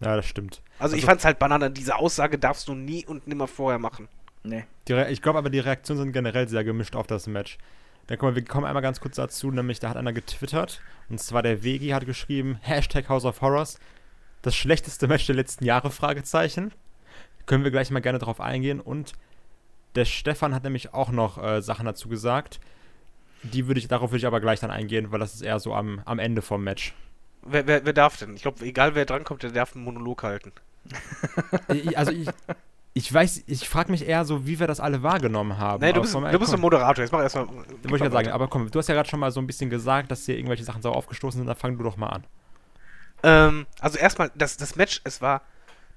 Ja, 0.00 0.16
das 0.16 0.26
stimmt. 0.26 0.62
Also, 0.78 0.96
ich 0.96 1.02
Also- 1.02 1.08
fand's 1.08 1.24
halt 1.24 1.38
Banane, 1.38 1.70
diese 1.70 1.96
Aussage 1.96 2.38
darfst 2.38 2.68
du 2.68 2.74
nie 2.74 3.04
und 3.04 3.26
nimmer 3.26 3.46
vorher 3.46 3.78
machen. 3.78 4.08
Nee. 4.42 4.64
Ich 5.08 5.20
glaube 5.22 5.38
aber, 5.38 5.50
die 5.50 5.58
Reaktionen 5.58 6.00
sind 6.00 6.12
generell 6.12 6.48
sehr 6.48 6.64
gemischt 6.64 6.96
auf 6.96 7.06
das 7.06 7.26
Match. 7.26 7.58
Dann 8.06 8.18
kommen 8.18 8.34
wir, 8.34 8.42
wir 8.42 8.48
kommen 8.48 8.64
einmal 8.64 8.82
ganz 8.82 8.98
kurz 9.00 9.16
dazu, 9.16 9.50
nämlich 9.50 9.78
da 9.78 9.90
hat 9.90 9.96
einer 9.96 10.12
getwittert, 10.12 10.80
und 11.10 11.20
zwar 11.20 11.42
der 11.42 11.62
Vegi 11.62 11.90
hat 11.90 12.06
geschrieben, 12.06 12.58
Hashtag 12.62 13.08
House 13.08 13.24
of 13.24 13.40
Horrors, 13.40 13.78
das 14.42 14.54
schlechteste 14.56 15.06
Match 15.08 15.26
der 15.26 15.34
letzten 15.36 15.64
Jahre, 15.64 15.90
Fragezeichen. 15.90 16.72
Können 17.46 17.64
wir 17.64 17.70
gleich 17.70 17.90
mal 17.90 18.00
gerne 18.00 18.18
drauf 18.18 18.40
eingehen. 18.40 18.80
Und 18.80 19.12
der 19.94 20.04
Stefan 20.04 20.54
hat 20.54 20.64
nämlich 20.64 20.94
auch 20.94 21.10
noch 21.10 21.42
äh, 21.42 21.62
Sachen 21.62 21.84
dazu 21.86 22.08
gesagt. 22.08 22.60
Die 23.42 23.66
würde 23.66 23.80
ich, 23.80 23.88
darauf 23.88 24.10
würde 24.10 24.18
ich 24.18 24.26
aber 24.26 24.40
gleich 24.40 24.60
dann 24.60 24.70
eingehen, 24.70 25.10
weil 25.12 25.18
das 25.18 25.34
ist 25.34 25.42
eher 25.42 25.58
so 25.58 25.74
am, 25.74 26.00
am 26.04 26.18
Ende 26.18 26.42
vom 26.42 26.62
Match. 26.62 26.94
Wer, 27.42 27.66
wer, 27.66 27.84
wer 27.86 27.92
darf 27.94 28.18
denn? 28.18 28.36
Ich 28.36 28.42
glaube, 28.42 28.64
egal 28.64 28.94
wer 28.94 29.06
drankommt, 29.06 29.42
der 29.42 29.50
darf 29.50 29.74
einen 29.74 29.84
Monolog 29.84 30.22
halten. 30.22 30.52
Also 31.94 32.12
ich, 32.12 32.28
ich 32.94 33.12
weiß, 33.12 33.44
ich 33.46 33.68
frage 33.68 33.90
mich 33.92 34.06
eher 34.06 34.24
so, 34.24 34.46
wie 34.46 34.58
wir 34.60 34.66
das 34.66 34.80
alle 34.80 35.02
wahrgenommen 35.02 35.58
haben. 35.58 35.82
Nee, 35.82 35.92
du 35.92 36.00
bist, 36.00 36.12
vom- 36.12 36.24
du 36.24 36.38
bist 36.38 36.50
komm, 36.50 36.58
ein 36.60 36.62
Moderator. 36.62 37.04
Jetzt 37.04 37.12
mach 37.12 37.20
erstmal. 37.20 37.46
Wollte 37.48 37.66
ich 37.84 37.90
gerade 37.90 38.10
sagen, 38.12 38.28
aber 38.30 38.48
komm, 38.48 38.70
du 38.70 38.78
hast 38.78 38.88
ja 38.88 38.94
gerade 38.94 39.08
schon 39.08 39.20
mal 39.20 39.30
so 39.30 39.40
ein 39.40 39.46
bisschen 39.46 39.70
gesagt, 39.70 40.10
dass 40.10 40.24
dir 40.24 40.36
irgendwelche 40.36 40.64
Sachen 40.64 40.82
sauer 40.82 40.96
aufgestoßen 40.96 41.38
sind, 41.40 41.46
dann 41.46 41.56
fang 41.56 41.76
du 41.78 41.84
doch 41.84 41.96
mal 41.96 42.08
an. 42.08 42.24
Ähm, 43.22 43.66
also 43.80 43.98
erstmal, 43.98 44.30
das, 44.34 44.56
das 44.56 44.76
Match, 44.76 45.00
es 45.04 45.20
war 45.20 45.42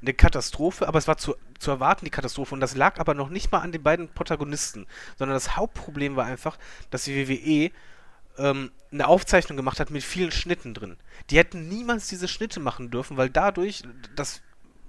eine 0.01 0.13
Katastrophe, 0.13 0.88
aber 0.88 0.99
es 0.99 1.07
war 1.07 1.17
zu, 1.17 1.36
zu 1.59 1.71
erwarten, 1.71 2.05
die 2.05 2.11
Katastrophe. 2.11 2.53
Und 2.53 2.61
das 2.61 2.76
lag 2.76 2.99
aber 2.99 3.13
noch 3.13 3.30
nicht 3.30 3.51
mal 3.51 3.59
an 3.59 3.71
den 3.71 3.84
beiden 3.84 4.09
Protagonisten, 4.09 4.86
sondern 5.17 5.36
das 5.36 5.55
Hauptproblem 5.55 6.15
war 6.15 6.26
einfach, 6.26 6.57
dass 6.89 7.05
die 7.05 7.28
WWE 7.28 7.71
ähm, 8.38 8.71
eine 8.91 9.07
Aufzeichnung 9.07 9.57
gemacht 9.57 9.80
hat 9.80 9.89
mit 9.89 10.03
vielen 10.03 10.32
Schnitten 10.32 10.74
drin. 10.74 10.97
Die 11.30 11.38
hätten 11.38 11.67
niemals 11.67 12.07
diese 12.07 12.28
Schnitte 12.28 12.59
machen 12.59 12.91
dürfen, 12.91 13.17
weil 13.17 13.30
dadurch, 13.30 13.84
das 14.15 14.41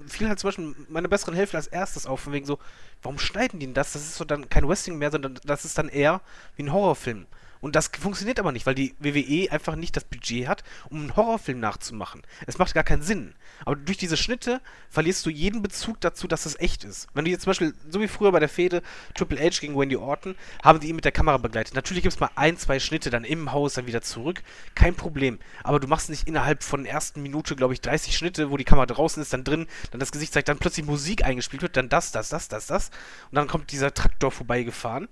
fiel 0.07 0.29
halt 0.29 0.39
zum 0.39 0.49
Beispiel 0.49 0.75
meine 0.89 1.09
besseren 1.09 1.35
Hälfte 1.35 1.57
als 1.57 1.67
erstes 1.67 2.07
auf, 2.07 2.21
von 2.21 2.33
wegen 2.33 2.47
so, 2.47 2.59
warum 3.03 3.19
schneiden 3.19 3.61
die 3.61 3.67
denn 3.67 3.75
das? 3.75 3.93
Das 3.93 4.03
ist 4.03 4.17
so 4.17 4.25
dann 4.25 4.49
kein 4.49 4.69
Wrestling 4.69 4.99
mehr, 4.99 5.11
sondern 5.11 5.39
das 5.45 5.65
ist 5.65 5.79
dann 5.79 5.89
eher 5.89 6.21
wie 6.57 6.65
ein 6.65 6.73
Horrorfilm. 6.73 7.27
Und 7.65 7.77
das 7.77 7.91
funktioniert 7.99 8.39
aber 8.39 8.53
nicht, 8.53 8.67
weil 8.67 8.75
die 8.75 8.95
WWE 8.99 9.51
einfach 9.51 9.75
nicht 9.75 9.97
das 9.97 10.05
Budget 10.05 10.49
hat, 10.49 10.63
um 10.91 11.01
einen 11.01 11.17
Horrorfilm 11.17 11.61
nachzumachen. 11.61 12.21
Es 12.47 12.59
macht 12.59 12.75
gar 12.75 12.85
keinen 12.85 13.01
Sinn. 13.01 13.35
Aber 13.65 13.75
durch 13.75 13.97
diese 13.97 14.19
Schnitte 14.19 14.61
verlierst 14.91 15.25
du 15.25 15.31
jeden 15.31 15.63
Bezug 15.63 15.99
dazu, 16.03 16.29
dass 16.29 16.45
es 16.45 16.61
echt 16.61 16.85
ist. 16.85 17.09
Wenn 17.15 17.25
du 17.25 17.31
jetzt 17.31 17.45
zum 17.45 17.53
Beispiel, 17.53 17.73
so 17.89 18.03
wie 18.03 18.07
früher 18.07 18.33
bei 18.33 18.39
der 18.39 18.51
Fehde 18.51 18.83
Triple 19.15 19.41
H 19.41 19.61
gegen 19.63 19.79
Wendy 19.79 19.97
Orton, 19.97 20.37
haben 20.63 20.79
die 20.79 20.89
ihn 20.89 20.95
mit 20.95 21.07
der 21.07 21.13
Kamera 21.13 21.39
begleitet. 21.39 21.75
Natürlich 21.75 22.03
gibt 22.03 22.13
es 22.13 22.21
mal 22.21 22.29
ein, 22.35 22.59
zwei 22.59 22.79
Schnitte 22.79 23.09
dann 23.09 23.25
im 23.25 23.51
Haus, 23.51 23.73
dann 23.73 23.87
wieder 23.87 24.03
zurück. 24.03 24.43
Kein 24.75 24.95
Problem. 24.95 25.39
Aber 25.63 25.81
du 25.81 25.89
machst 25.89 26.11
nicht 26.11 26.29
innerhalb 26.29 26.63
von 26.63 26.85
der 26.85 26.93
ersten 26.93 27.23
Minute, 27.23 27.57
glaube 27.57 27.73
ich, 27.73 27.81
30 27.81 28.15
Schnitte, 28.15 28.51
wo 28.51 28.59
die 28.59 28.65
Kamera 28.65 28.85
draußen 28.85 29.23
ist, 29.23 29.33
dann 29.33 29.43
drin, 29.43 29.69
dann 29.91 30.01
das 30.01 30.13
Gesicht 30.13 30.35
zeigt, 30.35 30.51
dann 30.51 30.59
plötzlich 30.59 30.85
Musik 30.85 31.25
eingespielt 31.25 31.63
wird, 31.63 31.79
dann 31.79 31.89
das, 31.89 32.13
das, 32.13 32.29
das, 32.29 32.49
das, 32.49 32.67
das. 32.67 32.91
Und 33.31 33.37
dann 33.37 33.49
kommt 33.49 33.73
dieser 33.73 33.95
Traktor 33.95 34.31
vorbeigefahren. 34.31 35.09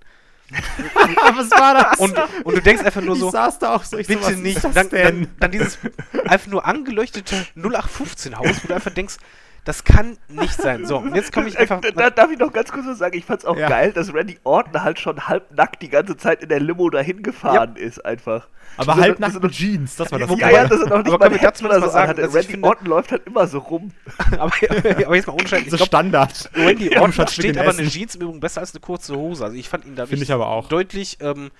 Was 1.35 1.51
war 1.51 1.73
das? 1.73 1.99
Und, 1.99 2.15
und 2.43 2.55
du 2.55 2.61
denkst 2.61 2.83
einfach 2.83 3.01
nur 3.01 3.15
ich 3.15 3.21
so, 3.21 3.31
saß 3.31 3.59
da 3.59 3.75
auch 3.75 3.83
so, 3.83 3.97
ich 3.97 4.07
so, 4.07 4.13
bitte 4.13 4.25
was 4.25 4.35
nicht. 4.37 4.63
Dann, 4.63 4.89
dann, 4.89 5.27
dann 5.39 5.51
dieses 5.51 5.79
einfach 6.25 6.47
nur 6.47 6.65
angeleuchtete 6.65 7.45
0815-Haus, 7.57 8.63
wo 8.63 8.67
du 8.67 8.75
einfach 8.75 8.93
denkst, 8.93 9.15
das 9.65 9.83
kann 9.85 10.17
nicht 10.27 10.53
sein. 10.53 10.85
So, 10.85 11.03
jetzt 11.13 11.31
komme 11.31 11.47
ich 11.47 11.57
einfach. 11.59 11.79
Da, 11.95 12.09
darf 12.09 12.29
ich 12.31 12.37
noch 12.37 12.51
ganz 12.51 12.71
kurz 12.71 12.85
was 12.85 12.97
sagen? 12.97 13.17
Ich 13.17 13.25
fand's 13.25 13.45
auch 13.45 13.55
Ja. 13.57 13.69
geil, 13.69 13.93
dass 13.93 14.13
Randy 14.13 14.37
Orton 14.43 14.83
halt 14.83 14.99
schon 14.99 15.27
halbnackt 15.27 15.81
die 15.81 15.89
ganze 15.89 16.17
Zeit 16.17 16.43
in 16.43 16.49
der 16.49 16.59
Limo 16.59 16.89
dahin 16.89 17.23
gefahren 17.23 17.75
ist, 17.77 18.03
einfach. 18.05 18.47
aber 18.77 18.93
Das- 18.93 19.01
halb 19.01 19.19
das- 19.19 19.33
nach 19.33 19.41
mit 19.41 19.51
Jeans, 19.53 19.95
das 19.95 20.11
war 20.11 20.19
das 20.19 20.29
Ja, 20.29 20.35
Wobei- 20.35 20.51
ja, 20.51 20.67
das 20.67 20.81
ist 20.81 20.89
noch 20.89 20.97
nicht 21.03 21.13
aber 21.13 21.29
mal 21.29 21.37
oder 21.37 21.61
mal 21.61 21.81
so 21.81 21.87
sagen, 21.87 21.95
anhatte. 22.03 22.21
dass 22.21 22.29
ich 22.31 22.35
Randy 22.35 22.51
finde- 22.51 22.67
Orton 22.67 22.87
läuft 22.87 23.11
halt 23.11 23.25
immer 23.27 23.47
so 23.47 23.59
rum. 23.59 23.91
aber, 24.31 24.51
aber 25.05 25.15
jetzt 25.15 25.27
mal 25.27 25.33
ohne 25.33 25.47
Scheiß, 25.47 25.61
ich 25.63 25.69
so 25.69 25.77
Standard. 25.77 26.49
Ja, 26.57 27.01
Orton 27.01 27.13
mit 27.17 27.29
steht 27.31 27.57
aber 27.57 27.69
eine. 27.69 27.87
Jeans 27.87 28.15
im 28.15 28.21
Übrigen 28.21 28.39
besser 28.39 28.61
als 28.61 28.73
eine 28.73 28.81
kurze 28.81 29.15
Hose. 29.15 29.45
Also 29.45 29.55
ich 29.55 29.69
fand 29.69 29.85
ihn 29.85 29.95
da 29.95 30.05
Finde 30.05 30.23
ich 30.23 30.31
aber 30.31 30.47
auch. 30.47 30.67
deutlich 30.69 31.17
ähm, 31.21 31.51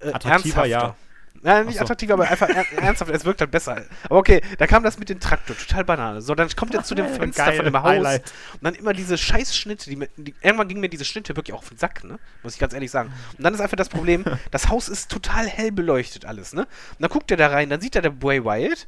äh, 0.00 0.12
Attraktiver, 0.12 0.64
ja. 0.66 0.96
Nein, 1.42 1.66
nicht 1.66 1.76
so. 1.76 1.82
attraktiv, 1.82 2.10
aber 2.10 2.28
einfach 2.28 2.48
er 2.48 2.64
ernsthaft, 2.82 3.10
es 3.10 3.24
wirkt 3.24 3.40
halt 3.40 3.50
besser. 3.50 3.84
Aber 4.04 4.16
okay, 4.16 4.40
da 4.58 4.66
kam 4.66 4.82
das 4.82 4.98
mit 4.98 5.08
dem 5.08 5.20
Traktor, 5.20 5.56
total 5.56 5.84
Banane. 5.84 6.20
So, 6.20 6.34
dann 6.34 6.48
kommt 6.56 6.74
er 6.74 6.82
zu 6.82 6.94
dem 6.94 7.06
Fenster 7.14 7.46
Geil, 7.46 7.56
von 7.56 7.64
dem 7.64 7.76
Haus 7.76 7.84
Highlight. 7.84 8.32
und 8.54 8.64
dann 8.64 8.74
immer 8.74 8.92
diese 8.92 9.16
scheiß 9.16 9.56
Schnitte, 9.56 9.90
die, 9.90 10.08
die, 10.16 10.34
irgendwann 10.42 10.68
gingen 10.68 10.80
mir 10.80 10.88
diese 10.88 11.04
Schnitte 11.04 11.36
wirklich 11.36 11.54
auch 11.54 11.60
auf 11.60 11.68
den 11.68 11.78
Sack, 11.78 12.04
ne? 12.04 12.18
Muss 12.42 12.54
ich 12.54 12.58
ganz 12.58 12.74
ehrlich 12.74 12.90
sagen. 12.90 13.12
Und 13.36 13.44
dann 13.44 13.54
ist 13.54 13.60
einfach 13.60 13.76
das 13.76 13.88
Problem, 13.88 14.24
das 14.50 14.68
Haus 14.68 14.88
ist 14.88 15.10
total 15.10 15.46
hell 15.46 15.72
beleuchtet 15.72 16.24
alles, 16.24 16.52
ne? 16.52 16.62
Und 16.62 17.00
dann 17.00 17.10
guckt 17.10 17.30
er 17.30 17.36
da 17.36 17.48
rein, 17.48 17.70
dann 17.70 17.80
sieht 17.80 17.94
er 17.94 18.02
der 18.02 18.10
Bray 18.10 18.44
Wyatt 18.44 18.86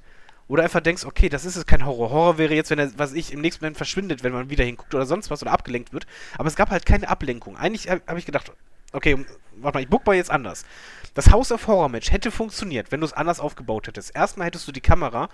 oder 0.49 0.65
einfach 0.65 0.81
denkst, 0.81 1.05
okay, 1.05 1.29
das 1.29 1.45
ist 1.45 1.55
jetzt 1.55 1.69
kein 1.69 1.87
Horror. 1.87 2.11
Horror 2.11 2.39
wäre 2.39 2.55
jetzt, 2.55 2.71
wenn 2.71 2.81
er, 2.81 2.91
was 2.99 3.13
ich, 3.13 3.33
im 3.33 3.41
nächsten 3.41 3.65
Moment 3.65 3.77
verschwindet, 3.77 4.25
wenn 4.25 4.33
man 4.33 4.51
wieder 4.51 4.65
hinguckt 4.65 4.93
oder 4.93 5.07
sonst 5.07 5.31
was 5.31 5.43
oder 5.43 5.53
abgelenkt 5.53 5.93
wird. 5.93 6.07
Aber 6.37 6.49
es 6.49 6.57
gab 6.57 6.71
halt 6.71 6.85
keine 6.85 7.09
Ablenkung. 7.09 7.57
Eigentlich 7.57 7.89
habe 7.89 8.03
hab 8.05 8.19
ich 8.19 8.27
gedacht, 8.27 8.51
okay, 8.93 9.25
warte 9.57 9.77
mal, 9.77 9.83
ich 9.83 9.89
book 9.89 10.05
mal 10.07 10.17
jetzt 10.17 10.31
anders. 10.31 10.65
Das 11.15 11.31
House 11.31 11.51
of 11.51 11.67
Horror 11.67 11.89
Match 11.89 12.13
hätte 12.13 12.31
funktioniert, 12.31 12.93
wenn 12.93 13.01
du 13.01 13.07
es 13.07 13.13
anders 13.13 13.41
aufgebaut 13.41 13.89
hättest. 13.89 14.15
Erstmal 14.15 14.47
hättest 14.47 14.69
du 14.69 14.73
die 14.73 14.81
Kamera 14.81 15.29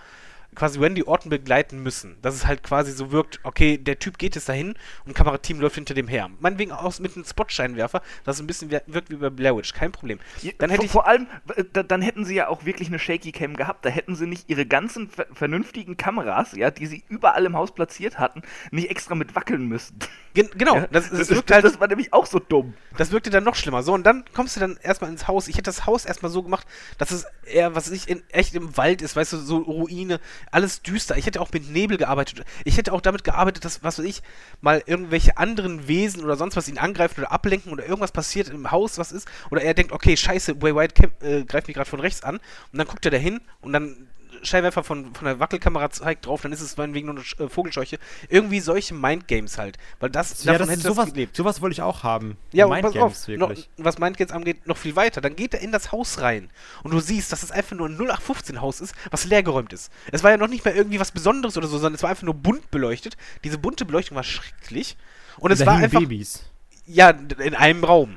quasi 0.54 0.80
Wendy 0.80 1.02
Orton 1.02 1.30
begleiten 1.30 1.82
müssen. 1.82 2.16
Dass 2.22 2.34
es 2.34 2.46
halt 2.46 2.62
quasi 2.62 2.92
so 2.92 3.12
wirkt, 3.12 3.40
okay, 3.42 3.78
der 3.78 3.98
Typ 3.98 4.18
geht 4.18 4.34
jetzt 4.34 4.48
dahin 4.48 4.74
und 5.04 5.14
Kamerateam 5.14 5.60
läuft 5.60 5.74
hinter 5.74 5.94
dem 5.94 6.08
her. 6.08 6.30
Meinetwegen 6.40 6.72
auch 6.72 6.98
mit 6.98 7.14
einem 7.14 7.24
Spotscheinwerfer, 7.24 8.02
dass 8.24 8.36
es 8.36 8.42
ein 8.42 8.46
bisschen 8.46 8.70
wir- 8.70 8.82
wirkt 8.86 9.10
wie 9.10 9.16
bei 9.16 9.30
Blair 9.30 9.56
Witch, 9.56 9.72
kein 9.74 9.92
Problem. 9.92 10.18
Dann 10.58 10.70
hätte 10.70 10.78
vor, 10.78 10.84
ich 10.84 10.90
vor 10.92 11.06
allem, 11.08 11.26
da, 11.72 11.82
dann 11.82 12.02
hätten 12.02 12.24
sie 12.24 12.34
ja 12.34 12.48
auch 12.48 12.64
wirklich 12.64 12.88
eine 12.88 12.98
Shaky 12.98 13.32
Cam 13.32 13.56
gehabt. 13.56 13.84
Da 13.84 13.90
hätten 13.90 14.14
sie 14.16 14.26
nicht 14.26 14.48
ihre 14.48 14.66
ganzen 14.66 15.08
ver 15.10 15.26
vernünftigen 15.32 15.96
Kameras, 15.96 16.52
ja, 16.52 16.70
die 16.70 16.86
sie 16.86 17.04
überall 17.08 17.44
im 17.44 17.56
Haus 17.56 17.74
platziert 17.74 18.18
hatten, 18.18 18.42
nicht 18.70 18.90
extra 18.90 19.14
mit 19.14 19.34
wackeln 19.34 19.66
müssen. 19.66 19.98
Gen 20.34 20.48
genau, 20.54 20.76
Ja, 20.76 20.86
das, 20.88 21.10
das, 21.10 21.18
das, 21.18 21.30
wirkt 21.30 21.50
halt 21.50 21.64
das 21.64 21.80
war 21.80 21.88
nämlich 21.88 22.12
auch 22.12 22.26
so 22.26 22.38
dumm. 22.38 22.74
Das 22.96 23.10
wirkte 23.10 23.30
dann 23.30 23.44
noch 23.44 23.54
schlimmer. 23.54 23.82
So, 23.82 23.92
und 23.92 24.04
dann 24.04 24.24
kommst 24.34 24.56
du 24.56 24.60
dann 24.60 24.78
erstmal 24.82 25.10
ins 25.10 25.28
Haus. 25.28 25.48
Ich 25.48 25.56
hätte 25.56 25.64
das 25.64 25.86
Haus 25.86 26.04
erstmal 26.04 26.30
so 26.30 26.42
gemacht, 26.42 26.66
dass 26.98 27.10
es 27.10 27.26
eher, 27.44 27.74
was 27.74 27.90
ich, 27.90 28.08
in, 28.08 28.22
echt 28.30 28.54
im 28.54 28.76
Wald 28.76 29.02
ist, 29.02 29.16
weißt 29.16 29.34
du, 29.34 29.36
so 29.38 29.58
Ruine, 29.58 30.20
alles 30.50 30.82
düster. 30.82 31.16
Ich 31.16 31.26
hätte 31.26 31.40
auch 31.40 31.52
mit 31.52 31.70
Nebel 31.70 31.96
gearbeitet. 31.96 32.44
Ich 32.64 32.76
hätte 32.76 32.92
auch 32.92 33.00
damit 33.00 33.24
gearbeitet, 33.24 33.64
dass, 33.64 33.82
was 33.82 33.98
weiß 33.98 34.04
ich, 34.04 34.22
mal 34.60 34.82
irgendwelche 34.86 35.36
anderen 35.38 35.88
Wesen 35.88 36.24
oder 36.24 36.36
sonst 36.36 36.56
was 36.56 36.68
ihn 36.68 36.78
angreifen 36.78 37.20
oder 37.20 37.32
ablenken 37.32 37.72
oder 37.72 37.84
irgendwas 37.84 38.12
passiert 38.12 38.48
im 38.48 38.70
Haus, 38.70 38.98
was 38.98 39.12
ist. 39.12 39.28
Oder 39.50 39.62
er 39.62 39.74
denkt, 39.74 39.92
okay, 39.92 40.16
scheiße, 40.16 40.62
Way 40.62 40.74
White 40.74 41.10
äh, 41.20 41.44
greift 41.44 41.68
mich 41.68 41.76
gerade 41.76 41.88
von 41.88 42.00
rechts 42.00 42.22
an. 42.22 42.36
Und 42.72 42.78
dann 42.78 42.86
guckt 42.86 43.04
er 43.04 43.10
da 43.10 43.18
hin 43.18 43.40
und 43.60 43.72
dann 43.72 44.08
Scheinwerfer 44.42 44.84
von, 44.84 45.14
von 45.14 45.24
der 45.26 45.40
Wackelkamera 45.40 45.90
zeigt 45.90 46.26
drauf, 46.26 46.42
dann 46.42 46.52
ist 46.52 46.60
es 46.60 46.76
meinetwegen 46.76 47.06
nur 47.06 47.16
eine 47.16 47.46
äh, 47.46 47.48
Vogelscheuche. 47.48 47.98
Irgendwie 48.28 48.60
solche 48.60 48.94
Mindgames 48.94 49.58
halt. 49.58 49.78
Weil 50.00 50.10
das, 50.10 50.44
Ja, 50.44 50.52
davon 50.52 50.66
das 50.68 50.76
hätte 50.76 50.82
das 50.88 50.94
sowas, 50.96 51.12
gelebt. 51.12 51.36
sowas 51.36 51.60
wollte 51.60 51.72
ich 51.74 51.82
auch 51.82 52.02
haben. 52.02 52.36
Ja, 52.52 52.66
und 52.66 52.80
pass 52.80 52.96
auf, 52.96 53.28
noch, 53.28 53.48
wirklich. 53.50 53.68
was 53.76 53.98
Mindgames 53.98 54.32
angeht, 54.32 54.66
noch 54.66 54.76
viel 54.76 54.96
weiter. 54.96 55.20
Dann 55.20 55.36
geht 55.36 55.54
er 55.54 55.60
in 55.60 55.72
das 55.72 55.92
Haus 55.92 56.20
rein 56.20 56.50
und 56.82 56.92
du 56.92 57.00
siehst, 57.00 57.32
dass 57.32 57.42
es 57.42 57.50
einfach 57.50 57.76
nur 57.76 57.88
ein 57.88 57.96
0815-Haus 57.98 58.80
ist, 58.80 58.94
was 59.10 59.24
leergeräumt 59.24 59.72
ist. 59.72 59.90
Es 60.12 60.22
war 60.22 60.30
ja 60.30 60.36
noch 60.36 60.48
nicht 60.48 60.64
mehr 60.64 60.74
irgendwie 60.74 61.00
was 61.00 61.12
Besonderes 61.12 61.56
oder 61.56 61.66
so, 61.68 61.78
sondern 61.78 61.94
es 61.94 62.02
war 62.02 62.10
einfach 62.10 62.22
nur 62.24 62.34
bunt 62.34 62.70
beleuchtet. 62.70 63.16
Diese 63.44 63.58
bunte 63.58 63.84
Beleuchtung 63.84 64.16
war 64.16 64.24
schrecklich. 64.24 64.96
Und 65.38 65.50
es 65.50 65.58
Da 65.60 65.66
war 65.66 65.76
einfach, 65.76 66.00
Babys. 66.00 66.44
ja, 66.86 67.10
in 67.10 67.54
einem 67.54 67.84
Raum. 67.84 68.16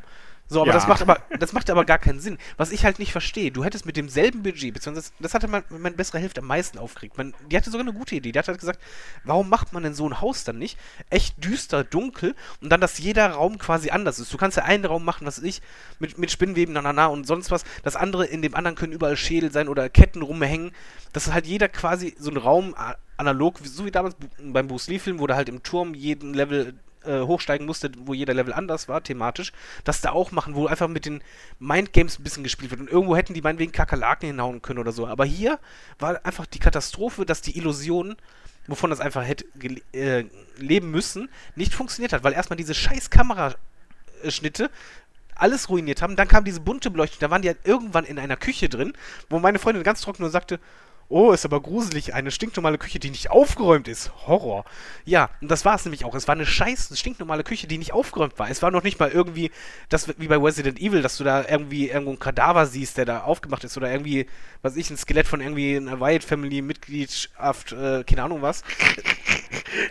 So, 0.52 0.62
aber 0.62 0.70
Ja. 0.70 0.74
das 0.74 0.88
macht 0.88 1.02
aber 1.04 1.20
das 1.38 1.54
macht 1.54 1.70
aber 1.70 1.86
gar 1.86 2.00
keinen 2.00 2.20
Sinn. 2.20 2.39
Was 2.58 2.72
ich 2.72 2.84
halt 2.84 2.97
nicht 2.97 3.12
verstehe, 3.12 3.52
du 3.52 3.64
hättest 3.64 3.86
mit 3.86 3.95
demselben 3.95 4.41
Budget, 4.41 4.74
beziehungsweise 4.74 5.12
das 5.20 5.36
hatte 5.36 5.47
man, 5.47 5.64
meine 5.70 5.95
bessere 5.95 6.18
Hälfte 6.18 6.41
am 6.41 6.47
meisten 6.47 6.80
aufgeregt. 6.80 7.18
Man, 7.20 7.36
die 7.52 7.56
hatte 7.56 7.70
sogar 7.70 7.86
eine 7.86 7.95
gute 7.95 8.16
Idee. 8.16 8.32
Die 8.32 8.39
hat 8.39 8.47
halt 8.47 8.60
gesagt, 8.60 8.80
warum 9.24 9.47
macht 9.47 9.74
man 9.74 9.84
denn 9.84 9.93
so 9.93 10.10
ein 10.10 10.22
Haus 10.22 10.43
dann 10.43 10.58
nicht? 10.58 10.78
Echt 11.12 11.43
düster, 11.43 11.84
dunkel 11.84 12.36
und 12.62 12.70
dann, 12.72 12.82
dass 12.82 12.97
jeder 12.97 13.30
Raum 13.30 13.60
quasi 13.60 13.91
anders 13.91 14.18
ist. 14.18 14.34
Du 14.34 14.38
kannst 14.38 14.58
ja 14.58 14.64
einen 14.64 14.86
Raum 14.86 15.06
machen, 15.06 15.28
was 15.28 15.38
ich, 15.38 15.62
mit, 16.00 16.18
mit 16.18 16.32
Spinnweben, 16.32 16.74
na, 16.74 16.82
na, 16.82 16.93
na 16.93 17.06
und 17.06 17.28
sonst 17.28 17.52
was. 17.52 17.64
Das 17.84 17.95
andere, 17.95 18.26
in 18.26 18.41
dem 18.41 18.56
anderen 18.56 18.76
können 18.76 18.91
überall 18.93 19.18
Schädel 19.18 19.52
sein 19.52 19.68
oder 19.68 19.88
Ketten 19.88 20.24
rumhängen. 20.24 20.72
Dass 21.14 21.32
halt 21.32 21.45
jeder 21.45 21.68
quasi 21.70 22.16
so 22.18 22.32
ein 22.32 22.38
Raum 22.38 22.76
analog, 23.18 23.60
so 23.64 23.86
wie 23.86 23.91
damals 23.91 24.16
beim 24.41 24.68
Bruce 24.68 24.88
Lee-Film, 24.88 25.20
wo 25.20 25.28
der 25.28 25.36
halt 25.36 25.50
im 25.50 25.62
Turm 25.62 25.93
jeden 25.93 26.34
Level 26.34 26.74
äh, 27.06 27.22
hochsteigen 27.22 27.66
musste, 27.66 27.91
wo 28.06 28.14
jeder 28.14 28.34
Level 28.34 28.54
anders 28.54 28.88
war, 28.88 29.04
thematisch, 29.04 29.52
das 29.84 30.02
da 30.02 30.12
auch 30.12 30.32
machen, 30.32 30.56
wo 30.56 30.68
einfach 30.68 30.88
mit 30.88 31.06
den 31.06 31.22
Mindgames 31.60 32.20
ein 32.20 32.24
bisschen 32.24 32.43
gespielt 32.43 32.72
wird. 32.72 32.82
Und 32.82 32.89
irgendwo 32.89 33.16
hätten 33.16 33.34
die 33.34 33.41
meinetwegen 33.41 33.72
Kakerlaken 33.72 34.28
hinhauen 34.28 34.62
können 34.62 34.80
oder 34.80 34.91
so. 34.91 35.08
Aber 35.08 35.26
hier 35.26 35.60
war 35.97 36.26
einfach 36.26 36.45
die 36.45 36.60
Katastrophe, 36.60 37.26
dass 37.26 37.41
die 37.41 37.58
Illusion, 37.58 38.16
wovon 38.68 38.89
das 38.89 39.00
einfach 39.00 39.26
hätte 39.26 39.45
äh, 39.93 40.26
leben 40.58 40.91
müssen, 40.91 41.30
nicht 41.56 41.74
funktioniert 41.74 42.14
hat, 42.14 42.24
weil 42.24 42.34
erstmal 42.34 42.58
diese 42.58 42.74
scheiß 42.74 43.10
Kameraschnitte 43.10 44.70
alles 45.36 45.70
ruiniert 45.70 46.02
haben. 46.02 46.16
Dann 46.16 46.28
kam 46.28 46.43
diese 46.43 46.60
bunte 46.60 46.91
Beleuchtung, 46.91 47.20
da 47.20 47.30
waren 47.30 47.41
die 47.41 47.47
halt 47.47 47.60
irgendwann 47.64 48.06
in 48.06 48.20
einer 48.20 48.38
Küche 48.38 48.70
drin, 48.70 48.93
wo 49.30 49.39
meine 49.39 49.60
Freundin 49.60 49.84
ganz 49.84 50.02
trocken 50.02 50.22
nur 50.24 50.32
sagte, 50.32 50.60
Oh, 51.12 51.32
ist 51.32 51.43
aber 51.43 51.60
gruselig. 51.60 52.14
Eine 52.14 52.30
stinknormale 52.30 52.78
Küche, 52.78 52.99
die 52.99 53.10
nicht 53.10 53.32
aufgeräumt 53.32 53.88
ist. 53.88 54.12
Horror. 54.28 54.64
Ja, 55.05 55.30
und 55.41 55.49
das 55.49 55.66
war 55.66 55.74
es 55.74 55.84
nämlich 55.84 56.05
auch. 56.05 56.14
Es 56.14 56.28
war 56.28 56.36
eine 56.36 56.45
scheiß 56.45 56.91
stinknormale 56.99 57.43
Küche, 57.43 57.66
die 57.66 57.80
nicht 57.80 57.93
aufgeräumt 57.93 58.38
war. 58.38 58.47
Es 58.49 58.62
war 58.62 58.70
noch 58.70 58.84
nicht 58.84 58.99
mal 58.99 59.10
irgendwie, 59.10 59.49
das 59.89 60.07
wie 60.20 60.28
bei 60.28 60.38
Resident 60.38 60.80
Evil, 60.80 61.01
dass 61.01 61.18
du 61.18 61.24
da 61.24 61.45
irgendwie 61.47 61.88
irgendwo 61.89 62.12
einen 62.12 62.20
Kadaver 62.20 62.68
siehst, 62.68 62.97
der 62.97 63.05
da 63.05 63.22
aufgemacht 63.22 63.64
ist. 63.64 63.76
Oder 63.76 63.91
irgendwie, 63.91 64.28
was 64.62 64.76
ich, 64.78 64.91
ein 64.91 64.97
Skelett 64.97 65.28
von 65.28 65.41
irgendwie 65.41 65.78
einer 65.78 65.99
Wyatt 65.99 66.24
Family 66.24 66.62
Mitgliedschaft, 66.62 67.72
äh, 67.72 68.03
keine 68.03 68.24
Ahnung 68.24 68.41
was. 68.43 68.64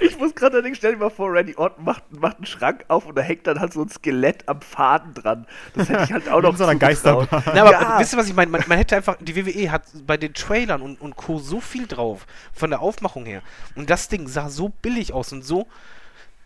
Ich 0.01 0.19
muss 0.19 0.35
gerade 0.35 0.55
allerdings, 0.57 0.79
stell 0.79 0.93
dir 0.93 0.99
mal 0.99 1.11
vor, 1.11 1.33
Randy 1.33 1.55
Orton 1.57 1.85
macht, 1.85 2.03
macht 2.13 2.37
einen 2.37 2.47
Schrank 2.47 2.85
auf 2.89 3.07
und 3.07 3.17
da 3.17 3.23
hängt 3.23 3.47
dann 3.47 3.61
halt 3.61 3.73
so 3.73 3.83
ein 3.83 3.89
Skelett 3.89 4.49
am 4.49 4.61
Faden 4.61 5.15
dran. 5.15 5.47
Das 5.75 5.89
hätte 5.89 6.05
ich 6.05 6.13
halt 6.13 6.29
auch 6.29 6.41
noch 6.43 6.57
so 6.57 6.65
einer. 6.65 6.79
Geisterbahn. 6.79 7.43
Na, 7.47 7.63
aber 7.63 7.73
Ja. 7.73 7.99
wisst 7.99 8.13
ihr, 8.15 8.19
was 8.19 8.29
ich 8.29 8.35
meine? 8.35 8.51
Man, 8.51 8.63
man 8.67 8.79
hätte 8.79 8.97
einfach, 8.97 9.17
die 9.21 9.35
WWE 9.37 9.71
hat 9.71 9.83
bei 10.07 10.17
den 10.17 10.35
Trailern 10.35 10.83
und, 10.83 11.01
und 11.01 11.08
Co. 11.17 11.39
so 11.39 11.61
viel 11.61 11.87
drauf, 11.87 12.27
von 12.53 12.71
der 12.71 12.81
Aufmachung 12.81 13.27
her. 13.27 13.43
Und 13.75 13.91
das 13.91 14.09
Ding 14.09 14.29
sah 14.29 14.49
so 14.49 14.69
billig 14.69 15.13
aus 15.13 15.33
und 15.33 15.45
so 15.45 15.67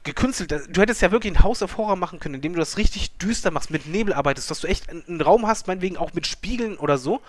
gekünstelt. 0.05 0.69
Du 0.69 0.81
hättest 0.81 1.03
ja 1.03 1.13
wirklich 1.13 1.33
ein 1.33 1.43
House 1.43 1.63
of 1.63 1.77
Horror 1.77 1.97
machen 1.97 2.19
können, 2.19 2.37
indem 2.37 2.55
du 2.55 2.59
das 2.59 2.77
richtig 2.77 3.17
düster 3.19 3.51
machst, 3.51 3.71
mit 3.71 3.87
Nebel 3.87 4.13
arbeitest, 4.13 4.51
dass 4.51 4.61
du 4.61 4.67
echt 4.67 4.89
einen 4.91 5.21
Raum 5.21 5.47
hast, 5.47 5.67
meinetwegen 5.67 5.97
auch 5.97 6.13
mit 6.13 6.27
Spiegeln 6.27 6.77
oder 6.77 6.99
so. 6.99 7.21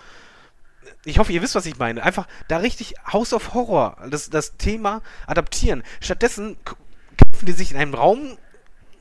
Ich 1.04 1.18
hoffe, 1.18 1.32
ihr 1.32 1.42
wisst, 1.42 1.54
was 1.54 1.66
ich 1.66 1.78
meine. 1.78 2.02
Einfach 2.02 2.26
da 2.48 2.58
richtig 2.58 2.94
House 3.12 3.32
of 3.32 3.54
Horror, 3.54 3.96
das, 4.10 4.30
das 4.30 4.56
Thema 4.56 5.02
adaptieren. 5.26 5.82
Stattdessen 6.00 6.56
kämpfen 7.16 7.46
die 7.46 7.52
sich 7.52 7.70
in 7.70 7.76
einem 7.76 7.94
Raum, 7.94 8.36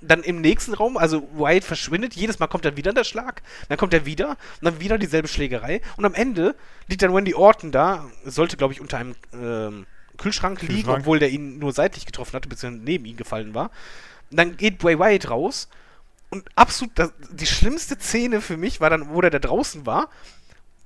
dann 0.08 0.24
im 0.24 0.42
nächsten 0.42 0.74
Raum, 0.74 0.98
also 0.98 1.28
Wyatt 1.34 1.64
verschwindet, 1.64 2.16
jedes 2.16 2.40
Mal 2.40 2.48
kommt 2.48 2.66
dann 2.66 2.78
wieder 2.78 2.94
der 2.94 3.04
Schlag, 3.04 3.42
dann 3.70 3.78
kommt 3.78 3.94
er 3.94 4.06
wieder 4.06 4.30
und 4.30 4.64
dann 4.64 4.80
wieder 4.80 4.98
dieselbe 4.98 5.28
Schlägerei 5.28 5.82
und 5.98 6.06
am 6.06 6.14
Ende 6.14 6.56
liegt 6.88 7.02
dann 7.02 7.14
Wendy 7.14 7.34
Orton 7.34 7.72
da, 7.72 8.06
sollte 8.26 8.58
glaube 8.58 8.74
ich 8.74 8.82
unter 8.82 8.98
einem 8.98 9.16
ähm, 9.34 9.86
Kühlschrank, 10.18 10.62
liegen, 10.62 10.74
Kühlschrank. 10.74 11.00
obwohl 11.00 11.20
der 11.20 11.30
ihn 11.30 11.60
nur 11.60 11.74
seitlich 11.74 12.06
getroffen 12.06 12.34
hatte, 12.34 12.50
beziehungsweise 12.50 12.84
neben 12.84 13.06
ihn 13.06 13.18
gefallen 13.18 13.54
war. 13.54 13.72
Und 14.30 14.38
dann 14.38 14.58
geht 14.58 14.78
Bray 14.78 15.00
Wyatt 15.00 15.30
raus 15.30 15.70
und 16.30 16.48
absolut 16.56 16.98
das, 16.98 17.14
die 17.32 17.46
schlimmste 17.46 17.96
Szene 18.00 18.42
für 18.42 18.58
mich 18.58 18.82
war 18.82 18.90
dann, 18.90 19.10
wo 19.10 19.22
der 19.22 19.30
da 19.30 19.40
draußen 19.40 19.86
war 19.86 20.10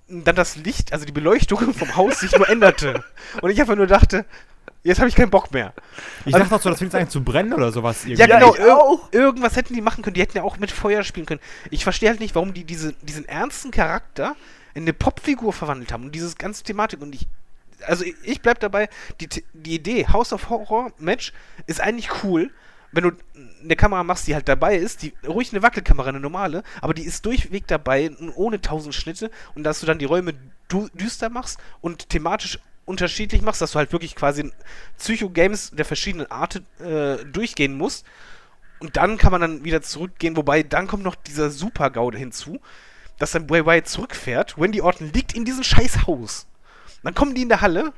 und 0.10 0.26
dann 0.26 0.36
das 0.36 0.56
Licht, 0.56 0.94
also 0.94 1.06
die 1.06 1.12
Beleuchtung 1.12 1.74
vom 1.74 1.96
Haus 1.96 2.20
sich 2.20 2.32
nur 2.34 2.50
änderte 2.50 3.04
und 3.42 3.50
ich 3.50 3.60
einfach 3.60 3.76
nur 3.76 3.88
dachte, 3.88 4.26
jetzt 4.84 5.00
habe 5.00 5.10
ich 5.10 5.16
keinen 5.16 5.30
Bock 5.30 5.52
mehr. 5.52 5.74
Ich 6.26 6.34
dachte 6.34 6.56
auch 6.56 6.62
so, 6.62 6.70
das 6.70 6.80
fängt 6.80 6.94
eigentlich 6.96 7.10
zu 7.10 7.24
brennen 7.24 7.54
oder 7.54 7.72
sowas. 7.72 8.04
Ja, 8.06 8.12
irgendwie. 8.12 8.28
genau. 8.34 8.54
ich 8.56 8.60
Ir 8.62 8.78
auch. 8.78 9.14
Irgendwas 9.14 9.56
hätten 9.56 9.74
die 9.74 9.82
machen 9.82 10.04
können. 10.04 10.14
Die 10.14 10.22
hätten 10.22 10.38
ja 10.38 10.44
auch 10.44 10.58
mit 10.58 10.72
Feuer 10.72 11.04
spielen 11.04 11.26
können. 11.26 11.42
Ich 11.72 11.84
verstehe 11.84 12.10
halt 12.10 12.20
nicht, 12.20 12.36
warum 12.36 12.54
die 12.54 12.64
diese, 12.64 12.94
diesen 13.02 13.26
ernsten 13.28 13.72
Charakter 13.72 14.36
in 14.74 14.84
eine 14.84 14.94
Popfigur 14.94 15.54
verwandelt 15.54 15.92
haben 15.92 16.04
und 16.06 16.16
dieses 16.16 16.38
ganze 16.38 16.64
Thematik. 16.64 17.02
Und 17.02 17.16
ich, 17.16 17.28
also 17.86 18.04
ich, 18.06 18.16
ich 18.24 18.42
bleib 18.42 18.60
dabei, 18.60 18.90
die, 19.20 19.28
The- 19.32 19.44
die 19.54 19.76
Idee 19.76 20.08
House 20.08 20.34
of 20.34 20.50
Horror 20.50 20.92
Match 21.00 21.34
ist 21.66 21.82
eigentlich 21.82 22.24
cool, 22.24 22.52
wenn 22.94 23.04
du 23.04 23.12
eine 23.62 23.76
Kamera 23.76 24.04
machst, 24.04 24.28
die 24.28 24.34
halt 24.34 24.48
dabei 24.48 24.76
ist, 24.78 25.02
die 25.04 25.14
ruhig 25.28 25.52
eine 25.52 25.62
Wackelkamera, 25.62 26.10
eine 26.10 26.20
normale, 26.22 26.64
aber 26.82 26.94
die 26.94 27.04
ist 27.04 27.26
durchweg 27.26 27.68
dabei, 27.68 28.12
ohne 28.36 28.62
tausend 28.62 28.96
Schnitte 28.96 29.30
und 29.56 29.64
dass 29.64 29.82
du 29.82 29.86
dann 29.86 30.00
die 30.00 30.06
Räume 30.06 30.34
du 30.70 30.88
düster 30.94 31.30
machst 31.30 31.60
und 31.82 32.10
thematisch 32.10 32.60
unterschiedlich 32.88 33.42
machst, 33.42 33.62
dass 33.62 33.72
du 33.74 33.80
halt 33.80 33.92
wirklich 33.92 34.16
quasi 34.16 34.52
Psycho-Games 34.98 35.72
der 35.72 35.86
verschiedenen 35.86 36.32
Art 36.32 36.62
äh, 36.80 37.18
durchgehen 37.26 37.78
musst. 37.78 38.06
Und 38.80 38.96
dann 38.96 39.18
kann 39.18 39.32
man 39.32 39.42
dann 39.42 39.64
wieder 39.64 39.82
zurückgehen, 39.82 40.38
wobei 40.38 40.64
dann 40.64 40.88
kommt 40.88 41.04
noch 41.04 41.16
dieser 41.16 41.50
Super-GAU 41.50 42.12
hinzu, 42.14 42.60
dass 43.20 43.32
dann 43.32 43.48
Bray 43.48 43.66
Wyatt 43.66 43.88
zurückfährt. 43.88 44.60
Wendy 44.60 44.82
Orton 44.82 45.12
liegt 45.14 45.34
in 45.34 45.46
diesem 45.46 45.64
scheiß 45.64 46.08
Haus. 46.08 46.48
Dann 47.04 47.14
kommen 47.14 47.36
die 47.36 47.42
in 47.42 47.50
der 47.50 47.62
Halle 47.62 47.94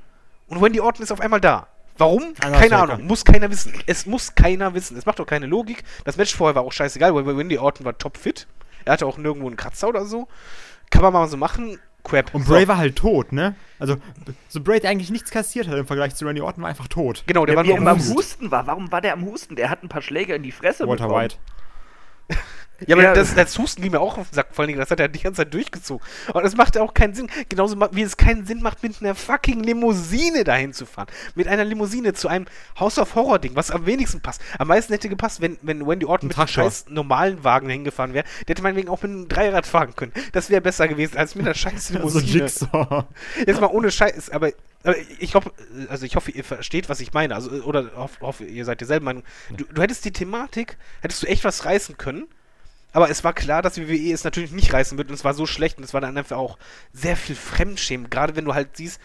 und 0.48 0.62
Wendy 0.62 0.80
Orton 0.80 1.04
ist 1.04 1.12
auf 1.12 1.22
einmal 1.22 1.42
da. 1.42 1.68
Warum? 1.98 2.34
Einer 2.40 2.58
Keine. 2.58 2.78
Ahnung. 2.78 3.06
Muss 3.06 3.26
keiner 3.26 3.52
wissen. 3.52 3.74
Es 3.86 4.06
muss 4.06 4.34
keiner 4.34 4.74
wissen. 4.74 4.98
Es 4.98 5.06
macht 5.06 5.20
doch 5.20 5.26
keine 5.26 5.46
Logik. 5.46 5.84
Das 6.06 6.16
Match 6.16 6.34
vorher 6.34 6.56
war 6.56 6.64
auch 6.64 6.72
scheißegal, 6.72 7.14
weil 7.14 7.38
Wendy 7.38 7.58
Orton 7.58 7.86
war 7.86 7.98
topfit. 7.98 8.48
Er 8.86 8.94
hatte 8.94 9.06
auch 9.06 9.18
nirgendwo 9.18 9.48
einen 9.48 9.58
Kratzer 9.58 9.90
oder 9.90 10.06
so. 10.06 10.30
Kann 10.90 11.02
man 11.02 11.12
mal 11.12 11.28
so 11.28 11.36
machen. 11.36 11.78
Crap. 12.10 12.34
Und 12.34 12.46
So. 12.46 12.54
Bray 12.54 12.68
war 12.68 12.78
halt 12.78 12.96
tot, 12.96 13.32
ne? 13.32 13.56
Also, 13.80 13.96
so 14.48 14.62
Bray, 14.62 14.80
der 14.80 14.90
eigentlich 14.90 15.10
nichts 15.10 15.32
kassiert 15.32 15.68
hat 15.68 15.78
im 15.78 15.86
Vergleich 15.88 16.16
zu 16.16 16.26
Randy 16.26 16.42
Orton, 16.42 16.64
war 16.64 16.70
einfach 16.70 16.88
tot. 16.88 17.24
Genau, 17.28 17.46
der 17.46 17.56
Der 17.56 17.66
war 17.66 17.80
nur 17.80 17.88
am 17.88 17.98
Husten. 17.98 18.16
Husten 18.16 18.52
war. 18.52 18.68
Warum 18.68 18.92
war 18.92 19.02
der 19.02 19.14
am 19.14 19.26
Husten? 19.26 19.56
Der 19.56 19.70
hat 19.70 19.84
ein 19.84 19.90
paar 19.90 20.02
Schläge 20.02 20.34
in 20.36 20.44
die 20.44 20.52
Fresse 20.52 20.88
Walter 20.88 21.06
bekommen. 21.08 21.24
White. 21.24 21.36
Ja, 22.88 22.96
aber 22.96 23.04
Ja. 23.04 23.14
das, 23.14 23.36
das 23.36 23.58
Husten 23.58 23.82
ging 23.82 23.92
mir 23.92 24.00
auch 24.00 24.18
auf 24.18 24.30
den 24.30 24.36
Sack. 24.36 24.48
Vor 24.52 24.64
allen 24.64 24.68
Dingen, 24.70 24.80
das 24.80 24.90
hat 24.92 25.00
er 25.00 25.08
die 25.08 25.20
ganze 25.20 25.44
Zeit 25.44 25.54
durchgezogen. 25.54 26.06
Und 26.34 26.44
das 26.44 26.56
macht 26.56 26.76
ja 26.76 26.82
auch 26.82 26.94
keinen 26.94 27.14
Sinn. 27.14 27.30
Genauso 27.50 27.78
wie 27.92 28.02
es 28.02 28.18
keinen 28.18 28.46
Sinn 28.46 28.62
macht, 28.62 28.82
mit 28.84 29.02
einer 29.02 29.16
fucking 29.16 29.62
Limousine 29.64 30.44
dahin 30.44 30.74
zu 30.74 30.86
fahren. 30.86 31.08
Mit 31.36 31.48
einer 31.48 31.66
Limousine 31.66 32.14
zu 32.14 32.28
einem 32.28 32.46
House 32.80 32.98
of 32.98 33.16
Horror 33.16 33.40
Ding, 33.40 33.56
was 33.56 33.72
am 33.72 33.86
wenigsten 33.86 34.22
passt. 34.22 34.42
Am 34.58 34.68
meisten 34.68 34.94
hätte 34.94 35.10
gepasst, 35.10 35.42
wenn, 35.42 35.58
wenn 35.62 35.86
Wendy 35.86 36.06
Orton 36.06 36.28
mit 36.28 36.38
einem 36.38 36.48
scheiß 36.48 36.86
normalen 36.90 37.44
Wagen 37.44 37.70
hingefahren 37.70 38.14
wäre. 38.14 38.26
Der 38.48 38.54
hätte 38.54 38.62
meinetwegen 38.64 38.90
auch 38.90 39.02
mit 39.02 39.12
einem 39.12 39.28
Dreirad 39.28 39.66
fahren 39.66 39.96
können. 39.96 40.14
Das 40.32 40.50
wäre 40.50 40.62
besser 40.62 40.88
gewesen, 40.88 41.18
als 41.18 41.36
mit 41.36 41.46
einer 41.46 41.56
scheiß 41.56 41.88
So 41.90 41.94
Limousine. 41.98 42.24
Jigsaw. 42.44 43.06
Jetzt 43.46 43.60
mal 43.62 43.68
ohne 43.68 43.92
Scheiß, 43.92 44.30
aber, 44.30 44.52
ich 45.20 45.36
hoffe, 45.36 45.52
also 45.90 46.06
ich 46.06 46.16
hoffe, 46.16 46.32
ihr 46.32 46.44
versteht, 46.44 46.88
was 46.90 47.00
ich 47.02 47.14
meine. 47.14 47.36
Also, 47.36 47.50
oder 47.64 47.92
hoff, 47.96 48.20
hoffe, 48.22 48.46
ihr 48.46 48.64
seid 48.66 48.80
derselben 48.82 49.06
Meinung. 49.06 49.24
Du, 49.56 49.66
du 49.66 49.82
hättest 49.82 50.06
die 50.06 50.12
Thematik, 50.12 50.78
hättest 51.02 51.24
du 51.24 51.28
echt 51.28 51.44
was 51.44 51.66
reißen 51.66 51.98
können. 51.98 52.28
Aber 52.92 53.10
es 53.10 53.24
war 53.24 53.34
klar, 53.34 53.62
dass 53.62 53.78
WWE 53.78 54.12
es 54.12 54.24
natürlich 54.24 54.52
nicht 54.52 54.74
reißen 54.74 54.98
wird 54.98 55.10
und 55.10 55.14
es 55.14 55.24
war 55.24 55.34
so 55.34 55.46
schlecht 55.46 55.78
und 55.78 55.84
es 55.84 55.94
war 55.94 56.02
dann 56.02 56.18
einfach 56.18 56.38
auch 56.38 56.58
sehr 56.92 57.16
viel 57.16 57.36
Fremdschämen. 57.36 58.10
Gerade 58.10 58.36
wenn 58.36 58.46
du 58.46 58.54
halt 58.56 58.78
siehst, 58.78 59.00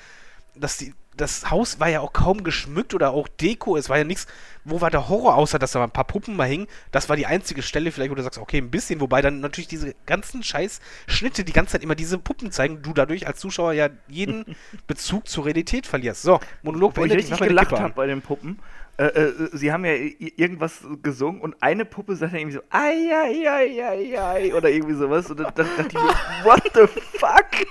dass 0.55 0.79
die, 0.79 0.95
das 1.17 1.51
Haus 1.51 1.81
war 1.81 1.89
ja 1.89 2.01
auch 2.01 2.13
kaum 2.13 2.45
geschmückt 2.45 2.95
oder 2.95 3.11
auch 3.11 3.29
Deko. 3.29 3.77
Es 3.77 3.89
war 3.89 3.99
ja 3.99 4.05
nichts. 4.05 4.27
Wo 4.65 4.81
war 4.81 4.91
der 4.91 5.09
Horror, 5.09 5.37
außer 5.37 5.59
dass 5.59 5.73
da 5.73 5.83
ein 5.83 5.91
paar 5.91 6.05
Puppen 6.05 6.37
mal 6.37 6.49
hingen? 6.49 6.67
Das 6.91 7.09
war 7.09 7.17
die 7.17 7.27
einzige 7.27 7.63
Stelle, 7.63 7.93
vielleicht, 7.93 8.11
wo 8.11 8.15
du 8.15 8.23
sagst, 8.23 8.39
okay, 8.39 8.59
ein 8.59 8.71
bisschen. 8.71 9.01
Wobei 9.01 9.21
dann 9.21 9.41
natürlich 9.41 9.69
diese 9.69 9.95
ganzen 10.07 10.43
scheiß 10.43 10.81
Schnitte 11.07 11.45
die 11.45 11.53
ganze 11.53 11.73
Zeit 11.73 11.83
immer 11.83 11.95
diese 11.95 12.19
Puppen 12.19 12.51
zeigen. 12.51 12.83
Du 12.83 12.95
dadurch 12.95 13.27
als 13.27 13.39
Zuschauer 13.39 13.75
ja 13.75 13.91
jeden 14.09 14.57
Bezug 14.87 15.29
zur 15.29 15.45
Realität 15.45 15.87
verlierst. 15.87 16.23
So, 16.23 16.41
Monolog 16.63 16.97
Wo 16.97 17.05
ich 17.05 17.11
beendet. 17.11 17.31
richtig 17.31 17.49
gelacht 17.49 17.73
habe 17.73 17.95
bei 17.95 18.07
den 18.07 18.23
Puppen. 18.23 18.59
Äh, 18.97 19.07
äh, 19.07 19.49
sie 19.53 19.73
haben 19.73 19.85
ja 19.85 19.93
irgendwas 19.93 20.85
gesungen 21.03 21.41
und 21.41 21.61
eine 21.61 21.85
Puppe 21.85 22.15
sagt 22.15 22.33
dann 22.33 22.41
irgendwie 22.41 22.57
so, 22.57 22.63
ai, 22.71 23.11
ai, 23.13 23.49
ai, 23.49 23.85
ai, 23.85 24.21
ai, 24.21 24.55
oder 24.55 24.71
irgendwie 24.71 24.95
sowas. 24.95 25.29
Und 25.31 25.41
dann, 25.41 25.53
dachte 25.55 25.87
ich 25.89 25.95
mir, 25.95 26.45
what 26.45 26.63
the 26.75 26.87
fuck? 27.19 27.67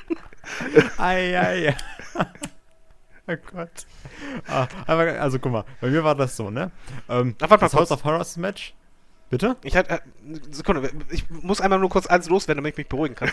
Ei, 0.99 1.37
ei, 1.39 1.69
ei. 1.69 1.75
Oh 3.25 3.35
Gott. 3.53 3.85
Ah, 4.49 4.67
aber, 4.85 5.19
also 5.21 5.39
guck 5.39 5.51
mal, 5.53 5.63
bei 5.79 5.89
mir 5.89 6.03
war 6.03 6.13
das 6.13 6.35
so, 6.35 6.49
ne? 6.49 6.71
Ähm, 7.07 7.35
Ach, 7.41 7.49
warte 7.49 7.63
das 7.65 7.73
House 7.73 7.87
kurz. 7.87 7.91
of 7.91 8.03
Horrors 8.03 8.35
Match. 8.35 8.73
Bitte? 9.33 9.57
Ich 9.63 9.75
hatte, 9.75 9.95
äh, 9.95 9.99
Sekunde, 10.51 10.91
ich 11.09 11.27
muss 11.29 11.59
einmal 11.59 11.79
nur 11.79 11.89
kurz 11.89 12.05
eins 12.05 12.29
loswerden, 12.29 12.63
damit 12.63 12.73
ich 12.73 12.77
mich 12.77 12.87
beruhigen 12.87 13.15
kann. 13.15 13.31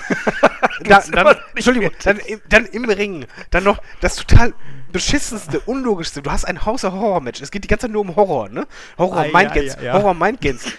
da, 0.84 1.00
dann, 1.12 1.36
Entschuldigung, 1.54 1.90
dann 2.02 2.16
im, 2.20 2.40
dann 2.48 2.64
im 2.64 2.84
Ring, 2.88 3.26
dann 3.50 3.64
noch 3.64 3.82
das 4.00 4.16
total 4.16 4.54
beschissenste, 4.92 5.60
unlogischste. 5.60 6.22
Du 6.22 6.30
hast 6.30 6.46
ein 6.46 6.64
House 6.64 6.84
of 6.84 6.94
Horror 6.94 7.20
Match. 7.20 7.42
Es 7.42 7.50
geht 7.50 7.64
die 7.64 7.68
ganze 7.68 7.82
Zeit 7.86 7.92
nur 7.92 8.00
um 8.00 8.16
Horror, 8.16 8.48
ne? 8.48 8.66
Horror 8.96 9.18
Ah, 9.18 9.26
ja, 9.26 9.32
Mindgames, 9.32 9.74
ja, 9.76 9.82
ja. 9.82 9.92
Horror 9.92 10.14
Mindgames. 10.14 10.64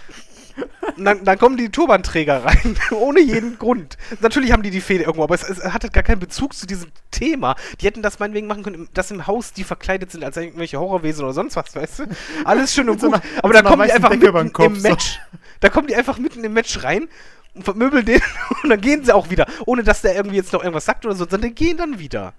Und 0.97 1.05
dann, 1.05 1.23
dann 1.23 1.37
kommen 1.37 1.57
die 1.57 1.69
Turbanträger 1.69 2.43
rein, 2.45 2.75
ohne 2.91 3.19
jeden 3.21 3.57
Grund. 3.57 3.97
Natürlich 4.19 4.51
haben 4.51 4.63
die 4.63 4.71
die 4.71 4.81
Fehde 4.81 5.03
irgendwo, 5.03 5.23
aber 5.23 5.35
es, 5.35 5.43
es 5.43 5.63
hatte 5.63 5.89
gar 5.89 6.03
keinen 6.03 6.19
Bezug 6.19 6.53
zu 6.53 6.65
diesem 6.67 6.91
Thema. 7.11 7.55
Die 7.79 7.85
hätten 7.85 8.01
das 8.01 8.19
meinetwegen 8.19 8.47
machen 8.47 8.63
können, 8.63 8.89
dass 8.93 9.11
im 9.11 9.27
Haus 9.27 9.53
die 9.53 9.63
verkleidet 9.63 10.11
sind 10.11 10.23
als 10.23 10.37
irgendwelche 10.37 10.79
Horrorwesen 10.79 11.23
oder 11.23 11.33
sonst 11.33 11.55
was, 11.55 11.75
weißt 11.75 11.99
du? 11.99 12.03
Alles 12.45 12.73
schön 12.73 12.89
und 12.89 12.99
so 13.01 13.07
gut. 13.07 13.15
einer- 13.15 13.23
aber 13.43 13.53
dann 13.53 13.63
so 13.65 13.69
kommen 13.71 13.85
die 13.87 13.91
einfach 13.93 14.09
Decke 14.09 14.31
mitten 14.31 14.53
Kopf, 14.53 14.65
im 14.67 14.75
so. 14.75 14.89
Match. 14.89 15.19
Da 15.59 15.69
kommen 15.69 15.87
die 15.87 15.95
einfach 15.95 16.17
mitten 16.17 16.43
im 16.43 16.53
Match 16.53 16.83
rein 16.83 17.07
und 17.53 17.63
vermöbeln 17.63 18.05
den 18.05 18.21
und 18.63 18.69
dann 18.69 18.81
gehen 18.81 19.03
sie 19.05 19.13
auch 19.13 19.29
wieder. 19.29 19.45
Ohne 19.65 19.83
dass 19.83 20.01
der 20.01 20.15
irgendwie 20.15 20.37
jetzt 20.37 20.53
noch 20.53 20.61
irgendwas 20.61 20.85
sagt 20.85 21.05
oder 21.05 21.15
so, 21.15 21.25
sondern 21.29 21.49
die 21.49 21.55
gehen 21.55 21.77
dann 21.77 21.99
wieder. 21.99 22.33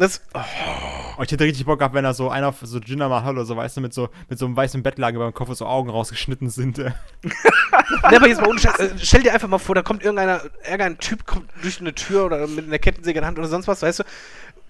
Das, 0.00 0.20
oh, 0.34 0.40
Oh, 1.20 1.22
ich 1.22 1.30
hätte 1.32 1.44
richtig 1.44 1.66
Bock 1.66 1.78
gehabt, 1.80 1.94
wenn 1.94 2.04
da 2.04 2.14
so 2.14 2.30
einer, 2.30 2.54
so 2.62 2.78
Jinder 2.78 3.10
Mahal 3.10 3.34
oder 3.34 3.44
so, 3.44 3.54
weißt 3.54 3.76
du, 3.76 3.82
mit 3.82 3.92
so, 3.92 4.08
mit 4.30 4.38
so 4.38 4.46
einem 4.46 4.56
weißen 4.56 4.82
Bettlaken 4.82 5.16
über 5.16 5.26
dem 5.26 5.34
Kopf 5.34 5.50
und 5.50 5.54
so 5.54 5.66
Augen 5.66 5.90
rausgeschnitten 5.90 6.48
sind. 6.48 6.78
äh. 6.78 6.92
Ne, 8.10 8.16
aber 8.16 8.28
jetzt 8.28 8.40
mal 8.40 8.48
ohne 8.48 8.58
Scheiß, 8.58 8.78
äh, 8.78 8.90
stell 8.96 9.22
dir 9.22 9.34
einfach 9.34 9.48
mal 9.48 9.58
vor, 9.58 9.74
da 9.74 9.82
kommt 9.82 10.02
irgendeiner, 10.02 10.40
irgendein 10.64 10.96
Typ 10.96 11.26
kommt 11.26 11.50
durch 11.60 11.80
eine 11.80 11.94
Tür 11.94 12.24
oder 12.24 12.46
mit 12.46 12.64
einer 12.64 12.78
Kettensäge 12.78 13.18
in 13.18 13.22
der 13.22 13.26
Hand 13.28 13.38
oder 13.38 13.48
sonst 13.48 13.68
was, 13.68 13.82
weißt 13.82 13.98
du. 13.98 14.04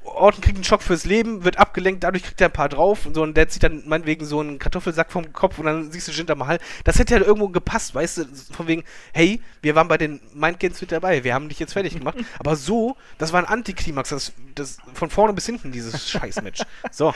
Orton 0.05 0.41
kriegt 0.41 0.57
einen 0.57 0.65
Schock 0.65 0.83
fürs 0.83 1.05
Leben, 1.05 1.45
wird 1.45 1.59
abgelenkt, 1.59 2.03
dadurch 2.05 2.23
kriegt 2.23 2.41
er 2.41 2.49
ein 2.49 2.53
paar 2.53 2.69
drauf 2.69 3.07
und 3.07 3.15
so 3.15 3.23
und 3.23 3.37
der 3.37 3.49
zieht 3.49 3.63
dann 3.63 3.83
meinetwegen 3.87 4.25
so 4.25 4.41
einen 4.41 4.59
Kartoffelsack 4.59 5.13
vom 5.13 5.33
Kopf 5.33 5.59
und 5.59 5.67
dann 5.67 5.93
siehst 5.93 6.09
du 6.09 6.13
Jinder 6.13 6.35
Mahal. 6.35 6.59
Das 6.85 6.99
hätte 6.99 7.15
ja 7.15 7.21
irgendwo 7.21 7.49
gepasst, 7.49 7.95
weißt 7.95 8.19
du, 8.19 8.25
von 8.53 8.67
wegen, 8.67 8.85
hey, 9.13 9.41
wir 9.63 9.75
waren 9.75 9.89
bei 9.89 9.99
den 9.99 10.21
Mindgames 10.35 10.81
mit 10.81 10.91
dabei, 10.93 11.23
wir 11.23 11.35
haben 11.35 11.49
dich 11.49 11.59
jetzt 11.59 11.75
fertig 11.75 11.97
gemacht. 11.97 12.17
aber 12.39 12.57
so, 12.57 12.97
das 13.19 13.33
war 13.33 13.41
ein 13.41 13.47
Antiklimax, 13.47 14.09
das, 14.09 14.33
das 14.55 14.79
von 14.95 15.11
vorne 15.11 15.33
bis 15.33 15.47
hinten, 15.47 15.71
dieses 15.73 16.09
Scheißmatch. 16.11 16.63
So. 16.91 17.15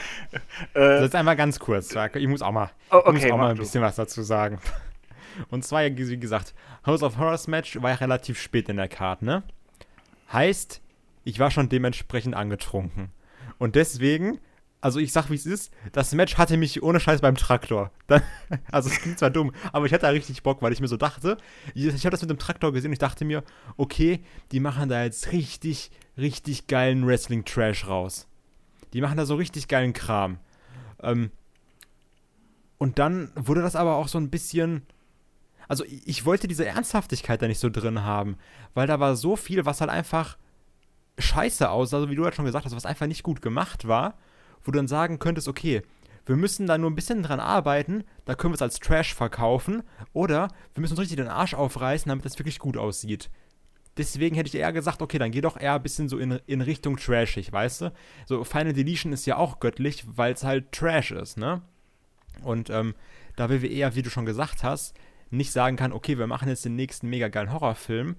Also 0.75 1.05
jetzt 1.05 1.15
einmal 1.15 1.37
ganz 1.37 1.59
kurz, 1.59 1.93
ja, 1.95 2.07
ich 2.15 2.29
muss 2.29 2.43
auch 2.43 2.53
mal, 2.53 2.71
Oh, 2.91 2.99
ich 3.07 3.13
muss 3.13 3.23
okay, 3.23 3.33
auch 3.33 3.39
mal 3.39 3.51
ein 3.51 3.57
du. 3.57 3.63
bisschen 3.63 3.83
was 3.83 3.97
dazu 3.97 4.23
sagen. 4.23 4.59
Und 5.51 5.65
zwar, 5.65 5.83
wie 5.85 6.17
gesagt, 6.17 6.55
House 6.87 7.03
of 7.03 7.19
Horrors 7.19 7.49
Match 7.49 7.81
war 7.83 7.91
ja 7.91 7.97
relativ 7.97 8.41
spät 8.41 8.69
in 8.69 8.77
der 8.77 8.89
Karte, 8.89 9.25
ne? 9.25 9.43
Heißt, 10.33 10.81
ich 11.25 11.39
war 11.39 11.51
schon 11.51 11.69
dementsprechend 11.69 12.35
angetrunken. 12.35 13.11
Und 13.59 13.75
deswegen, 13.75 14.39
also 14.81 14.99
ich 14.99 15.13
sag 15.13 15.31
wie 15.31 15.35
es 15.35 15.47
ist, 15.47 15.73
das 15.93 16.13
Match 16.13 16.37
hatte 16.37 16.57
mich 16.57 16.83
ohne 16.83 17.01
Scheiß 17.01 17.21
beim 17.21 17.37
Traktor. 17.37 17.91
Dann, 18.07 18.23
also 18.71 18.91
es 18.91 19.01
klingt 19.01 19.19
zwar 19.19 19.31
dumm, 19.31 19.53
aber 19.73 19.87
ich 19.87 19.93
hatte 19.93 20.03
da 20.03 20.11
richtig 20.11 20.43
Bock, 20.43 20.63
weil 20.63 20.73
ich 20.73 20.81
mir 20.81 20.89
so 20.89 20.97
dachte, 20.97 21.39
ich, 21.75 21.87
ich 21.87 22.05
habe 22.05 22.11
das 22.11 22.21
mit 22.21 22.31
dem 22.31 22.39
Traktor 22.39 22.73
gesehen 22.73 22.91
und 22.91 22.95
ich 22.95 22.99
dachte 22.99 23.25
mir, 23.25 23.43
okay, 23.77 24.21
die 24.53 24.61
machen 24.61 24.89
da 24.89 25.03
jetzt 25.03 25.33
richtig, 25.33 25.91
richtig 26.19 26.67
geilen 26.67 27.07
Wrestling-Trash 27.07 27.87
raus. 27.89 28.29
Die 28.93 29.01
machen 29.01 29.17
da 29.17 29.27
so 29.27 29.35
richtig 29.35 29.69
geilen 29.69 29.93
Kram. 29.93 30.39
Ähm, 31.03 31.31
und 32.79 32.99
dann 32.99 33.31
wurde 33.35 33.63
das 33.63 33.77
aber 33.77 33.97
auch 33.97 34.09
so 34.09 34.19
ein 34.19 34.31
bisschen. 34.31 34.83
Also 35.69 35.85
ich, 35.85 36.07
ich 36.07 36.25
wollte 36.27 36.49
diese 36.49 36.67
Ernsthaftigkeit 36.67 37.41
da 37.41 37.49
nicht 37.49 37.59
so 37.59 37.71
drin 37.71 38.03
haben, 38.03 38.37
weil 38.75 38.87
da 38.87 39.01
war 39.01 39.17
so 39.17 39.37
viel, 39.37 39.65
was 39.65 39.81
halt 39.81 39.91
einfach 39.91 40.37
scheiße 41.19 41.71
aussah, 41.71 41.99
also 41.99 42.11
wie 42.11 42.17
du 42.17 42.25
halt 42.25 42.35
schon 42.35 42.45
gesagt 42.45 42.65
hast, 42.65 42.75
was 42.75 42.87
einfach 42.87 43.07
nicht 43.07 43.23
gut 43.23 43.43
gemacht 43.43 43.87
war, 43.87 44.19
wo 44.63 44.71
du 44.71 44.79
dann 44.79 44.89
sagen 44.89 45.19
könntest, 45.19 45.49
okay, 45.49 45.83
wir 46.27 46.37
müssen 46.37 46.67
da 46.67 46.79
nur 46.79 46.91
ein 46.91 46.95
bisschen 46.95 47.23
dran 47.23 47.41
arbeiten, 47.41 48.05
da 48.25 48.35
können 48.35 48.53
wir 48.53 48.57
es 48.57 48.63
als 48.63 48.81
Trash 48.81 49.15
verkaufen, 49.15 49.83
oder 50.13 50.49
wir 50.73 50.81
müssen 50.81 50.95
uns 50.95 51.01
richtig 51.01 51.19
den 51.19 51.29
Arsch 51.29 51.55
aufreißen, 51.55 52.09
damit 52.09 52.25
das 52.25 52.39
wirklich 52.39 52.59
gut 52.59 52.77
aussieht. 52.77 53.31
Deswegen 53.97 54.35
hätte 54.35 54.49
ich 54.49 54.55
eher 54.55 54.73
gesagt, 54.73 55.03
okay, 55.03 55.19
dann 55.19 55.31
geh 55.31 55.41
doch 55.41 55.57
eher 55.57 55.75
ein 55.75 55.83
bisschen 55.83 56.09
so 56.09 56.19
in, 56.19 56.41
in 56.47 56.61
Richtung 56.63 56.97
trashig, 56.97 57.53
weißt 57.53 57.83
du? 57.83 57.93
So, 58.27 58.43
Final 58.43 58.73
Deletion 58.73 59.13
ist 59.13 59.27
ja 59.27 59.37
auch 59.37 59.61
göttlich, 59.61 60.05
weil 60.07 60.33
es 60.33 60.43
halt 60.43 60.73
Trash 60.73 61.13
ist, 61.13 61.37
ne? 61.37 61.63
Und 62.43 62.71
ähm, 62.71 62.95
da 63.37 63.51
WWE 63.51 63.69
eher, 63.69 63.95
wie 63.95 64.03
du 64.03 64.11
schon 64.11 64.27
gesagt 64.27 64.65
hast, 64.65 64.97
nicht 65.31 65.53
sagen 65.53 65.77
kann, 65.77 65.93
okay, 65.93 66.19
wir 66.19 66.27
machen 66.27 66.49
jetzt 66.49 66.65
den 66.65 66.75
nächsten 66.75 67.09
mega 67.09 67.29
geilen 67.29 67.53
Horrorfilm, 67.53 68.17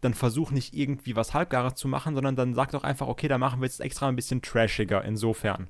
dann 0.00 0.14
versuch 0.14 0.50
nicht 0.50 0.74
irgendwie 0.74 1.16
was 1.16 1.34
Halbgares 1.34 1.74
zu 1.74 1.88
machen, 1.88 2.14
sondern 2.14 2.36
dann 2.36 2.54
sag 2.54 2.70
doch 2.70 2.84
einfach, 2.84 3.08
okay, 3.08 3.28
da 3.28 3.38
machen 3.38 3.60
wir 3.60 3.66
jetzt 3.66 3.80
extra 3.80 4.08
ein 4.08 4.16
bisschen 4.16 4.42
trashiger, 4.42 5.04
insofern. 5.04 5.68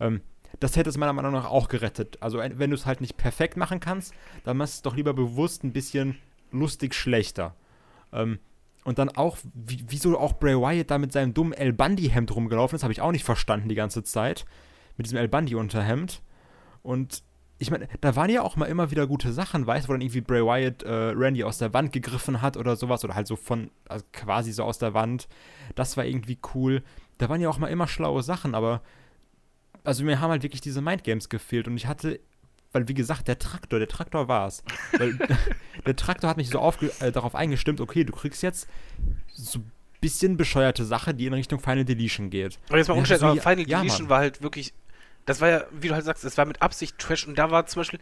Ähm, 0.00 0.22
das 0.60 0.76
hätte 0.76 0.88
es 0.88 0.96
meiner 0.96 1.12
Meinung 1.12 1.32
nach 1.32 1.50
auch 1.50 1.68
gerettet. 1.68 2.16
Also 2.20 2.38
wenn 2.38 2.70
du 2.70 2.74
es 2.76 2.86
halt 2.86 3.00
nicht 3.00 3.16
perfekt 3.16 3.56
machen 3.56 3.80
kannst, 3.80 4.14
dann 4.44 4.56
machst 4.56 4.74
du 4.74 4.78
es 4.78 4.82
doch 4.82 4.96
lieber 4.96 5.12
bewusst 5.12 5.62
ein 5.64 5.72
bisschen 5.72 6.16
lustig 6.50 6.94
schlechter. 6.94 7.54
Ähm, 8.12 8.38
und 8.84 8.98
dann 8.98 9.10
auch, 9.10 9.36
wie, 9.52 9.84
wieso 9.88 10.18
auch 10.18 10.38
Bray 10.38 10.54
Wyatt 10.54 10.90
da 10.90 10.96
mit 10.96 11.12
seinem 11.12 11.34
dummen 11.34 11.52
El 11.52 11.74
Bundy-Hemd 11.74 12.34
rumgelaufen 12.34 12.76
ist, 12.76 12.82
habe 12.82 12.92
ich 12.92 13.02
auch 13.02 13.12
nicht 13.12 13.24
verstanden 13.24 13.68
die 13.68 13.74
ganze 13.74 14.02
Zeit. 14.02 14.46
Mit 14.96 15.06
diesem 15.06 15.18
El 15.18 15.28
Bundy-Unterhemd. 15.28 16.22
Und 16.82 17.22
ich 17.58 17.70
meine, 17.70 17.88
da 18.00 18.14
waren 18.14 18.30
ja 18.30 18.42
auch 18.42 18.56
mal 18.56 18.66
immer 18.66 18.90
wieder 18.90 19.06
gute 19.06 19.32
Sachen, 19.32 19.66
weißt 19.66 19.86
du, 19.86 19.88
wo 19.88 19.92
dann 19.92 20.00
irgendwie 20.00 20.20
Bray 20.20 20.44
Wyatt 20.44 20.84
äh, 20.84 20.92
Randy 20.92 21.42
aus 21.42 21.58
der 21.58 21.74
Wand 21.74 21.92
gegriffen 21.92 22.40
hat 22.40 22.56
oder 22.56 22.76
sowas 22.76 23.04
oder 23.04 23.14
halt 23.14 23.26
so 23.26 23.34
von, 23.34 23.70
also 23.88 24.04
quasi 24.12 24.52
so 24.52 24.62
aus 24.62 24.78
der 24.78 24.94
Wand. 24.94 25.28
Das 25.74 25.96
war 25.96 26.04
irgendwie 26.04 26.38
cool. 26.54 26.82
Da 27.18 27.28
waren 27.28 27.40
ja 27.40 27.48
auch 27.48 27.58
mal 27.58 27.66
immer 27.66 27.88
schlaue 27.88 28.22
Sachen, 28.22 28.54
aber 28.54 28.80
also 29.82 30.04
mir 30.04 30.20
haben 30.20 30.30
halt 30.30 30.44
wirklich 30.44 30.60
diese 30.60 30.80
Mindgames 30.80 31.28
gefehlt 31.28 31.66
und 31.66 31.76
ich 31.76 31.86
hatte, 31.86 32.20
weil 32.72 32.86
wie 32.86 32.94
gesagt, 32.94 33.26
der 33.26 33.40
Traktor, 33.40 33.80
der 33.80 33.88
Traktor 33.88 34.28
war's. 34.28 34.62
weil 34.96 35.18
der 35.86 35.96
Traktor 35.96 36.30
hat 36.30 36.36
mich 36.36 36.50
so 36.50 36.60
aufge 36.60 36.92
äh, 37.00 37.10
darauf 37.10 37.34
eingestimmt, 37.34 37.80
okay, 37.80 38.04
du 38.04 38.12
kriegst 38.12 38.42
jetzt 38.42 38.68
so 39.32 39.58
ein 39.58 39.72
bisschen 40.00 40.36
bescheuerte 40.36 40.84
Sache, 40.84 41.12
die 41.12 41.26
in 41.26 41.34
Richtung 41.34 41.58
Final 41.58 41.84
Deletion 41.84 42.30
geht. 42.30 42.60
Aber 42.68 42.78
jetzt 42.78 42.88
mal 42.88 42.98
umstellen, 42.98 43.24
aber 43.24 43.40
Final 43.40 43.68
ja, 43.68 43.78
Deletion 43.78 44.02
Mann. 44.02 44.10
war 44.10 44.18
halt 44.18 44.42
wirklich, 44.42 44.74
das 45.28 45.40
war 45.40 45.48
ja, 45.48 45.64
wie 45.70 45.88
du 45.88 45.94
halt 45.94 46.04
sagst, 46.04 46.24
es 46.24 46.38
war 46.38 46.44
mit 46.46 46.62
Absicht 46.62 46.98
Trash 46.98 47.26
und 47.26 47.36
da 47.38 47.50
war 47.50 47.66
zum 47.66 47.80
Beispiel, 47.80 48.00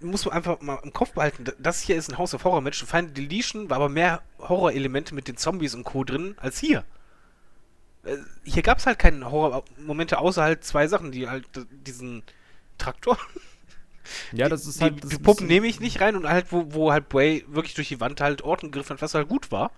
muss 0.00 0.24
man 0.24 0.34
einfach 0.34 0.60
mal 0.60 0.80
im 0.82 0.92
Kopf 0.92 1.12
behalten, 1.12 1.44
das 1.58 1.80
hier 1.80 1.96
ist 1.96 2.10
ein 2.10 2.18
House 2.18 2.34
of 2.34 2.44
Horror 2.44 2.60
Match, 2.60 2.84
Final 2.84 3.10
Deletion 3.10 3.70
war 3.70 3.76
aber 3.76 3.88
mehr 3.88 4.22
Horrorelemente 4.38 5.14
mit 5.14 5.28
den 5.28 5.36
Zombies 5.36 5.74
und 5.74 5.84
Co. 5.84 6.04
drin 6.04 6.34
als 6.38 6.58
hier. 6.58 6.84
Äh, 8.04 8.16
Hier 8.44 8.62
gab 8.62 8.78
es 8.78 8.86
halt 8.86 8.98
keine 8.98 9.30
Horrormomente, 9.30 10.18
außer 10.18 10.42
halt 10.42 10.64
zwei 10.64 10.88
Sachen, 10.88 11.12
die 11.12 11.28
halt 11.28 11.46
diesen 11.86 12.22
Traktor, 12.78 13.18
Ja, 14.32 14.48
das 14.48 14.66
ist 14.66 14.80
die, 14.80 14.84
halt. 14.84 15.02
das 15.02 15.10
die 15.10 15.18
Puppen 15.18 15.46
nehme 15.46 15.66
ich 15.66 15.80
nicht 15.80 16.00
rein 16.00 16.16
und 16.16 16.28
halt, 16.28 16.52
wo, 16.52 16.74
wo 16.74 16.92
halt 16.92 17.08
Bray 17.08 17.44
wirklich 17.48 17.74
durch 17.74 17.88
die 17.88 18.00
Wand 18.00 18.20
halt 18.20 18.42
Orten 18.42 18.70
gegriffen 18.70 18.94
hat, 18.94 19.02
was 19.02 19.14
halt 19.14 19.28
gut 19.28 19.50
war. 19.50 19.70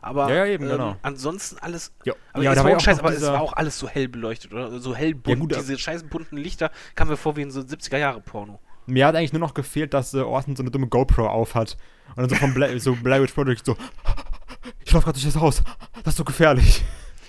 Aber 0.00 0.28
Ja, 0.30 0.44
ja, 0.44 0.46
eben, 0.52 0.64
ähm, 0.64 0.70
genau. 0.70 0.96
ansonsten 1.02 1.58
alles 1.58 1.92
Ja, 2.04 2.14
aber, 2.32 2.44
ja, 2.44 2.50
es 2.52 2.56
da 2.56 2.64
war 2.64 2.70
ja 2.70 2.76
auch 2.76 2.86
noch 2.86 2.98
aber 2.98 3.08
es 3.10 3.16
dieser- 3.18 3.32
war 3.32 3.40
auch 3.40 3.52
alles 3.54 3.78
so 3.78 3.88
hell 3.88 4.08
beleuchtet, 4.08 4.52
oder? 4.52 4.78
So 4.80 4.94
hell 4.94 5.14
bunt. 5.14 5.40
gut, 5.40 5.56
diese 5.56 5.76
scheiß 5.78 6.04
bunten 6.04 6.36
Lichter 6.36 6.70
kamen 6.94 7.10
mir 7.10 7.16
vor 7.16 7.36
wie 7.36 7.42
in 7.42 7.50
so 7.50 7.60
70er-Jahre-Porno. 7.60 8.60
Mir 8.86 9.06
hat 9.06 9.16
eigentlich 9.16 9.32
nur 9.32 9.40
noch 9.40 9.54
gefehlt, 9.54 9.92
dass 9.92 10.14
äh, 10.14 10.20
Orton 10.20 10.56
so 10.56 10.62
eine 10.62 10.70
dumme 10.70 10.86
GoPro 10.86 11.26
aufhat. 11.28 11.76
Und 12.10 12.18
dann 12.18 12.28
so 12.30 12.36
vom 12.36 12.54
Bla 12.54 12.68
so 12.78 12.94
Blair 12.94 13.22
Witch 13.22 13.32
Project 13.32 13.66
so, 13.66 13.76
ich 14.84 14.92
lauf 14.92 15.04
gerade 15.04 15.20
durch 15.20 15.32
das 15.32 15.40
Haus. 15.40 15.62
Das 16.04 16.14
ist 16.14 16.18
so 16.18 16.24
gefährlich. 16.24 16.82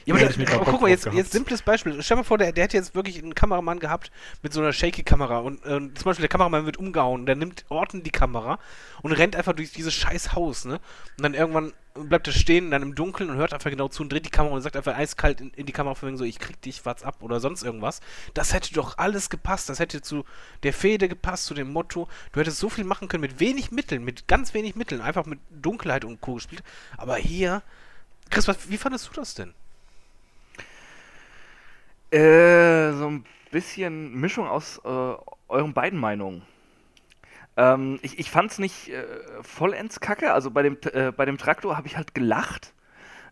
Ja, 0.10 0.16
aber, 0.16 0.38
mir 0.38 0.51
aber 0.51 0.66
guck 0.66 0.82
mal, 0.82 0.89
jetzt, 0.89 1.05
jetzt 1.14 1.32
simples 1.32 1.62
Beispiel. 1.62 2.01
Stell 2.01 2.16
dir 2.16 2.22
mal 2.22 2.26
vor, 2.26 2.38
der, 2.38 2.51
der 2.51 2.66
hätte 2.66 2.78
jetzt 2.78 2.95
wirklich 2.95 3.22
einen 3.22 3.36
Kameramann 3.36 3.80
gehabt 3.80 4.12
mit 4.41 4.53
so 4.53 4.60
einer 4.60 4.74
Shaky-Kamera 4.74 5.39
und 5.39 5.60
äh, 5.66 5.80
zum 5.93 6.03
Beispiel 6.03 6.24
der 6.24 6.30
Kameramann 6.30 6.66
wird 6.66 6.78
umgehauen, 6.78 7.26
der 7.26 7.36
nimmt 7.36 7.66
Orten 7.70 8.03
die 8.03 8.12
Kamera 8.12 8.60
und 9.01 9.12
rennt 9.12 9.36
einfach 9.36 9.53
durch 9.53 9.72
dieses 9.72 9.93
scheiß 9.93 10.34
Haus, 10.34 10.66
ne? 10.66 10.80
Und 11.18 11.24
dann 11.24 11.34
irgendwann 11.34 11.74
bleibt 11.93 12.28
er 12.28 12.34
stehen, 12.34 12.72
dann 12.72 12.82
im 12.82 12.95
Dunkeln 12.95 13.30
und 13.30 13.38
hört 13.38 13.53
einfach 13.53 13.70
genau 13.70 13.88
zu 13.88 14.03
und 14.03 14.12
dreht 14.12 14.26
die 14.26 14.30
Kamera 14.30 14.55
und 14.55 14.62
sagt 14.62 14.76
einfach 14.76 14.95
eiskalt 14.95 15.41
in, 15.41 15.51
in 15.51 15.66
die 15.66 15.74
Kamera 15.74 15.95
von 15.95 16.18
so, 16.18 16.24
ich 16.24 16.39
krieg 16.39 16.62
dich, 16.62 16.86
what's 16.86 17.03
ab 17.03 17.18
oder 17.22 17.39
sonst 17.39 17.64
irgendwas. 17.64 17.99
Das 18.34 18.53
hätte 18.53 18.74
doch 18.74 18.97
alles 18.97 19.30
gepasst. 19.30 19.70
Das 19.70 19.80
hätte 19.80 20.01
zu 20.01 20.24
der 20.64 20.74
Fehde 20.74 21.10
gepasst, 21.10 21.45
zu 21.45 21.53
dem 21.53 21.72
Motto. 21.72 22.07
Du 22.32 22.39
hättest 22.39 22.60
so 22.60 22.70
viel 22.70 22.84
machen 22.84 23.07
können 23.07 23.22
mit 23.22 23.39
wenig 23.39 23.72
Mitteln, 23.72 24.03
mit 24.03 24.28
ganz 24.28 24.53
wenig 24.53 24.76
Mitteln, 24.76 25.01
einfach 25.01 25.26
mit 25.26 25.39
Dunkelheit 25.49 26.05
und 26.05 26.22
Co. 26.22 26.36
gespielt. 26.36 26.64
Aber 26.97 27.18
hier, 27.18 27.64
Chris, 28.30 28.47
was, 28.47 28.70
wie 28.70 28.78
fandest 28.78 29.07
du 29.07 29.14
das 29.14 29.34
denn? 29.34 29.53
Äh, 32.12 32.93
so 32.93 33.07
ein 33.07 33.26
bisschen 33.51 34.20
Mischung 34.20 34.47
aus 34.47 34.82
äh, 34.84 35.14
euren 35.47 35.74
beiden 35.74 35.99
Meinungen. 35.99 36.41
Ähm, 37.55 37.99
ich 38.01 38.18
ich 38.18 38.32
fand 38.32 38.51
es 38.51 38.57
nicht 38.57 38.89
äh, 38.89 39.03
vollends 39.41 39.99
kacke. 39.99 40.34
Also 40.34 40.49
bei 40.49 40.64
dem, 40.64 40.78
äh, 40.93 41.12
bei 41.12 41.26
dem 41.26 41.38
Traktor 41.38 41.78
habe 41.78 41.88
ich 41.88 41.97
halt 41.97 42.16
gelacht. 42.16 42.74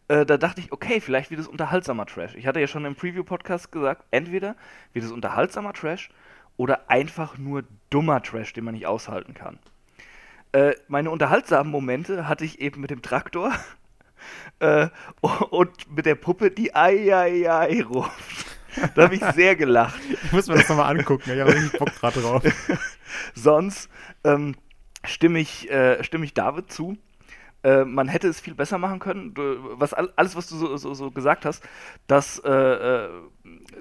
Äh, 0.09 0.25
da 0.25 0.37
dachte 0.37 0.61
ich, 0.61 0.71
okay, 0.71 1.01
vielleicht 1.01 1.31
wird 1.31 1.41
es 1.41 1.47
unterhaltsamer 1.47 2.05
Trash. 2.05 2.35
Ich 2.35 2.45
hatte 2.45 2.59
ja 2.59 2.67
schon 2.67 2.85
im 2.85 2.95
Preview-Podcast 2.95 3.71
gesagt, 3.71 4.05
entweder 4.11 4.55
wird 4.93 5.05
es 5.05 5.11
unterhaltsamer 5.11 5.73
Trash 5.73 6.09
oder 6.55 6.89
einfach 6.89 7.37
nur 7.37 7.63
dummer 7.89 8.21
Trash, 8.21 8.53
den 8.53 8.63
man 8.63 8.75
nicht 8.75 8.85
aushalten 8.85 9.33
kann. 9.33 9.59
Äh, 10.51 10.75
meine 10.87 11.09
unterhaltsamen 11.09 11.71
Momente 11.71 12.27
hatte 12.27 12.45
ich 12.45 12.61
eben 12.61 12.79
mit 12.81 12.91
dem 12.91 13.01
Traktor 13.01 13.53
äh, 14.59 14.87
und 15.21 15.95
mit 15.95 16.05
der 16.05 16.15
Puppe, 16.15 16.51
die 16.51 16.75
Ai 16.75 17.13
Ai 17.13 17.49
Ai 17.49 17.81
ruft. 17.81 18.56
Da 18.95 19.03
habe 19.03 19.15
ich 19.15 19.23
sehr 19.35 19.55
gelacht. 19.55 19.99
Ich 20.23 20.31
muss 20.31 20.47
mir 20.47 20.55
das 20.55 20.69
nochmal 20.69 20.95
angucken. 20.97 21.31
Ich 21.33 21.39
habe 21.39 21.53
richtig 21.53 21.79
Bock 21.79 21.93
gerade 21.95 22.21
drauf. 22.21 22.43
Sonst 23.33 23.89
ähm, 24.23 24.55
stimme, 25.05 25.39
ich, 25.39 25.69
äh, 25.69 26.03
stimme 26.03 26.25
ich 26.25 26.33
David 26.33 26.71
zu. 26.71 26.97
Äh, 27.63 27.85
man 27.85 28.07
hätte 28.07 28.27
es 28.27 28.39
viel 28.39 28.53
besser 28.53 28.77
machen 28.77 28.99
können. 28.99 29.33
Du, 29.33 29.41
was, 29.79 29.93
all- 29.93 30.13
alles, 30.15 30.35
was 30.35 30.47
du 30.47 30.55
so, 30.55 30.77
so, 30.77 30.93
so 30.93 31.09
gesagt 31.11 31.43
hast, 31.45 31.63
das, 32.05 32.39
äh, 32.45 32.51
äh, 32.51 33.09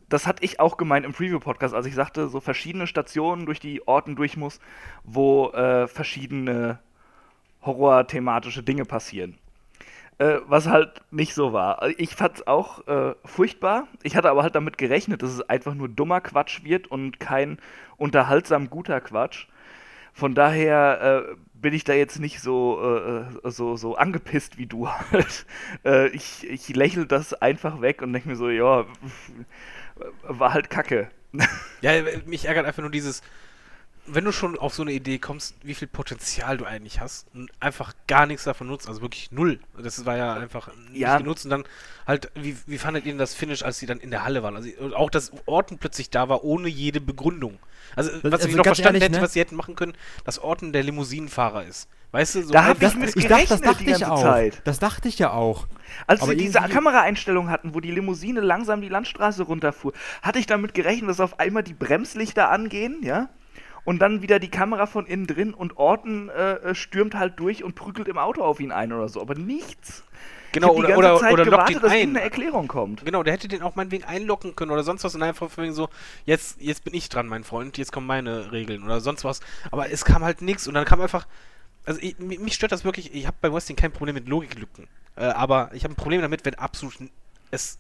das 0.09 0.27
hatte 0.27 0.43
ich 0.45 0.61
auch 0.61 0.77
gemeint 0.79 1.05
im 1.05 1.13
Preview-Podcast, 1.13 1.75
als 1.75 1.87
ich 1.87 1.95
sagte, 1.95 2.29
so 2.29 2.41
verschiedene 2.41 2.87
Stationen 2.87 3.45
durch 3.45 3.61
die 3.61 3.87
Orten 3.87 4.17
durch 4.17 4.37
muss, 4.37 4.61
wo 5.05 5.51
äh, 5.51 5.87
verschiedene 5.89 6.79
horror-thematische 7.63 8.63
Dinge 8.63 8.85
passieren. 8.85 9.39
Äh, 10.19 10.39
was 10.47 10.67
halt 10.67 11.03
nicht 11.11 11.35
so 11.35 11.53
war. 11.53 11.87
Ich 11.99 12.17
fand 12.17 12.37
es 12.37 12.47
auch 12.47 12.87
äh, 12.89 13.15
furchtbar. 13.27 13.87
Ich 14.03 14.17
hatte 14.17 14.31
aber 14.31 14.43
halt 14.43 14.55
damit 14.55 14.79
gerechnet, 14.79 15.23
dass 15.23 15.31
es 15.31 15.43
einfach 15.43 15.75
nur 15.75 15.91
dummer 15.91 16.23
Quatsch 16.23 16.65
wird 16.65 16.87
und 16.87 17.21
kein 17.21 17.59
unterhaltsam 17.99 18.71
guter 18.71 19.03
Quatsch. 19.03 19.47
Von 20.15 20.35
daher 20.35 21.27
äh, 21.29 21.37
bin 21.53 21.75
ich 21.75 21.85
da 21.85 21.93
jetzt 21.93 22.19
nicht 22.19 22.41
so, 22.41 22.81
äh, 22.83 23.51
so, 23.51 23.77
so 23.77 23.97
angepisst 23.97 24.57
wie 24.57 24.65
du 24.65 24.89
halt. 25.13 25.45
Äh, 25.85 26.09
ich, 26.09 26.49
ich 26.49 26.75
lächle 26.75 27.07
das 27.07 27.35
einfach 27.35 27.83
weg 27.83 28.01
und 28.01 28.15
denke 28.15 28.31
mir 28.31 28.37
so, 28.37 28.49
ja, 28.49 28.87
war 30.23 30.55
halt 30.55 30.71
kacke. 30.71 31.11
Ja, 31.83 31.93
mich 32.25 32.47
ärgert 32.47 32.65
einfach 32.65 32.81
nur 32.81 32.91
dieses, 32.91 33.23
wenn 34.09 34.25
du 34.25 34.33
schon 34.33 34.59
auf 34.59 34.75
so 34.75 34.83
eine 34.83 34.93
Idee 34.93 35.19
kommst, 35.19 35.55
wie 35.63 35.75
viel 35.75 35.89
Potenzial 35.89 36.57
du 36.57 36.65
eigentlich 36.65 37.01
hast 37.01 37.27
und 37.35 37.51
einfach 37.61 37.93
gar 38.07 38.27
nichts 38.27 38.45
davon 38.45 38.67
nutzt, 38.69 38.89
also 38.89 39.01
wirklich 39.03 39.33
null. 39.33 39.61
Das 39.83 40.05
war 40.07 40.17
ja 40.17 40.35
einfach 40.35 40.69
nicht 40.91 41.01
Ja. 41.01 41.19
genutzt 41.19 41.45
und 41.45 41.51
dann 41.51 41.65
halt, 42.07 42.31
wie, 42.35 42.57
wie 42.67 42.79
fandet 42.79 43.05
ihr 43.07 43.13
denn 43.13 43.19
das 43.19 43.35
Finish, 43.35 43.63
als 43.63 43.79
sie 43.79 43.87
dann 43.87 43.99
in 43.99 44.11
der 44.11 44.25
Halle 44.25 44.43
waren? 44.43 44.57
Also 44.57 44.71
auch, 44.95 45.11
dass 45.11 45.33
Orten 45.47 45.79
plötzlich 45.79 46.11
da 46.11 46.29
war, 46.29 46.45
ohne 46.45 46.69
jede 46.69 47.01
Begründung. 47.01 47.59
Also, 47.95 48.11
was 48.23 48.33
also 48.35 48.49
ich 48.49 48.57
noch 48.57 48.65
verstanden 48.65 48.97
ehrlich, 48.97 49.09
hätte, 49.09 49.19
ne? 49.19 49.23
was 49.23 49.33
sie 49.33 49.41
hätten 49.41 49.57
machen 49.57 49.77
können, 49.77 49.95
dass 50.25 50.39
Orten 50.39 50.73
der 50.73 50.83
Limousinenfahrer 50.83 51.65
ist. 51.65 51.89
Weißt 52.13 52.35
du, 52.37 52.43
so 52.43 52.53
Da 52.53 52.65
hab 52.65 52.83
ich 52.83 52.95
mit 52.95 53.15
ich 53.17 53.27
dachte, 53.27 53.47
das 53.49 53.61
gerechnet 53.61 53.67
dachte 53.67 53.85
die 53.85 53.91
ich 53.91 53.99
ganze 54.01 54.13
auch. 54.13 54.23
Zeit. 54.23 54.63
Das 54.65 54.79
dachte 54.79 55.09
ich 55.09 55.19
ja 55.19 55.33
auch. 55.33 55.67
Als 56.07 56.21
Aber 56.23 56.31
wir 56.31 56.37
diese 56.39 56.61
Kameraeinstellung 56.61 57.51
hatten, 57.51 57.75
wo 57.75 57.81
die 57.81 57.91
Limousine 57.91 58.41
langsam 58.41 58.81
die 58.81 58.89
Landstraße 58.89 59.43
runterfuhr, 59.43 59.93
hatte 60.23 60.39
ich 60.39 60.47
damit 60.47 60.75
gerechnet, 60.75 61.11
dass 61.11 61.21
auf 61.21 61.39
einmal 61.41 61.63
die 61.63 61.75
Bremslichter 61.75 62.51
angehen, 62.51 63.01
ja? 63.03 63.29
Und 63.87 64.01
dann 64.01 64.21
wieder 64.21 64.39
die 64.39 64.51
Kamera 64.51 64.85
von 64.87 65.07
innen 65.07 65.27
drin 65.27 65.55
und 65.55 65.79
Orton 65.79 66.29
äh, 66.29 66.75
stürmt 66.75 67.15
halt 67.15 67.39
durch 67.41 67.65
und 67.65 67.75
prügelt 67.77 68.09
im 68.09 68.19
Auto 68.19 68.43
auf 68.43 68.61
ihn 68.61 68.73
ein 68.73 68.93
oder 68.93 69.09
so. 69.09 69.21
Aber 69.23 69.35
nichts. 69.35 70.03
Genau, 70.53 70.73
oder- 70.75 70.89
die 70.89 70.93
ganze 70.95 70.99
oder- 70.99 71.21
Zeit 71.21 71.33
oder 71.35 71.45
lockt 71.45 71.53
gewartet, 71.55 71.77
ihn 71.77 71.83
dass 71.83 71.93
ein. 71.93 71.99
irgendeine 71.99 72.25
Erklärung 72.25 72.67
kommt. 72.69 73.05
Genau, 73.05 73.23
der 73.23 73.33
hätte 73.35 73.47
den 73.49 73.63
auch 73.63 73.77
meinetwegen 73.77 74.05
einlocken 74.05 74.57
können 74.57 74.71
oder 74.73 74.83
sonst 74.83 75.05
was 75.05 75.15
und 75.15 75.23
einfach 75.23 75.51
von 75.51 75.65
wegen 75.65 75.73
so, 75.75 75.89
jetzt, 76.25 76.61
jetzt 76.61 76.83
bin 76.85 76.95
ich 76.95 77.09
dran, 77.09 77.27
mein 77.29 77.45
Freund, 77.45 77.79
jetzt 77.79 77.93
kommen 77.93 78.07
meine 78.07 78.53
Regeln 78.53 78.83
oder 78.83 79.01
sonst 79.01 79.25
was. 79.25 79.41
Aber 79.71 79.91
es 79.91 80.05
kam 80.05 80.23
halt 80.25 80.43
nichts 80.43 80.67
und 80.67 80.75
dann 80.75 80.85
kam 80.85 81.01
einfach. 81.01 81.27
Also 81.85 82.01
ich, 82.03 82.19
mi- 82.19 82.39
mich 82.39 82.55
stört 82.55 82.73
das 82.73 82.85
wirklich, 82.85 83.15
ich 83.15 83.27
habe 83.27 83.37
bei 83.41 83.53
Wrestling 83.53 83.77
kein 83.77 83.93
Problem 83.93 84.15
mit 84.15 84.27
Logiklücken. 84.29 84.89
Äh, 85.15 85.27
aber 85.27 85.71
ich 85.75 85.85
habe 85.85 85.95
ein 85.95 85.97
Problem 85.97 86.21
damit, 86.23 86.45
wenn 86.45 86.57
absolut 86.57 86.95
es 87.53 87.79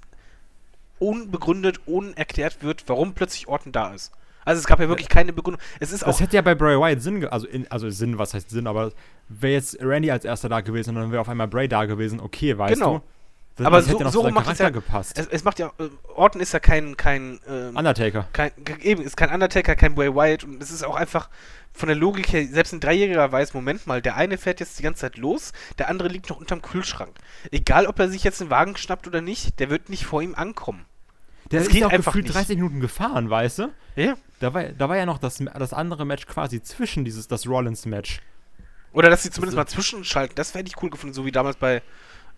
unbegründet, 0.98 1.80
unerklärt 1.86 2.62
wird, 2.62 2.84
warum 2.86 3.14
plötzlich 3.14 3.48
Orton 3.48 3.72
da 3.72 3.92
ist. 3.92 4.12
Also 4.46 4.60
es 4.60 4.66
gab 4.66 4.80
ja 4.80 4.88
wirklich 4.88 5.08
keine 5.10 5.34
Begründung. 5.34 5.60
Es 5.80 5.92
ist 5.92 6.06
Das 6.06 6.16
auch. 6.16 6.20
hätte 6.20 6.36
ja 6.36 6.40
bei 6.42 6.54
Bray 6.54 6.78
Wyatt 6.80 7.02
Sinn, 7.02 7.20
ge 7.20 7.28
also, 7.28 7.46
in, 7.46 7.70
also 7.70 7.90
Sinn, 7.90 8.16
was 8.16 8.32
heißt 8.32 8.48
Sinn, 8.48 8.66
aber 8.66 8.92
wäre 9.28 9.52
jetzt 9.52 9.76
Randy 9.82 10.10
als 10.10 10.24
erster 10.24 10.48
da 10.48 10.60
gewesen 10.62 10.90
und 10.96 11.02
dann 11.02 11.10
wäre 11.12 11.20
auf 11.20 11.28
einmal 11.28 11.48
Bray 11.48 11.68
da 11.68 11.84
gewesen, 11.84 12.20
okay, 12.20 12.56
weißt 12.56 12.74
Genau. 12.74 12.98
du? 12.98 13.02
Das, 13.56 13.66
Aber 13.66 13.76
das 13.78 13.86
so- 13.86 13.98
noch 13.98 14.12
so 14.12 14.30
macht 14.30 14.52
es 14.52 14.58
ja- 14.58 14.68
gepasst. 14.68 15.18
Es, 15.18 15.26
es 15.28 15.42
macht 15.42 15.58
ja. 15.58 15.72
Äh, 15.78 15.88
Orton 16.14 16.42
ist 16.42 16.52
ja 16.52 16.60
kein. 16.60 16.94
kein 16.98 17.40
ähm, 17.48 17.74
Undertaker. 17.74 18.28
kein, 18.34 18.50
eben, 18.82 19.02
ist 19.02 19.16
kein 19.16 19.30
Undertaker, 19.32 19.74
kein 19.76 19.94
Bray 19.94 20.14
Wyatt 20.14 20.44
und 20.44 20.62
es 20.62 20.70
ist 20.70 20.84
auch 20.84 20.94
einfach 20.94 21.30
von 21.72 21.86
der 21.88 21.96
Logik 21.96 22.32
her, 22.32 22.46
selbst 22.46 22.72
ein 22.74 22.80
Dreijähriger 22.80 23.32
weiß, 23.32 23.54
Moment 23.54 23.86
mal, 23.86 24.00
der 24.02 24.16
eine 24.16 24.36
fährt 24.38 24.60
jetzt 24.60 24.78
die 24.78 24.82
ganze 24.82 25.00
Zeit 25.00 25.16
los, 25.16 25.52
der 25.78 25.88
andere 25.88 26.08
liegt 26.08 26.28
noch 26.28 26.38
unterm 26.38 26.60
Kühlschrank. 26.62 27.12
Egal, 27.50 27.86
ob 27.86 27.98
er 27.98 28.08
sich 28.10 28.24
jetzt 28.24 28.40
einen 28.42 28.50
Wagen 28.50 28.76
schnappt 28.76 29.06
oder 29.06 29.20
nicht, 29.22 29.58
der 29.58 29.70
wird 29.70 29.88
nicht 29.88 30.04
vor 30.06 30.20
ihm 30.22 30.34
ankommen. 30.34 30.84
Der 31.50 31.60
das 31.60 31.68
ist 31.68 31.72
geht 31.72 31.84
auch 31.84 31.90
einfach 31.90 32.12
gefühlt 32.12 32.26
nicht. 32.26 32.34
30 32.34 32.56
Minuten 32.56 32.80
gefahren, 32.80 33.30
weißt 33.30 33.60
du? 33.60 33.68
Ja. 33.94 34.16
Da 34.40 34.52
war, 34.52 34.64
da 34.64 34.88
war 34.88 34.96
ja 34.96 35.06
noch 35.06 35.18
das, 35.18 35.38
das 35.38 35.72
andere 35.72 36.04
Match 36.04 36.26
quasi 36.26 36.62
zwischen 36.62 37.04
dieses, 37.04 37.28
das 37.28 37.46
Rollins-Match. 37.46 38.20
Oder 38.92 39.10
dass 39.10 39.22
sie 39.22 39.30
zumindest 39.30 39.56
Das 39.58 39.66
mal 39.66 39.68
zwischenschalten, 39.68 40.34
das 40.36 40.54
hätte 40.54 40.68
ich 40.68 40.82
cool 40.82 40.90
gefunden, 40.90 41.14
so 41.14 41.24
wie 41.24 41.32
damals 41.32 41.56
bei, 41.56 41.82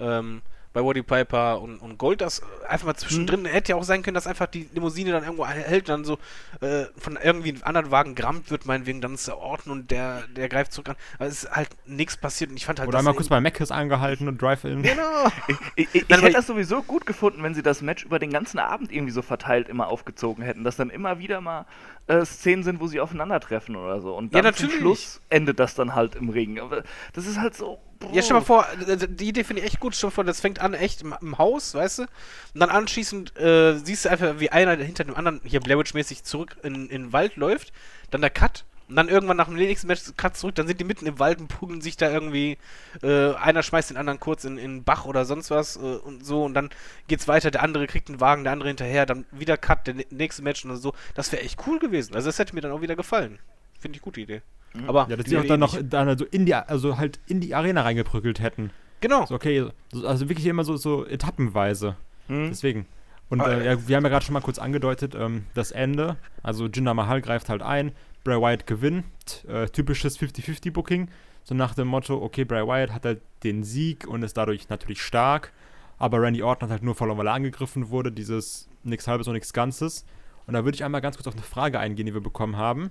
ähm, 0.00 0.42
bei 0.72 0.84
Waddy 0.84 1.02
Piper 1.02 1.60
und, 1.60 1.78
und 1.78 1.98
Gold, 1.98 2.20
das 2.20 2.42
einfach 2.68 2.86
mal 2.86 2.94
zwischendrin, 2.94 3.44
hätte 3.46 3.72
ja 3.72 3.76
auch 3.76 3.84
sein 3.84 4.02
können, 4.02 4.14
dass 4.14 4.26
einfach 4.26 4.46
die 4.46 4.68
Limousine 4.72 5.12
dann 5.12 5.24
irgendwo 5.24 5.46
hält, 5.46 5.88
dann 5.88 6.04
so 6.04 6.18
äh, 6.60 6.84
von 6.96 7.18
irgendwie 7.22 7.50
einem 7.50 7.62
anderen 7.64 7.90
Wagen 7.90 8.14
gerammt 8.14 8.50
wird, 8.50 8.66
meinetwegen, 8.66 9.00
dann 9.00 9.14
ist 9.14 9.26
der 9.26 9.38
Orten 9.38 9.70
und 9.70 9.90
der, 9.90 10.24
der 10.36 10.48
greift 10.48 10.72
zurück 10.72 10.90
an. 10.90 10.96
Aber 11.18 11.26
es 11.26 11.44
ist 11.44 11.50
halt 11.50 11.70
nichts 11.86 12.16
passiert 12.16 12.50
und 12.50 12.56
ich 12.56 12.66
fand 12.66 12.80
halt 12.80 12.88
Oder 12.88 12.98
einmal 12.98 13.14
kurz 13.14 13.28
bei 13.28 13.40
Mackes 13.40 13.70
angehalten 13.70 14.28
und 14.28 14.40
Drive-In. 14.40 14.82
Genau. 14.82 15.02
Ich, 15.48 15.56
ich, 15.76 15.94
ich 15.94 16.12
aber 16.12 16.22
hätte 16.22 16.34
das 16.34 16.46
sowieso 16.46 16.82
gut 16.82 17.06
gefunden, 17.06 17.42
wenn 17.42 17.54
sie 17.54 17.62
das 17.62 17.80
Match 17.80 18.04
über 18.04 18.18
den 18.18 18.30
ganzen 18.30 18.58
Abend 18.58 18.92
irgendwie 18.92 19.12
so 19.12 19.22
verteilt 19.22 19.68
immer 19.68 19.88
aufgezogen 19.88 20.44
hätten, 20.44 20.64
dass 20.64 20.76
dann 20.76 20.90
immer 20.90 21.18
wieder 21.18 21.40
mal 21.40 21.66
äh, 22.08 22.24
Szenen 22.24 22.62
sind, 22.62 22.80
wo 22.80 22.86
sie 22.86 23.00
aufeinandertreffen 23.00 23.76
oder 23.76 24.00
so. 24.00 24.16
Und 24.16 24.34
Ja, 24.34 24.42
dann 24.42 24.54
zum 24.54 24.66
natürlich. 24.66 24.80
Schluss 24.80 25.20
endet 25.28 25.60
das 25.60 25.74
dann 25.74 25.94
halt 25.94 26.16
im 26.16 26.30
Ring. 26.30 26.58
Aber 26.58 26.82
das 27.12 27.26
ist 27.26 27.38
halt 27.38 27.54
so. 27.54 27.78
Ja, 28.12 28.22
stell 28.22 28.34
mal 28.34 28.44
vor, 28.44 28.66
die 29.08 29.28
Idee 29.28 29.44
finde 29.44 29.62
ich 29.62 29.68
echt 29.68 29.80
gut. 29.80 29.94
Stell 29.94 30.08
mal 30.08 30.12
vor, 30.14 30.24
das 30.24 30.40
fängt 30.40 30.60
an 30.60 30.74
echt 30.74 31.02
im, 31.02 31.14
im 31.20 31.38
Haus, 31.38 31.74
weißt 31.74 32.00
du? 32.00 32.02
Und 32.02 32.60
dann 32.60 32.70
anschließend 32.70 33.38
äh, 33.38 33.78
siehst 33.78 34.04
du 34.04 34.10
einfach, 34.10 34.40
wie 34.40 34.50
einer 34.50 34.76
hinter 34.76 35.04
dem 35.04 35.16
anderen 35.16 35.40
hier 35.44 35.60
Blair 35.60 35.78
Witch-mäßig 35.78 36.24
zurück 36.24 36.56
in, 36.62 36.88
in 36.88 37.02
den 37.02 37.12
Wald 37.12 37.36
läuft, 37.36 37.72
dann 38.10 38.20
der 38.20 38.30
Cut 38.30 38.64
und 38.88 38.96
dann 38.96 39.08
irgendwann 39.08 39.36
nach 39.36 39.46
dem 39.46 39.56
nächsten 39.56 39.86
Match 39.86 40.02
Cut 40.16 40.36
zurück, 40.36 40.54
dann 40.54 40.66
sind 40.66 40.80
die 40.80 40.84
mitten 40.84 41.06
im 41.06 41.18
Wald 41.18 41.40
und 41.40 41.48
prügeln 41.48 41.80
sich 41.80 41.96
da 41.96 42.10
irgendwie, 42.10 42.56
äh, 43.02 43.34
einer 43.34 43.62
schmeißt 43.62 43.90
den 43.90 43.96
anderen 43.96 44.18
kurz 44.20 44.44
in, 44.44 44.56
in 44.58 44.76
den 44.78 44.84
Bach 44.84 45.04
oder 45.04 45.24
sonst 45.24 45.50
was 45.50 45.76
äh, 45.76 45.80
und 45.80 46.24
so 46.24 46.44
und 46.44 46.54
dann 46.54 46.70
geht's 47.06 47.28
weiter, 47.28 47.50
der 47.50 47.62
andere 47.62 47.86
kriegt 47.86 48.08
einen 48.08 48.20
Wagen, 48.20 48.44
der 48.44 48.52
andere 48.52 48.68
hinterher, 48.68 49.06
dann 49.06 49.26
wieder 49.30 49.56
Cut, 49.56 49.86
der 49.86 49.94
nä- 49.96 50.06
nächste 50.10 50.42
Match 50.42 50.64
und 50.64 50.74
so. 50.76 50.94
Das 51.14 51.30
wäre 51.32 51.42
echt 51.42 51.60
cool 51.66 51.78
gewesen. 51.78 52.14
Also 52.14 52.28
das 52.28 52.38
hätte 52.38 52.54
mir 52.54 52.60
dann 52.60 52.72
auch 52.72 52.80
wieder 52.82 52.96
gefallen. 52.96 53.38
Finde 53.78 53.96
ich 53.96 54.02
gute 54.02 54.20
Idee. 54.20 54.42
Aber 54.86 55.06
Ja, 55.08 55.16
dass 55.16 55.26
die 55.26 55.36
auch 55.38 55.44
dann 55.44 55.60
noch 55.60 55.78
dann 55.82 56.08
also 56.08 56.24
in 56.24 56.46
die, 56.46 56.54
also 56.54 56.98
halt 56.98 57.20
in 57.26 57.40
die 57.40 57.54
Arena 57.54 57.82
reingeprügelt 57.82 58.40
hätten. 58.40 58.70
Genau. 59.00 59.26
So, 59.26 59.34
okay, 59.34 59.66
so, 59.92 60.06
also 60.06 60.28
wirklich 60.28 60.46
immer 60.46 60.64
so, 60.64 60.76
so 60.76 61.06
etappenweise. 61.06 61.96
Hm? 62.28 62.48
Deswegen. 62.48 62.86
Und 63.30 63.40
äh, 63.40 63.64
ja, 63.64 63.88
wir 63.88 63.96
haben 63.96 64.04
ja 64.04 64.08
gerade 64.10 64.24
schon 64.24 64.32
mal 64.32 64.40
kurz 64.40 64.58
angedeutet, 64.58 65.14
ähm, 65.14 65.44
das 65.54 65.70
Ende. 65.70 66.16
Also 66.42 66.66
Jinder 66.66 66.94
Mahal 66.94 67.20
greift 67.20 67.48
halt 67.48 67.62
ein, 67.62 67.92
Bray 68.28 68.40
Wyatt 68.40 68.66
gewinnt. 68.66 69.06
Äh, 69.48 69.68
typisches 69.68 70.18
50-50-Booking. 70.18 71.08
So 71.44 71.54
nach 71.54 71.74
dem 71.74 71.88
Motto, 71.88 72.22
okay, 72.22 72.44
Bray 72.44 72.66
Wyatt 72.66 72.92
hat 72.92 73.06
halt 73.06 73.22
den 73.42 73.64
Sieg 73.64 74.06
und 74.06 74.22
ist 74.22 74.36
dadurch 74.36 74.68
natürlich 74.68 75.00
stark. 75.00 75.54
Aber 75.96 76.20
Randy 76.20 76.42
Orton 76.42 76.68
hat 76.68 76.72
halt 76.72 76.82
nur 76.82 76.94
verloren, 76.94 77.16
weil 77.16 77.26
er 77.26 77.32
angegriffen 77.32 77.88
wurde. 77.88 78.12
Dieses 78.12 78.68
nichts 78.84 79.08
Halbes 79.08 79.28
und 79.28 79.32
nichts 79.32 79.54
Ganzes. 79.54 80.04
Und 80.46 80.52
da 80.52 80.64
würde 80.64 80.76
ich 80.76 80.84
einmal 80.84 81.00
ganz 81.00 81.16
kurz 81.16 81.26
auf 81.26 81.32
eine 81.32 81.42
Frage 81.42 81.80
eingehen, 81.80 82.04
die 82.04 82.12
wir 82.12 82.20
bekommen 82.20 82.58
haben. 82.58 82.90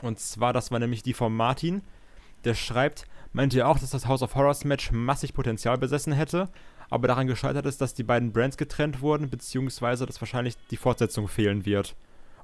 Und 0.00 0.18
zwar, 0.18 0.54
das 0.54 0.70
war 0.70 0.78
nämlich 0.78 1.02
die 1.02 1.12
von 1.12 1.36
Martin. 1.36 1.82
Der 2.44 2.54
schreibt, 2.54 3.06
meinte 3.34 3.58
ja 3.58 3.66
auch, 3.66 3.78
dass 3.78 3.90
das 3.90 4.06
House 4.06 4.22
of 4.22 4.34
Horrors 4.34 4.64
Match 4.64 4.90
massig 4.90 5.34
Potenzial 5.34 5.76
besessen 5.76 6.14
hätte, 6.14 6.48
aber 6.88 7.08
daran 7.08 7.26
gescheitert 7.26 7.66
ist, 7.66 7.82
dass 7.82 7.92
die 7.92 8.04
beiden 8.04 8.32
Brands 8.32 8.56
getrennt 8.56 9.02
wurden, 9.02 9.28
beziehungsweise 9.28 10.06
dass 10.06 10.20
wahrscheinlich 10.20 10.56
die 10.70 10.76
Fortsetzung 10.76 11.28
fehlen 11.28 11.66
wird. 11.66 11.94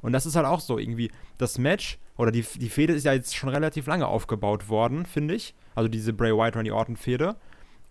Und 0.03 0.12
das 0.12 0.26
ist 0.26 0.36
halt 0.36 0.46
auch 0.46 0.61
so, 0.61 0.78
irgendwie, 0.78 1.11
das 1.38 1.59
Match, 1.59 1.98
oder 2.16 2.30
die, 2.30 2.42
die 2.57 2.68
Fehde 2.68 2.92
ist 2.92 3.05
ja 3.05 3.12
jetzt 3.14 3.34
schon 3.34 3.48
relativ 3.48 3.86
lange 3.86 4.07
aufgebaut 4.07 4.68
worden, 4.68 5.07
finde 5.07 5.34
ich. 5.34 5.55
Also 5.74 5.88
diese 5.88 6.12
Bray 6.12 6.32
Wyatt, 6.36 6.57
Randy 6.57 6.70
Orton 6.70 6.96
Fehde. 6.96 7.36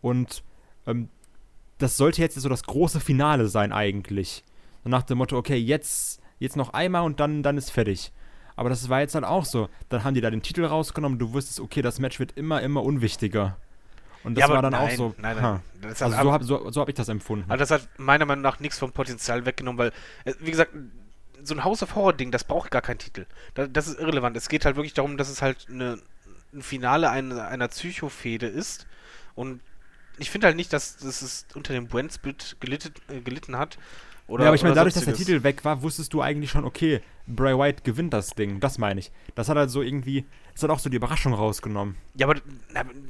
Und 0.02 0.44
ähm, 0.86 1.10
das 1.80 1.98
sollte 1.98 2.22
jetzt 2.22 2.36
so 2.40 2.50
das 2.50 2.64
große 2.64 3.00
Finale 3.00 3.48
sein 3.48 3.72
eigentlich. 3.72 4.44
So 4.84 4.90
nach 4.90 5.04
dem 5.04 5.18
Motto, 5.18 5.38
okay, 5.38 5.58
jetzt, 5.58 6.22
jetzt 6.40 6.56
noch 6.56 6.74
einmal 6.74 7.04
und 7.04 7.20
dann, 7.20 7.42
dann 7.44 7.58
ist 7.58 7.72
fertig. 7.72 8.12
Aber 8.56 8.70
das 8.70 8.90
war 8.90 9.00
jetzt 9.00 9.16
halt 9.16 9.26
auch 9.26 9.46
so. 9.46 9.70
Dann 9.90 10.04
haben 10.04 10.14
die 10.14 10.22
da 10.22 10.30
den 10.30 10.42
Titel 10.44 10.66
rausgenommen, 10.66 11.18
du 11.18 11.34
wusstest, 11.34 11.60
okay, 11.60 11.82
das 11.82 12.00
Match 12.00 12.20
wird 12.20 12.34
immer, 12.34 12.62
immer 12.62 12.84
unwichtiger. 12.84 13.58
Und 14.24 14.36
das 14.36 14.42
Ja, 14.42 14.46
aber 14.46 14.56
war 14.56 14.62
dann 14.62 14.76
auch 14.76 14.86
nein, 14.88 14.98
so. 14.98 15.16
nein, 15.18 15.38
nein. 15.42 15.62
Also 15.84 16.10
so 16.10 16.16
ab- 16.16 16.32
habe 16.32 16.44
so, 16.44 16.70
so 16.70 16.82
hab 16.82 16.90
ich 16.90 16.94
das 16.96 17.10
empfunden. 17.10 17.50
Also 17.50 17.62
das 17.62 17.72
hat 17.72 17.88
meiner 17.98 18.26
Meinung 18.26 18.44
nach 18.44 18.60
nichts 18.60 18.78
vom 18.78 18.92
Potenzial 18.92 19.46
weggenommen, 19.48 19.80
weil, 19.80 19.92
äh, 20.26 20.34
wie 20.42 20.52
gesagt, 20.52 20.72
so 21.44 21.54
ein 21.56 21.64
House 21.64 21.84
of 21.84 21.96
Horror-Ding, 21.96 22.32
das 22.32 22.44
braucht 22.44 22.72
gar 22.72 22.82
keinen 22.82 23.00
Titel. 23.00 23.26
Da, 23.54 23.68
das 23.68 23.88
ist 23.88 24.00
irrelevant. 24.00 24.36
Es 24.38 24.50
geht 24.50 24.66
halt 24.66 24.76
wirklich 24.76 24.94
darum, 24.94 25.18
dass 25.18 25.30
es 25.30 25.42
halt 25.42 25.68
eine, 25.70 26.00
ein 26.54 26.62
Finale 26.62 27.10
einer, 27.10 27.48
einer 27.48 27.68
Psychofehde 27.68 28.48
ist. 28.48 28.88
Und 29.36 29.62
ich 30.18 30.30
finde 30.30 30.48
halt 30.48 30.56
nicht, 30.56 30.72
dass, 30.74 30.98
dass 30.98 31.22
es 31.22 31.46
unter 31.56 31.74
dem 31.74 31.88
Brand-Split 31.88 32.58
gelitten, 32.60 32.94
äh, 33.10 33.22
gelitten 33.22 33.58
hat. 33.58 33.78
Oder, 34.28 34.44
ja, 34.44 34.50
aber 34.50 34.56
ich 34.56 34.64
meine, 34.64 34.76
dadurch, 34.76 34.94
dass 34.94 35.06
der. 35.06 35.14
Titel 35.14 35.44
weg 35.44 35.66
war, 35.66 35.82
wusstest 35.82 36.14
du 36.14 36.22
eigentlich 36.22 36.52
schon, 36.52 36.64
okay, 36.64 37.02
Bray 37.28 37.58
Wyatt 37.58 37.84
gewinnt 37.84 38.14
das 38.14 38.30
Ding. 38.30 38.60
Das 38.60 38.78
meine 38.78 39.00
ich. 39.00 39.12
Das 39.36 39.50
hat 39.50 39.58
halt 39.58 39.70
so 39.70 39.82
irgendwie, 39.82 40.26
das 40.54 40.64
hat 40.64 40.70
auch 40.70 40.80
so 40.80 40.90
die 40.90 40.98
Überraschung 40.98 41.34
rausgenommen. 41.34 41.96
Ja, 42.16 42.28
aber 42.28 42.40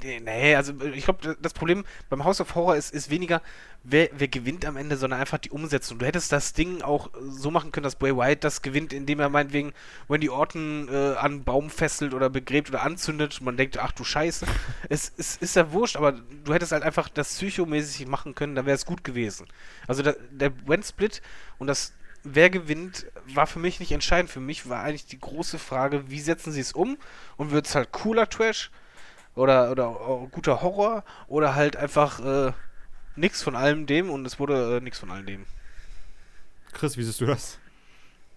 nee, 0.03 0.55
also 0.55 0.73
ich 0.93 1.03
glaube, 1.03 1.35
das 1.41 1.53
Problem 1.53 1.83
beim 2.09 2.23
House 2.23 2.39
of 2.41 2.55
Horror 2.55 2.75
ist, 2.75 2.93
ist 2.93 3.09
weniger, 3.09 3.41
wer, 3.83 4.09
wer 4.13 4.27
gewinnt 4.27 4.65
am 4.65 4.77
Ende, 4.77 4.97
sondern 4.97 5.19
einfach 5.19 5.39
die 5.39 5.49
Umsetzung. 5.49 5.99
Du 5.99 6.05
hättest 6.05 6.31
das 6.31 6.53
Ding 6.53 6.81
auch 6.81 7.09
so 7.29 7.51
machen 7.51 7.71
können, 7.71 7.83
dass 7.83 7.95
Bray 7.95 8.15
Wyatt 8.15 8.43
das 8.43 8.61
gewinnt, 8.61 8.93
indem 8.93 9.19
er 9.19 9.29
meinetwegen 9.29 9.73
Wendy 10.07 10.29
Orton 10.29 10.87
äh, 10.91 11.15
an 11.15 11.43
Baum 11.43 11.69
fesselt 11.69 12.13
oder 12.13 12.29
begräbt 12.29 12.69
oder 12.69 12.83
anzündet 12.83 13.41
man 13.41 13.57
denkt, 13.57 13.77
ach 13.79 13.91
du 13.91 14.03
Scheiße. 14.03 14.45
es, 14.89 15.11
es 15.17 15.37
ist 15.37 15.55
ja 15.55 15.71
wurscht, 15.71 15.95
aber 15.95 16.13
du 16.13 16.53
hättest 16.53 16.71
halt 16.71 16.83
einfach 16.83 17.09
das 17.09 17.35
psychomäßig 17.35 18.07
machen 18.07 18.35
können, 18.35 18.55
dann 18.55 18.65
wäre 18.65 18.75
es 18.75 18.85
gut 18.85 19.03
gewesen. 19.03 19.47
Also 19.87 20.03
da, 20.03 20.13
der 20.31 20.51
Went-Split 20.67 21.21
und 21.57 21.67
das 21.67 21.93
wer 22.23 22.49
gewinnt, 22.49 23.07
war 23.25 23.47
für 23.47 23.59
mich 23.59 23.79
nicht 23.79 23.91
entscheidend. 23.91 24.29
Für 24.31 24.39
mich 24.39 24.69
war 24.69 24.83
eigentlich 24.83 25.05
die 25.07 25.19
große 25.19 25.59
Frage, 25.59 26.09
wie 26.09 26.19
setzen 26.19 26.51
sie 26.51 26.61
es 26.61 26.73
um? 26.73 26.97
Und 27.37 27.51
wird 27.51 27.67
es 27.67 27.75
halt 27.75 27.91
cooler 27.91 28.29
Trash 28.29 28.71
oder, 29.35 29.71
oder 29.71 30.23
äh, 30.25 30.27
guter 30.31 30.61
Horror 30.61 31.03
oder 31.27 31.55
halt 31.55 31.77
einfach 31.77 32.19
äh, 32.21 32.53
nix 33.15 33.43
von 33.43 33.55
allem 33.55 33.85
dem 33.87 34.09
und 34.11 34.25
es 34.25 34.39
wurde 34.39 34.77
äh, 34.77 34.81
nix 34.81 34.99
von 34.99 35.11
allem 35.11 35.25
dem. 35.27 35.47
Chris, 36.73 36.97
wie 36.97 37.03
siehst 37.03 37.21
du 37.21 37.25
das? 37.25 37.59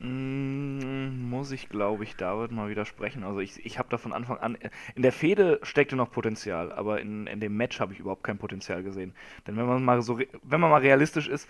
Mm, 0.00 1.28
Muss 1.30 1.52
ich, 1.52 1.68
glaube 1.68 2.04
ich, 2.04 2.16
David 2.16 2.50
mal 2.50 2.68
widersprechen. 2.68 3.22
Also 3.24 3.38
ich, 3.40 3.64
ich 3.64 3.78
habe 3.78 3.88
da 3.90 3.96
von 3.98 4.12
Anfang 4.12 4.38
an, 4.38 4.58
in 4.94 5.02
der 5.02 5.12
Fehde 5.12 5.60
steckte 5.62 5.96
noch 5.96 6.10
Potenzial, 6.10 6.72
aber 6.72 7.00
in, 7.00 7.26
in 7.26 7.40
dem 7.40 7.56
Match 7.56 7.80
habe 7.80 7.92
ich 7.92 8.00
überhaupt 8.00 8.24
kein 8.24 8.38
Potenzial 8.38 8.82
gesehen. 8.82 9.14
Denn 9.46 9.56
wenn 9.56 9.66
man 9.66 9.84
mal 9.84 10.02
so, 10.02 10.14
re- 10.14 10.28
wenn 10.42 10.60
man 10.60 10.70
mal 10.70 10.80
realistisch 10.80 11.28
ist, 11.28 11.48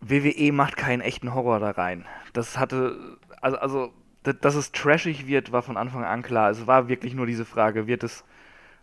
WWE 0.00 0.52
macht 0.52 0.76
keinen 0.76 1.00
echten 1.00 1.34
Horror 1.34 1.60
da 1.60 1.70
rein. 1.70 2.04
Das 2.32 2.58
hatte, 2.58 3.18
also, 3.40 3.58
also 3.58 3.92
dass 4.22 4.54
es 4.54 4.72
trashig 4.72 5.26
wird, 5.26 5.52
war 5.52 5.62
von 5.62 5.76
Anfang 5.76 6.04
an 6.04 6.22
klar. 6.22 6.50
Es 6.50 6.66
war 6.66 6.88
wirklich 6.88 7.14
nur 7.14 7.26
diese 7.26 7.44
Frage, 7.44 7.86
wird 7.86 8.02
es 8.02 8.24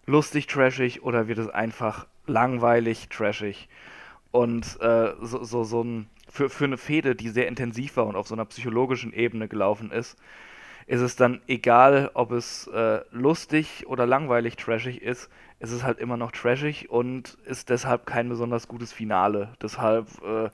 lustig 0.06 0.48
trashig 0.48 1.04
oder 1.04 1.28
wird 1.28 1.40
es 1.40 1.50
einfach 1.50 2.08
langweilig 2.26 3.10
trashig? 3.10 3.70
Und 4.32 4.80
äh, 4.82 5.14
so, 5.22 5.44
so, 5.44 5.64
so 5.64 5.84
ein, 5.84 6.10
für, 6.30 6.50
für 6.50 6.66
eine 6.66 6.78
Fehde, 6.78 7.16
die 7.16 7.30
sehr 7.30 7.48
intensiv 7.48 7.98
war 7.98 8.08
und 8.08 8.16
auf 8.16 8.28
so 8.28 8.36
einer 8.36 8.46
psychologischen 8.46 9.14
Ebene 9.14 9.48
gelaufen 9.48 9.92
ist, 9.92 10.18
ist 10.88 11.02
es 11.02 11.16
dann 11.16 11.42
egal, 11.48 12.12
ob 12.14 12.32
es 12.32 12.68
äh, 12.68 13.02
lustig 13.12 13.86
oder 13.88 14.06
langweilig 14.06 14.56
trashig 14.58 15.02
ist, 15.02 15.30
es 15.60 15.72
ist 15.72 15.84
halt 15.84 16.00
immer 16.00 16.18
noch 16.18 16.32
trashig 16.32 16.90
und 16.90 17.38
ist 17.46 17.70
deshalb 17.70 18.06
kein 18.06 18.28
besonders 18.28 18.68
gutes 18.68 18.92
Finale. 18.92 19.54
Deshalb, 19.62 20.08
äh, 20.24 20.50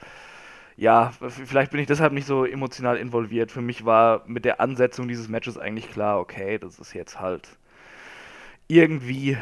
ja, 0.80 1.12
vielleicht 1.28 1.72
bin 1.72 1.82
ich 1.82 1.88
deshalb 1.88 2.14
nicht 2.14 2.26
so 2.26 2.46
emotional 2.46 2.96
involviert. 2.96 3.52
Für 3.52 3.62
mich 3.62 3.84
war 3.84 4.24
mit 4.28 4.46
der 4.46 4.62
Ansetzung 4.62 5.10
dieses 5.10 5.28
Matches 5.28 5.58
eigentlich 5.58 5.92
klar, 5.92 6.20
okay, 6.20 6.58
das 6.58 6.80
ist 6.80 6.94
jetzt 6.94 7.20
halt 7.20 7.50
irgendwie 8.70 9.36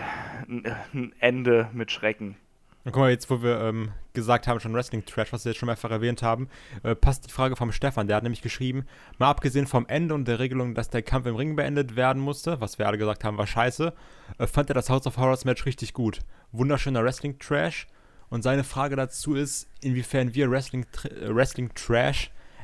ein, 0.48 1.14
Ende 1.20 1.70
mit 1.74 1.92
Schrecken. 1.92 2.38
Und 2.86 2.94
guck 2.94 3.02
mal, 3.02 3.12
jetzt, 3.12 3.30
wo 3.30 3.44
wir 3.44 3.60
ähm, 3.60 3.92
gesagt 4.14 4.48
haben, 4.48 4.60
schon 4.60 4.74
Wrestling-Trash, 4.74 5.32
was 5.32 5.46
wir 5.46 5.52
jetzt 5.52 5.60
schon 5.60 5.68
mehrfach 5.68 5.92
erwähnt 5.92 6.24
haben, 6.24 6.50
äh, 6.82 6.96
passt 6.96 7.28
die 7.28 7.32
Frage 7.32 7.56
vom 7.56 7.72
Stefan. 7.72 8.08
Der 8.08 8.16
hat 8.16 8.24
nämlich 8.24 8.42
geschrieben, 8.42 8.86
mal 9.20 9.30
abgesehen 9.30 9.68
vom 9.68 9.86
Ende 9.88 10.16
und 10.16 10.28
der 10.28 10.40
Regelung, 10.40 10.74
dass 10.74 10.90
der 10.90 11.04
Kampf 11.04 11.28
im 11.28 11.36
Ring 11.36 11.56
beendet 11.56 11.96
werden 11.96 12.22
musste, 12.22 12.62
was 12.62 12.80
wir 12.80 12.88
alle 12.88 12.98
gesagt 12.98 13.24
haben, 13.24 13.38
war 13.38 13.46
scheiße, 13.46 13.94
äh, 14.40 14.48
fand 14.48 14.72
er 14.72 14.74
das 14.74 14.90
House 14.90 15.06
of 15.06 15.18
Horrors 15.18 15.46
Match 15.46 15.68
richtig 15.68 15.94
gut. 15.94 16.22
Wunderschöner 16.52 17.04
Wrestling-Trash. 17.04 17.86
Und 18.30 18.42
seine 18.42 18.64
Frage 18.64 18.96
dazu 18.96 19.36
ist, 19.36 19.68
inwiefern 19.82 20.34
wir 20.34 20.52
Wrestling-Trash 20.52 21.12
äh, 21.12 21.36
Wrestling 21.36 21.72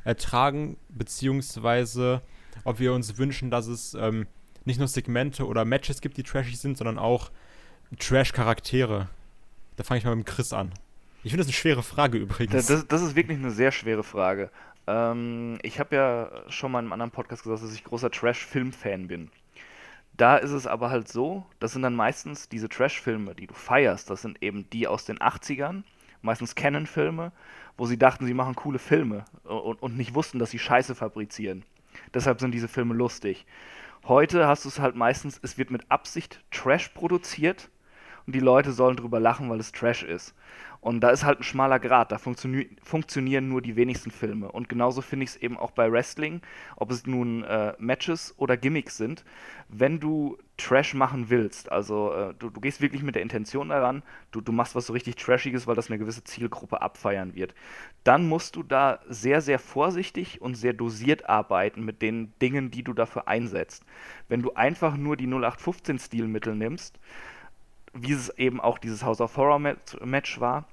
ertragen, 0.03 0.77
beziehungsweise 0.89 2.21
ob 2.65 2.79
wir 2.79 2.93
uns 2.93 3.17
wünschen, 3.17 3.49
dass 3.49 3.67
es 3.67 3.93
ähm, 3.93 4.27
nicht 4.65 4.79
nur 4.79 4.87
Segmente 4.87 5.47
oder 5.47 5.65
Matches 5.65 6.01
gibt, 6.01 6.17
die 6.17 6.23
trashig 6.23 6.59
sind, 6.59 6.77
sondern 6.77 6.97
auch 6.97 7.31
Trash-Charaktere. 7.99 9.09
Da 9.75 9.83
fange 9.83 9.99
ich 9.99 10.05
mal 10.05 10.15
mit 10.15 10.25
Chris 10.25 10.53
an. 10.53 10.71
Ich 11.23 11.31
finde 11.31 11.37
das 11.37 11.47
eine 11.47 11.53
schwere 11.53 11.83
Frage 11.83 12.17
übrigens. 12.17 12.67
Das, 12.67 12.87
das 12.87 13.01
ist 13.01 13.15
wirklich 13.15 13.37
eine 13.37 13.51
sehr 13.51 13.71
schwere 13.71 14.03
Frage. 14.03 14.51
Ähm, 14.87 15.57
ich 15.63 15.79
habe 15.79 15.95
ja 15.95 16.31
schon 16.49 16.71
mal 16.71 16.79
in 16.79 16.85
einem 16.85 16.93
anderen 16.93 17.11
Podcast 17.11 17.43
gesagt, 17.43 17.63
dass 17.63 17.73
ich 17.73 17.83
großer 17.83 18.11
Trash-Film-Fan 18.11 19.07
bin. 19.07 19.31
Da 20.15 20.37
ist 20.37 20.51
es 20.51 20.67
aber 20.67 20.91
halt 20.91 21.07
so, 21.07 21.45
das 21.59 21.73
sind 21.73 21.81
dann 21.81 21.95
meistens 21.95 22.47
diese 22.47 22.69
Trash-Filme, 22.69 23.33
die 23.33 23.47
du 23.47 23.53
feierst, 23.53 24.09
das 24.09 24.21
sind 24.21 24.43
eben 24.43 24.69
die 24.69 24.87
aus 24.87 25.05
den 25.05 25.17
80ern, 25.17 25.83
meistens 26.21 26.55
Canon-Filme, 26.55 27.31
wo 27.77 27.85
sie 27.87 27.97
dachten, 27.97 28.25
sie 28.25 28.35
machen 28.35 28.55
coole 28.55 28.77
Filme 28.77 29.25
und, 29.43 29.81
und 29.81 29.97
nicht 29.97 30.13
wussten, 30.13 30.37
dass 30.37 30.51
sie 30.51 30.59
Scheiße 30.59 30.93
fabrizieren. 30.93 31.65
Deshalb 32.13 32.39
sind 32.39 32.51
diese 32.51 32.67
Filme 32.67 32.93
lustig. 32.93 33.45
Heute 34.03 34.47
hast 34.47 34.65
du 34.65 34.69
es 34.69 34.79
halt 34.79 34.95
meistens, 34.95 35.39
es 35.41 35.57
wird 35.57 35.71
mit 35.71 35.89
Absicht 35.89 36.43
Trash 36.51 36.89
produziert 36.89 37.69
und 38.27 38.35
die 38.35 38.39
Leute 38.39 38.71
sollen 38.71 38.97
drüber 38.97 39.19
lachen, 39.19 39.49
weil 39.49 39.59
es 39.59 39.71
Trash 39.71 40.03
ist. 40.03 40.35
Und 40.83 40.99
da 40.99 41.11
ist 41.11 41.23
halt 41.23 41.39
ein 41.39 41.43
schmaler 41.43 41.79
Grad, 41.79 42.11
da 42.11 42.17
funktio 42.17 42.65
funktionieren 42.83 43.47
nur 43.47 43.61
die 43.61 43.77
wenigsten 43.77 44.11
Filme. 44.11 44.51
Und 44.51 44.67
genauso 44.67 45.01
finde 45.01 45.23
ich 45.23 45.29
es 45.29 45.35
eben 45.37 45.57
auch 45.57 45.71
bei 45.71 45.89
Wrestling, 45.89 46.41
ob 46.75 46.91
es 46.91 47.07
nun 47.07 47.45
äh, 47.45 47.73
Matches 47.79 48.35
oder 48.37 48.57
Gimmicks 48.57 48.97
sind. 48.97 49.23
Wenn 49.69 50.01
du 50.01 50.37
Trash 50.57 50.93
machen 50.93 51.29
willst, 51.29 51.71
also 51.71 52.11
äh, 52.13 52.33
du, 52.37 52.49
du, 52.49 52.59
gehst 52.59 52.81
wirklich 52.81 53.01
mit 53.01 53.15
der 53.15 53.21
Intention 53.21 53.69
daran, 53.69 54.03
du, 54.31 54.41
du 54.41 54.51
machst 54.51 54.75
was 54.75 54.87
so 54.87 54.91
richtig 54.91 55.15
Trashiges, 55.15 55.67
weil 55.67 55.75
das 55.75 55.89
eine 55.89 55.99
gewisse 55.99 56.25
Zielgruppe 56.25 56.81
abfeiern 56.81 57.33
wird, 57.33 57.55
dann 58.03 58.27
musst 58.27 58.57
du 58.57 58.61
da 58.61 58.99
sehr, 59.07 59.39
sehr 59.39 59.59
vorsichtig 59.59 60.41
und 60.41 60.55
sehr 60.55 60.73
dosiert 60.73 61.29
arbeiten 61.29 61.85
mit 61.85 62.01
den 62.01 62.33
Dingen, 62.41 62.71
die 62.71 62.83
du 62.83 62.91
dafür 62.91 63.29
einsetzt. 63.29 63.85
Wenn 64.27 64.41
du 64.41 64.53
einfach 64.55 64.97
nur 64.97 65.15
die 65.15 65.27
0815-Stilmittel 65.27 66.55
nimmst, 66.55 66.99
wie 67.93 68.11
es 68.11 68.29
eben 68.37 68.59
auch 68.59 68.79
dieses 68.79 69.05
House 69.05 69.21
of 69.21 69.37
Horror 69.37 69.59
Match 69.59 70.41
war, 70.41 70.65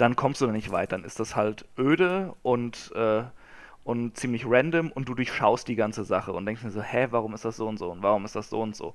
dann 0.00 0.16
kommst 0.16 0.40
du 0.40 0.46
da 0.46 0.52
nicht 0.52 0.72
weit. 0.72 0.92
Dann 0.92 1.04
ist 1.04 1.20
das 1.20 1.36
halt 1.36 1.66
öde 1.78 2.34
und, 2.42 2.90
äh, 2.94 3.22
und 3.84 4.16
ziemlich 4.16 4.44
random 4.46 4.90
und 4.90 5.08
du 5.08 5.14
durchschaust 5.14 5.68
die 5.68 5.76
ganze 5.76 6.04
Sache 6.04 6.32
und 6.32 6.46
denkst 6.46 6.62
dir 6.62 6.70
so, 6.70 6.82
hä, 6.82 7.08
warum 7.10 7.34
ist 7.34 7.44
das 7.44 7.56
so 7.56 7.68
und 7.68 7.78
so 7.78 7.90
und 7.90 8.02
warum 8.02 8.24
ist 8.24 8.34
das 8.34 8.48
so 8.48 8.60
und 8.62 8.74
so. 8.74 8.94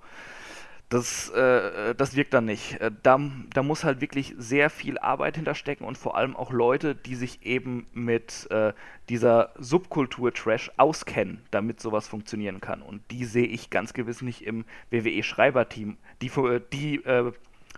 Das, 0.89 1.29
äh, 1.31 1.95
das 1.95 2.15
wirkt 2.15 2.33
dann 2.33 2.45
nicht. 2.45 2.79
Äh, 2.79 2.91
da, 3.03 3.19
da 3.53 3.63
muss 3.63 3.83
halt 3.83 4.01
wirklich 4.01 4.35
sehr 4.37 4.69
viel 4.69 4.99
Arbeit 4.99 5.35
hinterstecken 5.35 5.85
und 5.85 5.97
vor 5.97 6.15
allem 6.15 6.35
auch 6.35 6.51
Leute, 6.51 6.95
die 6.95 7.15
sich 7.15 7.43
eben 7.43 7.87
mit 7.93 8.47
äh, 8.51 8.73
dieser 9.09 9.51
Subkultur 9.57 10.31
Trash 10.31 10.71
auskennen, 10.77 11.41
damit 11.49 11.79
sowas 11.79 12.07
funktionieren 12.07 12.61
kann. 12.61 12.83
Und 12.83 13.01
die 13.09 13.25
sehe 13.25 13.47
ich 13.47 13.71
ganz 13.71 13.93
gewiss 13.93 14.21
nicht 14.21 14.43
im 14.43 14.63
WWE-Schreiberteam. 14.91 15.97
Die, 16.21 16.31
die 16.71 17.03
äh, 17.03 17.31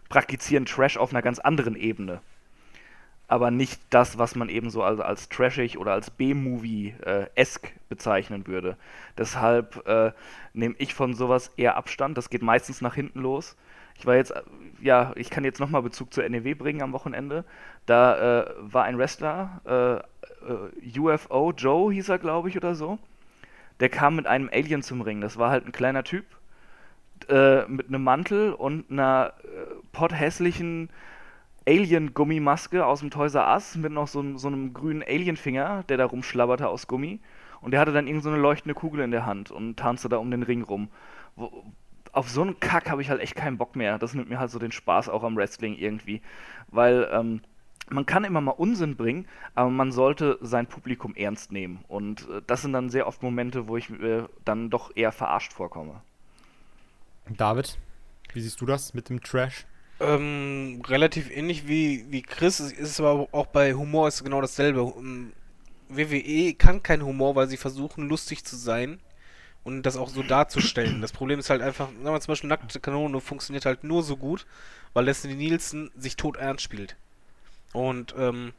praktizieren 0.10 0.66
Trash 0.66 0.98
auf 0.98 1.12
einer 1.12 1.22
ganz 1.22 1.40
anderen 1.40 1.76
Ebene 1.78 2.22
aber 3.28 3.52
nicht 3.52 3.82
das, 3.90 4.18
was 4.18 4.36
man 4.36 4.50
eben 4.50 4.70
so 4.70 4.84
als, 4.84 5.00
als 5.00 5.30
trashig 5.30 5.78
oder 5.78 5.94
als 5.94 6.10
B-Movie-esk 6.10 7.74
bezeichnen 7.90 8.48
würde. 8.48 8.78
Deshalb 9.18 9.86
äh, 9.88 10.12
nehme 10.54 10.76
ich 10.78 10.94
von 10.94 11.14
sowas 11.14 11.52
eher 11.58 11.76
Abstand. 11.76 12.18
Das 12.18 12.30
geht 12.30 12.42
meistens 12.42 12.82
nach 12.82 12.96
hinten 12.96 13.20
los. 13.20 13.58
Ich 13.96 14.06
war 14.06 14.16
jetzt, 14.16 14.34
ja, 14.80 15.12
ich 15.16 15.30
kann 15.30 15.44
jetzt 15.44 15.60
nochmal 15.60 15.82
Bezug 15.82 16.14
zur 16.14 16.28
NEW 16.28 16.56
bringen 16.56 16.82
am 16.82 16.94
Wochenende. 16.94 17.44
Da 17.86 18.42
äh, 18.42 18.54
war 18.60 18.84
ein 18.84 18.98
Wrestler, 18.98 19.62
äh, 19.66 20.50
äh 20.52 21.00
UFO 21.00 21.52
Joe 21.52 21.92
hieß 21.92 22.10
er, 22.10 22.20
glaube 22.20 22.50
ich, 22.50 22.56
oder 22.56 22.76
so. 22.76 23.00
Der 23.80 23.90
kam 23.90 24.16
mit 24.16 24.28
einem 24.28 24.50
Alien 24.52 24.84
zum 24.84 25.02
Ring. 25.02 25.20
Das 25.20 25.38
war 25.38 25.50
halt 25.50 25.66
ein 25.66 25.72
kleiner 25.72 26.04
Typ 26.04 26.26
äh, 27.30 27.66
mit 27.66 27.88
einem 27.88 28.04
Mantel 28.04 28.54
und 28.54 28.90
einer 28.90 29.34
äh, 29.44 29.48
potthässlichen 29.92 30.90
Alien-Gummimaske 31.68 32.86
aus 32.86 33.02
dem 33.02 33.10
Toys 33.10 33.36
Us 33.36 33.76
mit 33.76 33.92
noch 33.92 34.08
so, 34.08 34.38
so 34.38 34.48
einem 34.48 34.74
grünen 34.74 35.04
Alien-Finger, 35.04 35.84
der 35.90 35.98
da 35.98 36.06
rumschlabberte 36.06 36.68
aus 36.68 36.88
Gummi. 36.88 37.20
Und 37.60 37.72
der 37.72 37.80
hatte 37.80 37.92
dann 37.92 38.08
irgend 38.08 38.24
so 38.24 38.30
eine 38.30 38.38
leuchtende 38.38 38.74
Kugel 38.74 39.02
in 39.02 39.12
der 39.12 39.26
Hand 39.26 39.52
und 39.52 39.78
tanzte 39.78 40.10
da 40.10 40.18
um 40.18 40.32
den 40.32 40.44
Ring 40.44 40.64
rum. 40.64 40.90
Wo, 41.36 41.66
auf 42.14 42.30
so 42.30 42.42
einen 42.42 42.60
Kack 42.60 42.90
habe 42.90 43.02
ich 43.02 43.10
halt 43.10 43.22
echt 43.22 43.36
keinen 43.36 43.58
Bock 43.58 43.76
mehr. 43.76 44.00
Das 44.00 44.14
nimmt 44.14 44.30
mir 44.30 44.40
halt 44.40 44.50
so 44.50 44.60
den 44.60 44.72
Spaß 44.72 45.10
auch 45.10 45.24
am 45.24 45.36
Wrestling 45.36 45.76
irgendwie. 45.76 46.22
Weil 46.70 47.08
ähm, 47.12 47.42
man 47.90 48.06
kann 48.06 48.24
immer 48.24 48.42
mal 48.42 48.52
Unsinn 48.52 48.96
bringen, 48.96 49.28
aber 49.56 49.70
man 49.70 49.92
sollte 49.92 50.38
sein 50.42 50.68
Publikum 50.68 51.16
ernst 51.16 51.52
nehmen. 51.52 51.84
Und 51.88 52.30
äh, 52.30 52.42
das 52.48 52.62
sind 52.62 52.74
dann 52.74 52.90
sehr 52.90 53.08
oft 53.08 53.22
Momente, 53.22 53.68
wo 53.68 53.78
ich 53.78 53.90
äh, 53.90 54.24
dann 54.46 54.70
doch 54.70 54.96
eher 54.96 55.12
verarscht 55.12 55.54
vorkomme. 55.54 56.02
David, 57.30 57.78
wie 58.34 58.42
siehst 58.42 58.62
du 58.62 58.66
das 58.66 58.94
mit 58.94 59.10
dem 59.10 59.22
Trash? 59.22 59.66
Ähm, 60.00 60.82
relativ 60.88 61.32
ähnlich 61.32 61.68
wie, 61.68 62.06
wie 62.10 62.22
Chris. 62.22 62.60
Es 62.60 62.72
ist 62.74 63.00
aber 63.00 63.28
auch 63.32 63.48
bei 63.48 63.74
Humor 63.74 64.08
ist 64.08 64.24
genau 64.24 64.42
dasselbe. 64.42 64.94
WWE 65.90 66.18
ähm, 66.18 66.58
kann 66.58 66.84
kein 66.84 67.04
Humor, 67.04 67.36
weil 67.36 67.48
sie 67.48 67.58
versuchen, 67.58 68.08
lustig 68.08 68.46
zu 68.46 68.56
sein 68.56 69.00
und 69.64 69.84
das 69.84 69.98
auch 69.98 70.10
so 70.10 70.24
darzustellen. 70.24 71.02
Das 71.02 71.12
Problem 71.12 71.40
ist 71.40 71.50
halt 71.50 71.62
einfach, 71.62 71.88
sagen 71.88 72.04
wir 72.04 72.22
zum 72.22 72.32
Beispiel, 72.32 72.48
Nackte 72.48 72.80
Kanone 72.80 73.20
funktioniert 73.20 73.66
halt 73.66 73.84
nur 73.84 74.04
so 74.04 74.18
gut, 74.18 74.46
weil 74.94 75.06
Leslie 75.06 75.36
Nielsen 75.36 75.92
sich 75.98 76.16
tot 76.16 76.38
ernst 76.38 76.64
spielt. 76.64 76.96
Und 77.74 78.14
ähm, 78.18 78.54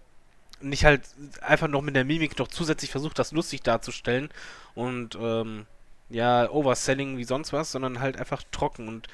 nicht 0.61 0.85
halt 0.85 1.03
einfach 1.41 1.69
noch 1.69 1.83
mit 1.83 1.95
der 1.97 2.05
Mimik 2.05 2.39
noch 2.39 2.49
zusätzlich 2.49 2.91
versucht, 2.91 3.19
das 3.19 3.33
lustig 3.33 3.63
darzustellen 3.63 4.29
und 4.75 5.17
ähm, 5.21 5.67
ja, 6.11 6.51
Overselling 6.51 7.19
wie 7.19 7.25
sonst 7.25 7.53
was, 7.53 7.73
sondern 7.73 8.01
halt 8.01 8.19
einfach 8.19 8.43
trocken. 8.51 8.89
Und 8.89 9.09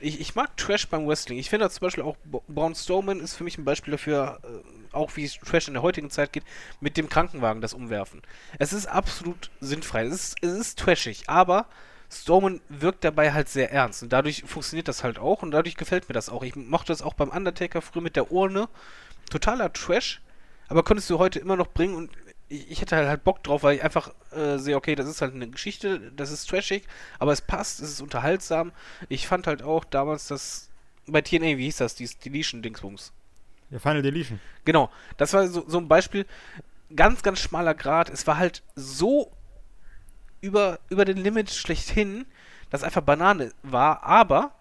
ich, 0.00 0.20
ich 0.20 0.34
mag 0.34 0.56
Trash 0.56 0.88
beim 0.88 1.06
Wrestling. 1.06 1.38
Ich 1.38 1.50
finde 1.50 1.68
zum 1.70 1.80
Beispiel 1.80 2.04
auch 2.04 2.16
Braun 2.48 2.74
Strowman 2.74 3.20
ist 3.20 3.34
für 3.34 3.44
mich 3.44 3.58
ein 3.58 3.64
Beispiel 3.64 3.92
dafür, 3.92 4.40
äh, 4.42 4.94
auch 4.94 5.16
wie 5.16 5.28
Trash 5.28 5.68
in 5.68 5.74
der 5.74 5.82
heutigen 5.82 6.10
Zeit 6.10 6.32
geht, 6.32 6.44
mit 6.80 6.96
dem 6.96 7.08
Krankenwagen 7.08 7.62
das 7.62 7.74
Umwerfen. 7.74 8.22
Es 8.58 8.72
ist 8.72 8.86
absolut 8.86 9.50
sinnfrei. 9.60 10.04
Es 10.04 10.12
ist, 10.12 10.36
es 10.42 10.52
ist 10.52 10.78
trashig, 10.78 11.24
aber 11.28 11.66
Strowman 12.10 12.60
wirkt 12.68 13.04
dabei 13.04 13.32
halt 13.32 13.48
sehr 13.48 13.72
ernst 13.72 14.02
und 14.02 14.12
dadurch 14.12 14.44
funktioniert 14.44 14.88
das 14.88 15.02
halt 15.02 15.18
auch 15.18 15.42
und 15.42 15.50
dadurch 15.50 15.76
gefällt 15.76 16.08
mir 16.08 16.12
das 16.12 16.28
auch. 16.28 16.42
Ich 16.42 16.54
mochte 16.54 16.92
das 16.92 17.02
auch 17.02 17.14
beim 17.14 17.30
Undertaker 17.30 17.82
früher 17.82 18.02
mit 18.02 18.16
der 18.16 18.30
Urne. 18.30 18.68
Totaler 19.30 19.72
Trash, 19.72 20.20
aber 20.68 20.82
konntest 20.82 21.08
du 21.10 21.18
heute 21.18 21.38
immer 21.38 21.56
noch 21.56 21.68
bringen 21.68 21.96
und 21.96 22.10
ich, 22.48 22.70
ich 22.70 22.80
hätte 22.80 22.96
halt, 22.96 23.08
halt 23.08 23.24
Bock 23.24 23.42
drauf, 23.42 23.62
weil 23.62 23.76
ich 23.76 23.84
einfach 23.84 24.12
äh, 24.32 24.58
sehe, 24.58 24.76
okay, 24.76 24.94
das 24.94 25.08
ist 25.08 25.22
halt 25.22 25.34
eine 25.34 25.48
Geschichte, 25.48 26.12
das 26.12 26.30
ist 26.30 26.48
trashig, 26.48 26.84
aber 27.18 27.32
es 27.32 27.40
passt, 27.40 27.80
es 27.80 27.90
ist 27.90 28.00
unterhaltsam. 28.00 28.72
Ich 29.08 29.26
fand 29.26 29.46
halt 29.46 29.62
auch 29.62 29.84
damals 29.84 30.28
das 30.28 30.70
bei 31.06 31.20
TNA, 31.20 31.58
wie 31.58 31.64
hieß 31.64 31.78
das, 31.78 31.94
dieses 31.94 32.18
Deletion-Dingsbums? 32.18 33.12
Ja, 33.70 33.78
Final 33.78 34.02
Deletion. 34.02 34.40
Genau, 34.64 34.90
das 35.16 35.32
war 35.32 35.48
so, 35.48 35.64
so 35.66 35.78
ein 35.78 35.88
Beispiel, 35.88 36.26
ganz, 36.94 37.22
ganz 37.22 37.40
schmaler 37.40 37.74
Grad. 37.74 38.08
Es 38.08 38.26
war 38.26 38.38
halt 38.38 38.62
so 38.74 39.32
über, 40.40 40.78
über 40.88 41.04
den 41.04 41.18
Limit 41.18 41.50
schlechthin, 41.50 42.26
dass 42.70 42.82
einfach 42.82 43.02
Banane 43.02 43.52
war, 43.62 44.02
aber 44.02 44.53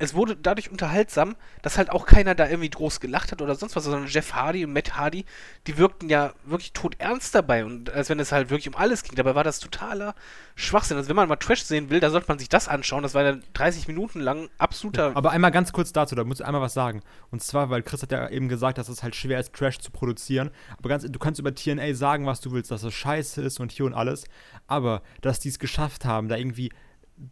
es 0.00 0.14
wurde 0.14 0.34
dadurch 0.34 0.70
unterhaltsam, 0.70 1.36
dass 1.60 1.76
halt 1.76 1.90
auch 1.90 2.06
keiner 2.06 2.34
da 2.34 2.48
irgendwie 2.48 2.70
groß 2.70 3.00
gelacht 3.00 3.32
hat 3.32 3.42
oder 3.42 3.54
sonst 3.54 3.76
was, 3.76 3.84
sondern 3.84 4.06
Jeff 4.06 4.32
Hardy 4.32 4.64
und 4.64 4.72
Matt 4.72 4.96
Hardy, 4.96 5.26
die 5.66 5.76
wirkten 5.76 6.08
ja 6.08 6.32
wirklich 6.44 6.72
todernst 6.72 7.34
dabei 7.34 7.66
und 7.66 7.90
als 7.90 8.08
wenn 8.08 8.18
es 8.18 8.32
halt 8.32 8.48
wirklich 8.48 8.68
um 8.68 8.74
alles 8.74 9.02
ging. 9.02 9.14
Dabei 9.14 9.34
war 9.34 9.44
das 9.44 9.60
totaler 9.60 10.14
Schwachsinn. 10.54 10.96
Also 10.96 11.10
wenn 11.10 11.16
man 11.16 11.28
mal 11.28 11.36
Trash 11.36 11.64
sehen 11.64 11.90
will, 11.90 12.00
da 12.00 12.08
sollte 12.08 12.28
man 12.28 12.38
sich 12.38 12.48
das 12.48 12.66
anschauen. 12.66 13.02
Das 13.02 13.12
war 13.12 13.22
dann 13.24 13.42
30 13.52 13.88
Minuten 13.88 14.20
lang 14.20 14.48
absoluter. 14.56 15.10
Ja, 15.10 15.16
aber 15.16 15.32
einmal 15.32 15.50
ganz 15.50 15.70
kurz 15.70 15.92
dazu, 15.92 16.14
da 16.14 16.24
muss 16.24 16.40
ich 16.40 16.46
einmal 16.46 16.62
was 16.62 16.72
sagen. 16.72 17.02
Und 17.30 17.42
zwar, 17.42 17.68
weil 17.68 17.82
Chris 17.82 18.00
hat 18.00 18.10
ja 18.10 18.26
eben 18.30 18.48
gesagt, 18.48 18.78
dass 18.78 18.88
es 18.88 19.02
halt 19.02 19.14
schwer 19.14 19.38
ist, 19.38 19.52
Trash 19.52 19.80
zu 19.80 19.90
produzieren. 19.90 20.50
Aber 20.78 20.88
ganz, 20.88 21.04
du 21.04 21.18
kannst 21.18 21.38
über 21.38 21.54
TNA 21.54 21.92
sagen, 21.92 22.24
was 22.24 22.40
du 22.40 22.52
willst, 22.52 22.70
dass 22.70 22.84
es 22.84 22.94
scheiße 22.94 23.42
ist 23.42 23.60
und 23.60 23.70
hier 23.70 23.84
und 23.84 23.92
alles. 23.92 24.24
Aber 24.66 25.02
dass 25.20 25.40
die 25.40 25.50
es 25.50 25.58
geschafft 25.58 26.06
haben, 26.06 26.28
da 26.28 26.36
irgendwie 26.36 26.70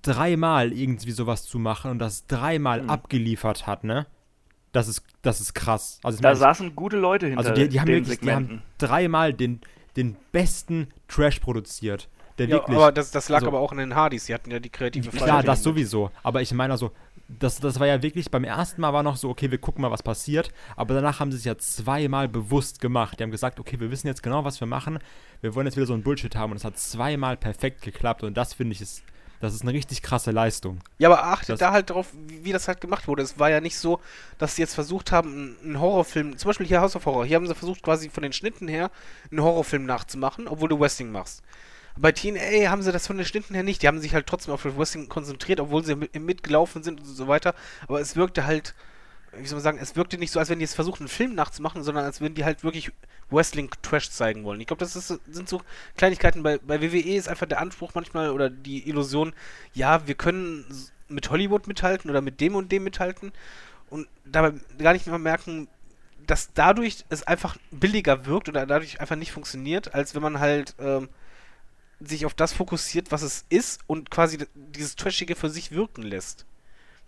dreimal 0.02 0.73
irgendwie 0.73 1.10
sowas 1.10 1.44
zu 1.44 1.59
machen 1.59 1.90
und 1.90 1.98
das 1.98 2.27
dreimal 2.27 2.82
mhm. 2.82 2.90
abgeliefert 2.90 3.66
hat, 3.66 3.85
ne? 3.85 4.06
Das 4.73 4.86
ist, 4.86 5.02
das 5.23 5.40
ist 5.40 5.55
krass. 5.55 5.98
Also, 6.02 6.20
da 6.20 6.28
meine, 6.28 6.39
saßen 6.39 6.77
gute 6.77 6.98
Leute 6.98 7.27
hinter 7.27 7.40
Also 7.40 7.55
die, 7.55 7.69
die 7.69 7.81
haben 7.81 7.89
wirklich, 7.89 8.20
die 8.20 8.31
haben 8.31 8.62
dreimal 8.77 9.32
den, 9.32 9.60
den 9.97 10.16
besten 10.31 10.89
Trash 11.09 11.40
produziert. 11.40 12.09
Der 12.36 12.47
ja, 12.47 12.56
wirklich, 12.56 12.77
aber 12.77 12.93
das, 12.93 13.10
das 13.10 13.28
lag 13.28 13.39
also, 13.39 13.48
aber 13.48 13.60
auch 13.60 13.73
in 13.73 13.78
den 13.78 13.94
Hardys, 13.94 14.27
die 14.27 14.35
hatten 14.35 14.51
ja 14.51 14.60
die 14.60 14.69
kreative 14.69 15.10
Freiheit. 15.10 15.24
Klar, 15.24 15.43
das 15.43 15.62
sowieso. 15.62 16.10
Aber 16.23 16.43
ich 16.43 16.52
meine 16.52 16.73
also, 16.73 16.93
das, 17.28 17.60
das 17.60 17.78
war 17.78 17.86
ja 17.86 18.02
wirklich, 18.02 18.31
beim 18.31 18.44
ersten 18.44 18.81
Mal 18.81 18.93
war 18.93 19.02
noch 19.02 19.16
so, 19.16 19.28
okay, 19.28 19.51
wir 19.51 19.59
gucken 19.59 19.82
mal, 19.82 19.90
was 19.90 20.02
passiert. 20.02 20.51
Aber 20.77 20.94
danach 20.94 21.20
haben 21.20 21.31
sie 21.31 21.39
es 21.39 21.44
ja 21.44 21.59
zweimal 21.59 22.28
bewusst 22.28 22.81
gemacht. 22.81 23.19
Die 23.19 23.23
haben 23.23 23.31
gesagt, 23.31 23.60
okay, 23.60 23.81
wir 23.81 23.90
wissen 23.90 24.06
jetzt 24.06 24.23
genau, 24.23 24.44
was 24.44 24.60
wir 24.60 24.66
machen. 24.66 24.98
Wir 25.40 25.55
wollen 25.55 25.66
jetzt 25.66 25.77
wieder 25.77 25.86
so 25.86 25.94
ein 25.94 26.02
Bullshit 26.02 26.35
haben. 26.36 26.52
Und 26.52 26.56
es 26.59 26.65
hat 26.65 26.78
zweimal 26.78 27.36
perfekt 27.36 27.82
geklappt. 27.82 28.23
Und 28.23 28.36
das 28.36 28.55
finde 28.55 28.73
ich 28.73 28.81
ist, 28.81 29.02
das 29.40 29.55
ist 29.55 29.62
eine 29.62 29.73
richtig 29.73 30.02
krasse 30.02 30.31
Leistung. 30.31 30.81
Ja, 30.98 31.09
aber 31.09 31.24
achtet 31.24 31.51
Das- 31.51 31.60
da 31.60 31.73
halt 31.73 31.90
drauf, 31.90 32.09
wie, 32.27 32.44
wie 32.44 32.52
das 32.52 32.69
halt 32.69 32.81
gemacht 32.81 33.06
wurde. 33.09 33.23
Es 33.23 33.39
war 33.39 33.51
ja 33.51 33.60
nicht 33.60 33.78
so, 33.78 34.01
dass 34.39 34.56
sie 34.56 34.62
jetzt 34.62 34.74
versucht 34.74 35.12
haben, 35.12 35.56
einen- 35.62 35.81
Horrorfilm, 35.81 36.36
zum 36.39 36.48
Beispiel 36.48 36.66
hier 36.66 36.81
House 36.81 36.97
of 36.97 37.06
Horror, 37.06 37.24
hier 37.27 37.36
haben 37.36 37.47
sie 37.47 37.55
versucht, 37.55 37.82
quasi 37.82 38.10
von 38.10 38.23
den 38.23 38.32
Schnitten 38.32 38.69
her 38.69 38.90
einen 39.31 39.43
Horrorfilm 39.43 39.85
nachzumachen, 39.86 40.48
obwohl 40.48 40.69
du 40.69 40.78
Wrestling 40.81 41.10
machst. 41.12 41.43
Bei 41.97 42.12
TNA 42.12 42.70
haben 42.70 42.82
sie 42.82 42.93
das 42.93 43.09
von 43.09 43.16
den 43.16 43.27
Schnitten 43.27 43.55
her 43.55 43.65
nicht. 43.65 43.82
Die 43.82 43.89
haben 43.89 44.01
sich 44.01 44.15
halt 44.15 44.27
trotzdem 44.28 44.55
auf 44.55 44.65
Wrestling 44.65 45.09
konzentriert, 45.09 45.59
obwohl 45.59 45.85
sie 45.85 45.97
mit, 45.97 46.15
mitgelaufen 46.15 46.85
sind 46.85 47.01
und 47.01 47.06
so 47.06 47.27
weiter. 47.27 47.55
Aber 47.89 48.01
es 48.01 48.15
wirkte 48.15 48.47
halt, 48.47 48.74
wie 49.36 49.46
soll 49.46 49.56
man 49.56 49.62
sagen, 49.62 49.78
es 49.80 49.96
wirkte 49.96 50.18
nicht 50.18 50.30
so, 50.30 50.38
als 50.38 50.48
wenn 50.48 50.59
die 50.59 50.64
jetzt 50.64 50.74
versuchen, 50.74 51.02
einen 51.02 51.09
Film 51.09 51.34
nachzumachen, 51.34 51.82
sondern 51.82 52.05
als 52.05 52.20
wenn 52.20 52.34
die 52.34 52.44
halt 52.44 52.64
wirklich 52.64 52.90
Wrestling-Trash 53.30 54.10
zeigen 54.10 54.44
wollen. 54.44 54.60
Ich 54.60 54.66
glaube, 54.66 54.80
das 54.80 54.96
ist, 54.96 55.20
sind 55.30 55.48
so 55.48 55.60
Kleinigkeiten. 55.96 56.42
Bei, 56.42 56.59
bei 56.59 56.80
WWE 56.80 57.14
ist 57.14 57.28
einfach 57.28 57.46
der 57.46 57.60
Anspruch 57.60 57.92
manchmal 57.94 58.30
oder 58.30 58.50
die 58.50 58.88
Illusion, 58.88 59.34
ja, 59.74 60.06
wir 60.06 60.14
können 60.14 60.64
mit 61.09 61.30
Hollywood 61.30 61.66
mithalten 61.66 62.10
oder 62.10 62.20
mit 62.20 62.40
dem 62.40 62.55
und 62.55 62.70
dem 62.72 62.84
mithalten 62.84 63.32
und 63.90 64.09
dabei 64.24 64.52
gar 64.78 64.92
nicht 64.92 65.06
mehr 65.06 65.18
merken, 65.18 65.68
dass 66.26 66.52
dadurch 66.52 67.05
es 67.09 67.22
einfach 67.22 67.56
billiger 67.70 68.26
wirkt 68.26 68.48
oder 68.48 68.66
dadurch 68.66 69.00
einfach 69.00 69.16
nicht 69.16 69.32
funktioniert, 69.32 69.94
als 69.94 70.14
wenn 70.14 70.22
man 70.22 70.40
halt 70.40 70.74
ähm, 70.78 71.09
sich 72.00 72.26
auf 72.26 72.34
das 72.34 72.52
fokussiert, 72.52 73.10
was 73.10 73.22
es 73.22 73.44
ist 73.48 73.80
und 73.86 74.10
quasi 74.10 74.46
dieses 74.55 74.96
Trashige 74.96 75.36
für 75.36 75.48
sich 75.48 75.72
wirken 75.72 76.02
lässt. 76.02 76.44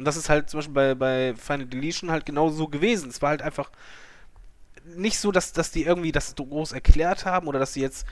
Und 0.00 0.06
das 0.06 0.16
ist 0.16 0.30
halt 0.30 0.48
zum 0.48 0.58
Beispiel 0.60 0.72
bei, 0.72 0.94
bei 0.94 1.34
Final 1.36 1.66
Deletion 1.66 2.10
halt 2.10 2.24
genau 2.24 2.48
so 2.48 2.68
gewesen. 2.68 3.10
Es 3.10 3.20
war 3.20 3.28
halt 3.28 3.42
einfach 3.42 3.70
nicht 4.96 5.18
so, 5.18 5.30
dass, 5.30 5.52
dass 5.52 5.72
die 5.72 5.84
irgendwie 5.84 6.10
das 6.10 6.34
groß 6.34 6.72
erklärt 6.72 7.26
haben 7.26 7.48
oder 7.48 7.58
dass 7.58 7.74
sie 7.74 7.82
jetzt 7.82 8.06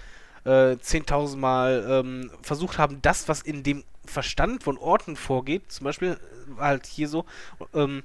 äh, 0.44 0.76
10.000 0.76 1.38
Mal 1.38 1.86
ähm, 1.88 2.30
versucht 2.42 2.76
haben, 2.76 3.00
das, 3.00 3.26
was 3.26 3.40
in 3.40 3.62
dem 3.62 3.84
Verstand 4.04 4.62
von 4.62 4.76
Orten 4.76 5.16
vorgeht, 5.16 5.72
zum 5.72 5.84
Beispiel 5.84 6.18
äh, 6.58 6.60
halt 6.60 6.84
hier 6.84 7.08
so, 7.08 7.24
ähm, 7.72 8.02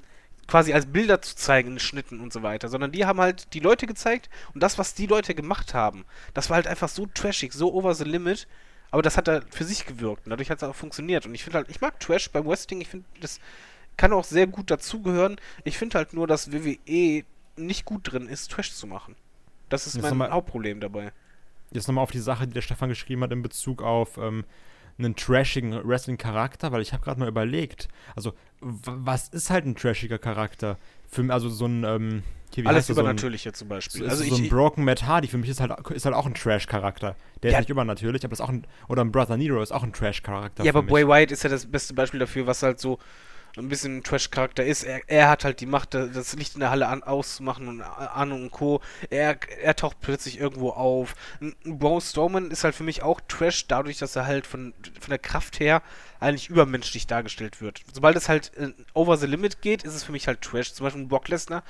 quasi 0.48 0.72
als 0.72 0.86
Bilder 0.86 1.22
zu 1.22 1.36
zeigen 1.36 1.74
in 1.74 1.80
Schnitten 1.80 2.22
und 2.22 2.32
so 2.32 2.42
weiter, 2.42 2.70
sondern 2.70 2.94
die 2.94 3.06
haben 3.06 3.20
halt 3.20 3.54
die 3.54 3.60
Leute 3.60 3.86
gezeigt 3.86 4.30
und 4.54 4.64
das, 4.64 4.78
was 4.78 4.94
die 4.94 5.08
Leute 5.08 5.36
gemacht 5.36 5.74
haben, 5.74 6.06
das 6.34 6.50
war 6.50 6.56
halt 6.56 6.68
einfach 6.68 6.88
so 6.88 7.06
trashig, 7.06 7.52
so 7.52 7.74
over 7.74 7.94
the 7.94 8.06
limit, 8.06 8.48
aber 8.92 9.02
das 9.02 9.18
hat 9.18 9.28
halt 9.28 9.46
für 9.54 9.66
sich 9.66 9.86
gewirkt 9.86 10.26
und 10.26 10.30
dadurch 10.30 10.50
hat 10.50 10.60
es 10.60 10.64
auch 10.64 10.74
funktioniert 10.74 11.26
und 11.26 11.36
ich 11.36 11.44
finde 11.44 11.58
halt, 11.58 11.70
ich 11.70 11.82
mag 11.82 12.00
Trash 12.00 12.30
beim 12.30 12.46
Wrestling, 12.46 12.80
ich 12.80 12.88
finde, 12.88 13.06
das 13.20 13.42
kann 13.98 14.14
auch 14.14 14.24
sehr 14.24 14.48
gut 14.48 14.72
dazugehören, 14.72 15.38
ich 15.64 15.78
finde 15.78 15.98
halt 15.98 16.14
nur, 16.14 16.28
dass 16.28 16.52
WWE 16.52 17.24
nicht 17.56 17.86
gut 17.86 18.12
drin 18.12 18.28
ist, 18.28 18.52
Trash 18.52 18.74
zu 18.74 18.88
machen. 18.88 19.16
Das 19.70 19.88
ist 19.88 19.94
Jetzt 19.96 20.04
mein 20.04 20.12
nochmal- 20.12 20.32
Hauptproblem 20.32 20.80
dabei. 20.80 21.12
Jetzt 21.72 21.88
nochmal 21.88 22.04
auf 22.04 22.12
die 22.12 22.20
Sache, 22.20 22.48
die 22.48 22.54
der 22.54 22.62
Stefan 22.62 22.90
geschrieben 22.90 23.22
hat 23.24 23.32
in 23.32 23.42
Bezug 23.42 23.82
auf 23.82 24.18
ähm, 24.18 24.44
einen 25.00 25.16
trashigen 25.16 25.74
Wrestling-Charakter, 25.88 26.72
weil 26.72 26.82
ich 26.82 26.94
habe 26.94 27.04
gerade 27.04 27.20
mal 27.20 27.28
überlegt, 27.28 27.88
also 28.16 28.34
was 28.62 29.30
ist 29.30 29.50
halt 29.50 29.66
ein 29.66 29.76
trashiger 29.76 30.20
Charakter? 30.20 30.78
Für, 31.10 31.32
also 31.34 31.50
so 31.50 31.66
ein, 31.66 31.84
ähm, 31.84 32.24
hier, 32.54 32.68
Alles 32.68 32.86
der, 32.88 32.96
so 32.96 33.02
ein- 33.02 33.06
Übernatürliche 33.06 33.54
zum 33.54 33.68
Beispiel. 33.70 34.02
So, 34.02 34.08
also 34.08 34.24
so 34.24 34.36
ein 34.36 34.44
ich, 34.44 34.50
Broken 34.52 34.84
Matt 34.84 35.04
Hardy 35.04 35.28
für 35.28 35.40
mich 35.40 35.50
ist 35.50 35.60
halt, 35.60 35.72
ist 35.90 36.06
halt 36.06 36.16
auch 36.16 36.28
ein 36.28 36.36
Trash-Charakter. 36.36 37.16
Der 37.42 37.52
Ja. 37.52 37.58
ist 37.58 37.64
nicht 37.64 37.70
übernatürlich, 37.72 38.24
aber 38.24 38.34
ist 38.34 38.42
auch 38.42 38.50
ein. 38.50 38.68
Oder 38.88 39.04
ein 39.04 39.12
Brother 39.12 39.38
Nero 39.38 39.62
ist 39.62 39.72
auch 39.72 39.82
ein 39.84 39.94
Trash-Charakter. 39.94 40.64
ja, 40.64 40.72
aber 40.72 40.84
mich. 40.84 40.92
Bray 40.92 41.08
Wyatt 41.08 41.32
ist 41.32 41.42
ja 41.44 41.50
das 41.50 41.66
beste 41.66 41.96
Beispiel 41.96 42.20
dafür, 42.20 42.46
was 42.46 42.62
halt 42.62 42.80
so 42.80 43.00
ein 43.56 43.70
bisschen 43.70 43.98
ein 43.98 44.04
Trash-Charakter 44.04 44.64
ist. 44.66 44.84
Er, 44.84 45.02
er 45.08 45.30
hat 45.30 45.46
halt 45.46 45.60
die 45.60 45.66
Macht, 45.68 45.94
da- 45.94 46.08
das 46.08 46.34
Licht 46.34 46.56
in 46.56 46.62
der 46.62 46.72
Halle 46.72 46.88
an, 46.88 47.04
auszumachen 47.04 47.68
und 47.68 47.82
an 47.82 48.32
und 48.32 48.50
Co. 48.52 48.82
Er, 49.12 49.38
er 49.62 49.76
taucht 49.76 49.98
plötzlich 50.02 50.40
irgendwo 50.40 50.72
auf. 50.72 51.16
Braun 51.64 52.02
Strowman 52.02 52.50
ist 52.50 52.64
halt 52.64 52.74
für 52.74 52.84
mich 52.84 53.04
auch 53.04 53.22
Trash, 53.28 53.68
dadurch, 53.68 54.00
dass 54.00 54.16
er 54.16 54.26
halt 54.26 54.48
von, 54.48 54.74
von 55.00 55.10
der 55.10 55.20
Kraft 55.20 55.60
her 55.60 55.84
eigentlich 56.20 56.50
übermenschlich 56.50 57.06
dargestellt 57.06 57.62
wird. 57.62 57.82
Sobald 57.94 58.16
es 58.16 58.28
halt 58.30 58.56
äh, 58.58 58.72
over 58.94 59.18
the 59.18 59.28
limit 59.28 59.62
geht, 59.62 59.84
ist 59.84 59.94
es 59.94 60.04
für 60.04 60.14
mich 60.14 60.28
halt 60.28 60.42
Trash. 60.42 60.74
Zum 60.74 60.86
Beispiel 60.86 61.06
Brock 61.06 61.28
Lesnar 61.28 61.64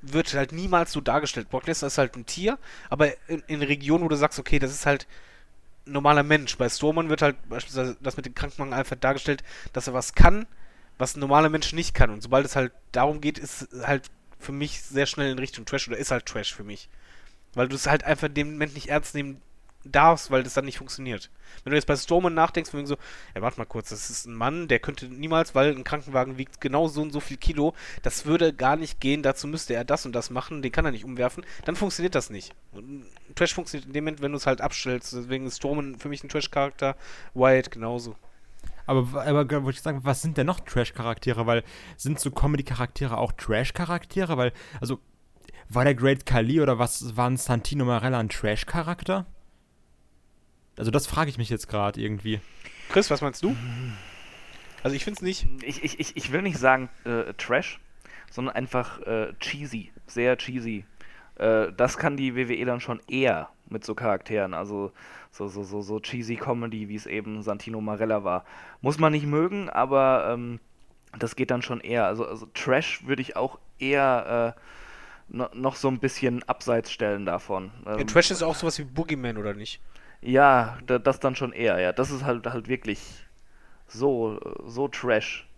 wird 0.00 0.32
halt 0.32 0.52
niemals 0.52 0.92
so 0.92 1.00
dargestellt. 1.00 1.50
Brock 1.50 1.66
Lesnar 1.66 1.88
ist 1.88 1.98
halt 1.98 2.16
ein 2.16 2.24
Tier, 2.24 2.58
aber 2.88 3.12
in, 3.28 3.42
in 3.46 3.62
Regionen, 3.62 4.04
wo 4.04 4.08
du 4.08 4.16
sagst, 4.16 4.38
okay, 4.38 4.58
das 4.58 4.70
ist 4.70 4.86
halt 4.86 5.06
normaler 5.84 6.22
Mensch. 6.22 6.56
Bei 6.56 6.68
Strowman 6.68 7.08
wird 7.10 7.20
halt 7.22 7.36
beispielsweise 7.48 7.96
das 8.00 8.16
mit 8.16 8.26
dem 8.26 8.34
Krankenwagen 8.34 8.72
einfach 8.72 8.96
dargestellt, 8.96 9.44
dass 9.72 9.86
er 9.86 9.94
was 9.94 10.14
kann, 10.14 10.46
was 10.98 11.16
ein 11.16 11.20
normaler 11.20 11.48
Mensch 11.48 11.72
nicht 11.72 11.94
kann. 11.94 12.10
Und 12.10 12.22
sobald 12.22 12.46
es 12.46 12.56
halt 12.56 12.72
darum 12.92 13.20
geht, 13.20 13.38
ist 13.38 13.68
halt 13.82 14.10
für 14.38 14.52
mich 14.52 14.82
sehr 14.82 15.06
schnell 15.06 15.30
in 15.30 15.38
Richtung 15.38 15.64
Trash 15.64 15.88
oder 15.88 15.96
ist 15.96 16.10
halt 16.10 16.26
Trash 16.26 16.54
für 16.54 16.64
mich. 16.64 16.88
Weil 17.54 17.68
du 17.68 17.76
es 17.76 17.86
halt 17.86 18.04
einfach 18.04 18.28
dem 18.28 18.52
Moment 18.52 18.74
nicht 18.74 18.88
ernst 18.88 19.14
nehmen 19.14 19.40
darfst, 19.92 20.30
weil 20.30 20.42
das 20.42 20.54
dann 20.54 20.64
nicht 20.64 20.78
funktioniert. 20.78 21.30
Wenn 21.62 21.70
du 21.70 21.76
jetzt 21.76 21.86
bei 21.86 21.96
Strowman 21.96 22.34
nachdenkst, 22.34 22.70
von 22.70 22.78
wegen 22.78 22.86
so, 22.86 22.96
ja, 23.34 23.42
warte 23.42 23.58
mal 23.58 23.66
kurz, 23.66 23.90
das 23.90 24.10
ist 24.10 24.26
ein 24.26 24.34
Mann, 24.34 24.68
der 24.68 24.78
könnte 24.78 25.06
niemals, 25.06 25.54
weil 25.54 25.70
ein 25.70 25.84
Krankenwagen 25.84 26.38
wiegt 26.38 26.60
genau 26.60 26.88
so 26.88 27.02
und 27.02 27.12
so 27.12 27.20
viel 27.20 27.36
Kilo, 27.36 27.74
das 28.02 28.26
würde 28.26 28.52
gar 28.52 28.76
nicht 28.76 29.00
gehen, 29.00 29.22
dazu 29.22 29.46
müsste 29.46 29.74
er 29.74 29.84
das 29.84 30.06
und 30.06 30.12
das 30.12 30.30
machen, 30.30 30.62
den 30.62 30.72
kann 30.72 30.84
er 30.84 30.92
nicht 30.92 31.04
umwerfen, 31.04 31.44
dann 31.64 31.76
funktioniert 31.76 32.14
das 32.14 32.30
nicht. 32.30 32.54
Und 32.72 33.06
Trash 33.34 33.54
funktioniert 33.54 33.86
in 33.86 33.92
dem 33.92 34.04
Moment, 34.04 34.22
wenn 34.22 34.32
du 34.32 34.38
es 34.38 34.46
halt 34.46 34.60
abstellst, 34.60 35.12
deswegen 35.12 35.46
ist 35.46 35.56
Strowman 35.56 35.98
für 35.98 36.08
mich 36.08 36.22
ein 36.24 36.28
Trash-Charakter, 36.28 36.96
Wyatt 37.34 37.70
genauso. 37.70 38.16
Aber, 38.86 39.26
aber 39.26 39.50
wollte 39.64 39.76
ich 39.76 39.82
sagen, 39.82 40.00
was 40.04 40.22
sind 40.22 40.36
denn 40.36 40.46
noch 40.46 40.60
Trash-Charaktere? 40.60 41.46
Weil 41.46 41.64
sind 41.96 42.20
so 42.20 42.30
Comedy-Charaktere 42.30 43.16
auch 43.16 43.32
Trash-Charaktere? 43.32 44.36
Weil, 44.36 44.52
also, 44.80 45.00
war 45.68 45.84
der 45.84 45.94
Great 45.94 46.26
Khali 46.26 46.60
oder 46.60 46.78
was 46.78 47.16
war 47.16 47.28
ein 47.28 47.36
Santino 47.36 47.84
Marella 47.84 48.18
ein 48.18 48.28
Trash-Charakter? 48.28 49.26
Also, 50.78 50.90
das 50.90 51.06
frage 51.06 51.30
ich 51.30 51.38
mich 51.38 51.50
jetzt 51.50 51.68
gerade 51.68 52.00
irgendwie. 52.00 52.40
Chris, 52.88 53.10
was 53.10 53.20
meinst 53.20 53.42
du? 53.42 53.56
Also 54.86 54.94
ich 54.94 55.02
finde 55.02 55.18
es 55.18 55.22
nicht. 55.22 55.48
Ich, 55.64 55.82
ich, 55.82 55.98
ich, 55.98 56.16
ich 56.16 56.30
will 56.30 56.42
nicht 56.42 56.58
sagen 56.58 56.88
äh, 57.04 57.34
Trash, 57.34 57.80
sondern 58.30 58.54
einfach 58.54 59.00
äh, 59.00 59.32
cheesy, 59.40 59.90
sehr 60.06 60.36
cheesy. 60.36 60.84
Äh, 61.36 61.72
das 61.76 61.98
kann 61.98 62.16
die 62.16 62.36
WWE 62.36 62.64
dann 62.64 62.78
schon 62.78 63.00
eher 63.08 63.48
mit 63.68 63.84
so 63.84 63.96
Charakteren, 63.96 64.54
also 64.54 64.92
so, 65.36 65.48
so, 65.48 65.62
so, 65.62 65.82
so 65.82 66.00
cheesy 66.00 66.36
Comedy, 66.36 66.88
wie 66.88 66.96
es 66.96 67.06
eben 67.06 67.42
Santino 67.42 67.80
Marella 67.80 68.24
war. 68.24 68.44
Muss 68.80 68.98
man 68.98 69.12
nicht 69.12 69.26
mögen, 69.26 69.68
aber 69.70 70.30
ähm, 70.32 70.60
das 71.18 71.36
geht 71.36 71.50
dann 71.50 71.62
schon 71.62 71.80
eher. 71.80 72.06
Also, 72.06 72.26
also 72.26 72.46
Trash 72.54 73.06
würde 73.06 73.22
ich 73.22 73.36
auch 73.36 73.58
eher 73.78 74.54
äh, 74.56 74.60
no, 75.28 75.48
noch 75.54 75.76
so 75.76 75.88
ein 75.88 76.00
bisschen 76.00 76.42
abseits 76.44 76.92
stellen 76.92 77.26
davon. 77.26 77.72
Ja, 77.94 78.00
Ähm, 78.00 78.06
Trash 78.06 78.30
ist 78.30 78.42
auch 78.42 78.54
sowas 78.54 78.78
wie 78.78 78.84
Boogeyman, 78.84 79.36
oder 79.38 79.54
nicht? 79.54 79.80
ja, 80.20 80.78
da, 80.86 80.98
das 80.98 81.20
dann 81.20 81.36
schon 81.36 81.52
eher, 81.52 81.78
ja. 81.80 81.92
Das 81.92 82.10
ist 82.10 82.24
halt 82.24 82.46
halt 82.46 82.68
wirklich 82.68 83.26
so, 83.86 84.40
so 84.66 84.88
Trash. 84.88 85.48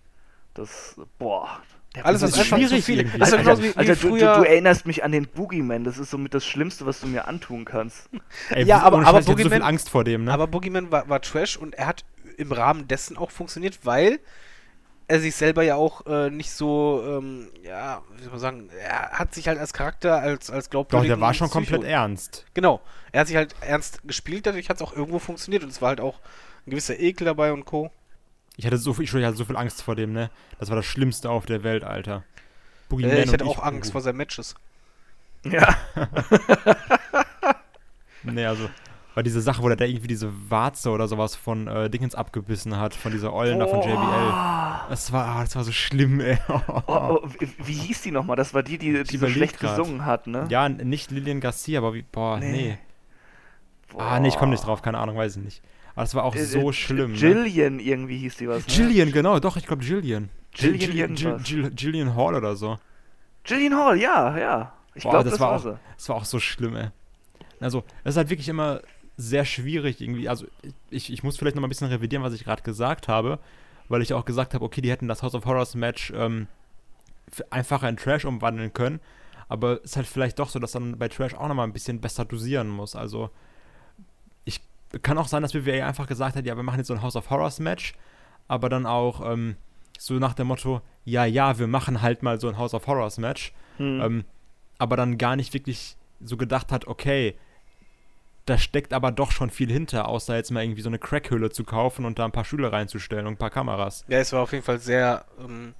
Das, 0.54 1.00
boah. 1.18 1.62
Der 1.94 2.04
Alles, 2.06 2.22
ist 2.22 2.34
einfach 2.34 2.46
zu 2.46 2.56
schwierig 2.56 2.84
viel. 2.84 2.98
irgendwie. 2.98 3.18
Das 3.18 3.28
ist 3.28 3.34
Alter, 3.34 3.58
wie, 3.58 3.62
wie 3.74 3.76
Alter, 3.76 3.94
du, 3.96 4.00
du, 4.00 4.08
früher. 4.08 4.36
du 4.36 4.42
erinnerst 4.44 4.86
mich 4.86 5.02
an 5.04 5.10
den 5.12 5.26
Boogeyman. 5.26 5.84
Das 5.84 5.98
ist 5.98 6.10
somit 6.10 6.34
das 6.34 6.44
Schlimmste, 6.44 6.84
was 6.86 7.00
du 7.00 7.06
mir 7.06 7.26
antun 7.26 7.64
kannst. 7.64 8.08
Ey, 8.50 8.64
Ja, 8.64 8.80
aber- 8.82 8.98
aber 8.98 9.06
hab 9.18 9.22
so 9.24 9.34
viel 9.36 9.46
Boogeyman- 9.46 9.62
Angst 9.62 9.88
vor 9.90 10.04
dem, 10.04 10.24
ne? 10.24 10.32
Aber 10.32 10.46
Boogeyman 10.46 10.90
war, 10.92 11.08
war 11.08 11.20
Trash 11.22 11.56
und 11.56 11.74
er 11.74 11.86
hat 11.86 12.04
im 12.36 12.52
Rahmen 12.52 12.86
dessen 12.88 13.16
auch 13.16 13.30
funktioniert, 13.30 13.80
weil 13.84 14.20
er 15.10 15.20
sich 15.20 15.34
selber 15.34 15.62
ja 15.62 15.74
auch 15.76 16.04
äh, 16.06 16.28
nicht 16.28 16.50
so, 16.50 17.02
ähm, 17.06 17.48
ja, 17.64 18.02
wie 18.16 18.22
soll 18.24 18.32
man 18.32 18.40
sagen, 18.40 18.68
er 18.78 19.12
hat 19.12 19.34
sich 19.34 19.48
halt 19.48 19.58
als 19.58 19.72
Charakter, 19.72 20.18
als, 20.18 20.50
als 20.50 20.66
Doch, 20.66 20.70
glaubwürdigen 20.86 21.16
der 21.16 21.20
war 21.26 21.32
schon 21.32 21.48
Psycho- 21.48 21.54
komplett 21.76 21.84
ernst. 21.84 22.44
Genau. 22.52 22.82
Er 23.10 23.20
hat 23.22 23.26
sich 23.28 23.36
halt 23.36 23.54
ernst 23.62 24.06
gespielt, 24.06 24.44
dadurch 24.46 24.68
hat 24.68 24.76
es 24.76 24.82
auch 24.82 24.94
irgendwo 24.94 25.18
funktioniert 25.18 25.62
und 25.64 25.70
es 25.70 25.80
war 25.80 25.88
halt 25.88 26.00
auch 26.02 26.20
ein 26.66 26.70
gewisser 26.72 27.00
Ekel 27.00 27.24
dabei 27.24 27.52
und 27.54 27.64
Co. 27.64 27.90
Ich 28.58 28.66
hatte 28.66 28.76
so 28.76 28.92
viel, 28.92 29.04
ich 29.04 29.14
hatte 29.14 29.36
so 29.36 29.44
viel 29.44 29.56
Angst 29.56 29.82
vor 29.82 29.96
dem, 29.96 30.12
ne? 30.12 30.30
Das 30.58 30.68
war 30.68 30.76
das 30.76 30.84
Schlimmste 30.84 31.30
auf 31.30 31.46
der 31.46 31.62
Welt, 31.62 31.84
Alter. 31.84 32.24
Boogeyman 32.90 33.16
Äh, 33.16 33.22
ich 33.22 33.32
hatte 33.32 33.46
auch 33.46 33.62
Angst 33.62 33.90
uh. 33.90 33.92
vor 33.92 34.00
seinen 34.02 34.16
Matches. 34.16 34.54
Ja. 35.44 35.76
Nee, 38.24 38.44
also, 38.44 38.68
war 39.14 39.22
diese 39.22 39.40
Sache, 39.40 39.62
wo 39.62 39.68
der 39.68 39.76
da 39.76 39.84
irgendwie 39.84 40.08
diese 40.08 40.32
Warze 40.50 40.90
oder 40.90 41.08
sowas 41.08 41.34
von 41.34 41.66
äh, 41.66 41.88
Dickens 41.88 42.14
abgebissen 42.14 42.76
hat, 42.76 42.94
von 42.94 43.12
dieser 43.12 43.32
Eulen 43.32 43.58
da 43.58 43.66
von 43.66 43.80
JBL. 43.80 44.88
Das 44.90 45.12
war, 45.12 45.26
ah, 45.26 45.40
das 45.42 45.56
war 45.56 45.64
so 45.64 45.72
schlimm, 45.72 46.20
ey. 46.20 46.38
Oh, 46.48 46.82
oh, 46.86 47.28
wie, 47.38 47.72
hieß 47.72 48.02
die 48.02 48.10
nochmal? 48.10 48.36
Das 48.36 48.54
war 48.54 48.62
die, 48.62 48.78
die, 48.78 49.02
die 49.02 49.16
so 49.16 49.28
schlecht 49.28 49.58
grad. 49.58 49.76
gesungen 49.76 50.04
hat, 50.04 50.26
ne? 50.26 50.46
Ja, 50.50 50.68
nicht 50.68 51.10
Lillian 51.10 51.40
Garcia, 51.40 51.78
aber 51.78 51.94
wie, 51.94 52.02
boah, 52.02 52.38
nee. 52.38 52.50
Nee. 52.52 52.78
Ah, 53.96 54.20
nee, 54.20 54.28
ich 54.28 54.36
komme 54.36 54.50
nicht 54.50 54.66
drauf, 54.66 54.82
keine 54.82 54.98
Ahnung, 54.98 55.16
weiß 55.16 55.36
ich 55.36 55.42
nicht. 55.42 55.62
Aber 55.98 56.04
das 56.04 56.14
war 56.14 56.22
auch 56.22 56.36
Äh, 56.36 56.44
so 56.44 56.70
äh, 56.70 56.72
schlimm. 56.72 57.10
ne? 57.10 57.18
Jillian 57.18 57.80
irgendwie 57.80 58.18
hieß 58.18 58.36
die 58.36 58.48
was. 58.48 58.64
Ne? 58.68 58.72
Jillian, 58.72 59.10
genau, 59.10 59.40
doch, 59.40 59.56
ich 59.56 59.66
glaube 59.66 59.82
Jillian. 59.82 60.30
Jillian 60.54 60.78
Jill- 60.80 60.90
Jill- 60.90 60.98
irgendwas. 61.26 61.48
Jill- 61.50 61.72
Jillian 61.76 62.14
Hall 62.14 62.36
oder 62.36 62.54
so. 62.54 62.78
Jillian 63.44 63.74
Hall, 63.74 63.98
ja, 64.00 64.38
ja. 64.38 64.72
Ich 64.94 65.02
glaube, 65.02 65.24
das 65.24 65.32
das, 65.32 65.40
war 65.40 65.52
auch- 65.56 65.62
sie. 65.62 65.78
Das 65.96 66.08
war 66.08 66.16
auch 66.16 66.24
so 66.24 66.38
schlimm, 66.38 66.76
ey. 66.76 66.88
Also, 67.58 67.82
es 68.04 68.10
ist 68.12 68.16
halt 68.16 68.30
wirklich 68.30 68.48
immer 68.48 68.80
sehr 69.16 69.44
schwierig 69.44 70.00
irgendwie. 70.00 70.28
Also, 70.28 70.46
ich, 70.90 71.12
ich 71.12 71.24
muss 71.24 71.36
vielleicht 71.36 71.56
noch 71.56 71.62
mal 71.62 71.66
ein 71.66 71.70
bisschen 71.70 71.88
revidieren, 71.88 72.22
was 72.22 72.32
ich 72.32 72.44
gerade 72.44 72.62
gesagt 72.62 73.08
habe. 73.08 73.40
weil 73.88 74.00
ich 74.02 74.12
auch 74.14 74.24
gesagt 74.24 74.54
habe, 74.54 74.64
okay, 74.64 74.80
die 74.82 74.90
hätten 74.90 75.08
das 75.08 75.22
House 75.24 75.34
of 75.34 75.46
Horrors 75.46 75.74
Match 75.74 76.12
ähm, 76.14 76.46
einfacher 77.50 77.88
in 77.88 77.96
Trash 77.96 78.24
umwandeln 78.24 78.72
können. 78.72 79.00
Aber 79.48 79.78
es 79.78 79.90
ist 79.92 79.96
halt 79.96 80.06
vielleicht 80.06 80.38
doch 80.38 80.50
so, 80.50 80.58
dass 80.58 80.72
dann 80.72 80.98
bei 80.98 81.08
Trash 81.08 81.34
auch 81.34 81.48
nochmal 81.48 81.66
ein 81.66 81.72
bisschen 81.72 82.00
besser 82.00 82.24
dosieren 82.24 82.68
muss. 82.68 82.94
Also, 82.94 83.30
kann 85.02 85.18
auch 85.18 85.28
sein, 85.28 85.42
dass 85.42 85.54
WWE 85.54 85.84
einfach 85.84 86.06
gesagt 86.06 86.36
hat, 86.36 86.46
ja, 86.46 86.56
wir 86.56 86.62
machen 86.62 86.78
jetzt 86.78 86.88
so 86.88 86.94
ein 86.94 87.02
House 87.02 87.16
of 87.16 87.30
Horrors 87.30 87.60
Match, 87.60 87.94
aber 88.46 88.68
dann 88.68 88.86
auch 88.86 89.20
ähm, 89.30 89.56
so 89.98 90.14
nach 90.14 90.34
dem 90.34 90.46
Motto, 90.46 90.80
ja, 91.04 91.24
ja, 91.24 91.58
wir 91.58 91.66
machen 91.66 92.02
halt 92.02 92.22
mal 92.22 92.40
so 92.40 92.48
ein 92.48 92.56
House 92.58 92.74
of 92.74 92.86
Horrors 92.86 93.18
Match. 93.18 93.52
Hm. 93.76 94.00
Ähm, 94.00 94.24
aber 94.78 94.96
dann 94.96 95.18
gar 95.18 95.36
nicht 95.36 95.54
wirklich 95.54 95.96
so 96.20 96.36
gedacht 96.36 96.72
hat, 96.72 96.86
okay, 96.86 97.34
da 98.46 98.56
steckt 98.56 98.94
aber 98.94 99.12
doch 99.12 99.30
schon 99.30 99.50
viel 99.50 99.70
hinter, 99.70 100.08
außer 100.08 100.36
jetzt 100.36 100.50
mal 100.50 100.62
irgendwie 100.62 100.80
so 100.80 100.88
eine 100.88 100.98
Crackhülle 100.98 101.50
zu 101.50 101.64
kaufen 101.64 102.04
und 102.04 102.18
da 102.18 102.24
ein 102.24 102.32
paar 102.32 102.44
Stühle 102.44 102.72
reinzustellen 102.72 103.26
und 103.26 103.34
ein 103.34 103.38
paar 103.38 103.50
Kameras. 103.50 104.04
Ja, 104.08 104.18
es 104.18 104.32
war 104.32 104.42
auf 104.42 104.52
jeden 104.52 104.64
Fall 104.64 104.78
sehr, 104.78 105.26
ähm, 105.38 105.74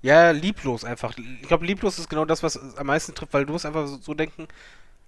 ja, 0.00 0.30
lieblos 0.30 0.84
einfach. 0.84 1.14
Ich 1.18 1.48
glaube, 1.48 1.66
lieblos 1.66 1.98
ist 1.98 2.08
genau 2.08 2.24
das, 2.24 2.42
was 2.42 2.76
am 2.78 2.86
meisten 2.86 3.14
trifft, 3.14 3.34
weil 3.34 3.44
du 3.44 3.52
musst 3.52 3.66
einfach 3.66 3.86
so, 3.86 3.98
so 3.98 4.14
denken, 4.14 4.48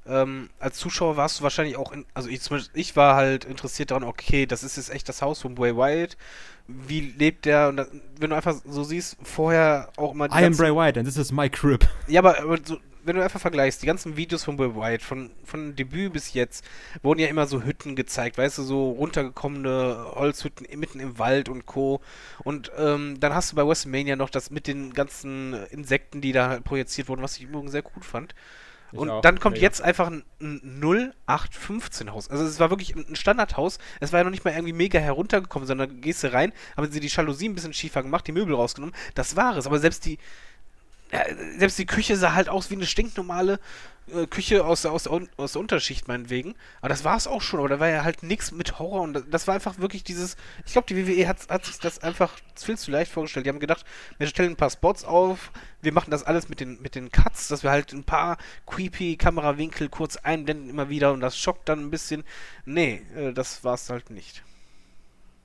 ähm, 0.06 0.50
als 0.58 0.78
Zuschauer 0.78 1.16
warst 1.16 1.38
du 1.38 1.42
wahrscheinlich 1.42 1.76
auch, 1.76 1.92
in, 1.92 2.06
also 2.14 2.28
ich, 2.28 2.40
ich 2.74 2.96
war 2.96 3.16
halt 3.16 3.44
interessiert 3.44 3.90
daran, 3.90 4.04
okay, 4.04 4.46
das 4.46 4.62
ist 4.62 4.76
jetzt 4.76 4.90
echt 4.90 5.08
das 5.08 5.22
Haus 5.22 5.42
von 5.42 5.54
Bray 5.54 5.76
Wyatt. 5.76 6.16
Wie 6.66 7.00
lebt 7.00 7.44
der? 7.44 7.68
Und 7.68 7.76
da, 7.76 7.86
wenn 8.18 8.30
du 8.30 8.36
einfach 8.36 8.56
so 8.64 8.84
siehst, 8.84 9.16
vorher 9.22 9.90
auch 9.96 10.12
immer 10.12 10.28
die 10.28 10.38
I 10.38 10.44
am 10.44 10.56
Bray 10.56 10.74
Wyatt 10.74 10.98
and 10.98 11.06
this 11.06 11.16
is 11.16 11.32
my 11.32 11.48
crib. 11.48 11.86
Ja, 12.08 12.20
aber, 12.20 12.40
aber 12.40 12.58
so, 12.62 12.78
wenn 13.08 13.16
du 13.16 13.22
einfach 13.22 13.40
vergleichst, 13.40 13.82
die 13.82 13.86
ganzen 13.86 14.16
Videos 14.16 14.44
von 14.44 14.56
Bray 14.56 14.74
Wyatt, 14.74 15.02
von, 15.02 15.30
von 15.44 15.74
Debüt 15.74 16.12
bis 16.12 16.34
jetzt, 16.34 16.64
wurden 17.02 17.20
ja 17.20 17.28
immer 17.28 17.46
so 17.46 17.62
Hütten 17.62 17.96
gezeigt, 17.96 18.38
weißt 18.38 18.58
du, 18.58 18.62
so 18.62 18.90
runtergekommene 18.90 20.12
Holzhütten 20.14 20.66
mitten 20.78 21.00
im 21.00 21.18
Wald 21.18 21.48
und 21.48 21.66
Co. 21.66 22.00
Und 22.44 22.70
ähm, 22.78 23.18
dann 23.18 23.34
hast 23.34 23.52
du 23.52 23.56
bei 23.56 23.66
WrestleMania 23.66 24.16
noch 24.16 24.30
das 24.30 24.50
mit 24.50 24.66
den 24.66 24.92
ganzen 24.92 25.54
Insekten, 25.70 26.20
die 26.20 26.32
da 26.32 26.48
halt 26.48 26.64
projiziert 26.64 27.08
wurden, 27.08 27.22
was 27.22 27.36
ich 27.36 27.44
übrigens 27.44 27.72
sehr 27.72 27.82
gut 27.82 28.04
fand. 28.04 28.34
Ich 28.92 28.98
und 28.98 29.10
auch, 29.10 29.20
dann 29.20 29.38
kommt 29.38 29.56
mega. 29.56 29.66
jetzt 29.66 29.82
einfach 29.82 30.06
ein, 30.06 30.24
ein 30.40 30.80
0815 30.80 32.12
Haus. 32.12 32.30
Also 32.30 32.44
es 32.44 32.58
war 32.58 32.70
wirklich 32.70 32.94
ein 32.96 33.16
Standardhaus. 33.16 33.78
Es 34.00 34.12
war 34.12 34.20
ja 34.20 34.24
noch 34.24 34.30
nicht 34.30 34.44
mal 34.44 34.52
irgendwie 34.52 34.72
mega 34.72 34.98
heruntergekommen, 34.98 35.66
sondern 35.66 36.00
gehst 36.00 36.22
du 36.24 36.32
rein, 36.32 36.52
haben 36.76 36.90
sie 36.90 37.00
die 37.00 37.08
Jalousie 37.08 37.48
ein 37.48 37.54
bisschen 37.54 37.74
schiefer 37.74 38.02
gemacht, 38.02 38.26
die 38.26 38.32
Möbel 38.32 38.54
rausgenommen. 38.54 38.94
Das 39.14 39.36
war 39.36 39.56
es. 39.56 39.66
Aber 39.66 39.78
selbst 39.78 40.06
die, 40.06 40.18
ja, 41.12 41.24
selbst 41.58 41.78
die 41.78 41.86
Küche 41.86 42.16
sah 42.16 42.34
halt 42.34 42.48
aus 42.48 42.70
wie 42.70 42.74
eine 42.74 42.86
stinknormale 42.86 43.60
äh, 44.14 44.26
Küche 44.26 44.64
aus, 44.64 44.82
der- 44.82 44.92
aus, 44.92 45.06
aus 45.06 45.52
der 45.52 45.60
Unterschicht, 45.60 46.08
meinetwegen. 46.08 46.54
Aber 46.80 46.88
das 46.88 47.04
war 47.04 47.16
es 47.16 47.26
auch 47.26 47.42
schon. 47.42 47.60
Aber 47.60 47.68
da 47.68 47.80
war 47.80 47.88
ja 47.88 48.04
halt 48.04 48.22
nichts 48.22 48.52
mit 48.52 48.78
Horror. 48.78 49.02
Und 49.02 49.12
das, 49.14 49.24
das 49.30 49.46
war 49.46 49.54
einfach 49.54 49.78
wirklich 49.78 50.04
dieses. 50.04 50.36
Ich 50.66 50.72
glaube, 50.72 50.86
die 50.86 50.96
WWE 51.06 51.28
hat, 51.28 51.48
hat 51.48 51.64
sich 51.66 51.78
das 51.78 51.98
einfach 52.00 52.32
viel 52.56 52.78
zu 52.78 52.90
leicht 52.90 53.12
vorgestellt. 53.12 53.46
Die 53.46 53.50
haben 53.50 53.60
gedacht, 53.60 53.84
wir 54.18 54.26
stellen 54.26 54.50
ein 54.52 54.56
paar 54.56 54.70
Spots 54.70 55.04
auf. 55.04 55.52
Wir 55.82 55.92
machen 55.92 56.10
das 56.10 56.24
alles 56.24 56.48
mit 56.48 56.60
den, 56.60 56.80
mit 56.82 56.94
den 56.94 57.10
Cuts, 57.12 57.48
dass 57.48 57.62
wir 57.62 57.70
halt 57.70 57.92
ein 57.92 58.04
paar 58.04 58.36
creepy 58.66 59.16
Kamerawinkel 59.16 59.88
kurz 59.88 60.16
einblenden 60.16 60.68
immer 60.70 60.88
wieder. 60.88 61.12
Und 61.12 61.20
das 61.20 61.38
schockt 61.38 61.68
dann 61.68 61.80
ein 61.80 61.90
bisschen. 61.90 62.24
Nee, 62.64 63.02
äh, 63.16 63.32
das 63.32 63.64
war 63.64 63.74
es 63.74 63.88
halt 63.90 64.10
nicht. 64.10 64.42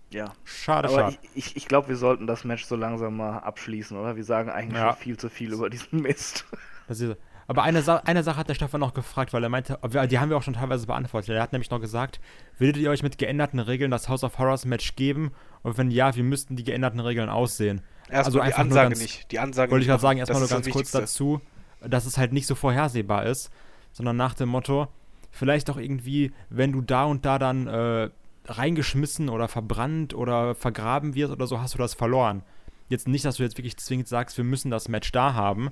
Ja. 0.10 0.34
Schade, 0.44 0.90
Aber 0.90 0.98
schade. 1.12 1.18
ich, 1.34 1.48
ich, 1.50 1.56
ich 1.58 1.68
glaube, 1.68 1.88
wir 1.88 1.96
sollten 1.96 2.28
das 2.28 2.44
Match 2.44 2.66
so 2.66 2.76
langsam 2.76 3.18
mal 3.18 3.40
abschließen, 3.40 3.98
oder? 3.98 4.16
Wir 4.16 4.24
sagen 4.24 4.50
eigentlich 4.52 4.80
Ja. 4.80 4.92
schon 4.94 5.02
viel 5.02 5.18
zu 5.18 5.28
viel 5.30 5.52
über 5.54 5.70
diesen 5.72 6.02
Mist. 6.02 6.46
Das 6.88 7.00
ist, 7.00 7.18
aber 7.48 7.64
eine, 7.64 7.82
Sa 7.82 7.98
eine 8.06 8.24
Sache 8.24 8.38
hat 8.38 8.50
der 8.50 8.54
Stefan 8.56 8.80
noch 8.80 8.94
gefragt, 8.94 9.34
weil 9.34 9.44
er 9.44 9.50
meinte, 9.50 9.78
die 10.10 10.20
haben 10.20 10.30
wir 10.30 10.38
auch 10.38 10.44
schon 10.44 10.54
teilweise 10.54 10.88
beantwortet. 10.88 11.30
Er 11.36 11.42
hat 11.42 11.52
nämlich 11.52 11.70
noch 11.70 11.82
gesagt, 11.82 12.20
würdet 12.58 12.78
ihr 12.82 12.90
euch 12.90 13.04
mit 13.04 13.18
geänderten 13.18 13.60
Regeln 13.60 13.92
das 13.92 14.08
House 14.10 14.24
of 14.24 14.38
Horrors 14.40 14.66
Match 14.66 14.96
geben? 14.96 15.32
Und 15.62 15.78
wenn 15.78 15.92
ja, 15.92 16.16
wie 16.16 16.24
müssten 16.24 16.56
die 16.56 16.64
geänderten 16.64 17.00
Regeln 17.00 17.30
aussehen? 17.30 17.82
Erstmal 18.10 18.18
Also 18.26 18.32
die 18.40 18.42
einfach 18.44 18.58
nur 18.60 18.66
Ansage 18.72 18.90
ganz- 18.90 19.02
nicht. 19.02 19.32
Die 19.32 19.40
Ansage 19.40 19.72
Wollte 19.72 19.84
ich 19.84 19.88
gerade 19.90 20.02
sagen, 20.02 20.20
erstmal 20.20 20.40
nur 20.40 20.50
ganz 20.50 20.70
kurz 20.70 20.92
dazu, 20.92 21.42
dass 21.82 22.06
es 22.06 22.18
halt 22.18 22.34
nicht 22.34 22.48
so 22.48 22.56
vorhersehbar 22.56 23.26
ist, 23.26 23.50
sondern 23.92 24.16
nach 24.18 24.34
dem 24.34 24.50
Motto, 24.50 24.88
vielleicht 25.32 25.70
auch 25.70 25.78
irgendwie, 25.78 26.32
wenn 26.50 26.72
du 26.72 26.82
da 26.82 27.04
und 27.06 27.26
da 27.26 27.40
dann 27.40 27.68
äh, 27.68 28.10
reingeschmissen 28.46 29.30
oder 29.30 29.48
verbrannt 29.48 30.14
oder 30.14 30.56
vergraben 30.56 31.16
wirst 31.16 31.32
oder 31.32 31.48
so, 31.48 31.60
hast 31.60 31.74
du 31.74 31.78
das 31.78 31.94
verloren. 31.94 32.44
Jetzt 32.90 33.08
nicht, 33.08 33.26
dass 33.26 33.38
du 33.38 33.44
jetzt 33.44 33.58
wirklich 33.58 33.78
zwingend 33.78 34.08
sagst, 34.08 34.38
wir 34.38 34.44
müssen 34.44 34.70
das 34.70 34.88
Match 34.90 35.12
da 35.12 35.34
haben 35.34 35.70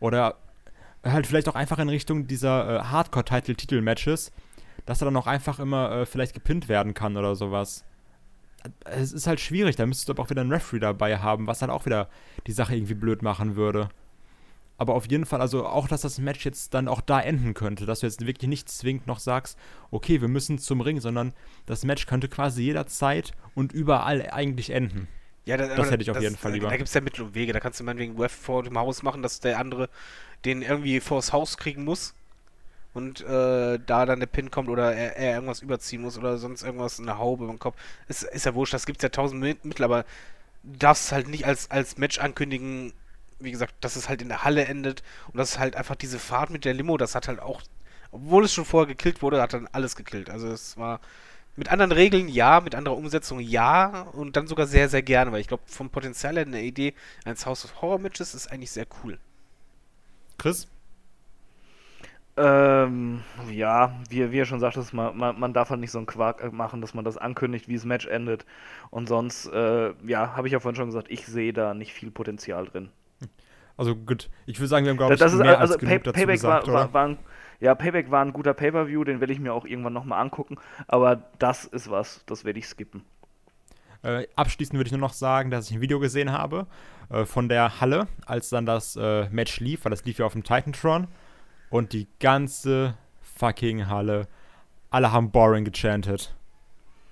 oder 0.00 0.36
halt 1.04 1.26
vielleicht 1.26 1.48
auch 1.48 1.54
einfach 1.54 1.78
in 1.78 1.88
Richtung 1.88 2.26
dieser 2.26 2.80
äh, 2.80 2.82
Hardcore-Title-Titel-Matches, 2.84 4.32
dass 4.86 5.02
er 5.02 5.06
dann 5.06 5.16
auch 5.16 5.26
einfach 5.26 5.58
immer 5.58 5.92
äh, 5.92 6.06
vielleicht 6.06 6.34
gepinnt 6.34 6.68
werden 6.68 6.94
kann 6.94 7.16
oder 7.16 7.36
sowas. 7.36 7.84
Es 8.84 9.12
ist 9.12 9.26
halt 9.26 9.40
schwierig, 9.40 9.76
da 9.76 9.84
müsstest 9.84 10.08
du 10.08 10.12
aber 10.12 10.22
auch 10.22 10.30
wieder 10.30 10.40
einen 10.40 10.52
Referee 10.52 10.80
dabei 10.80 11.18
haben, 11.18 11.46
was 11.46 11.60
halt 11.60 11.70
auch 11.70 11.84
wieder 11.84 12.08
die 12.46 12.52
Sache 12.52 12.74
irgendwie 12.74 12.94
blöd 12.94 13.22
machen 13.22 13.56
würde. 13.56 13.90
Aber 14.76 14.94
auf 14.94 15.08
jeden 15.08 15.24
Fall, 15.24 15.40
also 15.40 15.66
auch, 15.66 15.86
dass 15.86 16.00
das 16.00 16.18
Match 16.18 16.44
jetzt 16.44 16.74
dann 16.74 16.88
auch 16.88 17.00
da 17.00 17.20
enden 17.20 17.54
könnte, 17.54 17.86
dass 17.86 18.00
du 18.00 18.06
jetzt 18.06 18.26
wirklich 18.26 18.48
nicht 18.48 18.68
zwingend 18.68 19.06
noch 19.06 19.20
sagst, 19.20 19.56
okay, 19.90 20.20
wir 20.20 20.28
müssen 20.28 20.58
zum 20.58 20.80
Ring, 20.80 21.00
sondern 21.00 21.32
das 21.66 21.84
Match 21.84 22.06
könnte 22.06 22.28
quasi 22.28 22.62
jederzeit 22.62 23.32
und 23.54 23.72
überall 23.72 24.28
eigentlich 24.30 24.70
enden. 24.70 25.06
Ja, 25.46 25.56
da, 25.58 25.68
Das 25.76 25.90
hätte 25.90 26.02
ich 26.02 26.10
auf 26.10 26.20
jeden 26.20 26.36
Fall 26.36 26.52
lieber. 26.52 26.70
Da 26.70 26.76
gibt 26.76 26.88
es 26.88 26.94
ja 26.94 27.02
Mittel 27.02 27.24
und 27.26 27.34
Wege. 27.34 27.52
Da 27.52 27.60
kannst 27.60 27.78
du 27.78 27.84
meinetwegen 27.84 28.18
Ref 28.18 28.32
vor 28.32 28.62
dem 28.62 28.78
Haus 28.78 29.02
machen, 29.02 29.22
dass 29.22 29.40
der 29.40 29.58
andere 29.58 29.90
den 30.44 30.62
irgendwie 30.62 31.00
vors 31.00 31.32
Haus 31.32 31.56
kriegen 31.56 31.84
muss 31.84 32.14
und 32.94 33.20
äh, 33.22 33.78
da 33.86 34.06
dann 34.06 34.20
der 34.20 34.26
Pin 34.26 34.50
kommt 34.50 34.68
oder 34.68 34.94
er, 34.94 35.16
er 35.16 35.34
irgendwas 35.34 35.60
überziehen 35.60 36.02
muss 36.02 36.18
oder 36.18 36.38
sonst 36.38 36.62
irgendwas, 36.62 37.00
eine 37.00 37.18
Haube 37.18 37.46
im 37.46 37.58
Kopf. 37.58 37.76
Ist, 38.08 38.22
ist 38.24 38.46
ja 38.46 38.54
wurscht, 38.54 38.74
das 38.74 38.86
gibt 38.86 38.98
es 38.98 39.02
ja 39.02 39.08
tausend 39.10 39.42
Mi- 39.42 39.56
Mittel, 39.62 39.84
aber 39.84 40.04
es 40.80 41.12
halt 41.12 41.28
nicht 41.28 41.46
als, 41.46 41.70
als 41.70 41.98
Match 41.98 42.18
ankündigen, 42.18 42.92
wie 43.40 43.50
gesagt, 43.50 43.74
dass 43.80 43.96
es 43.96 44.08
halt 44.08 44.22
in 44.22 44.28
der 44.28 44.44
Halle 44.44 44.64
endet 44.66 45.02
und 45.28 45.38
das 45.38 45.52
ist 45.52 45.58
halt 45.58 45.76
einfach 45.76 45.96
diese 45.96 46.18
Fahrt 46.18 46.50
mit 46.50 46.64
der 46.64 46.74
Limo, 46.74 46.96
das 46.96 47.14
hat 47.14 47.28
halt 47.28 47.40
auch, 47.40 47.62
obwohl 48.12 48.44
es 48.44 48.54
schon 48.54 48.64
vorher 48.64 48.86
gekillt 48.86 49.22
wurde, 49.22 49.42
hat 49.42 49.52
dann 49.52 49.68
alles 49.72 49.96
gekillt. 49.96 50.30
Also 50.30 50.48
es 50.48 50.76
war 50.78 51.00
mit 51.56 51.68
anderen 51.68 51.92
Regeln 51.92 52.28
ja, 52.28 52.60
mit 52.60 52.74
anderer 52.74 52.96
Umsetzung 52.96 53.40
ja 53.40 54.02
und 54.12 54.36
dann 54.36 54.46
sogar 54.46 54.66
sehr, 54.66 54.88
sehr 54.88 55.02
gerne, 55.02 55.32
weil 55.32 55.40
ich 55.40 55.48
glaube, 55.48 55.64
vom 55.66 55.90
Potenzial 55.90 56.34
her 56.36 56.46
eine 56.46 56.62
Idee 56.62 56.94
eines 57.24 57.46
House 57.46 57.64
of 57.64 57.82
Horror 57.82 57.98
Matches 57.98 58.34
ist 58.34 58.48
eigentlich 58.50 58.70
sehr 58.70 58.86
cool. 59.04 59.18
Chris? 60.38 60.68
Ähm, 62.36 63.20
ja, 63.52 63.94
wie, 64.08 64.32
wie 64.32 64.38
er 64.38 64.44
schon 64.44 64.58
sagte, 64.58 64.84
man, 64.92 65.16
man, 65.16 65.38
man 65.38 65.52
darf 65.52 65.70
halt 65.70 65.80
nicht 65.80 65.92
so 65.92 65.98
einen 65.98 66.06
Quark 66.06 66.52
machen, 66.52 66.80
dass 66.80 66.92
man 66.92 67.04
das 67.04 67.16
ankündigt, 67.16 67.68
wie 67.68 67.74
das 67.74 67.84
Match 67.84 68.06
endet. 68.06 68.44
Und 68.90 69.08
sonst, 69.08 69.46
äh, 69.46 69.92
ja, 70.04 70.36
habe 70.36 70.48
ich 70.48 70.52
ja 70.52 70.58
vorhin 70.58 70.76
schon 70.76 70.86
gesagt, 70.86 71.06
ich 71.10 71.26
sehe 71.26 71.52
da 71.52 71.74
nicht 71.74 71.92
viel 71.92 72.10
Potenzial 72.10 72.66
drin. 72.66 72.90
Also 73.76 73.96
gut, 73.96 74.30
ich 74.46 74.58
würde 74.58 74.68
sagen, 74.68 74.84
wir 74.84 74.90
haben, 74.90 74.98
glaube 74.98 75.14
ich, 75.14 75.20
das 75.20 75.32
ist 75.32 75.40
mehr 75.40 75.58
also 75.58 75.74
als 75.74 75.80
genug 75.80 75.94
Pay 75.94 75.98
dazu 76.04 76.12
Payback 76.12 76.34
gesagt, 76.36 76.66
war, 76.66 76.74
oder? 76.74 76.84
war, 76.84 76.92
war 76.92 77.08
ein, 77.08 77.18
ja, 77.60 77.74
Payback 77.74 78.10
war 78.10 78.24
ein 78.24 78.32
guter 78.32 78.54
Pay-per-View, 78.54 79.04
den 79.04 79.20
werde 79.20 79.32
ich 79.32 79.40
mir 79.40 79.52
auch 79.52 79.64
irgendwann 79.64 79.92
nochmal 79.92 80.20
angucken. 80.20 80.58
Aber 80.86 81.16
das 81.38 81.64
ist 81.64 81.90
was, 81.90 82.24
das 82.26 82.44
werde 82.44 82.58
ich 82.58 82.66
skippen. 82.68 83.02
Äh, 84.04 84.26
abschließend 84.36 84.78
würde 84.78 84.88
ich 84.88 84.92
nur 84.92 85.00
noch 85.00 85.12
sagen, 85.14 85.50
dass 85.50 85.70
ich 85.70 85.76
ein 85.76 85.80
Video 85.80 85.98
gesehen 85.98 86.30
habe 86.30 86.66
äh, 87.10 87.24
von 87.24 87.48
der 87.48 87.80
Halle, 87.80 88.06
als 88.26 88.50
dann 88.50 88.66
das 88.66 88.96
äh, 88.96 89.28
Match 89.30 89.60
lief, 89.60 89.84
weil 89.84 89.90
das 89.90 90.04
lief 90.04 90.18
ja 90.18 90.26
auf 90.26 90.32
dem 90.34 90.44
Titantron. 90.44 91.08
Und 91.70 91.92
die 91.92 92.06
ganze 92.20 92.94
fucking 93.36 93.88
Halle, 93.88 94.28
alle 94.90 95.10
haben 95.10 95.30
boring 95.30 95.64
gechantet. 95.64 96.34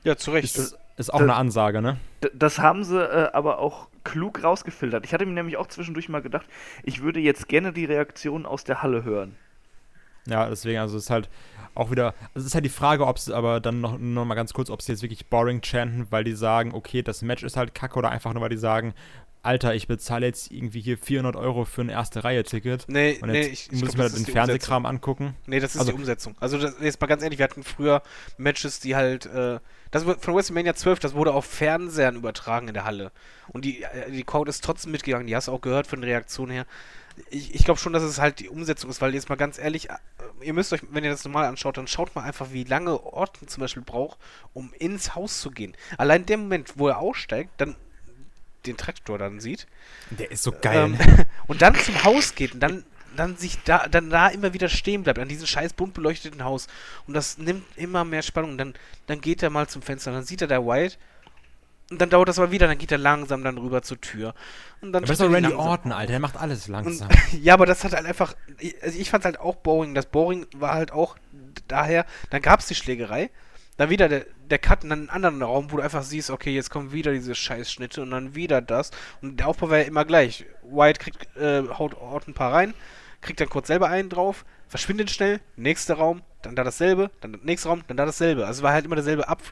Ja, 0.05 0.16
zu 0.16 0.31
Recht. 0.32 0.56
Ist, 0.56 0.78
ist 0.97 1.10
auch 1.12 1.19
das- 1.19 1.23
eine 1.23 1.35
Ansage, 1.35 1.81
ne? 1.82 1.97
Das 2.35 2.59
haben 2.59 2.85
sie 2.85 3.02
äh, 3.02 3.31
aber 3.32 3.59
auch 3.59 3.89
klug 4.05 4.44
rausgefiltert. 4.44 5.05
Ich 5.05 5.14
hatte 5.14 5.27
mir 5.27 5.32
nämlich 5.32 5.56
auch 5.56 5.66
zwischendurch 5.69 6.09
mal 6.09 6.23
gedacht, 6.23 6.47
ich 6.82 7.02
würde 7.02 7.20
jetzt 7.20 7.48
gerne 7.48 7.73
die 7.73 7.85
Reaktion 7.85 8.47
aus 8.47 8.64
der 8.64 8.82
Halle 8.82 9.02
hören. 9.05 9.36
Ja, 10.27 10.49
deswegen, 10.49 10.78
also 10.78 10.97
es 10.97 11.05
ist 11.05 11.11
halt 11.11 11.28
auch 11.74 11.90
wieder, 11.90 12.15
also 12.35 12.40
es 12.40 12.47
ist 12.47 12.55
halt 12.55 12.65
die 12.65 12.70
Frage, 12.70 13.07
ob 13.07 13.16
es 13.16 13.31
aber 13.31 13.61
dann 13.61 13.81
noch, 13.81 13.99
noch 13.99 14.24
mal 14.24 14.35
ganz 14.35 14.53
kurz, 14.53 14.70
ob 14.70 14.82
sie 14.82 14.93
jetzt 14.93 15.03
wirklich 15.03 15.27
boring 15.27 15.62
chanten, 15.62 16.07
weil 16.11 16.24
die 16.24 16.35
sagen, 16.35 16.73
okay, 16.74 17.03
das 17.03 17.23
Match 17.23 17.43
ist 17.43 17.57
halt 17.57 17.74
kacke 17.74 17.99
oder 17.99 18.11
einfach 18.11 18.32
nur, 18.35 18.43
weil 18.43 18.51
die 18.51 18.57
sagen, 18.57 18.94
Alter, 19.44 19.74
ich 19.74 19.89
bezahle 19.89 20.27
jetzt 20.27 20.53
irgendwie 20.53 20.81
hier 20.81 20.97
400 20.97 21.35
Euro 21.35 21.65
für 21.65 21.81
ein 21.81 21.89
Erste-Reihe-Ticket 21.89 22.85
nee, 22.86 23.19
und 23.20 23.31
nee, 23.31 23.40
jetzt 23.40 23.53
ich, 23.53 23.73
ich 23.73 23.81
muss 23.81 23.97
mir 23.97 24.05
das 24.05 24.15
den 24.15 24.24
Fernsehkram 24.24 24.86
angucken. 24.86 25.35
Nee, 25.47 25.59
das 25.59 25.74
ist 25.74 25.81
Also- 25.81 25.90
die 25.93 25.99
Umsetzung. 25.99 26.36
Also 26.39 26.59
das, 26.59 26.77
jetzt 26.81 27.01
mal 27.01 27.09
ganz 27.09 27.24
ehrlich, 27.24 27.40
wir 27.40 27.44
hatten 27.44 27.65
früher 27.65 28.03
Matches, 28.36 28.78
die 28.78 28.94
halt, 28.94 29.27
äh, 29.27 29.59
das 29.90 30.05
von 30.05 30.35
WrestleMania 30.36 30.74
12, 30.74 31.01
das 31.01 31.15
wurde 31.15 31.35
auf 31.35 31.44
Fernsehern 31.44 32.15
übertragen 32.15 32.69
in 32.69 32.74
der 32.74 32.85
Halle. 32.85 33.11
Und 33.49 33.65
die, 33.65 33.82
äh, 33.82 34.12
die 34.12 34.23
Crowd 34.23 34.49
ist 34.49 34.62
trotzdem 34.62 34.93
mitgegangen, 34.93 35.27
die 35.27 35.35
hast 35.35 35.49
du 35.49 35.53
auch 35.53 35.61
gehört 35.61 35.89
von 35.89 36.01
der 36.01 36.11
Reaktion 36.11 36.49
her. 36.49 36.65
Ich, 37.30 37.55
ich 37.55 37.64
glaube 37.64 37.78
schon, 37.80 37.93
dass 37.93 38.02
es 38.02 38.18
halt 38.18 38.39
die 38.40 38.48
Umsetzung 38.48 38.90
ist, 38.90 39.01
weil 39.01 39.14
jetzt 39.14 39.28
mal 39.28 39.36
ganz 39.36 39.59
ehrlich, 39.59 39.90
äh, 39.90 39.94
ihr 40.43 40.52
müsst 40.52 40.72
euch, 40.72 40.80
wenn 40.90 41.05
ihr 41.05 41.10
das 41.10 41.24
normal 41.24 41.47
anschaut, 41.47 41.76
dann 41.76 41.86
schaut 41.86 42.14
mal 42.14 42.22
einfach, 42.24 42.52
wie 42.52 42.64
lange 42.64 43.02
Orton 43.05 43.48
zum 43.48 43.60
Beispiel 43.60 43.82
braucht, 43.82 44.18
um 44.55 44.72
ins 44.78 45.14
Haus 45.14 45.40
zu 45.40 45.51
gehen. 45.51 45.76
Allein 45.98 46.26
der 46.26 46.39
Moment, 46.39 46.72
wo 46.76 46.89
er 46.89 46.98
aussteigt, 46.98 47.51
dann 47.59 47.76
den 48.66 48.76
Traktor 48.76 49.18
dann 49.18 49.40
sieht, 49.40 49.66
Der 50.10 50.30
ist 50.30 50.43
so 50.43 50.52
geil. 50.52 50.76
ähm, 50.78 50.98
und 51.47 51.62
dann 51.62 51.74
zum 51.74 52.05
Haus 52.05 52.34
geht 52.34 52.55
und 52.55 52.60
dann, 52.60 52.84
dann 53.16 53.36
sich 53.36 53.59
da, 53.64 53.89
dann 53.89 54.09
da 54.09 54.28
immer 54.28 54.52
wieder 54.55 54.68
stehen 54.68 55.02
bleibt, 55.02 55.18
an 55.18 55.28
diesem 55.28 55.47
scheiß 55.47 55.72
bunt 55.72 55.94
beleuchteten 55.94 56.44
Haus. 56.44 56.68
Und 57.06 57.14
das 57.14 57.39
nimmt 57.39 57.64
immer 57.76 58.05
mehr 58.05 58.22
Spannung. 58.22 58.52
Und 58.52 58.59
dann, 58.59 58.74
dann 59.06 59.20
geht 59.20 59.43
er 59.43 59.51
mal 59.51 59.68
zum 59.68 59.82
Fenster 59.82 60.10
und 60.10 60.16
dann 60.18 60.24
sieht 60.24 60.43
er 60.43 60.48
da 60.48 60.64
White 60.64 60.97
Und 61.93 62.01
dann 62.01 62.09
dauert 62.09 62.27
das 62.27 62.39
aber 62.39 62.51
wieder, 62.51 62.66
dann 62.69 62.78
geht 62.78 62.90
er 62.90 62.97
langsam 62.97 63.44
dann 63.44 63.59
rüber 63.59 63.82
zur 63.82 64.01
Tür. 64.01 64.35
Und 64.81 64.93
dann 64.93 65.02
Aber 65.02 65.09
das 65.09 65.10
ist 65.10 65.20
doch 65.20 65.27
Randy 65.27 65.51
langsam 65.51 65.60
Orton. 65.60 65.93
Alter. 65.93 66.12
Der 66.12 66.20
macht 66.20 66.39
alles 66.39 66.66
Und, 66.66 66.73
langsam. 66.73 67.09
ja, 67.43 67.52
aber 67.52 67.66
das 67.66 67.85
hat 67.85 67.93
halt 67.93 68.06
einfach. 68.06 68.35
Also 68.81 68.98
ich 68.98 69.10
fand 69.10 69.27
halt 69.27 69.39
auch 69.39 69.56
boring. 69.56 69.94
Das 69.94 70.06
Boring 70.06 70.47
war 70.56 70.73
halt 70.73 70.90
auch 70.90 71.16
daher. 71.69 72.06
Dann 72.31 72.40
gab 72.40 72.60
es 72.60 72.66
die 72.66 72.74
Schlägerei. 72.74 73.28
Dann 73.77 73.90
wieder 73.90 74.09
der, 74.09 74.24
der 74.48 74.59
Cut 74.59 74.85
in 74.85 74.93
einen 74.93 75.10
anderen 75.10 75.43
Raum, 75.43 75.70
wo 75.70 75.77
du 75.77 75.82
einfach 75.82 76.02
siehst, 76.02 76.31
okay, 76.31 76.55
jetzt 76.55 76.70
kommen 76.70 76.93
wieder 76.93 77.12
diese 77.12 77.35
Scheißschnitte 77.35 78.01
und 78.01 78.10
dann 78.10 78.35
wieder 78.35 78.62
das. 78.62 78.90
Und 79.20 79.39
der 79.39 79.48
Aufbau 79.48 79.69
war 79.69 79.78
ja 79.78 79.85
immer 79.85 80.06
gleich. 80.06 80.47
White 80.62 80.98
kriegt, 80.98 81.36
äh, 81.36 81.62
haut 81.69 81.94
Orton 81.94 82.32
ein 82.32 82.35
paar 82.35 82.55
rein, 82.55 82.73
kriegt 83.20 83.39
dann 83.39 83.51
kurz 83.51 83.66
selber 83.66 83.89
einen 83.89 84.09
drauf, 84.09 84.47
verschwindet 84.66 85.10
schnell, 85.10 85.40
nächster 85.56 85.94
Raum, 85.94 86.23
dann 86.40 86.56
da 86.56 86.64
dasselbe, 86.64 87.10
dann 87.20 87.39
nächster 87.43 87.69
Raum, 87.69 87.82
dann 87.86 87.98
da 87.98 88.06
dasselbe. 88.06 88.47
Also 88.47 88.62
war 88.62 88.73
halt 88.73 88.86
immer 88.86 88.97
derselbe 88.97 89.28
Ab 89.28 89.43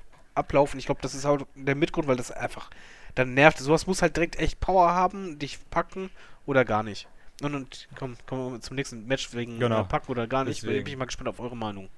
Ablauf 0.40 0.72
und 0.72 0.78
ich 0.80 0.86
glaube, 0.86 1.00
das 1.02 1.14
ist 1.14 1.24
halt 1.24 1.44
der 1.54 1.74
Mitgrund, 1.76 2.08
weil 2.08 2.16
das 2.16 2.30
einfach 2.32 2.70
dann 3.14 3.34
nervt. 3.34 3.58
Sowas 3.58 3.86
muss 3.86 4.02
halt 4.02 4.16
direkt 4.16 4.38
echt 4.38 4.60
Power 4.60 4.90
haben, 4.92 5.38
dich 5.38 5.58
packen 5.70 6.10
oder 6.46 6.64
gar 6.64 6.82
nicht. 6.82 7.08
Und, 7.42 7.54
und 7.54 7.88
komm, 7.98 8.16
kommen 8.26 8.52
wir 8.54 8.60
zum 8.60 8.76
nächsten 8.76 9.06
Match 9.06 9.32
wegen 9.34 9.58
Genau. 9.58 9.80
äh, 9.80 9.84
packen 9.84 10.10
oder 10.12 10.26
gar 10.26 10.44
nicht. 10.44 10.62
Deswegen. 10.62 10.84
Bin 10.84 10.92
ich 10.92 10.98
mal 10.98 11.06
gespannt 11.06 11.28
auf 11.28 11.40
eure 11.40 11.56
Meinung. 11.56 11.88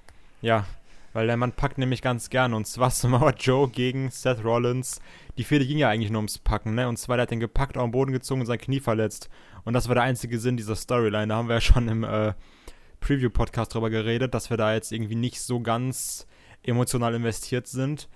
Ja, 0.41 0.65
weil 1.11 1.27
der 1.27 1.37
Mann 1.37 1.51
packt 1.51 1.77
nämlich 1.77 2.01
ganz 2.01 2.29
gern. 2.29 2.53
Und 2.53 2.65
zwar 2.65 2.89
Samoa 2.91 3.31
Joe 3.31 3.69
gegen 3.69 4.09
Seth 4.09 4.43
Rollins. 4.43 5.01
Die 5.37 5.43
Fehde 5.43 5.65
ging 5.65 5.77
ja 5.77 5.89
eigentlich 5.89 6.11
nur 6.11 6.19
ums 6.19 6.37
Packen, 6.39 6.75
ne? 6.75 6.87
Und 6.87 6.97
zwar, 6.97 7.17
der 7.17 7.23
hat 7.23 7.31
den 7.31 7.39
gepackt, 7.39 7.77
auf 7.77 7.83
den 7.83 7.91
Boden 7.91 8.11
gezogen 8.13 8.41
und 8.41 8.47
sein 8.47 8.57
Knie 8.59 8.79
verletzt. 8.79 9.29
Und 9.65 9.73
das 9.73 9.87
war 9.87 9.95
der 9.95 10.03
einzige 10.03 10.39
Sinn 10.39 10.57
dieser 10.57 10.75
Storyline. 10.75 11.27
Da 11.27 11.35
haben 11.35 11.47
wir 11.49 11.55
ja 11.55 11.61
schon 11.61 11.87
im 11.89 12.03
äh, 12.03 12.33
Preview-Podcast 13.01 13.73
drüber 13.73 13.89
geredet, 13.89 14.33
dass 14.33 14.49
wir 14.49 14.57
da 14.57 14.73
jetzt 14.73 14.91
irgendwie 14.91 15.15
nicht 15.15 15.41
so 15.41 15.59
ganz 15.59 16.25
emotional 16.63 17.13
investiert 17.15 17.67
sind. 17.67 18.07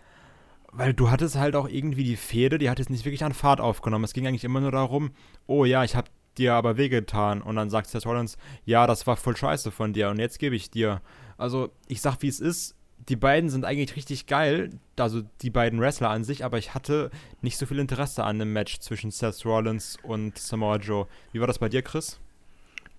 Weil 0.72 0.94
du 0.94 1.10
hattest 1.10 1.38
halt 1.38 1.56
auch 1.56 1.68
irgendwie 1.68 2.04
die 2.04 2.18
Fehde, 2.18 2.58
die 2.58 2.70
hat 2.70 2.80
jetzt 2.80 2.90
nicht 2.90 3.06
wirklich 3.06 3.24
an 3.24 3.34
Fahrt 3.34 3.62
aufgenommen. 3.62 4.04
Es 4.04 4.14
ging 4.14 4.28
eigentlich 4.28 4.44
immer 4.44 4.62
nur 4.62 4.72
darum, 4.72 5.12
oh 5.48 5.66
ja, 5.66 5.84
ich 5.84 5.96
hab 5.96 6.10
dir 6.38 6.54
aber 6.54 6.78
wehgetan. 6.78 7.42
Und 7.42 7.56
dann 7.56 7.70
sagt 7.70 7.88
Seth 7.88 8.06
Rollins, 8.06 8.38
ja, 8.66 8.88
das 8.88 9.08
war 9.08 9.18
voll 9.18 9.36
scheiße 9.36 9.72
von 9.72 9.94
dir 9.94 10.10
und 10.10 10.20
jetzt 10.20 10.40
gebe 10.40 10.56
ich 10.56 10.70
dir. 10.70 11.02
Also, 11.38 11.72
ich 11.88 12.02
sag, 12.02 12.22
wie 12.22 12.28
es 12.28 12.40
ist. 12.40 12.76
Die 13.10 13.16
beiden 13.16 13.50
sind 13.50 13.64
eigentlich 13.64 13.96
richtig 13.96 14.26
geil, 14.26 14.72
also 14.98 15.22
die 15.42 15.52
beiden 15.52 15.80
Wrestler 15.80 16.10
an 16.10 16.26
sich, 16.26 16.44
aber 16.44 16.58
ich 16.58 16.74
hatte 16.74 17.10
nicht 17.42 17.58
so 17.58 17.66
viel 17.66 17.80
Interesse 17.80 18.24
an 18.24 18.40
dem 18.40 18.52
Match 18.52 18.80
zwischen 18.80 19.12
Seth 19.12 19.46
Rollins 19.46 19.98
und 20.04 20.38
Samoa 20.38 20.78
Joe. 20.78 21.08
Wie 21.32 21.40
war 21.40 21.48
das 21.48 21.60
bei 21.60 21.70
dir, 21.70 21.84
Chris? 21.84 22.20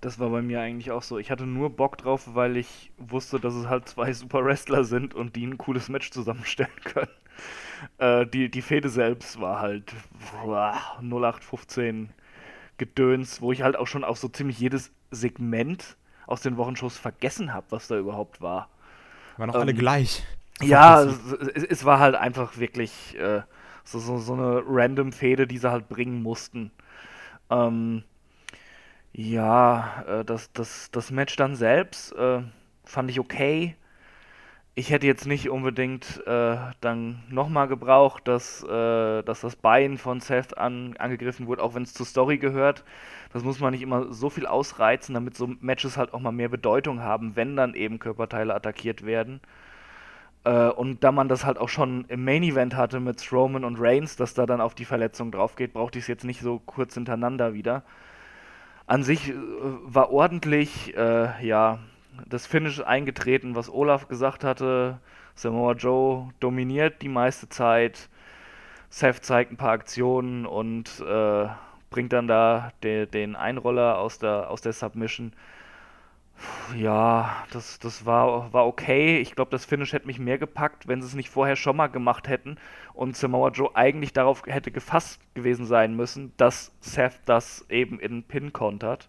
Das 0.01 0.19
war 0.21 0.31
bei 0.31 0.41
mir 0.41 0.61
eigentlich 0.61 0.93
auch 0.93 1.03
so. 1.03 1.19
Ich 1.19 1.31
hatte 1.31 1.45
nur 1.45 1.71
Bock 1.71 1.99
drauf, 1.99 2.35
weil 2.35 2.57
ich 2.57 2.93
wusste, 2.97 3.41
dass 3.41 3.55
es 3.55 3.67
halt 3.67 3.89
zwei 3.89 4.13
super 4.15 4.45
Wrestler 4.45 4.85
sind 4.85 5.15
und 5.15 5.37
die 5.37 5.47
ein 5.47 5.59
cooles 5.59 5.89
Match 5.89 6.11
zusammenstellen 6.11 6.71
können. 6.85 7.11
Äh, 7.99 8.27
die, 8.27 8.51
die 8.51 8.63
Fehde 8.63 8.89
selbst 8.89 9.41
war 9.41 9.61
halt 9.61 9.95
boah, 10.43 10.81
0815 11.01 12.11
Gedöns, 12.77 13.41
wo 13.41 13.53
ich 13.53 13.63
halt 13.63 13.77
auch 13.77 13.87
schon 13.87 14.05
auf 14.05 14.19
so 14.19 14.29
ziemlich 14.29 14.59
jedes 14.59 14.93
Segment 15.11 15.97
aus 16.27 16.43
den 16.43 16.57
Wochenshows 16.57 16.99
vergessen 16.99 17.53
habe, 17.55 17.67
was 17.71 17.89
da 17.89 17.99
überhaupt 17.99 18.41
war. 18.41 18.69
Waren 19.37 19.51
auch 19.51 19.59
alle 19.59 19.73
Ähm, 19.73 19.79
gleich. 19.79 20.25
Ja, 20.61 21.03
es, 21.05 21.19
es, 21.33 21.65
es 21.65 21.85
war 21.85 22.01
halt 22.01 22.15
einfach 22.17 22.59
wirklich 22.59 23.17
äh, 23.19 23.43
so, 23.85 23.99
so, 24.01 24.19
so 24.19 24.35
eine 24.35 24.63
random 24.67 25.13
Fehde, 25.13 25.47
die 25.47 25.59
sie 25.59 25.71
halt 25.71 25.89
bringen 25.89 26.23
mussten. 26.23 26.73
Ähm, 27.51 28.05
ja, 29.13 30.05
äh, 30.07 30.25
das, 30.25 30.53
das, 30.53 30.91
das 30.93 31.11
Match 31.11 31.37
dann 31.37 31.57
selbst 31.57 32.13
äh, 32.15 32.43
fand 32.85 33.11
ich 33.11 33.21
okay. 33.21 33.77
Ich 34.79 34.93
hätte 34.93 35.09
jetzt 35.09 35.27
nicht 35.27 35.51
unbedingt 35.51 36.25
äh, 36.25 36.57
dann 36.81 37.25
nochmal 37.29 37.67
gebraucht, 37.67 38.29
dass, 38.29 38.63
äh, 38.63 39.25
dass 39.25 39.41
das 39.41 39.57
Bein 39.57 39.99
von 39.99 40.21
Seth 40.21 40.57
an, 40.57 40.97
angegriffen 40.99 41.49
wurde, 41.49 41.65
auch 41.65 41.75
wenn 41.75 41.83
es 41.83 41.95
zur 41.95 42.07
Story 42.07 42.39
gehört. 42.39 42.85
Das 43.33 43.43
muss 43.43 43.59
man 43.59 43.73
nicht 43.73 43.83
immer 43.83 44.13
so 44.13 44.31
viel 44.31 44.47
ausreizen, 44.47 45.15
damit 45.15 45.37
so 45.37 45.49
Matches 45.61 45.97
halt 45.97 46.15
auch 46.15 46.21
mal 46.21 46.31
mehr 46.31 46.49
Bedeutung 46.49 47.03
haben, 47.03 47.35
wenn 47.35 47.57
dann 47.57 47.75
eben 47.75 47.99
Körperteile 47.99 48.55
attackiert 48.55 49.05
werden. 49.05 49.41
Äh, 50.45 50.69
und 50.69 51.03
da 51.03 51.11
man 51.11 51.29
das 51.29 51.45
halt 51.45 51.59
auch 51.59 51.69
schon 51.69 52.05
im 52.07 52.25
Main 52.25 52.45
Event 52.45 52.77
hatte 52.77 53.01
mit 53.01 53.21
Strowman 53.21 53.65
und 53.65 53.81
Reigns, 53.81 54.15
dass 54.15 54.35
da 54.35 54.47
dann 54.47 54.61
auf 54.61 54.77
die 54.77 54.85
Verletzung 54.85 55.33
drauf 55.33 55.57
geht, 55.57 55.73
brauchte 55.73 55.99
ich 55.99 56.05
es 56.05 56.09
jetzt 56.09 56.25
nicht 56.25 56.41
so 56.41 56.61
kurz 56.61 56.95
hintereinander 56.95 57.53
wieder. 57.53 57.83
An 58.87 59.03
sich 59.03 59.31
äh, 59.31 59.35
war 59.83 60.13
ordentlich, 60.13 60.97
äh, 60.97 61.45
ja, 61.45 61.81
das 62.27 62.47
Finish 62.47 62.81
eingetreten, 62.81 63.55
was 63.55 63.71
Olaf 63.71 64.09
gesagt 64.09 64.45
hatte. 64.45 64.99
Samoa 65.35 65.73
Joe 65.73 66.31
dominiert 66.41 67.03
die 67.03 67.09
meiste 67.09 67.49
Zeit. 67.49 68.09
Seth 68.91 69.25
zeigt 69.25 69.53
ein 69.53 69.57
paar 69.57 69.73
Aktionen 69.73 70.47
und 70.47 71.01
äh, 71.01 71.47
bringt 71.91 72.13
dann 72.13 72.27
da 72.29 72.73
de, 72.83 73.07
den 73.07 73.37
Einroller 73.37 73.99
aus 73.99 74.19
der, 74.19 74.51
aus 74.51 74.61
der 74.61 74.73
Submission. 74.73 75.33
Ja, 76.77 77.45
das, 77.53 77.79
das 77.79 78.07
war, 78.07 78.53
war 78.53 78.67
okay. 78.67 79.19
Ich 79.19 79.35
glaube, 79.35 79.51
das 79.51 79.65
Finish 79.65 79.93
hätte 79.93 80.07
mich 80.07 80.19
mehr 80.19 80.39
gepackt, 80.39 80.87
wenn 80.87 81.03
sie 81.03 81.09
es 81.09 81.15
nicht 81.15 81.29
vorher 81.29 81.57
schon 81.57 81.77
mal 81.77 81.89
gemacht 81.89 82.29
hätten 82.29 82.57
und 82.95 83.17
Samoa 83.17 83.51
Joe 83.51 83.75
eigentlich 83.75 84.13
darauf 84.13 84.45
hätte 84.47 84.71
gefasst 84.71 85.21
gewesen 85.35 85.67
sein 85.67 85.97
müssen, 85.97 86.33
dass 86.37 86.73
Seth 86.81 87.21
das 87.25 87.67
eben 87.69 87.99
in 87.99 88.23
Pin 88.23 88.53
kontert. 88.53 89.09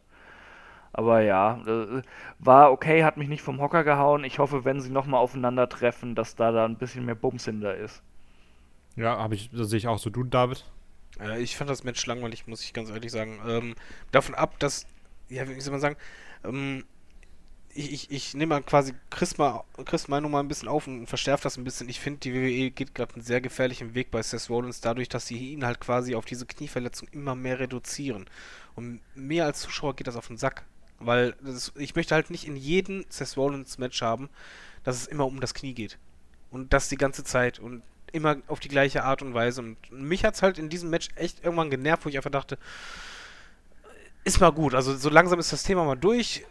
Aber 0.94 1.22
ja, 1.22 1.62
äh, 1.66 2.02
war 2.40 2.72
okay, 2.72 3.04
hat 3.04 3.18
mich 3.18 3.30
nicht 3.30 3.42
vom 3.42 3.62
Hocker 3.62 3.84
gehauen. 3.84 4.24
Ich 4.24 4.40
hoffe, 4.40 4.66
wenn 4.66 4.82
sie 4.82 4.90
nochmal 4.90 5.22
aufeinandertreffen, 5.22 6.16
dass 6.16 6.36
da 6.36 6.52
da 6.52 6.66
ein 6.66 6.78
bisschen 6.78 7.06
mehr 7.06 7.16
Bums 7.16 7.46
hinter 7.46 7.76
ist. 7.76 8.02
Ja, 8.96 9.18
habe 9.18 9.36
ich, 9.36 9.50
das 9.52 9.70
sehe 9.70 9.78
ich 9.78 9.88
auch 9.88 10.00
so. 10.00 10.10
Du, 10.10 10.24
David? 10.24 10.66
Äh, 11.20 11.42
ich 11.42 11.56
fand 11.56 11.70
das 11.70 11.84
Match 11.84 12.06
langweilig, 12.06 12.48
muss 12.48 12.64
ich 12.64 12.74
ganz 12.74 12.90
ehrlich 12.90 13.12
sagen. 13.12 13.40
Ähm, 13.48 13.76
davon 14.12 14.36
ab, 14.36 14.60
dass, 14.60 14.86
ja, 15.30 15.48
wie 15.48 15.60
soll 15.62 15.72
man 15.72 15.82
sagen, 15.82 15.96
ähm, 16.44 16.84
ich, 17.74 17.94
ich, 17.94 18.12
ich 18.12 18.34
nehme 18.34 18.56
mal 18.56 18.64
quasi 18.64 18.94
Chris, 19.10 19.38
mal, 19.38 19.64
Chris 19.86 20.08
Meinung 20.08 20.32
mal 20.32 20.40
ein 20.40 20.48
bisschen 20.48 20.68
auf 20.68 20.88
und 20.88 21.08
verschärfe 21.08 21.44
das 21.44 21.58
ein 21.58 21.64
bisschen. 21.64 21.88
Ich 21.88 22.00
finde, 22.00 22.20
die 22.20 22.34
WWE 22.34 22.72
geht 22.72 22.96
gerade 22.96 23.14
einen 23.14 23.24
sehr 23.24 23.42
gefährlichen 23.42 23.94
Weg 23.94 24.12
bei 24.12 24.22
Seth 24.22 24.50
Rollins, 24.50 24.82
dadurch, 24.82 25.08
dass 25.10 25.28
sie 25.28 25.38
ihn 25.54 25.66
halt 25.66 25.80
quasi 25.80 26.16
auf 26.16 26.26
diese 26.26 26.46
Knieverletzung 26.46 27.08
immer 27.12 27.36
mehr 27.36 27.60
reduzieren. 27.60 28.26
Und 28.76 29.02
mir 29.16 29.46
als 29.46 29.62
Zuschauer 29.62 29.96
geht 29.96 30.08
das 30.08 30.16
auf 30.16 30.28
den 30.28 30.38
Sack. 30.38 30.66
Weil 31.00 31.36
das, 31.42 31.72
ich 31.78 31.96
möchte 31.96 32.16
halt 32.16 32.30
nicht 32.30 32.46
in 32.46 32.56
jedem 32.56 33.06
Seth 33.10 33.38
Rollins 33.38 33.78
Match 33.78 34.02
haben, 34.02 34.30
dass 34.84 34.98
es 34.98 35.08
immer 35.08 35.26
um 35.26 35.40
das 35.40 35.54
Knie 35.54 35.74
geht. 35.74 35.98
Und 36.52 36.74
das 36.74 36.90
die 36.90 36.98
ganze 36.98 37.24
Zeit 37.24 37.60
und 37.60 37.84
immer 38.12 38.38
auf 38.48 38.60
die 38.60 38.70
gleiche 38.70 39.04
Art 39.04 39.22
und 39.22 39.34
Weise. 39.34 39.62
Und 39.62 39.78
mich 39.92 40.26
hat 40.26 40.36
es 40.36 40.42
halt 40.42 40.58
in 40.58 40.70
diesem 40.70 40.90
Match 40.90 41.10
echt 41.16 41.44
irgendwann 41.44 41.70
genervt, 41.70 42.06
wo 42.06 42.10
ich 42.10 42.18
einfach 42.18 42.32
dachte, 42.32 42.58
ist 44.24 44.42
mal 44.42 44.52
gut. 44.52 44.76
Also 44.76 44.96
so 44.96 45.10
langsam 45.10 45.40
ist 45.40 45.54
das 45.54 45.64
Thema 45.64 45.86
mal 45.86 45.96
durch. 45.96 46.44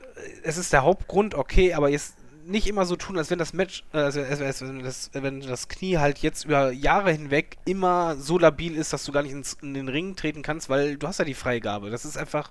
Es 0.43 0.57
ist 0.57 0.73
der 0.73 0.83
Hauptgrund, 0.83 1.35
okay, 1.35 1.75
aber 1.75 1.89
jetzt 1.89 2.17
nicht 2.49 2.67
immer 2.67 2.87
so 2.87 2.97
tun, 2.97 3.19
als 3.19 3.31
wenn 3.31 3.39
das 3.39 3.53
Match, 3.53 3.85
äh, 3.93 3.99
also, 3.99 4.23
als, 4.23 4.41
als 4.41 4.63
wenn, 4.63 4.83
das, 4.83 5.11
wenn 5.13 5.41
das 5.41 5.69
Knie 5.69 5.99
halt 5.99 6.19
jetzt 6.19 6.47
über 6.47 6.73
Jahre 6.73 7.13
hinweg 7.13 7.59
immer 7.67 8.17
so 8.17 8.39
labil 8.39 8.75
ist, 8.75 8.93
dass 8.93 9.05
du 9.05 9.13
gar 9.13 9.23
nicht 9.23 9.33
ins, 9.33 9.59
in 9.61 9.75
den 9.75 9.89
Ring 9.89 10.17
treten 10.17 10.43
kannst, 10.43 10.71
weil 10.71 10.97
du 10.97 11.07
hast 11.07 11.19
ja 11.19 11.25
die 11.27 11.35
Freigabe. 11.35 11.91
Das 11.91 12.05
ist 12.05 12.17
einfach. 12.17 12.51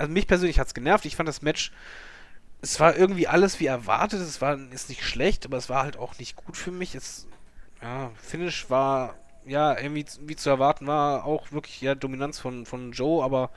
Also 0.00 0.12
mich 0.12 0.26
persönlich 0.26 0.58
hat 0.58 0.66
es 0.66 0.74
genervt. 0.74 1.04
Ich 1.04 1.14
fand 1.14 1.28
das 1.28 1.42
Match. 1.42 1.72
Es 2.62 2.80
war 2.80 2.96
irgendwie 2.96 3.28
alles 3.28 3.60
wie 3.60 3.66
erwartet. 3.66 4.20
Es 4.20 4.40
war 4.40 4.58
ist 4.72 4.88
nicht 4.88 5.04
schlecht, 5.04 5.44
aber 5.44 5.58
es 5.58 5.68
war 5.68 5.82
halt 5.82 5.98
auch 5.98 6.18
nicht 6.18 6.36
gut 6.36 6.56
für 6.56 6.70
mich. 6.70 6.94
Es, 6.94 7.26
ja, 7.82 8.10
Finish 8.16 8.70
war 8.70 9.14
ja 9.44 9.78
irgendwie 9.78 10.06
wie 10.20 10.36
zu 10.36 10.48
erwarten 10.48 10.86
war 10.86 11.24
auch 11.24 11.52
wirklich 11.52 11.80
ja 11.80 11.94
Dominanz 11.94 12.38
von, 12.38 12.64
von 12.66 12.92
Joe, 12.92 13.22
aber 13.22 13.50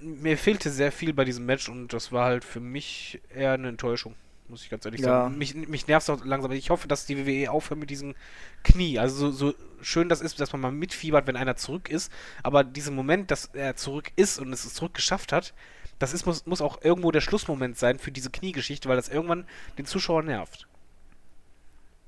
mir 0.00 0.38
fehlte 0.38 0.70
sehr 0.70 0.92
viel 0.92 1.12
bei 1.12 1.24
diesem 1.24 1.46
Match 1.46 1.68
und 1.68 1.92
das 1.92 2.12
war 2.12 2.24
halt 2.26 2.44
für 2.44 2.60
mich 2.60 3.20
eher 3.34 3.52
eine 3.52 3.68
Enttäuschung, 3.68 4.14
muss 4.48 4.62
ich 4.64 4.70
ganz 4.70 4.84
ehrlich 4.84 5.00
Ja. 5.00 5.22
sagen. 5.24 5.38
Mich, 5.38 5.54
mich 5.54 5.86
nervt 5.86 6.08
es 6.08 6.10
auch 6.10 6.24
langsam. 6.24 6.52
Ich 6.52 6.70
hoffe, 6.70 6.88
dass 6.88 7.06
die 7.06 7.26
WWE 7.26 7.50
aufhört 7.50 7.80
mit 7.80 7.90
diesem 7.90 8.14
Knie. 8.64 8.98
Also 8.98 9.30
so, 9.30 9.50
so 9.50 9.54
schön 9.80 10.08
das 10.08 10.20
ist, 10.20 10.38
dass 10.40 10.52
man 10.52 10.60
mal 10.60 10.72
mitfiebert, 10.72 11.26
wenn 11.26 11.36
einer 11.36 11.56
zurück 11.56 11.88
ist, 11.88 12.12
aber 12.42 12.64
dieser 12.64 12.90
Moment, 12.90 13.30
dass 13.30 13.46
er 13.46 13.76
zurück 13.76 14.12
ist 14.16 14.38
und 14.38 14.52
es 14.52 14.72
zurück 14.74 14.94
geschafft 14.94 15.32
hat, 15.32 15.54
das 15.98 16.12
ist, 16.12 16.26
muss, 16.26 16.46
muss 16.46 16.60
auch 16.60 16.82
irgendwo 16.82 17.10
der 17.12 17.20
Schlussmoment 17.20 17.78
sein 17.78 17.98
für 17.98 18.10
diese 18.12 18.30
Kniegeschichte, 18.30 18.88
weil 18.88 18.96
das 18.96 19.08
irgendwann 19.08 19.46
den 19.78 19.86
Zuschauer 19.86 20.22
nervt. 20.22 20.66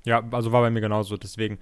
Ja, 0.04 0.22
also 0.32 0.52
war 0.52 0.60
bei 0.62 0.70
mir 0.70 0.80
genauso. 0.80 1.16
Deswegen 1.16 1.58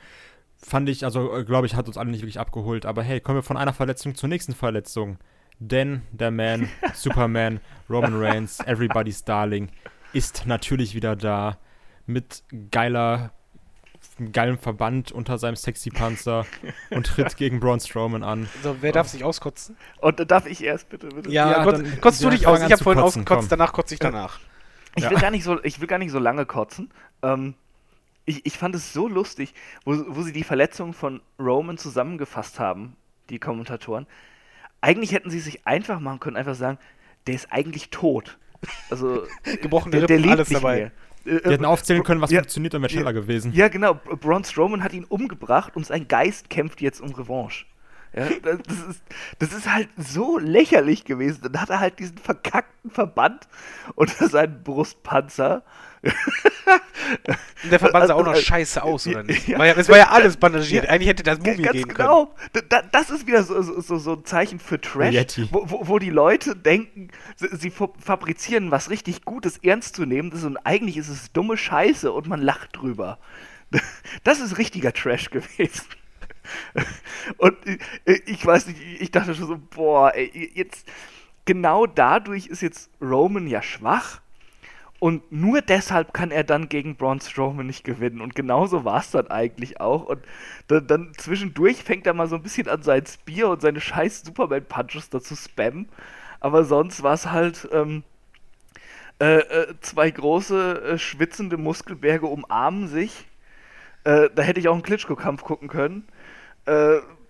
fand 0.56 0.88
ich, 0.88 1.04
also 1.04 1.44
glaube 1.44 1.66
ich, 1.66 1.74
hat 1.74 1.86
uns 1.88 1.96
alle 1.96 2.10
nicht 2.10 2.22
wirklich 2.22 2.40
abgeholt. 2.40 2.86
Aber 2.86 3.02
hey, 3.02 3.20
kommen 3.20 3.38
wir 3.38 3.42
von 3.42 3.56
einer 3.56 3.72
Verletzung 3.72 4.14
zur 4.14 4.28
nächsten 4.28 4.54
Verletzung. 4.54 5.18
Denn 5.58 6.02
der 6.10 6.30
Man, 6.30 6.68
Superman, 6.94 7.60
Roman 7.88 8.20
Reigns, 8.20 8.58
Everybody's 8.60 9.22
Darling, 9.24 9.68
ist 10.12 10.46
natürlich 10.46 10.94
wieder 10.94 11.16
da 11.16 11.58
mit 12.06 12.42
geiler, 12.70 13.32
geilem 14.32 14.58
Verband 14.58 15.12
unter 15.12 15.38
seinem 15.38 15.56
Sexy-Panzer 15.56 16.46
und 16.90 17.06
tritt 17.06 17.36
gegen 17.36 17.60
Braun 17.60 17.80
Strowman 17.80 18.22
an. 18.22 18.48
So, 18.62 18.76
wer 18.80 18.92
darf 18.92 19.08
sich 19.08 19.24
auskotzen? 19.24 19.76
Und 20.00 20.30
darf 20.30 20.46
ich 20.46 20.62
erst 20.62 20.88
bitte, 20.88 21.08
bitte? 21.08 21.30
Ja, 21.30 21.50
Ja, 21.50 21.64
kotz, 21.64 21.78
dann- 21.82 22.00
kotzt 22.00 22.22
du 22.24 22.30
dich 22.30 22.46
aus. 22.46 22.60
Ich 22.62 22.72
habe 22.72 22.82
vorhin 22.82 23.02
kotzen, 23.02 23.20
ausgekotzt, 23.22 23.40
komm. 23.40 23.48
danach 23.48 23.72
kotze 23.72 23.94
ich 23.94 24.00
danach. 24.00 24.40
Ich, 24.94 25.04
Ja. 25.04 25.10
will 25.10 25.18
gar 25.18 25.30
nicht 25.30 25.44
so, 25.44 25.62
ich 25.64 25.80
will 25.80 25.86
gar 25.88 25.98
nicht 25.98 26.10
so 26.10 26.18
lange 26.18 26.44
kotzen. 26.44 26.90
Ähm, 27.22 27.54
ich, 28.24 28.44
ich 28.46 28.58
fand 28.58 28.74
es 28.74 28.92
so 28.92 29.08
lustig, 29.08 29.54
wo, 29.84 29.92
wo 30.08 30.22
sie 30.22 30.32
die 30.32 30.44
Verletzung 30.44 30.92
von 30.92 31.22
Roman 31.38 31.78
zusammengefasst 31.78 32.60
haben, 32.60 32.96
die 33.30 33.38
Kommentatoren. 33.38 34.06
Eigentlich 34.80 35.12
hätten 35.12 35.30
sie 35.30 35.40
sich 35.40 35.66
einfach 35.66 35.98
machen 36.00 36.20
können, 36.20 36.36
einfach 36.36 36.54
sagen, 36.54 36.78
der 37.26 37.34
ist 37.36 37.48
eigentlich 37.52 37.90
tot. 37.90 38.38
Also, 38.90 39.26
Gebrochene 39.62 39.98
der, 39.98 40.06
der 40.06 40.18
Rippen, 40.18 40.30
alles 40.30 40.48
dabei. 40.48 40.76
mehr. 40.76 40.86
Äh, 41.36 41.40
Die 41.42 41.50
hätten 41.50 41.64
aufzählen 41.64 42.02
können, 42.02 42.20
was 42.20 42.30
ja, 42.30 42.40
funktioniert 42.40 42.74
und 42.74 42.82
wäre 42.82 42.90
schneller 42.90 43.12
gewesen. 43.12 43.52
Ja, 43.52 43.68
genau. 43.68 43.94
Braun 43.94 44.44
Strowman 44.44 44.82
hat 44.82 44.92
ihn 44.92 45.04
umgebracht 45.04 45.76
und 45.76 45.86
sein 45.86 46.08
Geist 46.08 46.50
kämpft 46.50 46.80
jetzt 46.80 47.00
um 47.00 47.12
Revanche. 47.12 47.64
Ja, 48.14 48.26
das, 48.42 48.58
das 48.66 48.78
ist, 48.88 49.02
das 49.38 49.52
ist 49.54 49.72
halt 49.72 49.88
so 49.96 50.38
lächerlich 50.38 51.04
gewesen. 51.04 51.40
Dann 51.44 51.60
hat 51.60 51.70
er 51.70 51.80
halt 51.80 51.98
diesen 51.98 52.18
verkackten 52.18 52.90
Verband 52.90 53.48
unter 53.94 54.28
seinen 54.28 54.62
Brustpanzer. 54.62 55.62
Und 56.02 56.12
der 57.70 57.78
Verband 57.78 58.08
sah 58.08 58.14
auch 58.14 58.24
noch 58.24 58.32
Also, 58.32 58.42
scheiße 58.42 58.82
aus, 58.82 59.06
oder 59.06 59.22
nicht? 59.22 59.46
ja. 59.46 59.62
Es 59.64 59.88
war 59.88 59.98
ja 59.98 60.08
alles 60.08 60.36
bandagiert. 60.36 60.84
Ja. 60.84 60.90
Eigentlich 60.90 61.08
hätte 61.08 61.22
das 61.22 61.38
Mumie 61.38 61.62
Ganz 61.62 61.72
gehen 61.72 61.88
können. 61.88 61.96
genau. 61.96 62.34
Da, 62.52 62.60
da, 62.68 62.82
das 62.90 63.10
ist 63.10 63.26
wieder 63.26 63.42
so, 63.44 63.60
so, 63.62 63.98
so, 63.98 64.12
ein 64.14 64.24
Zeichen 64.24 64.58
für 64.58 64.80
Trash, 64.80 65.14
wo, 65.50 65.62
wo, 65.70 65.88
wo 65.88 65.98
die 65.98 66.10
Leute 66.10 66.56
denken, 66.56 67.08
sie, 67.36 67.48
sie 67.56 67.70
fa- 67.70 67.92
fabrizieren 68.02 68.70
was 68.70 68.90
richtig 68.90 69.24
Gutes, 69.24 69.58
ernst 69.58 69.94
zu 69.96 70.04
nehmen 70.06 70.32
und 70.32 70.56
eigentlich 70.58 70.96
ist 70.96 71.08
es 71.08 71.32
dumme 71.32 71.56
Scheiße 71.56 72.10
und 72.10 72.26
man 72.26 72.40
lacht 72.40 72.70
drüber. 72.76 73.18
Das 74.24 74.40
ist 74.40 74.58
richtiger 74.58 74.92
Trash 74.92 75.30
gewesen. 75.30 75.84
Und 77.38 77.56
äh, 77.66 77.78
ich 78.26 78.44
weiß 78.44 78.66
nicht, 78.66 78.78
ich 79.00 79.10
dachte 79.10 79.34
schon 79.34 79.46
so, 79.46 79.58
boah, 79.70 80.12
ey, 80.14 80.50
jetzt 80.54 80.86
genau 81.44 81.86
dadurch 81.86 82.46
ist 82.48 82.62
jetzt 82.62 82.90
Roman 83.00 83.46
ja 83.46 83.62
schwach 83.62 84.20
und 85.02 85.32
nur 85.32 85.62
deshalb 85.62 86.14
kann 86.14 86.30
er 86.30 86.44
dann 86.44 86.68
gegen 86.68 86.94
Braun 86.94 87.20
Strowman 87.20 87.66
nicht 87.66 87.82
gewinnen. 87.82 88.20
Und 88.20 88.36
genauso 88.36 88.84
war 88.84 89.00
es 89.00 89.10
dann 89.10 89.26
eigentlich 89.26 89.80
auch. 89.80 90.04
Und 90.04 90.22
dann, 90.68 90.86
dann 90.86 91.12
zwischendurch 91.18 91.82
fängt 91.82 92.06
er 92.06 92.14
mal 92.14 92.28
so 92.28 92.36
ein 92.36 92.42
bisschen 92.44 92.68
an, 92.68 92.84
sein 92.84 93.04
Spear 93.04 93.50
und 93.50 93.60
seine 93.60 93.80
scheiß 93.80 94.22
Superman-Punches 94.22 95.10
dazu 95.10 95.34
spammen. 95.34 95.88
Aber 96.38 96.62
sonst 96.62 97.02
war 97.02 97.14
es 97.14 97.32
halt 97.32 97.68
ähm, 97.72 98.04
äh, 99.20 99.40
äh, 99.40 99.74
zwei 99.80 100.08
große, 100.08 100.82
äh, 100.84 100.98
schwitzende 100.98 101.56
Muskelberge 101.56 102.26
umarmen 102.26 102.86
sich. 102.86 103.26
Äh, 104.04 104.30
da 104.32 104.42
hätte 104.42 104.60
ich 104.60 104.68
auch 104.68 104.74
einen 104.74 104.84
Klitschko-Kampf 104.84 105.42
gucken 105.42 105.66
können. 105.66 106.06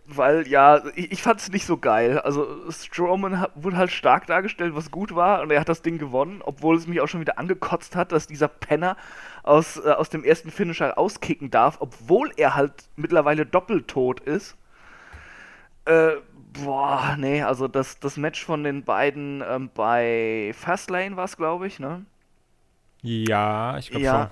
Weil, 0.04 0.48
ja, 0.48 0.82
ich, 0.96 1.12
ich 1.12 1.22
fand 1.22 1.40
es 1.40 1.50
nicht 1.50 1.64
so 1.64 1.76
geil. 1.76 2.18
Also, 2.18 2.46
Strowman 2.70 3.38
hat, 3.40 3.52
wurde 3.54 3.76
halt 3.76 3.92
stark 3.92 4.26
dargestellt, 4.26 4.74
was 4.74 4.90
gut 4.90 5.14
war, 5.14 5.42
und 5.42 5.50
er 5.50 5.60
hat 5.60 5.68
das 5.68 5.82
Ding 5.82 5.98
gewonnen, 5.98 6.42
obwohl 6.42 6.76
es 6.76 6.86
mich 6.86 7.00
auch 7.00 7.06
schon 7.06 7.20
wieder 7.20 7.38
angekotzt 7.38 7.94
hat, 7.94 8.12
dass 8.12 8.26
dieser 8.26 8.48
Penner 8.48 8.96
aus, 9.42 9.76
äh, 9.76 9.90
aus 9.90 10.10
dem 10.10 10.24
ersten 10.24 10.50
Finisher 10.50 10.98
auskicken 10.98 11.50
darf, 11.50 11.76
obwohl 11.80 12.32
er 12.36 12.54
halt 12.54 12.72
mittlerweile 12.96 13.46
doppelt 13.46 13.88
tot 13.88 14.20
ist. 14.20 14.56
Äh, 15.84 16.12
boah, 16.52 17.16
nee, 17.18 17.42
also 17.42 17.68
das, 17.68 17.98
das 18.00 18.16
Match 18.16 18.44
von 18.44 18.64
den 18.64 18.84
beiden 18.84 19.42
ähm, 19.48 19.70
bei 19.74 20.52
Fastlane 20.54 21.16
war 21.16 21.24
es, 21.24 21.36
glaube 21.36 21.66
ich, 21.66 21.78
ne? 21.78 22.04
Ja, 23.02 23.78
ich 23.78 23.90
glaube 23.90 24.04
ja, 24.04 24.30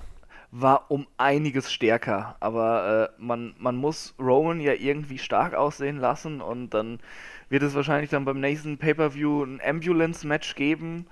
war 0.51 0.91
um 0.91 1.07
einiges 1.17 1.71
stärker. 1.71 2.35
Aber 2.39 3.11
äh, 3.17 3.21
man, 3.21 3.53
man 3.57 3.75
muss 3.77 4.13
Roman 4.19 4.59
ja 4.59 4.73
irgendwie 4.73 5.17
stark 5.17 5.53
aussehen 5.53 5.97
lassen 5.97 6.41
und 6.41 6.71
dann 6.71 6.99
wird 7.49 7.63
es 7.63 7.73
wahrscheinlich 7.75 8.09
dann 8.09 8.25
beim 8.25 8.39
nächsten 8.39 8.77
Pay-Per-View 8.77 9.43
ein 9.43 9.61
Ambulance-Match 9.65 10.55
geben 10.55 11.07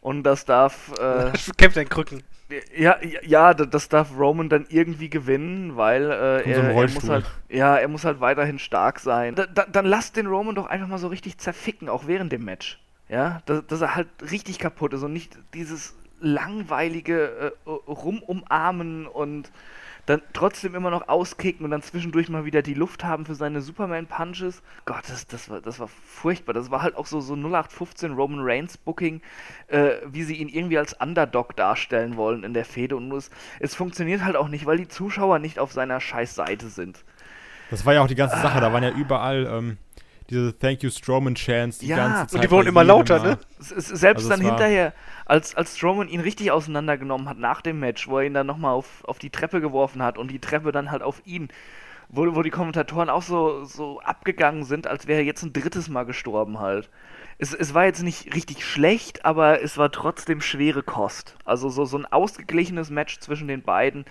und 0.00 0.24
das 0.24 0.44
darf. 0.44 0.92
Äh, 0.98 1.32
Kämpft 1.56 1.78
ein 1.78 1.88
Krücken. 1.88 2.22
ja, 2.76 2.98
ja, 3.02 3.20
ja, 3.22 3.54
da- 3.54 3.64
das 3.66 3.88
darf 3.88 4.10
Roman 4.18 4.48
dann 4.50 4.66
irgendwie 4.68 5.08
gewinnen, 5.08 5.76
weil 5.76 6.10
äh, 6.10 6.50
er, 6.50 6.70
er 6.70 6.88
muss 6.88 7.08
halt, 7.08 7.24
ja, 7.48 7.76
er 7.76 7.88
muss 7.88 8.04
halt 8.04 8.20
weiterhin 8.20 8.58
stark 8.58 9.00
sein. 9.00 9.34
Da, 9.34 9.46
da, 9.46 9.64
dann 9.64 9.86
lasst 9.86 10.16
den 10.16 10.26
Roman 10.26 10.54
doch 10.54 10.66
einfach 10.66 10.88
mal 10.88 10.98
so 10.98 11.08
richtig 11.08 11.38
zerficken, 11.38 11.88
auch 11.88 12.06
während 12.06 12.30
dem 12.32 12.44
Match. 12.44 12.78
Ja, 13.08 13.42
dass, 13.46 13.66
dass 13.66 13.80
er 13.82 13.94
halt 13.94 14.08
richtig 14.30 14.58
kaputt 14.58 14.92
ist 14.94 15.02
und 15.02 15.12
nicht 15.12 15.38
dieses 15.54 15.94
langweilige 16.22 17.52
äh, 17.66 17.70
Rumumarmen 17.70 19.06
und 19.06 19.50
dann 20.06 20.20
trotzdem 20.32 20.74
immer 20.74 20.90
noch 20.90 21.08
auskicken 21.08 21.64
und 21.64 21.70
dann 21.70 21.82
zwischendurch 21.82 22.28
mal 22.28 22.44
wieder 22.44 22.62
die 22.62 22.74
Luft 22.74 23.04
haben 23.04 23.24
für 23.24 23.36
seine 23.36 23.60
Superman-Punches. 23.60 24.62
Gott, 24.84 25.04
das, 25.08 25.28
das, 25.28 25.48
war, 25.48 25.60
das 25.60 25.78
war 25.78 25.88
furchtbar. 25.88 26.54
Das 26.54 26.72
war 26.72 26.82
halt 26.82 26.96
auch 26.96 27.06
so, 27.06 27.20
so 27.20 27.34
0815 27.34 28.12
Roman 28.12 28.40
Reigns 28.42 28.76
Booking, 28.76 29.20
äh, 29.68 29.92
wie 30.06 30.24
sie 30.24 30.34
ihn 30.34 30.48
irgendwie 30.48 30.78
als 30.78 30.94
Underdog 30.94 31.54
darstellen 31.54 32.16
wollen 32.16 32.42
in 32.42 32.52
der 32.52 32.64
Fehde. 32.64 32.96
Und 32.96 33.12
es, 33.12 33.30
es 33.60 33.76
funktioniert 33.76 34.24
halt 34.24 34.34
auch 34.34 34.48
nicht, 34.48 34.66
weil 34.66 34.78
die 34.78 34.88
Zuschauer 34.88 35.38
nicht 35.38 35.60
auf 35.60 35.72
seiner 35.72 36.00
scheiß 36.00 36.34
Seite 36.34 36.68
sind. 36.68 37.04
Das 37.70 37.86
war 37.86 37.94
ja 37.94 38.02
auch 38.02 38.08
die 38.08 38.16
ganze 38.16 38.38
Sache, 38.38 38.60
da 38.60 38.72
waren 38.72 38.82
ja 38.82 38.90
überall 38.90 39.46
ähm, 39.46 39.78
diese 40.32 40.58
Thank 40.58 40.82
You 40.82 40.90
Strowman 40.90 41.34
Chants 41.36 41.78
die 41.78 41.88
Ja, 41.88 41.96
ganze 41.96 42.26
und 42.30 42.30
Zeit. 42.30 42.44
die 42.44 42.50
wurden 42.50 42.68
immer 42.68 42.84
lauter, 42.84 43.18
Mal. 43.18 43.20
ne? 43.20 43.38
Es, 43.60 43.70
es, 43.70 43.88
selbst 43.88 44.24
Also 44.24 44.30
dann 44.30 44.40
hinterher, 44.40 44.94
als, 45.26 45.54
als 45.54 45.76
Strowman 45.76 46.08
ihn 46.08 46.20
richtig 46.20 46.50
auseinandergenommen 46.50 47.28
hat 47.28 47.38
nach 47.38 47.62
dem 47.62 47.80
Match, 47.80 48.08
wo 48.08 48.18
er 48.18 48.24
ihn 48.26 48.34
dann 48.34 48.46
nochmal 48.46 48.72
auf, 48.74 49.04
auf 49.04 49.18
die 49.18 49.30
Treppe 49.30 49.60
geworfen 49.60 50.02
hat 50.02 50.18
und 50.18 50.30
die 50.30 50.40
Treppe 50.40 50.72
dann 50.72 50.90
halt 50.90 51.02
auf 51.02 51.22
ihn, 51.26 51.48
wo, 52.08 52.34
wo 52.36 52.42
die 52.42 52.50
Kommentatoren 52.50 53.10
auch 53.10 53.22
so, 53.22 53.64
so 53.64 54.00
abgegangen 54.00 54.64
sind, 54.64 54.86
als 54.86 55.06
wäre 55.08 55.20
er 55.20 55.26
jetzt 55.26 55.42
ein 55.44 55.52
drittes 55.52 55.88
Mal 55.88 56.04
gestorben 56.04 56.60
halt. 56.60 56.90
Es, 57.42 57.52
es 57.52 57.74
war 57.74 57.86
jetzt 57.86 58.04
nicht 58.04 58.36
richtig 58.36 58.64
schlecht, 58.64 59.24
aber 59.24 59.62
es 59.62 59.76
war 59.76 59.90
trotzdem 59.90 60.40
schwere 60.40 60.84
Kost. 60.84 61.36
Also 61.44 61.70
so, 61.70 61.84
so 61.84 61.98
ein 61.98 62.06
ausgeglichenes 62.06 62.88
Match 62.88 63.18
zwischen 63.18 63.48
den 63.48 63.62
beiden, 63.62 64.04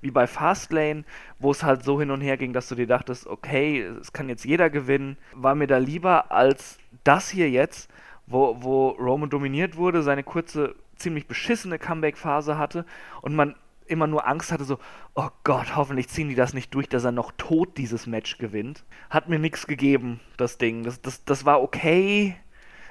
wie 0.00 0.12
bei 0.12 0.28
Fastlane, 0.28 1.02
wo 1.40 1.50
es 1.50 1.64
halt 1.64 1.82
so 1.82 1.98
hin 1.98 2.12
und 2.12 2.20
her 2.20 2.36
ging, 2.36 2.52
dass 2.52 2.68
du 2.68 2.76
dir 2.76 2.86
dachtest, 2.86 3.26
okay, 3.26 3.80
es 3.80 4.12
kann 4.12 4.28
jetzt 4.28 4.44
jeder 4.44 4.70
gewinnen, 4.70 5.16
war 5.34 5.56
mir 5.56 5.66
da 5.66 5.78
lieber 5.78 6.30
als 6.30 6.78
das 7.02 7.28
hier 7.28 7.50
jetzt, 7.50 7.90
wo, 8.28 8.56
wo 8.60 8.90
Roman 8.90 9.30
dominiert 9.30 9.76
wurde, 9.76 10.04
seine 10.04 10.22
kurze, 10.22 10.76
ziemlich 10.94 11.26
beschissene 11.26 11.80
Comeback-Phase 11.80 12.56
hatte 12.56 12.86
und 13.20 13.34
man 13.34 13.56
immer 13.88 14.06
nur 14.06 14.28
Angst 14.28 14.52
hatte, 14.52 14.62
so, 14.62 14.78
oh 15.16 15.30
Gott, 15.42 15.74
hoffentlich 15.74 16.06
ziehen 16.08 16.28
die 16.28 16.36
das 16.36 16.54
nicht 16.54 16.72
durch, 16.72 16.88
dass 16.88 17.02
er 17.02 17.10
noch 17.10 17.32
tot 17.36 17.78
dieses 17.78 18.06
Match 18.06 18.38
gewinnt. 18.38 18.84
Hat 19.10 19.28
mir 19.28 19.40
nichts 19.40 19.66
gegeben, 19.66 20.20
das 20.36 20.56
Ding. 20.56 20.84
Das, 20.84 21.02
das, 21.02 21.24
das 21.24 21.44
war 21.44 21.60
okay. 21.60 22.36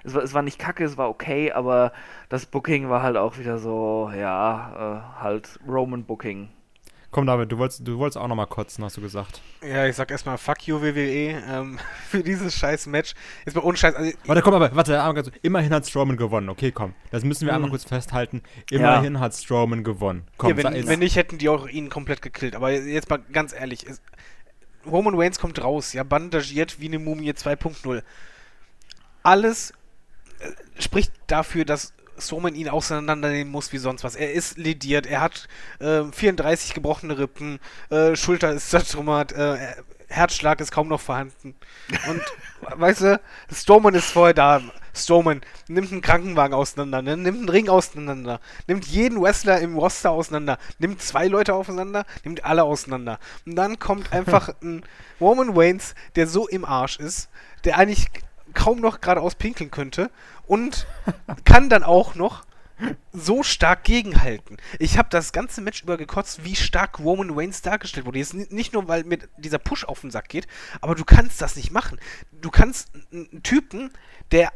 Es 0.05 0.13
war, 0.13 0.21
es 0.23 0.33
war 0.33 0.41
nicht 0.43 0.59
kacke, 0.59 0.83
es 0.83 0.97
war 0.97 1.09
okay, 1.09 1.51
aber 1.51 1.91
das 2.29 2.45
Booking 2.45 2.89
war 2.89 3.01
halt 3.01 3.17
auch 3.17 3.37
wieder 3.37 3.57
so, 3.57 4.11
ja, 4.15 5.03
äh, 5.17 5.21
halt 5.21 5.59
Roman-Booking. 5.67 6.49
Komm, 7.11 7.25
David, 7.27 7.49
du 7.49 7.57
wolltest, 7.57 7.87
du 7.87 7.97
wolltest 7.97 8.17
auch 8.17 8.27
noch 8.27 8.35
mal 8.35 8.45
kotzen, 8.45 8.83
hast 8.83 8.97
du 8.97 9.01
gesagt. 9.01 9.41
Ja, 9.65 9.85
ich 9.85 9.95
sag 9.95 10.11
erstmal 10.11 10.37
Fuck 10.37 10.67
you, 10.67 10.81
WWE, 10.81 11.41
ähm, 11.49 11.79
für 12.09 12.21
dieses 12.21 12.53
scheiß 12.55 12.87
Match. 12.87 13.13
Jetzt 13.45 13.55
mal 13.55 13.61
ohne 13.63 13.77
Scheiß. 13.77 13.95
Also, 13.95 14.11
Warte, 14.25 14.41
komm, 14.41 14.53
aber 14.53 14.75
warte, 14.75 14.99
einmal 14.99 15.13
ganz- 15.13 15.31
immerhin 15.41 15.73
hat 15.73 15.87
Strowman 15.87 16.17
gewonnen. 16.17 16.49
Okay, 16.49 16.73
komm. 16.73 16.93
Das 17.11 17.23
müssen 17.23 17.45
wir 17.45 17.53
einmal 17.53 17.69
Mhm. 17.69 17.71
kurz 17.71 17.85
festhalten. 17.85 18.43
Immerhin 18.69 19.19
hat 19.21 19.33
Strowman 19.33 19.85
gewonnen. 19.85 20.27
Komm, 20.37 20.49
ja, 20.49 20.57
wenn, 20.57 20.87
wenn 20.87 20.99
nicht, 20.99 21.15
hätten 21.15 21.37
die 21.37 21.47
auch 21.47 21.67
ihn 21.69 21.89
komplett 21.89 22.21
gekillt. 22.21 22.53
Aber 22.53 22.71
jetzt 22.71 23.09
mal 23.09 23.19
ganz 23.31 23.53
ehrlich. 23.53 23.87
Es, 23.87 24.01
Roman 24.85 25.15
Reigns 25.15 25.39
kommt 25.39 25.63
raus, 25.63 25.93
ja, 25.93 26.03
bandagiert 26.03 26.81
wie 26.81 26.87
eine 26.87 26.99
Mumie 26.99 27.31
2.0. 27.31 28.03
Alles 29.23 29.73
spricht 30.79 31.11
dafür, 31.27 31.65
dass 31.65 31.93
Strowman 32.17 32.55
ihn 32.55 32.69
auseinandernehmen 32.69 33.51
muss 33.51 33.73
wie 33.73 33.77
sonst 33.77 34.03
was. 34.03 34.15
Er 34.15 34.33
ist 34.33 34.57
lediert, 34.57 35.05
er 35.05 35.21
hat 35.21 35.47
äh, 35.79 36.03
34 36.03 36.73
gebrochene 36.73 37.17
Rippen, 37.17 37.59
äh, 37.89 38.15
Schulter 38.15 38.51
ist 38.53 38.69
zertrümmert, 38.69 39.33
äh, 39.33 39.57
Herzschlag 40.07 40.61
ist 40.61 40.71
kaum 40.71 40.87
noch 40.87 41.01
vorhanden. 41.01 41.55
Und 42.07 42.21
weißt 42.79 43.01
du, 43.01 43.21
Strowman 43.51 43.95
ist 43.95 44.11
vorher 44.11 44.33
da. 44.33 44.61
Strowman 44.93 45.41
nimmt 45.67 45.91
einen 45.91 46.01
Krankenwagen 46.01 46.53
auseinander, 46.53 47.01
ne? 47.01 47.17
nimmt 47.17 47.39
einen 47.39 47.49
Ring 47.49 47.67
auseinander, 47.67 48.39
nimmt 48.67 48.85
jeden 48.85 49.21
Wrestler 49.21 49.59
im 49.59 49.77
Roster 49.77 50.11
auseinander, 50.11 50.57
nimmt 50.79 51.01
zwei 51.01 51.27
Leute 51.27 51.53
auseinander, 51.53 52.05
nimmt 52.23 52.45
alle 52.45 52.63
auseinander. 52.63 53.19
Und 53.45 53.55
dann 53.55 53.77
kommt 53.77 54.13
einfach 54.13 54.49
ein 54.61 54.83
Roman 55.19 55.51
Reigns, 55.57 55.95
der 56.15 56.27
so 56.27 56.47
im 56.47 56.63
Arsch 56.63 56.97
ist, 56.97 57.29
der 57.65 57.77
eigentlich 57.77 58.07
kaum 58.55 58.79
noch 58.79 59.01
geradeaus 59.01 59.35
pinkeln 59.35 59.69
könnte 59.69 60.09
und 60.47 60.87
kann 61.43 61.69
dann 61.69 61.83
auch 61.83 62.15
noch 62.15 62.45
so 63.13 63.41
stark 63.43 63.83
gegenhalten. 63.85 64.57
Ich 64.79 64.97
habe 64.97 65.07
das 65.09 65.31
ganze 65.31 65.61
Match 65.61 65.83
über 65.83 65.95
gekotzt, 65.95 66.43
wie 66.43 66.55
stark 66.55 66.99
Roman 66.99 67.29
Reigns 67.31 67.61
dargestellt 67.61 68.05
wurde. 68.05 68.19
Jetzt 68.19 68.33
ni- 68.33 68.47
nicht 68.49 68.73
nur, 68.73 68.87
weil 68.89 69.05
mir 69.05 69.19
dieser 69.37 69.59
Push 69.59 69.85
auf 69.85 70.01
den 70.01 70.11
Sack 70.11 70.27
geht, 70.27 70.47
aber 70.81 70.95
du 70.95 71.05
kannst 71.05 71.41
das 71.41 71.55
nicht 71.55 71.71
machen. 71.71 71.99
Du 72.41 72.49
kannst 72.51 72.89
einen 73.13 73.43
Typen, 73.43 73.91
der 74.31 74.51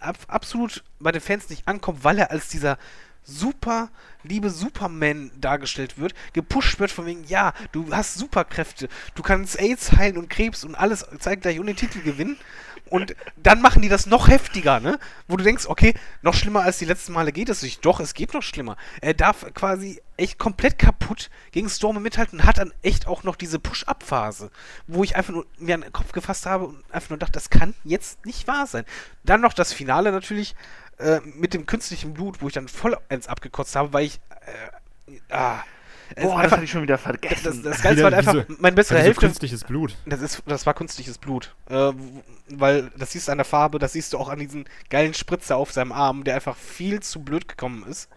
absolut 0.00 0.82
bei 0.98 1.12
den 1.12 1.20
Fans 1.20 1.48
nicht 1.48 1.68
ankommt, 1.68 2.02
weil 2.02 2.18
er 2.18 2.30
als 2.30 2.48
dieser 2.48 2.78
super 3.22 3.90
liebe 4.24 4.50
Superman 4.50 5.30
dargestellt 5.38 5.98
wird, 5.98 6.14
gepusht 6.32 6.80
wird 6.80 6.90
von 6.90 7.06
wegen, 7.06 7.22
ja, 7.24 7.52
du 7.70 7.94
hast 7.94 8.14
Superkräfte, 8.14 8.88
du 9.14 9.22
kannst 9.22 9.60
AIDS 9.60 9.92
heilen 9.92 10.16
und 10.16 10.30
Krebs 10.30 10.64
und 10.64 10.74
alles 10.74 11.06
zeitgleich 11.18 11.60
und 11.60 11.66
den 11.66 11.76
Titel 11.76 12.00
gewinnen 12.00 12.36
Und 12.90 13.14
dann 13.36 13.62
machen 13.62 13.82
die 13.82 13.88
das 13.88 14.06
noch 14.06 14.28
heftiger, 14.28 14.80
ne? 14.80 14.98
Wo 15.28 15.36
du 15.36 15.44
denkst, 15.44 15.66
okay, 15.66 15.94
noch 16.22 16.34
schlimmer 16.34 16.62
als 16.62 16.78
die 16.78 16.84
letzten 16.84 17.12
Male 17.12 17.30
geht 17.30 17.48
es 17.48 17.62
nicht. 17.62 17.84
Doch, 17.86 18.00
es 18.00 18.14
geht 18.14 18.34
noch 18.34 18.42
schlimmer. 18.42 18.76
Er 19.00 19.14
darf 19.14 19.46
quasi 19.54 20.02
echt 20.16 20.38
komplett 20.38 20.76
kaputt 20.76 21.30
gegen 21.52 21.68
Storm 21.68 22.02
mithalten 22.02 22.40
und 22.40 22.46
hat 22.46 22.58
dann 22.58 22.74
echt 22.82 23.06
auch 23.06 23.22
noch 23.22 23.36
diese 23.36 23.60
Push-Up-Phase, 23.60 24.50
wo 24.88 25.04
ich 25.04 25.14
einfach 25.14 25.32
nur 25.32 25.46
mir 25.58 25.76
an 25.76 25.82
den 25.82 25.92
Kopf 25.92 26.10
gefasst 26.10 26.46
habe 26.46 26.66
und 26.66 26.84
einfach 26.90 27.10
nur 27.10 27.18
dachte, 27.18 27.32
das 27.32 27.48
kann 27.48 27.74
jetzt 27.84 28.26
nicht 28.26 28.48
wahr 28.48 28.66
sein. 28.66 28.84
Dann 29.22 29.40
noch 29.40 29.52
das 29.52 29.72
Finale 29.72 30.10
natürlich 30.10 30.56
äh, 30.98 31.20
mit 31.24 31.54
dem 31.54 31.66
künstlichen 31.66 32.12
Blut, 32.12 32.42
wo 32.42 32.48
ich 32.48 32.54
dann 32.54 32.68
vollends 32.68 33.28
abgekotzt 33.28 33.76
habe, 33.76 33.92
weil 33.92 34.06
ich. 34.06 34.20
Äh, 35.06 35.22
ah, 35.32 35.62
Boah, 36.16 36.22
ist 36.22 36.24
das 36.24 36.32
einfach- 36.36 36.56
hatte 36.56 36.64
ich 36.64 36.70
schon 36.70 36.82
wieder 36.82 36.98
vergessen. 36.98 37.44
das, 37.44 37.62
das 37.62 37.82
Geilste 37.82 38.04
Wieder 38.06 38.10
war 38.10 38.18
einfach, 38.18 38.32
diese- 38.46 38.60
meine 38.60 38.76
bessere 38.76 38.96
Also 38.98 39.06
Hälfte. 39.06 39.26
künstliches 39.26 39.64
Blut. 39.64 39.96
Das, 40.06 40.20
ist, 40.20 40.42
das 40.46 40.66
war 40.66 40.74
künstliches 40.74 41.18
Blut. 41.18 41.54
Äh, 41.68 41.92
weil 42.48 42.90
das 42.98 43.12
siehst 43.12 43.28
du 43.28 43.32
an 43.32 43.38
der 43.38 43.44
Farbe, 43.44 43.78
das 43.78 43.92
siehst 43.92 44.12
du 44.12 44.18
auch 44.18 44.28
an 44.28 44.38
diesen 44.38 44.64
geilen 44.88 45.14
Spritzer 45.14 45.56
auf 45.56 45.72
seinem 45.72 45.92
Arm, 45.92 46.24
der 46.24 46.34
einfach 46.34 46.56
viel 46.56 47.00
zu 47.00 47.20
blöd 47.22 47.46
gekommen 47.48 47.84
ist. 47.88 48.08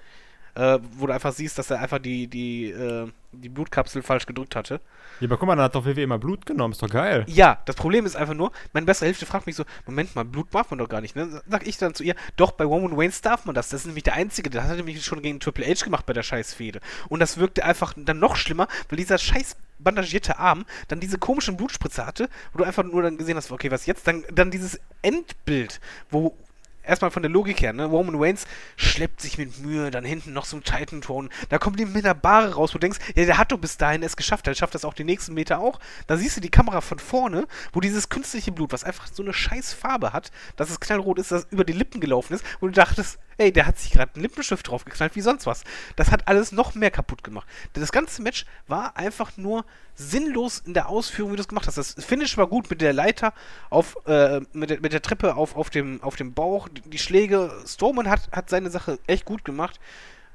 Äh, 0.55 0.79
wo 0.97 1.07
du 1.07 1.13
einfach 1.13 1.33
siehst, 1.33 1.57
dass 1.57 1.71
er 1.71 1.79
einfach 1.79 1.97
die, 1.97 2.27
die, 2.27 2.69
äh, 2.69 3.07
die 3.31 3.49
Blutkapsel 3.49 4.03
falsch 4.03 4.27
gedrückt 4.27 4.55
hatte. 4.55 4.81
Ja, 5.19 5.27
aber 5.27 5.37
guck 5.37 5.47
mal, 5.47 5.55
dann 5.55 5.65
hat 5.65 5.73
doch 5.73 5.85
WWE 5.85 6.03
immer 6.03 6.19
Blut 6.19 6.45
genommen, 6.45 6.73
ist 6.73 6.83
doch 6.83 6.89
geil. 6.89 7.25
Ja, 7.27 7.59
das 7.65 7.75
Problem 7.75 8.05
ist 8.05 8.15
einfach 8.15 8.35
nur, 8.35 8.51
meine 8.71 8.85
bessere 8.85 9.07
Hälfte 9.07 9.25
fragt 9.25 9.47
mich 9.47 9.55
so, 9.55 9.63
Moment 9.87 10.15
mal, 10.15 10.25
Blut 10.25 10.53
darf 10.53 10.69
man 10.69 10.77
doch 10.77 10.89
gar 10.89 11.01
nicht, 11.01 11.15
ne? 11.15 11.41
Sag 11.47 11.65
ich 11.65 11.77
dann 11.77 11.95
zu 11.95 12.03
ihr, 12.03 12.13
doch, 12.35 12.51
bei 12.51 12.65
Roman 12.65 12.93
Reigns 12.93 13.21
darf 13.21 13.45
man 13.45 13.55
das. 13.55 13.69
Das 13.69 13.81
ist 13.81 13.85
nämlich 13.87 14.03
der 14.03 14.13
Einzige, 14.13 14.51
der 14.51 14.63
hat 14.63 14.69
er 14.69 14.75
nämlich 14.75 15.03
schon 15.03 15.23
gegen 15.23 15.39
Triple 15.39 15.65
H 15.65 15.85
gemacht 15.85 16.05
bei 16.05 16.13
der 16.13 16.23
Scheißfehde. 16.23 16.81
Und 17.09 17.19
das 17.19 17.37
wirkte 17.37 17.65
einfach 17.65 17.93
dann 17.97 18.19
noch 18.19 18.35
schlimmer, 18.35 18.67
weil 18.89 18.97
dieser 18.97 19.17
scheiß 19.17 19.55
bandagierte 19.79 20.37
Arm 20.37 20.65
dann 20.87 20.99
diese 20.99 21.17
komischen 21.17 21.57
Blutspritze 21.57 22.05
hatte, 22.05 22.29
wo 22.53 22.59
du 22.59 22.63
einfach 22.63 22.83
nur 22.83 23.01
dann 23.01 23.17
gesehen 23.17 23.37
hast, 23.37 23.51
okay, 23.51 23.71
was 23.71 23.85
jetzt? 23.87 24.07
Dann, 24.07 24.23
dann 24.31 24.51
dieses 24.51 24.79
Endbild, 25.01 25.79
wo 26.09 26.37
erstmal 26.83 27.11
von 27.11 27.23
der 27.23 27.31
Logik 27.31 27.61
her, 27.61 27.73
ne? 27.73 27.85
Roman 27.85 28.15
Reigns 28.15 28.45
schleppt 28.75 29.21
sich 29.21 29.37
mit 29.37 29.59
Mühe, 29.59 29.91
dann 29.91 30.05
hinten 30.05 30.33
noch 30.33 30.45
so 30.45 30.57
ein 30.57 30.63
Titan-Ton. 30.63 31.29
Da 31.49 31.57
kommt 31.57 31.79
die 31.79 31.85
mit 31.85 32.05
der 32.05 32.13
Bahre 32.13 32.55
raus, 32.55 32.71
wo 32.71 32.77
du 32.77 32.81
denkst, 32.81 32.99
ja, 33.15 33.25
der 33.25 33.37
hat 33.37 33.51
doch 33.51 33.57
bis 33.57 33.77
dahin 33.77 34.03
es 34.03 34.15
geschafft, 34.15 34.47
der 34.47 34.53
schafft 34.53 34.75
das 34.75 34.85
auch 34.85 34.93
die 34.93 35.03
nächsten 35.03 35.33
Meter 35.33 35.59
auch. 35.59 35.79
Da 36.07 36.17
siehst 36.17 36.37
du 36.37 36.41
die 36.41 36.49
Kamera 36.49 36.81
von 36.81 36.99
vorne, 36.99 37.47
wo 37.71 37.79
dieses 37.79 38.09
künstliche 38.09 38.51
Blut, 38.51 38.71
was 38.71 38.83
einfach 38.83 39.07
so 39.07 39.23
eine 39.23 39.33
scheiß 39.33 39.73
Farbe 39.73 40.13
hat, 40.13 40.31
dass 40.55 40.69
es 40.69 40.79
knallrot 40.79 41.19
ist, 41.19 41.31
das 41.31 41.47
über 41.51 41.63
die 41.63 41.73
Lippen 41.73 42.01
gelaufen 42.01 42.33
ist, 42.33 42.45
wo 42.59 42.67
du 42.67 42.73
dachtest, 42.73 43.19
ey, 43.37 43.51
der 43.51 43.65
hat 43.65 43.77
sich 43.77 43.91
gerade 43.91 44.13
einen 44.15 44.23
Lippenstift 44.23 44.67
draufgeknallt, 44.67 45.15
wie 45.15 45.21
sonst 45.21 45.45
was. 45.45 45.63
Das 45.95 46.11
hat 46.11 46.27
alles 46.27 46.51
noch 46.51 46.75
mehr 46.75 46.91
kaputt 46.91 47.23
gemacht. 47.23 47.47
Das 47.73 47.91
ganze 47.91 48.21
Match 48.21 48.45
war 48.67 48.97
einfach 48.97 49.37
nur 49.37 49.65
sinnlos 49.95 50.59
in 50.65 50.73
der 50.73 50.89
Ausführung, 50.89 51.31
wie 51.31 51.35
du 51.35 51.41
es 51.41 51.47
gemacht 51.47 51.67
hast. 51.67 51.77
Das 51.77 51.93
Finish 51.93 52.37
war 52.37 52.47
gut 52.47 52.69
mit 52.69 52.81
der 52.81 52.93
Leiter 52.93 53.33
auf, 53.69 53.95
äh, 54.07 54.41
mit, 54.53 54.69
der, 54.69 54.79
mit 54.81 54.93
der 54.93 55.01
Treppe 55.01 55.35
auf, 55.35 55.55
auf, 55.55 55.69
dem, 55.69 56.01
auf 56.01 56.15
dem 56.15 56.33
Bauch, 56.33 56.67
die, 56.69 56.97
Schläge. 56.97 57.51
Strowman 57.65 58.09
hat, 58.09 58.29
hat 58.31 58.49
seine 58.49 58.69
Sache 58.69 58.99
echt 59.07 59.25
gut 59.25 59.45
gemacht. 59.45 59.79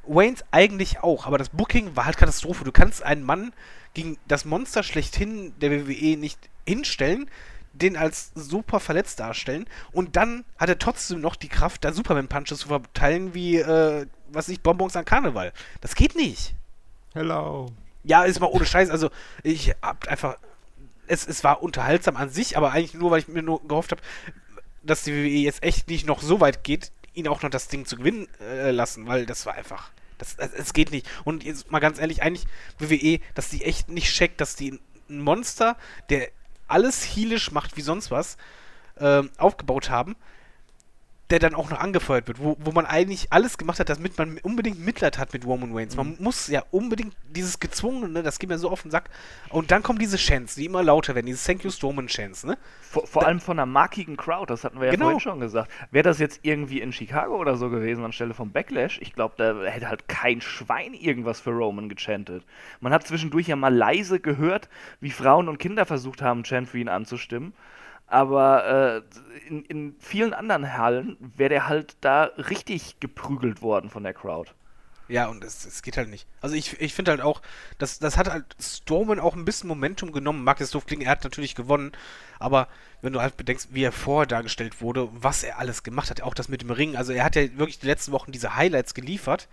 Waynes 0.07 0.45
eigentlich 0.51 1.01
auch, 1.01 1.27
aber 1.27 1.39
das 1.39 1.51
Booking 1.51 1.95
war 1.97 2.07
halt 2.07 2.17
Katastrophe. 2.17 2.65
Du 2.65 2.73
kannst 2.73 3.03
einen 3.03 3.25
Mann 3.25 3.53
gegen 3.95 4.17
das 4.27 4.45
Monster 4.45 4.83
schlechthin 4.83 5.53
der 5.61 5.71
WWE 5.71 6.17
nicht 6.17 6.39
hinstellen, 6.67 7.29
den 7.79 7.97
als 7.97 8.33
super 8.35 8.81
verletzt 8.81 9.21
darstellen 9.21 9.67
und 9.93 10.17
dann 10.17 10.45
hat 10.59 10.69
er 10.69 10.79
trotzdem 10.79 11.21
noch 11.21 11.37
die 11.37 11.49
Kraft, 11.49 11.85
da 11.85 11.93
Superman-Punches 11.93 12.61
zu 12.61 12.69
verteilen 12.69 13.35
wie, 13.35 13.57
äh, 13.57 14.07
was 14.29 14.49
ich, 14.49 14.61
Bonbons 14.61 14.97
an 14.97 15.05
Karneval. 15.05 15.53
Das 15.81 15.95
geht 15.95 16.17
nicht. 16.17 16.55
Hello. 17.15 17.73
Ja, 18.05 18.25
ist 18.25 18.41
mal 18.41 18.47
ohne 18.47 18.67
Scheiß. 18.67 18.91
Also, 18.91 19.11
ich 19.43 19.75
hab 19.83 20.07
einfach. 20.09 20.37
Es, 21.07 21.27
es 21.27 21.43
war 21.43 21.63
unterhaltsam 21.63 22.17
an 22.17 22.29
sich, 22.29 22.59
aber 22.59 22.73
eigentlich 22.73 22.93
nur, 22.93 23.11
weil 23.11 23.21
ich 23.21 23.29
mir 23.29 23.43
nur 23.43 23.67
gehofft 23.67 23.93
habe, 23.93 24.03
dass 24.83 25.05
die 25.05 25.13
WWE 25.13 25.39
jetzt 25.39 25.63
echt 25.63 25.89
nicht 25.89 26.07
noch 26.07 26.21
so 26.21 26.41
weit 26.41 26.65
geht, 26.65 26.93
ihn 27.15 27.29
auch 27.29 27.43
noch 27.43 27.49
das 27.49 27.69
Ding 27.69 27.87
zu 27.87 27.97
gewinnen 27.97 28.29
äh, 28.41 28.71
lassen, 28.73 29.07
weil 29.07 29.25
das 29.25 29.47
war 29.47 29.55
einfach. 29.55 29.91
Das, 30.19 30.37
das, 30.37 30.53
es 30.53 30.73
geht 30.75 30.91
nicht. 30.91 31.09
Und 31.25 31.45
jetzt 31.45 31.71
mal 31.71 31.79
ganz 31.79 31.99
ehrlich, 31.99 32.23
eigentlich 32.23 32.47
WWE, 32.79 33.21
dass 33.35 33.49
die 33.49 33.65
echt 33.65 33.89
nicht 33.89 34.13
checkt, 34.13 34.41
dass 34.41 34.55
die 34.55 34.79
ein 35.09 35.21
Monster, 35.21 35.77
der 36.11 36.29
alles 36.69 37.05
healisch 37.05 37.51
macht 37.51 37.77
wie 37.77 37.83
sonst 37.83 38.11
was, 38.11 38.37
ähm, 38.99 39.31
aufgebaut 39.39 39.91
haben, 39.91 40.17
der 41.31 41.39
dann 41.39 41.55
auch 41.55 41.69
noch 41.69 41.79
angefeuert 41.81 42.27
wird, 42.27 42.39
wo, 42.39 42.57
wo 42.59 42.73
man 42.73 42.87
eigentlich 42.87 43.33
alles 43.33 43.59
gemacht 43.59 43.79
hat, 43.81 43.91
damit 43.91 44.17
man 44.17 44.39
unbedingt 44.43 44.79
Mitleid 44.85 45.19
hat 45.19 45.33
mit 45.35 45.45
Roman 45.45 45.77
Reigns. 45.77 45.95
Man 45.95 46.17
muss 46.21 46.49
ja 46.49 46.63
unbedingt 46.71 47.15
dieses 47.29 47.61
Gezwungene, 47.61 48.09
ne, 48.09 48.23
das 48.23 48.39
geht 48.39 48.49
mir 48.49 48.59
so 48.59 48.71
auf 48.71 48.83
den 48.83 48.91
Sack. 48.91 49.11
Und 49.51 49.71
dann 49.71 49.83
kommen 49.83 49.99
diese 49.99 50.17
Chants, 50.17 50.55
die 50.55 50.65
immer 50.65 50.83
lauter 50.83 51.15
werden, 51.15 51.27
diese 51.27 51.45
Thank 51.45 51.65
You 51.65 51.71
Strowman 51.71 52.07
Chants, 52.07 52.45
ne? 52.45 52.57
Vor, 52.81 53.07
vor 53.07 53.27
allem 53.27 53.41
von 53.41 53.59
einer 53.59 53.67
markigen 53.67 54.17
Crowd, 54.17 54.51
das 54.51 54.65
hatten 54.65 54.81
wir 54.81 54.87
ja 54.87 54.93
Genau. 54.93 55.05
vorhin 55.07 55.21
schon 55.21 55.41
gesagt. 55.41 55.71
Wäre 55.91 56.05
das 56.05 56.19
jetzt 56.19 56.41
irgendwie 56.43 56.81
in 56.81 56.93
Chicago 56.93 57.37
oder 57.37 57.57
so 57.57 57.69
gewesen 57.69 58.05
anstelle 58.05 58.33
vom 58.33 58.51
Backlash, 58.51 58.99
ich 59.03 59.13
glaube, 59.13 59.35
da 59.37 59.63
hätte 59.65 59.89
halt 59.89 60.09
kein 60.09 60.41
Schwein 60.41 60.95
irgendwas 60.95 61.41
für 61.41 61.51
Roman 61.51 61.91
gechantet. 61.91 62.45
Man 62.81 62.93
hat 62.93 63.07
zwischendurch 63.07 63.49
ja 63.49 63.57
mal 63.57 63.75
leise 63.75 64.19
gehört, 64.19 64.71
wie 65.01 65.11
Frauen 65.11 65.49
und 65.51 65.59
Kinder 65.59 65.85
versucht 65.85 66.23
haben, 66.23 66.43
Chant 66.45 66.69
für 66.69 66.79
ihn 66.79 66.89
anzustimmen. 66.89 67.53
Aber 68.09 69.03
äh, 69.07 69.49
in, 69.49 69.65
in 69.67 69.97
vielen 70.01 70.35
anderen 70.35 70.77
Hallen 70.77 71.17
wäre 71.37 71.51
der 71.51 71.69
halt 71.69 71.97
da 72.01 72.25
richtig 72.37 73.01
geprügelt 73.01 73.63
worden 73.63 73.91
von 73.91 74.03
der 74.03 74.15
Crowd. 74.15 74.51
Ja, 75.09 75.27
und 75.29 75.43
es, 75.43 75.65
es 75.65 75.83
geht 75.83 75.97
halt 75.97 76.11
nicht. 76.11 76.27
Also 76.43 76.55
ich, 76.55 76.81
ich 76.81 76.93
finde 76.93 77.13
halt 77.13 77.23
auch, 77.23 77.41
das, 77.79 77.99
das 77.99 78.19
hat 78.19 78.31
halt 78.31 78.45
Strowman 78.61 79.19
auch 79.19 79.35
ein 79.35 79.47
bisschen 79.47 79.69
Momentum 79.69 80.13
genommen. 80.13 80.45
Mag 80.45 80.61
es 80.61 80.71
doof 80.71 80.85
klingen, 80.85 81.03
er 81.03 81.13
hat 81.13 81.25
natürlich 81.25 81.55
gewonnen, 81.55 81.93
aber 82.39 82.69
wenn 83.01 83.15
du 83.15 83.23
halt 83.23 83.37
bedenkst, 83.37 83.69
wie 83.73 83.85
er 83.85 83.93
vorher 83.93 84.27
dargestellt 84.27 84.83
wurde, 84.83 85.09
was 85.13 85.43
er 85.43 85.59
alles 85.59 85.83
gemacht 85.83 86.11
hat, 86.11 86.21
auch 86.21 86.35
das 86.35 86.49
mit 86.49 86.61
dem 86.61 86.71
Ring, 86.71 86.97
also 86.97 87.13
er 87.13 87.25
hat 87.25 87.37
ja 87.37 87.57
wirklich 87.57 87.79
die 87.79 87.87
letzten 87.87 88.13
Wochen 88.13 88.33
diese 88.33 88.55
Highlights 88.57 88.95
geliefert. 88.95 89.49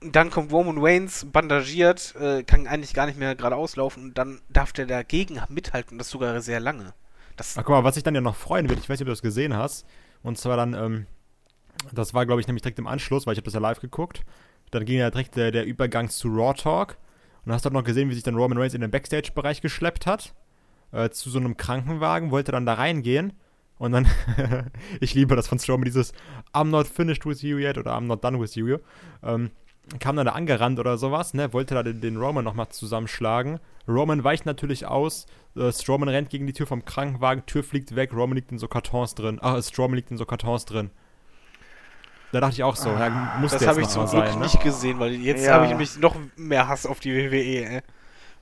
Und 0.00 0.14
dann 0.14 0.30
kommt 0.30 0.52
Roman 0.52 0.78
Reigns, 0.78 1.26
bandagiert, 1.30 2.14
äh, 2.16 2.42
kann 2.44 2.68
eigentlich 2.68 2.94
gar 2.94 3.06
nicht 3.06 3.18
mehr 3.18 3.34
geradeaus 3.34 3.76
laufen 3.76 4.04
und 4.04 4.18
dann 4.18 4.40
darf 4.48 4.72
der 4.72 4.86
dagegen 4.86 5.42
mithalten 5.48 5.92
und 5.92 5.98
das 5.98 6.08
sogar 6.08 6.40
sehr 6.40 6.60
lange. 6.60 6.94
Das, 7.38 7.56
Ach, 7.56 7.64
guck 7.64 7.74
mal, 7.74 7.84
was 7.84 7.96
ich 7.96 8.02
dann 8.02 8.14
ja 8.14 8.20
noch 8.20 8.36
freuen 8.36 8.68
würde, 8.68 8.82
ich 8.82 8.88
weiß 8.88 8.98
nicht, 8.98 9.02
ob 9.02 9.06
du 9.06 9.12
das 9.12 9.22
gesehen 9.22 9.56
hast. 9.56 9.86
Und 10.22 10.36
zwar 10.36 10.56
dann, 10.56 10.74
ähm, 10.74 11.06
das 11.92 12.12
war, 12.12 12.26
glaube 12.26 12.40
ich, 12.40 12.48
nämlich 12.48 12.62
direkt 12.62 12.78
im 12.78 12.88
Anschluss, 12.88 13.26
weil 13.26 13.32
ich 13.32 13.38
habe 13.38 13.44
das 13.44 13.54
ja 13.54 13.60
live 13.60 13.80
geguckt. 13.80 14.24
Dann 14.72 14.84
ging 14.84 14.98
ja 14.98 15.10
direkt 15.10 15.36
der, 15.36 15.52
der 15.52 15.64
Übergang 15.64 16.10
zu 16.10 16.28
Raw 16.28 16.52
Talk. 16.52 16.98
Und 17.46 17.52
hast 17.52 17.64
du 17.64 17.70
noch 17.70 17.84
gesehen, 17.84 18.10
wie 18.10 18.14
sich 18.14 18.24
dann 18.24 18.34
Roman 18.34 18.58
Reigns 18.58 18.74
in 18.74 18.80
den 18.80 18.90
Backstage-Bereich 18.90 19.62
geschleppt 19.62 20.04
hat. 20.04 20.34
Äh, 20.90 21.10
zu 21.10 21.30
so 21.30 21.38
einem 21.38 21.56
Krankenwagen, 21.56 22.30
wollte 22.32 22.52
dann 22.52 22.66
da 22.66 22.74
reingehen. 22.74 23.32
Und 23.78 23.92
dann, 23.92 24.08
ich 25.00 25.14
liebe 25.14 25.36
das 25.36 25.46
von 25.46 25.60
Strowman, 25.60 25.84
dieses 25.84 26.12
I'm 26.52 26.64
not 26.64 26.88
finished 26.88 27.24
with 27.24 27.42
you 27.42 27.58
yet 27.58 27.78
oder 27.78 27.96
I'm 27.96 28.06
not 28.06 28.24
done 28.24 28.40
with 28.40 28.56
you. 28.56 28.78
Ähm, 29.22 29.52
kam 30.00 30.16
dann 30.16 30.26
da 30.26 30.32
angerannt 30.32 30.78
oder 30.78 30.98
sowas, 30.98 31.34
ne? 31.34 31.52
Wollte 31.52 31.74
da 31.74 31.82
den, 31.82 32.00
den 32.00 32.16
Roman 32.16 32.44
nochmal 32.44 32.68
zusammenschlagen. 32.68 33.60
Roman 33.86 34.22
weicht 34.24 34.46
natürlich 34.46 34.86
aus. 34.86 35.26
Äh, 35.56 35.72
Strowman 35.72 36.08
rennt 36.08 36.30
gegen 36.30 36.46
die 36.46 36.52
Tür 36.52 36.66
vom 36.66 36.84
Krankenwagen, 36.84 37.46
Tür 37.46 37.64
fliegt 37.64 37.94
weg, 37.96 38.12
Roman 38.12 38.36
liegt 38.36 38.52
in 38.52 38.58
so 38.58 38.68
Kartons 38.68 39.14
drin. 39.14 39.38
Ach, 39.42 39.62
Strowman 39.62 39.96
liegt 39.96 40.10
in 40.10 40.18
so 40.18 40.26
Kartons 40.26 40.64
drin. 40.64 40.90
Da 42.32 42.40
dachte 42.40 42.52
ich 42.54 42.62
auch 42.62 42.76
so, 42.76 42.90
ja, 42.90 43.36
muss 43.40 43.52
das 43.52 43.66
habe 43.66 43.80
ich 43.80 43.88
zum 43.88 44.06
Glück 44.06 44.26
sein, 44.26 44.38
ne? 44.38 44.44
nicht 44.44 44.60
gesehen, 44.62 44.98
weil 45.00 45.12
jetzt 45.12 45.46
Ja. 45.46 45.54
habe 45.54 45.64
ich 45.64 45.70
nämlich 45.70 45.98
noch 45.98 46.14
mehr 46.36 46.68
Hass 46.68 46.84
auf 46.84 47.00
die 47.00 47.14
WWE, 47.14 47.64
ey. 47.66 47.80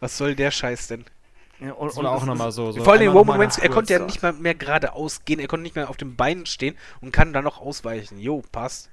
Was 0.01 0.19
soll 0.19 0.35
der 0.35 0.51
Scheiß 0.51 0.89
denn? 0.89 1.05
Ja, 1.61 1.73
und, 1.73 1.89
Das 1.89 1.97
war 1.97 2.11
auch 2.11 2.27
nochmal 2.27 2.51
so. 2.51 2.73
so 2.73 2.83
Vor 2.83 2.93
allem 2.95 3.13
Roman 3.13 3.41
Reigns, 3.41 3.59
er 3.59 3.69
konnte 3.69 3.93
ja 3.93 4.01
nicht 4.01 4.23
mal 4.23 4.33
mehr 4.33 4.55
geradeaus 4.55 5.25
gehen, 5.25 5.39
er 5.39 5.47
konnte 5.47 5.63
nicht 5.63 5.77
mehr 5.77 5.89
auf 5.89 5.97
den 5.97 6.17
Beinen 6.17 6.47
stehen 6.47 6.77
und 7.01 7.13
kann 7.13 7.33
dann 7.33 7.45
noch 7.45 7.59
ausweichen. 7.61 8.19
Jo, 8.19 8.43
passt. 8.51 8.91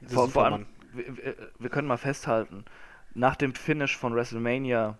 Das 0.00 0.10
ist 0.10 0.14
Vor, 0.14 0.28
vor 0.30 0.44
allem, 0.46 0.66
wir, 0.92 1.16
wir- 1.58 1.70
können 1.70 1.88
mal 1.88 1.96
festhalten, 1.96 2.64
nach 3.14 3.36
dem 3.36 3.54
Finish 3.54 3.96
von 3.96 4.14
WrestleMania 4.14 4.96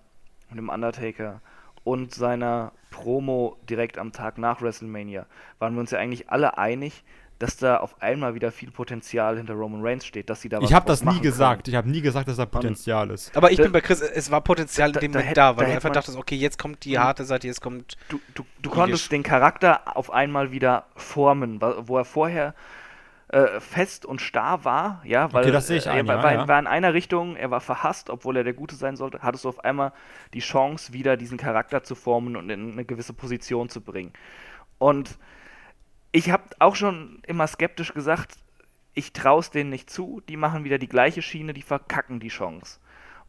und 0.50 0.56
dem 0.56 0.68
Undertaker 0.68 1.40
und 1.84 2.12
seiner 2.14 2.72
Promo 2.90 3.56
direkt 3.68 3.98
am 3.98 4.12
Tag 4.12 4.36
nach 4.38 4.60
WrestleMania 4.60 5.26
waren 5.58 5.74
wir 5.74 5.80
uns 5.80 5.90
ja 5.92 5.98
eigentlich 5.98 6.28
alle 6.30 6.58
einig, 6.58 7.04
dass 7.38 7.56
da 7.56 7.78
auf 7.78 8.02
einmal 8.02 8.34
wieder 8.34 8.52
viel 8.52 8.70
Potenzial 8.70 9.38
hinter 9.38 9.54
Roman 9.54 9.80
Reigns 9.82 10.04
steht, 10.04 10.28
dass 10.28 10.42
sie 10.42 10.50
da 10.50 10.60
was 10.60 10.68
Ich 10.68 10.74
habe 10.74 10.84
das 10.86 11.02
nie 11.02 11.20
gesagt. 11.20 11.68
Ich 11.68 11.74
habe 11.74 11.88
nie 11.88 12.02
gesagt, 12.02 12.28
dass 12.28 12.36
da 12.36 12.44
Potenzial 12.44 13.08
ist. 13.10 13.34
Aber 13.34 13.50
ich 13.50 13.56
Da- 13.56 13.62
bin 13.62 13.72
bei 13.72 13.80
Chris, 13.80 14.02
es 14.02 14.30
war 14.30 14.42
Potenzial 14.42 14.88
in 14.90 14.92
da- 14.94 15.00
dem 15.00 15.12
da 15.12 15.18
Moment 15.20 15.36
da, 15.38 15.52
da 15.52 15.56
weil 15.56 15.66
du 15.68 15.72
einfach 15.72 15.88
dachtest, 15.90 16.18
okay, 16.18 16.34
jetzt 16.34 16.58
kommt 16.58 16.84
die 16.84 16.96
Mhm. 16.98 17.02
harte 17.02 17.24
Seite, 17.24 17.46
jetzt 17.46 17.62
kommt. 17.62 17.96
können. 18.08 18.20
Du, 18.34 18.42
du, 18.42 18.46
du 18.60 18.68
konntest 18.70 19.10
den 19.10 19.22
Charakter 19.22 19.96
auf 19.96 20.10
einmal 20.10 20.52
wieder 20.52 20.84
formen, 20.96 21.62
wo 21.62 21.96
er 21.96 22.04
vorher 22.04 22.54
äh, 23.32 23.60
fest 23.60 24.04
und 24.06 24.20
starr 24.20 24.64
war, 24.64 25.02
ja, 25.04 25.32
weil 25.32 25.44
Okay, 25.44 25.50
das 25.52 25.66
sehe 25.68 25.78
ich 25.78 25.86
äh, 25.86 25.90
ein, 25.90 26.08
er 26.08 26.22
war, 26.22 26.32
ja, 26.32 26.48
war, 26.48 26.58
in 26.58 26.66
einer 26.66 26.94
Richtung, 26.94 27.36
er 27.36 27.50
war 27.50 27.60
verhasst, 27.60 28.10
obwohl 28.10 28.36
er 28.36 28.44
der 28.44 28.54
Gute 28.54 28.74
sein 28.74 28.96
sollte, 28.96 29.20
hattest 29.22 29.44
du 29.44 29.48
auf 29.48 29.64
einmal 29.64 29.92
die 30.34 30.40
Chance, 30.40 30.92
wieder 30.92 31.16
diesen 31.16 31.38
Charakter 31.38 31.82
zu 31.84 31.94
formen 31.94 32.36
und 32.36 32.50
in 32.50 32.72
eine 32.72 32.84
gewisse 32.84 33.12
Position 33.12 33.68
zu 33.68 33.80
bringen. 33.82 34.12
Und 34.78 35.18
ich 36.12 36.30
habe 36.30 36.44
auch 36.58 36.76
schon 36.76 37.22
immer 37.26 37.46
skeptisch 37.46 37.94
gesagt, 37.94 38.34
ich 38.94 39.12
traue 39.12 39.40
es 39.40 39.50
denen 39.50 39.70
nicht 39.70 39.90
zu, 39.90 40.20
die 40.28 40.36
machen 40.36 40.64
wieder 40.64 40.78
die 40.78 40.88
gleiche 40.88 41.22
Schiene, 41.22 41.52
die 41.54 41.62
verkacken 41.62 42.20
die 42.20 42.28
Chance. 42.28 42.80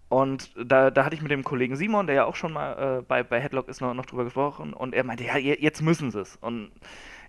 Und 0.09 0.51
da, 0.57 0.91
da 0.91 1.05
hatte 1.05 1.15
ich 1.15 1.21
mit 1.21 1.31
dem 1.31 1.43
Kollegen 1.43 1.75
Simon, 1.75 2.07
der 2.07 2.15
ja 2.15 2.25
auch 2.25 2.35
schon 2.35 2.53
mal 2.53 2.99
äh, 2.99 3.03
bei, 3.03 3.23
bei 3.23 3.41
Headlock 3.41 3.69
ist, 3.69 3.81
noch, 3.81 3.93
noch 3.93 4.05
drüber 4.05 4.25
gesprochen 4.25 4.73
und 4.73 4.93
er 4.95 5.03
meinte, 5.05 5.23
ja, 5.25 5.37
je- 5.37 5.57
jetzt 5.59 5.81
müssen 5.81 6.11
sie 6.11 6.21
es. 6.21 6.37
Und 6.37 6.71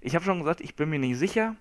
ich 0.00 0.14
habe 0.14 0.24
schon 0.24 0.40
gesagt, 0.40 0.60
ich 0.60 0.76
bin 0.76 0.90
mir 0.90 0.98
nicht 0.98 1.18
sicher. 1.18 1.56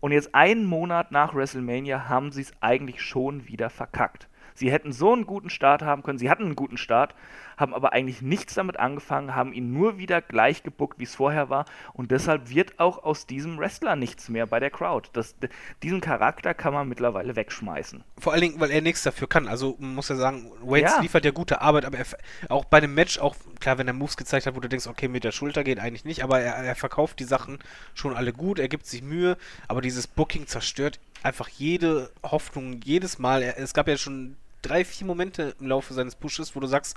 Und 0.00 0.12
jetzt 0.12 0.34
einen 0.34 0.64
Monat 0.64 1.10
nach 1.10 1.34
WrestleMania 1.34 2.08
haben 2.08 2.30
sie 2.30 2.42
es 2.42 2.52
eigentlich 2.60 3.02
schon 3.02 3.48
wieder 3.48 3.68
verkackt. 3.68 4.27
Sie 4.58 4.72
hätten 4.72 4.92
so 4.92 5.12
einen 5.12 5.26
guten 5.26 5.50
Start 5.50 5.82
haben 5.82 6.02
können. 6.02 6.18
Sie 6.18 6.28
hatten 6.30 6.44
einen 6.44 6.56
guten 6.56 6.78
Start, 6.78 7.14
haben 7.56 7.74
aber 7.74 7.92
eigentlich 7.92 8.22
nichts 8.22 8.54
damit 8.54 8.78
angefangen, 8.78 9.34
haben 9.34 9.52
ihn 9.52 9.72
nur 9.72 9.98
wieder 9.98 10.20
gleich 10.20 10.62
gebuckt, 10.62 10.98
wie 10.98 11.04
es 11.04 11.14
vorher 11.14 11.48
war. 11.48 11.64
Und 11.92 12.10
deshalb 12.10 12.50
wird 12.50 12.78
auch 12.80 13.04
aus 13.04 13.26
diesem 13.26 13.58
Wrestler 13.58 13.96
nichts 13.96 14.28
mehr 14.28 14.46
bei 14.46 14.58
der 14.60 14.70
Crowd. 14.70 15.10
Das, 15.12 15.36
diesen 15.82 16.00
Charakter 16.00 16.54
kann 16.54 16.74
man 16.74 16.88
mittlerweile 16.88 17.36
wegschmeißen. 17.36 18.02
Vor 18.18 18.32
allen 18.32 18.42
Dingen, 18.42 18.60
weil 18.60 18.70
er 18.70 18.80
nichts 18.82 19.02
dafür 19.02 19.28
kann. 19.28 19.48
Also 19.48 19.76
man 19.78 19.94
muss 19.94 20.08
ja 20.08 20.16
sagen, 20.16 20.50
Waynes 20.62 20.92
Ja. 20.92 21.00
liefert 21.00 21.24
ja 21.24 21.30
gute 21.30 21.60
Arbeit, 21.60 21.84
aber 21.84 21.98
er, 21.98 22.06
auch 22.48 22.64
bei 22.64 22.78
einem 22.78 22.94
Match, 22.94 23.18
auch 23.18 23.36
klar, 23.60 23.78
wenn 23.78 23.86
er 23.86 23.92
Moves 23.94 24.16
gezeigt 24.16 24.46
hat, 24.46 24.56
wo 24.56 24.60
du 24.60 24.68
denkst, 24.68 24.86
okay, 24.86 25.08
mit 25.08 25.24
der 25.24 25.32
Schulter 25.32 25.62
geht 25.64 25.78
eigentlich 25.78 26.04
nicht, 26.04 26.24
aber 26.24 26.40
er, 26.40 26.54
er 26.54 26.74
verkauft 26.74 27.20
die 27.20 27.24
Sachen 27.24 27.58
schon 27.94 28.16
alle 28.16 28.32
gut, 28.32 28.58
er 28.58 28.68
gibt 28.68 28.86
sich 28.86 29.02
Mühe, 29.02 29.36
aber 29.68 29.80
dieses 29.80 30.06
Booking 30.06 30.46
zerstört 30.46 30.98
einfach 31.22 31.48
jede 31.48 32.10
Hoffnung, 32.22 32.80
jedes 32.84 33.18
Mal. 33.18 33.42
Es 33.42 33.74
gab 33.74 33.88
ja 33.88 33.96
schon 33.96 34.36
drei, 34.62 34.84
vier 34.84 35.06
Momente 35.06 35.54
im 35.60 35.66
Laufe 35.66 35.94
seines 35.94 36.14
Pushes, 36.14 36.54
wo 36.54 36.60
du 36.60 36.66
sagst, 36.66 36.96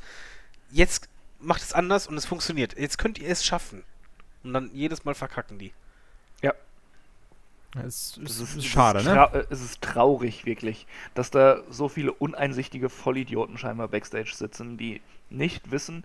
jetzt 0.72 1.10
macht 1.40 1.62
es 1.62 1.74
anders 1.74 2.08
und 2.08 2.18
es 2.18 2.26
funktioniert. 2.26 2.78
Jetzt 2.78 2.98
könnt 2.98 3.20
ihr 3.20 3.30
es 3.30 3.44
schaffen. 3.44 3.84
Und 4.44 4.54
dann 4.54 4.72
jedes 4.74 5.06
Mal 5.06 5.16
verkacken 5.16 5.60
die. 5.60 5.74
Ja. 6.42 6.54
Es 7.76 8.20
Das 8.22 8.34
ist, 8.34 8.42
ist, 8.42 8.56
ist 8.58 8.66
schade, 8.66 9.00
es 9.00 9.06
ist 9.06 9.14
ne? 9.14 9.48
Es 9.50 9.62
ist 9.62 9.82
traurig, 9.82 10.46
wirklich, 10.46 10.88
dass 11.14 11.32
da 11.32 11.62
so 11.70 11.88
viele 11.88 12.12
uneinsichtige 12.12 12.90
Vollidioten 12.90 13.58
scheinbar 13.58 13.88
Backstage 13.88 14.34
sitzen, 14.36 14.78
die 14.78 15.02
nicht 15.30 15.72
wissen, 15.72 16.04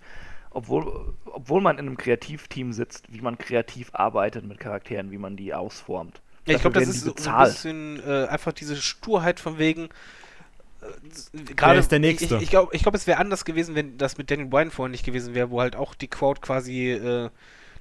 obwohl, 0.50 1.14
obwohl 1.26 1.60
man 1.60 1.78
in 1.78 1.86
einem 1.86 1.96
Kreativteam 1.96 2.72
sitzt, 2.72 3.12
wie 3.12 3.20
man 3.20 3.36
kreativ 3.36 3.90
arbeitet 3.94 4.46
mit 4.46 4.60
Charakteren, 4.60 5.10
wie 5.10 5.18
man 5.18 5.36
die 5.36 5.52
ausformt. 5.52 6.20
Ja, 6.46 6.54
ich 6.54 6.60
glaube, 6.60 6.78
das 6.78 6.88
ist 6.88 7.00
so 7.02 7.30
ein 7.30 7.44
bisschen 7.44 8.00
äh, 8.06 8.26
einfach 8.26 8.52
diese 8.52 8.76
Sturheit 8.76 9.40
von 9.40 9.58
wegen. 9.58 9.88
Äh, 11.32 11.54
gerade 11.54 11.78
ist 11.78 11.90
der 11.92 11.98
Nächste? 11.98 12.36
Ich, 12.36 12.42
ich 12.42 12.50
glaube, 12.50 12.74
ich 12.74 12.82
glaub, 12.82 12.94
es 12.94 13.06
wäre 13.06 13.18
anders 13.18 13.44
gewesen, 13.44 13.74
wenn 13.74 13.98
das 13.98 14.18
mit 14.18 14.30
Daniel 14.30 14.48
Bryan 14.48 14.70
vorhin 14.70 14.92
nicht 14.92 15.04
gewesen 15.04 15.34
wäre, 15.34 15.50
wo 15.50 15.60
halt 15.60 15.76
auch 15.76 15.94
die 15.94 16.08
Crowd 16.08 16.40
quasi 16.40 16.90
äh, 16.92 17.30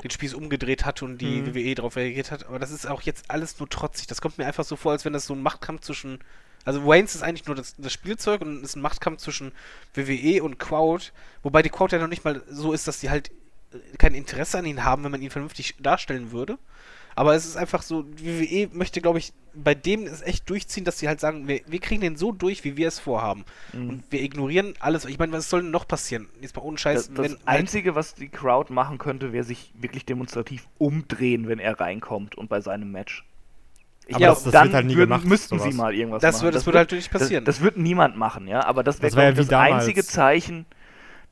den 0.03 0.09
Spieß 0.11 0.33
umgedreht 0.33 0.85
hat 0.85 1.01
und 1.01 1.19
die 1.19 1.41
Mhm. 1.41 1.55
WWE 1.55 1.75
darauf 1.75 1.95
reagiert 1.95 2.31
hat. 2.31 2.45
Aber 2.47 2.59
das 2.59 2.71
ist 2.71 2.85
auch 2.87 3.01
jetzt 3.01 3.29
alles 3.31 3.59
nur 3.59 3.69
trotzig. 3.69 4.07
Das 4.07 4.21
kommt 4.21 4.37
mir 4.37 4.45
einfach 4.45 4.63
so 4.65 4.75
vor, 4.75 4.91
als 4.91 5.05
wenn 5.05 5.13
das 5.13 5.25
so 5.25 5.33
ein 5.33 5.41
Machtkampf 5.41 5.81
zwischen. 5.81 6.19
Also 6.65 6.83
Waynes 6.85 7.13
ist 7.15 7.21
eigentlich 7.21 7.45
nur 7.45 7.55
das, 7.55 7.75
das 7.77 7.93
Spielzeug 7.93 8.41
und 8.41 8.57
es 8.57 8.69
ist 8.71 8.75
ein 8.75 8.81
Machtkampf 8.81 9.21
zwischen 9.21 9.51
WWE 9.93 10.41
und 10.43 10.57
Crowd, 10.57 11.05
wobei 11.43 11.61
die 11.61 11.69
Crowd 11.69 11.95
ja 11.95 12.01
noch 12.01 12.07
nicht 12.09 12.25
mal 12.25 12.41
so 12.49 12.73
ist, 12.73 12.87
dass 12.87 12.99
die 12.99 13.11
halt 13.11 13.29
äh, 13.71 13.77
kein 13.99 14.15
Interesse 14.15 14.57
an 14.57 14.65
ihn 14.65 14.83
haben, 14.83 15.03
wenn 15.03 15.11
man 15.11 15.21
ihn 15.21 15.29
vernünftig 15.29 15.75
darstellen 15.79 16.31
würde. 16.31 16.57
Aber 17.17 17.33
es 17.33 17.45
ist 17.45 17.55
einfach 17.55 17.81
so, 17.81 18.01
die 18.03 18.25
WWE 18.67 18.75
möchte, 18.75 18.99
glaube 18.99 19.19
ich, 19.19 19.31
bei 19.53 19.73
dem 19.73 20.03
es 20.05 20.21
echt 20.21 20.49
durchziehen, 20.49 20.83
dass 20.83 20.99
sie 20.99 21.07
halt 21.07 21.21
sagen, 21.21 21.47
wir, 21.47 21.61
wir 21.65 21.79
kriegen 21.79 22.01
den 22.01 22.17
so 22.17 22.33
durch, 22.33 22.65
wie 22.65 22.75
wir 22.75 22.89
es 22.89 22.99
vorhaben. 22.99 23.45
Mhm. 23.71 23.89
Und 23.89 24.03
wir 24.09 24.21
ignorieren 24.21 24.73
alles. 24.81 25.05
Ich 25.05 25.17
meine, 25.17 25.31
was 25.31 25.49
soll 25.49 25.61
denn 25.61 25.71
noch 25.71 25.87
passieren? 25.87 26.27
Jetzt 26.41 26.55
mal 26.57 26.61
ohne 26.63 26.77
Scheiß, 26.77 27.07
Das, 27.07 27.13
das 27.15 27.23
wenn 27.23 27.31
halt, 27.37 27.47
Einzige, 27.47 27.95
was 27.95 28.15
die 28.15 28.27
Crowd 28.27 28.73
machen 28.73 28.97
könnte, 28.97 29.31
wäre 29.31 29.45
sich 29.45 29.71
wirklich 29.79 30.05
demonstrativ 30.05 30.67
umdrehen, 30.77 31.47
wenn 31.47 31.59
er 31.59 31.79
reinkommt 31.79 32.35
und 32.35 32.49
bei 32.49 32.59
seinem 32.59 32.91
Match. 32.91 33.23
Ich 34.07 34.15
Aber 34.15 34.25
glaub, 34.25 34.35
das- 34.35 34.43
das 34.43 34.51
dann 34.53 34.63
wird 34.65 34.73
halt 34.75 34.85
nie 34.87 34.95
würden, 34.97 35.09
gemacht, 35.11 35.25
müssten 35.25 35.57
sowas. 35.57 35.71
sie 35.71 35.77
mal 35.77 35.95
irgendwas 35.95 36.21
das, 36.21 36.35
machen. 36.35 36.43
wird, 36.45 36.55
das 36.55 36.65
würde 36.65 36.77
halt 36.79 36.91
nicht 36.91 37.11
passieren. 37.11 37.45
Das, 37.45 37.55
das 37.55 37.63
wird 37.63 37.77
niemand 37.77 38.17
machen, 38.17 38.47
ja. 38.47 38.63
Aber 38.65 38.83
das 38.83 38.97
wäre 39.01 39.07
Das 39.11 39.15
wär 39.15 39.31
wie 39.33 39.37
das 39.37 39.47
damals. 39.47 39.73
einzige 39.83 40.03
Zeichen, 40.03 40.65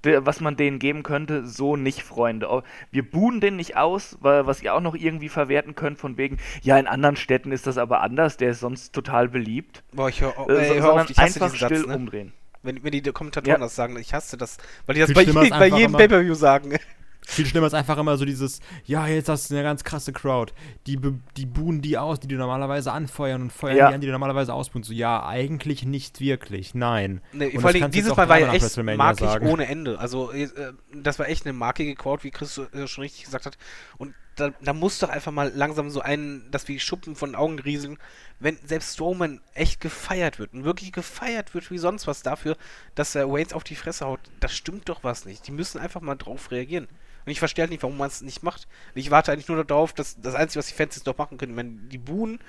was 0.04 0.42
man 0.42 0.56
denen 0.56 0.80
geben 0.80 1.04
könnte. 1.04 1.46
So 1.48 1.76
nicht, 1.76 2.04
Freunde. 2.04 2.64
Wir 2.92 3.10
buhen 3.10 3.40
den 3.42 3.56
nicht 3.56 3.78
aus, 3.78 4.18
weil, 4.22 4.46
was 4.46 4.62
ihr 4.62 4.74
auch 4.74 4.82
noch 4.82 4.96
irgendwie 4.96 5.30
verwerten 5.30 5.76
könnt, 5.76 5.98
von 5.98 6.18
wegen, 6.18 6.38
ja, 6.62 6.78
in 6.78 6.88
anderen 6.88 7.16
Städten 7.16 7.52
ist 7.52 7.68
das 7.68 7.78
aber 7.78 8.02
anders, 8.02 8.38
der 8.38 8.52
ist 8.52 8.60
sonst 8.60 8.94
total 8.94 9.30
beliebt. 9.30 9.84
Boah, 9.94 10.10
ich 10.10 10.22
hör, 10.22 10.34
oh, 10.38 10.50
Äh, 10.50 10.80
hör 10.80 10.94
auf, 10.94 11.10
ich 11.10 11.18
hasse 11.18 11.42
einfach 11.42 11.52
diesen 11.52 11.66
still 11.66 11.78
Satz, 11.80 11.88
ne? 11.88 11.96
umdrehen. 11.96 12.34
Wenn, 12.62 12.84
wenn 12.84 12.92
die 12.92 13.02
Kommentatoren 13.02 13.60
Ja. 13.60 13.66
das 13.66 13.76
sagen, 13.76 13.98
ich 13.98 14.14
hasse 14.14 14.38
das. 14.38 14.58
Weil 14.86 14.96
die 14.96 15.02
das 15.02 15.12
Viel 15.12 15.34
bei, 15.34 15.44
je, 15.44 15.50
bei 15.50 15.68
jedem 15.68 15.94
Pay-Per-View 15.94 16.34
sagen. 16.34 16.78
Viel 17.26 17.46
schlimmer 17.46 17.68
ist 17.68 17.74
einfach 17.74 17.98
immer 17.98 18.18
so 18.18 18.26
dieses, 18.26 18.60
ja, 18.86 19.08
jetzt 19.08 19.30
hast 19.30 19.50
du 19.50 19.56
eine 19.56 19.64
ganz 19.64 19.84
krasse 19.84 20.14
Crowd. 20.14 20.54
Die, 20.88 21.00
die 21.38 21.46
buhen 21.46 21.82
die 21.82 21.98
aus, 21.98 22.20
die 22.20 22.28
du 22.28 22.36
normalerweise 22.36 22.92
anfeuern 22.92 23.44
und 23.44 23.52
feuern 23.52 23.78
Ja. 23.78 23.88
die 23.90 23.96
an, 23.96 24.02
die 24.02 24.08
du 24.08 24.12
normalerweise 24.14 24.54
ausbuhen. 24.54 24.84
So, 24.84 24.94
ja, 24.94 25.26
eigentlich 25.26 25.86
nicht 25.86 26.20
wirklich, 26.20 26.76
nein. 26.76 27.22
Nee, 27.32 27.58
vor 27.60 27.70
allem, 27.70 27.92
dieses 27.92 28.16
Mal 28.16 28.30
war 28.30 28.40
ja 28.40 28.54
echt 28.54 28.78
markig 28.78 29.28
sagen. 29.28 29.48
ohne 29.48 29.68
Ende. 29.68 30.00
Also, 30.00 30.32
äh, 30.32 30.50
das 30.94 31.20
war 31.20 31.28
echt 31.30 31.46
eine 31.46 31.54
markige 31.54 31.96
Crowd, 31.96 32.24
wie 32.24 32.32
Chris 32.32 32.58
äh, 32.58 32.88
schon 32.88 33.04
richtig 33.04 33.24
gesagt 33.26 33.46
hat. 33.46 33.58
Und 33.98 34.14
da, 34.36 34.52
da 34.62 34.74
muss 34.74 35.00
doch 35.00 35.10
einfach 35.10 35.32
mal 35.32 35.52
langsam 35.54 35.90
so 35.92 36.02
ein, 36.02 36.44
dass 36.50 36.68
wie 36.68 36.80
Schuppen 36.80 37.16
von 37.16 37.36
Augen 37.36 37.60
rieseln, 37.60 37.98
wenn 38.40 38.58
selbst 38.66 38.96
Strowman 38.96 39.42
echt 39.54 39.80
gefeiert 39.80 40.40
wird 40.40 40.54
und 40.54 40.64
wirklich 40.64 40.92
gefeiert 40.92 41.54
wird 41.54 41.70
wie 41.70 41.78
sonst 41.78 42.08
was 42.08 42.24
dafür, 42.24 42.58
dass 42.96 43.14
er 43.16 43.30
Waynes 43.32 43.54
auf 43.54 43.64
die 43.64 43.76
Fresse 43.76 44.06
haut. 44.06 44.20
Das 44.40 44.54
stimmt 44.54 44.90
doch 44.90 45.04
was 45.04 45.26
nicht. 45.26 45.48
Die 45.48 45.52
müssen 45.52 45.80
einfach 45.80 46.02
mal 46.02 46.16
drauf 46.16 46.50
reagieren. 46.52 46.88
Und 47.26 47.32
ich 47.32 47.40
verstehe 47.40 47.64
halt 47.64 47.72
nicht, 47.72 47.84
warum 47.84 47.98
man 47.98 48.08
es 48.08 48.22
nicht 48.22 48.44
macht. 48.44 48.68
Ich 48.96 49.12
warte 49.12 49.32
eigentlich 49.32 49.48
nur 49.48 49.64
darauf, 49.64 49.94
dass 49.94 50.20
das 50.20 50.36
Einzige, 50.36 50.60
was 50.60 50.68
die 50.68 50.74
Fans 50.74 50.96
jetzt 50.96 51.06
noch 51.06 51.18
machen 51.18 51.38
können, 51.38 51.56
wenn 51.56 51.90
die 51.90 51.98
Buhen 51.98 52.40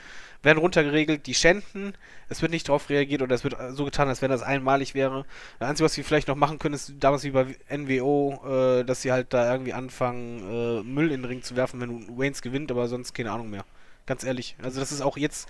werden 0.43 0.59
runtergeregelt, 0.59 1.27
die 1.27 1.35
Schänden, 1.35 1.95
es 2.29 2.43
wird 2.43 2.53
nicht 2.53 2.69
darauf 2.69 2.91
reagiert 2.91 3.23
oder 3.23 3.35
es 3.35 3.45
wird 3.45 3.57
so 3.71 3.85
getan, 3.85 4.09
als 4.09 4.21
wenn 4.21 4.31
das 4.31 4.43
einmalig 4.43 4.95
wäre. 4.95 5.25
Das 5.59 5.69
Einzige, 5.71 5.87
was 5.87 5.95
sie 5.95 6.03
vielleicht 6.03 6.29
noch 6.29 6.37
machen 6.37 6.59
können, 6.59 6.75
ist 6.75 6.93
damals 7.01 7.25
wie 7.25 7.31
bei 7.31 7.57
NWO, 7.71 8.81
äh, 8.81 8.85
dass 8.85 9.03
sie 9.03 9.13
halt 9.13 9.33
da 9.33 9.51
irgendwie 9.51 9.73
anfangen, 9.73 10.41
äh, 10.41 10.83
Müll 10.83 11.11
in 11.11 11.23
den 11.23 11.25
Ring 11.25 11.43
zu 11.43 11.57
werfen, 11.57 11.81
wenn 11.81 12.19
Waynes 12.19 12.43
gewinnt, 12.43 12.71
aber 12.71 12.89
sonst 12.89 13.15
keine 13.15 13.33
Ahnung 13.33 13.51
mehr. 13.51 13.65
Ganz 14.07 14.23
ehrlich. 14.23 14.57
Also 14.63 14.81
das 14.81 14.93
ist 14.93 15.01
auch 15.01 15.17
jetzt, 15.17 15.49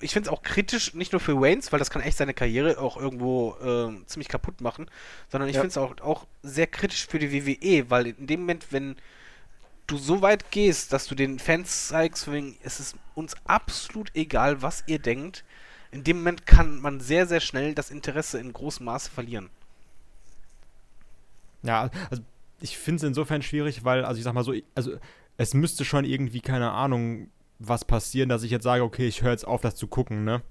ich 0.00 0.12
finde 0.12 0.28
es 0.28 0.32
auch 0.32 0.42
kritisch, 0.42 0.94
nicht 0.94 1.12
nur 1.12 1.20
für 1.20 1.40
Waynes, 1.40 1.72
weil 1.72 1.78
das 1.78 1.90
kann 1.90 2.02
echt 2.02 2.16
seine 2.18 2.34
Karriere 2.34 2.78
auch 2.78 2.96
irgendwo 2.96 3.54
äh, 3.62 4.04
ziemlich 4.06 4.28
kaputt 4.28 4.60
machen, 4.60 4.86
sondern 5.30 5.48
ich 5.48 5.56
Ja. 5.56 5.60
finde 5.60 5.70
es 5.70 5.78
auch, 5.78 6.00
auch 6.00 6.26
sehr 6.42 6.66
kritisch 6.66 7.06
für 7.06 7.18
die 7.18 7.32
WWE, 7.32 7.90
weil 7.90 8.06
in 8.08 8.26
dem 8.26 8.40
Moment, 8.40 8.66
wenn 8.70 8.96
du 9.86 9.98
so 9.98 10.22
weit 10.22 10.50
gehst, 10.50 10.92
dass 10.92 11.06
du 11.06 11.14
den 11.14 11.38
Fans 11.38 11.88
zeigst, 11.88 12.30
wegen, 12.30 12.56
es 12.62 12.80
ist 12.80 12.96
uns 13.14 13.34
absolut 13.46 14.10
egal, 14.14 14.62
was 14.62 14.84
ihr 14.86 14.98
denkt, 14.98 15.44
in 15.90 16.04
dem 16.04 16.18
Moment 16.18 16.46
kann 16.46 16.80
man 16.80 17.00
sehr, 17.00 17.26
sehr 17.26 17.40
schnell 17.40 17.74
das 17.74 17.90
Interesse 17.90 18.38
in 18.38 18.52
großem 18.52 18.86
Maße 18.86 19.10
verlieren. 19.10 19.50
Ja, 21.62 21.90
also 22.10 22.22
ich 22.60 22.78
finde 22.78 22.96
es 22.98 23.02
insofern 23.02 23.42
schwierig, 23.42 23.84
weil, 23.84 24.04
also 24.04 24.18
ich 24.18 24.24
sag 24.24 24.32
mal 24.34 24.44
so, 24.44 24.54
also 24.74 24.96
es 25.36 25.54
müsste 25.54 25.84
schon 25.84 26.04
irgendwie, 26.04 26.40
keine 26.40 26.70
Ahnung, 26.72 27.30
was 27.60 27.84
passieren, 27.84 28.28
dass 28.28 28.42
ich 28.42 28.50
jetzt 28.50 28.64
sage, 28.64 28.82
okay, 28.82 29.06
ich 29.06 29.22
höre 29.22 29.30
jetzt 29.30 29.46
auf, 29.46 29.60
das 29.60 29.76
zu 29.76 29.86
gucken, 29.86 30.24
ne? 30.24 30.42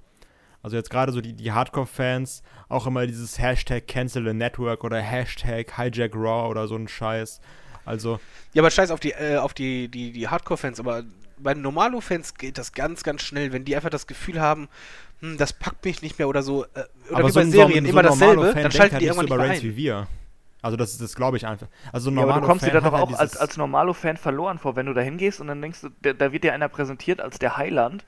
Also 0.62 0.76
jetzt 0.76 0.90
gerade 0.90 1.12
so 1.12 1.22
die, 1.22 1.34
die 1.34 1.52
Hardcore-Fans, 1.52 2.44
auch 2.68 2.86
immer 2.86 3.08
dieses 3.08 3.40
Hashtag 3.40 3.88
Cancel 3.88 4.26
the 4.26 4.34
Network 4.34 4.84
oder 4.84 5.00
Hashtag 5.00 5.76
Hijack 5.76 6.16
Raw 6.16 6.50
oder 6.50 6.68
so 6.68 6.76
ein 6.76 6.88
Scheiß. 6.88 7.40
Also, 7.86 8.20
Ja, 8.54 8.62
aber 8.62 8.70
scheiß 8.70 8.92
auf 8.92 9.00
die, 9.00 9.12
äh, 9.12 9.38
auf 9.38 9.54
die, 9.54 9.88
die, 9.88 10.12
die 10.12 10.28
Hardcore-Fans, 10.28 10.80
aber 10.80 11.04
bei 11.38 11.54
den 11.54 11.64
Normalo-Fans 11.64 12.36
geht 12.36 12.58
das 12.58 12.74
ganz, 12.74 13.04
ganz 13.04 13.24
schnell, 13.24 13.54
wenn 13.54 13.66
die 13.66 13.76
einfach 13.76 13.90
das 13.90 14.06
Gefühl 14.06 14.42
haben, 14.42 14.68
hm, 15.22 15.38
das 15.38 15.54
packt 15.54 15.86
mich 15.86 16.02
nicht 16.02 16.20
mehr 16.20 16.28
oder 16.28 16.44
so, 16.44 16.66
äh, 16.66 16.68
oder 17.10 17.20
aber 17.20 17.28
wie 17.28 17.32
so 17.32 17.40
bei 17.40 17.46
Serien, 17.46 17.86
so 17.86 17.92
immer 17.92 18.04
so 18.04 18.10
dasselbe, 18.10 18.54
dann 18.62 18.72
schalten 18.72 18.94
halt 18.94 19.02
die 19.02 19.08
nicht 19.08 19.18
irgendwann 19.18 19.26
über 19.26 19.38
nicht 19.38 19.38
mehr 19.38 19.50
Reigns 19.50 19.64
ein. 19.64 19.70
wie 19.70 19.76
wir. 19.78 20.08
Also 20.62 20.78
das, 20.78 20.98
das 20.98 21.16
glaube 21.16 21.38
ich 21.38 21.48
einfach. 21.48 21.68
Also 21.92 22.12
Ja, 22.16 22.24
aber 22.24 22.34
du 22.34 22.42
kommst 22.42 22.66
dir 22.66 22.72
Normalo-Fan 22.72 22.82
da 22.82 22.82
doch 22.82 22.94
hat 22.94 23.02
auch 23.02 23.10
halt 23.20 23.20
als, 23.20 23.38
als 23.38 23.58
Normalo-Fan 23.58 24.18
verloren 24.18 24.58
vor, 24.60 24.76
wenn 24.76 24.86
du 24.86 24.94
da 24.94 25.02
hingehst 25.02 25.40
und 25.42 25.48
dann 25.48 25.62
denkst 25.62 25.82
du, 25.82 25.90
da, 26.02 26.14
da 26.14 26.32
wird 26.32 26.44
dir 26.44 26.54
einer 26.54 26.70
präsentiert 26.70 27.22
als 27.22 27.40
der 27.40 27.58
Heiland 27.58 28.06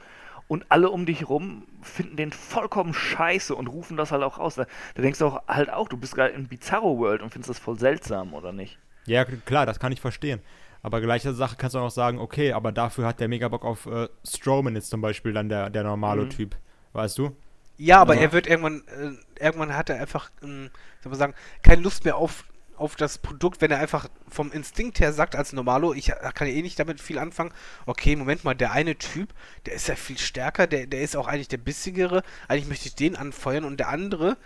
und 0.47 0.65
alle 0.69 0.89
um 0.89 1.05
dich 1.05 1.29
rum 1.29 1.63
finden 1.81 2.17
den 2.17 2.31
vollkommen 2.31 2.93
scheiße 2.93 3.55
und 3.55 3.67
rufen 3.67 3.97
das 3.97 4.11
halt 4.11 4.23
auch 4.23 4.37
raus. 4.39 4.55
Da, 4.55 4.65
da 4.95 5.01
denkst 5.01 5.19
du 5.19 5.27
auch 5.27 5.47
halt 5.47 5.71
auch, 5.71 5.87
du 5.87 5.97
bist 5.97 6.15
gerade 6.15 6.33
in 6.33 6.47
Bizarro 6.47 6.97
World 6.99 7.21
und 7.21 7.29
findest 7.31 7.49
das 7.49 7.59
voll 7.59 7.79
seltsam, 7.79 8.33
oder 8.33 8.51
nicht? 8.51 8.79
Ja, 9.05 9.25
klar, 9.25 9.65
das 9.65 9.79
kann 9.79 9.91
ich 9.91 10.01
verstehen. 10.01 10.41
Aber 10.83 11.01
gleiche 11.01 11.33
Sache 11.33 11.55
kannst 11.57 11.75
du 11.75 11.79
auch 11.79 11.91
sagen, 11.91 12.19
okay, 12.19 12.53
aber 12.53 12.71
dafür 12.71 13.05
hat 13.05 13.19
der 13.19 13.27
mega 13.27 13.47
Bock 13.47 13.65
auf 13.65 13.85
äh, 13.85 14.09
Strowman 14.25 14.75
jetzt 14.75 14.89
zum 14.89 15.01
Beispiel 15.01 15.33
dann 15.33 15.49
der, 15.49 15.69
der 15.69 15.83
normale 15.83 16.23
Mhm. 16.23 16.29
Typ. 16.29 16.55
Weißt 16.93 17.17
du? 17.17 17.35
Ja, 17.81 17.99
aber 17.99 18.11
Also- 18.13 18.23
er 18.23 18.31
wird 18.31 18.45
irgendwann, 18.45 18.83
äh, 18.87 19.43
irgendwann 19.43 19.75
hat 19.75 19.89
er 19.89 19.99
einfach, 19.99 20.29
ähm, 20.43 20.69
soll 21.01 21.09
man 21.09 21.17
sagen, 21.17 21.33
keine 21.63 21.81
Lust 21.81 22.05
mehr 22.05 22.15
auf, 22.15 22.43
auf 22.77 22.95
das 22.95 23.17
Produkt, 23.17 23.59
wenn 23.61 23.71
er 23.71 23.79
einfach 23.79 24.07
vom 24.29 24.51
Instinkt 24.51 24.99
her 24.99 25.13
sagt 25.13 25.35
als 25.35 25.51
Normalo, 25.51 25.91
ich 25.95 26.09
äh, 26.09 26.15
kann 26.35 26.47
ja 26.47 26.53
eh 26.53 26.61
nicht 26.61 26.77
damit 26.77 27.01
viel 27.01 27.17
anfangen. 27.17 27.51
Okay, 27.87 28.15
Moment 28.15 28.43
mal, 28.43 28.53
der 28.53 28.71
eine 28.71 28.97
Typ, 28.99 29.33
der 29.65 29.73
ist 29.73 29.87
ja 29.87 29.95
viel 29.95 30.19
stärker, 30.19 30.67
der, 30.67 30.85
der 30.85 31.01
ist 31.01 31.15
auch 31.15 31.27
eigentlich 31.27 31.47
der 31.47 31.57
bissigere, 31.57 32.21
eigentlich 32.47 32.67
möchte 32.67 32.87
ich 32.87 32.93
den 32.93 33.15
anfeuern 33.15 33.63
und 33.63 33.77
der 33.79 33.89
andere, 33.89 34.37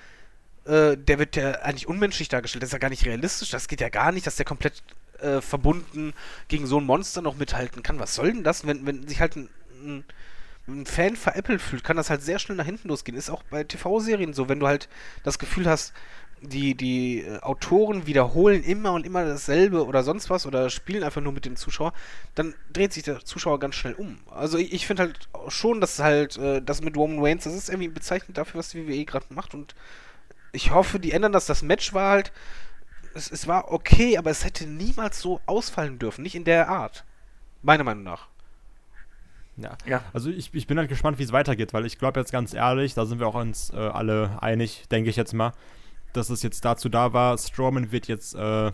äh, 0.63 0.95
der 0.95 1.19
wird 1.19 1.35
ja 1.35 1.51
eigentlich 1.61 1.87
unmenschlich 1.89 2.29
dargestellt, 2.29 2.63
das 2.63 2.69
ist 2.69 2.73
ja 2.73 2.79
gar 2.79 2.89
nicht 2.89 3.05
realistisch, 3.05 3.49
das 3.49 3.67
geht 3.67 3.81
ja 3.81 3.89
gar 3.89 4.13
nicht, 4.13 4.25
dass 4.25 4.37
der 4.37 4.45
komplett 4.45 4.81
äh, 5.19 5.41
verbunden 5.41 6.13
gegen 6.47 6.67
so 6.67 6.79
ein 6.79 6.85
Monster 6.85 7.21
noch 7.21 7.35
mithalten 7.35 7.83
kann. 7.83 7.99
Was 7.99 8.15
soll 8.15 8.31
denn 8.31 8.43
das, 8.45 8.65
wenn, 8.65 8.85
wenn 8.85 9.05
sich 9.09 9.19
halt 9.19 9.35
ein, 9.35 9.49
ein 9.83 10.05
ein 10.67 10.85
Fan 10.85 11.15
veräppelt 11.15 11.61
fühlt, 11.61 11.83
kann 11.83 11.97
das 11.97 12.09
halt 12.09 12.21
sehr 12.21 12.39
schnell 12.39 12.57
nach 12.57 12.65
hinten 12.65 12.87
losgehen. 12.87 13.17
Ist 13.17 13.29
auch 13.29 13.43
bei 13.43 13.63
TV-Serien 13.63 14.33
so, 14.33 14.49
wenn 14.49 14.59
du 14.59 14.67
halt 14.67 14.89
das 15.23 15.37
Gefühl 15.37 15.67
hast, 15.69 15.93
die, 16.41 16.75
die 16.75 17.21
äh, 17.21 17.39
Autoren 17.39 18.07
wiederholen 18.07 18.63
immer 18.63 18.93
und 18.93 19.05
immer 19.05 19.25
dasselbe 19.25 19.85
oder 19.85 20.03
sonst 20.03 20.29
was 20.29 20.45
oder 20.45 20.69
spielen 20.69 21.03
einfach 21.03 21.21
nur 21.21 21.33
mit 21.33 21.45
dem 21.45 21.55
Zuschauer, 21.55 21.93
dann 22.35 22.53
dreht 22.71 22.93
sich 22.93 23.03
der 23.03 23.23
Zuschauer 23.23 23.59
ganz 23.59 23.75
schnell 23.75 23.93
um. 23.93 24.19
Also 24.29 24.57
ich, 24.57 24.73
ich 24.73 24.87
finde 24.87 25.03
halt 25.03 25.29
schon, 25.47 25.81
dass 25.81 25.99
halt, 25.99 26.37
äh, 26.37 26.61
das 26.61 26.81
mit 26.81 26.97
Roman 26.97 27.23
Reigns, 27.23 27.45
das 27.45 27.53
ist 27.53 27.69
irgendwie 27.69 27.89
bezeichnend 27.89 28.37
dafür, 28.37 28.59
was 28.59 28.69
die 28.69 28.87
WWE 28.87 29.05
gerade 29.05 29.25
macht 29.29 29.53
und 29.53 29.75
ich 30.51 30.71
hoffe, 30.71 30.99
die 30.99 31.11
ändern 31.11 31.33
das. 31.33 31.45
Das 31.45 31.61
Match 31.61 31.93
war 31.93 32.11
halt, 32.11 32.31
es, 33.13 33.29
es 33.29 33.47
war 33.47 33.71
okay, 33.71 34.17
aber 34.17 34.31
es 34.31 34.45
hätte 34.45 34.65
niemals 34.65 35.19
so 35.19 35.41
ausfallen 35.45 35.99
dürfen, 35.99 36.21
nicht 36.21 36.35
in 36.35 36.45
der 36.45 36.69
Art. 36.69 37.03
Meiner 37.61 37.83
Meinung 37.83 38.03
nach. 38.03 38.27
Ja. 39.57 39.77
Ja. 39.85 40.01
Also 40.13 40.29
ich, 40.29 40.53
ich 40.53 40.67
bin 40.67 40.77
halt 40.77 40.89
gespannt, 40.89 41.17
wie 41.19 41.23
es 41.23 41.31
weitergeht, 41.31 41.73
weil 41.73 41.85
ich 41.85 41.97
glaube 41.97 42.19
jetzt 42.19 42.31
ganz 42.31 42.53
ehrlich, 42.53 42.93
da 42.93 43.05
sind 43.05 43.19
wir 43.19 43.27
auch 43.27 43.35
uns 43.35 43.71
äh, 43.71 43.77
alle 43.77 44.41
einig, 44.41 44.87
denke 44.89 45.09
ich 45.09 45.15
jetzt 45.15 45.33
mal, 45.33 45.53
dass 46.13 46.29
es 46.29 46.43
jetzt 46.43 46.63
dazu 46.65 46.89
da 46.89 47.13
war, 47.13 47.37
Strowman 47.37 47.91
wird 47.91 48.07
jetzt 48.07 48.35
äh, 48.35 48.71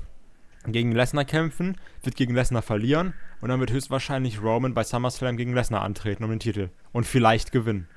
gegen 0.68 0.92
Lesnar 0.92 1.26
kämpfen, 1.26 1.78
wird 2.04 2.16
gegen 2.16 2.34
Lesnar 2.36 2.62
verlieren 2.62 3.14
und 3.42 3.50
dann 3.50 3.60
wird 3.60 3.72
höchstwahrscheinlich 3.72 4.42
Roman 4.42 4.74
bei 4.74 4.84
SummerSlam 4.84 5.38
gegen 5.38 5.54
Lesnar 5.54 5.82
antreten 5.82 6.24
um 6.24 6.30
den 6.30 6.40
Titel 6.40 6.70
und 6.92 7.06
vielleicht 7.06 7.52
gewinnen. 7.52 7.88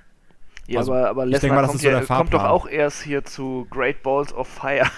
Ja, 0.66 0.80
Also, 0.80 0.94
aber, 0.94 1.08
aber 1.08 1.26
Lesnar 1.26 1.54
mal, 1.54 1.62
das 1.62 1.70
kommt, 1.70 1.76
ist 1.76 1.82
so 1.82 1.90
ja, 1.90 2.00
kommt 2.00 2.32
doch 2.32 2.44
auch 2.44 2.66
erst 2.66 3.02
hier 3.02 3.24
zu 3.24 3.66
Great 3.70 4.02
Balls 4.02 4.32
of 4.32 4.48
Fire. 4.48 4.90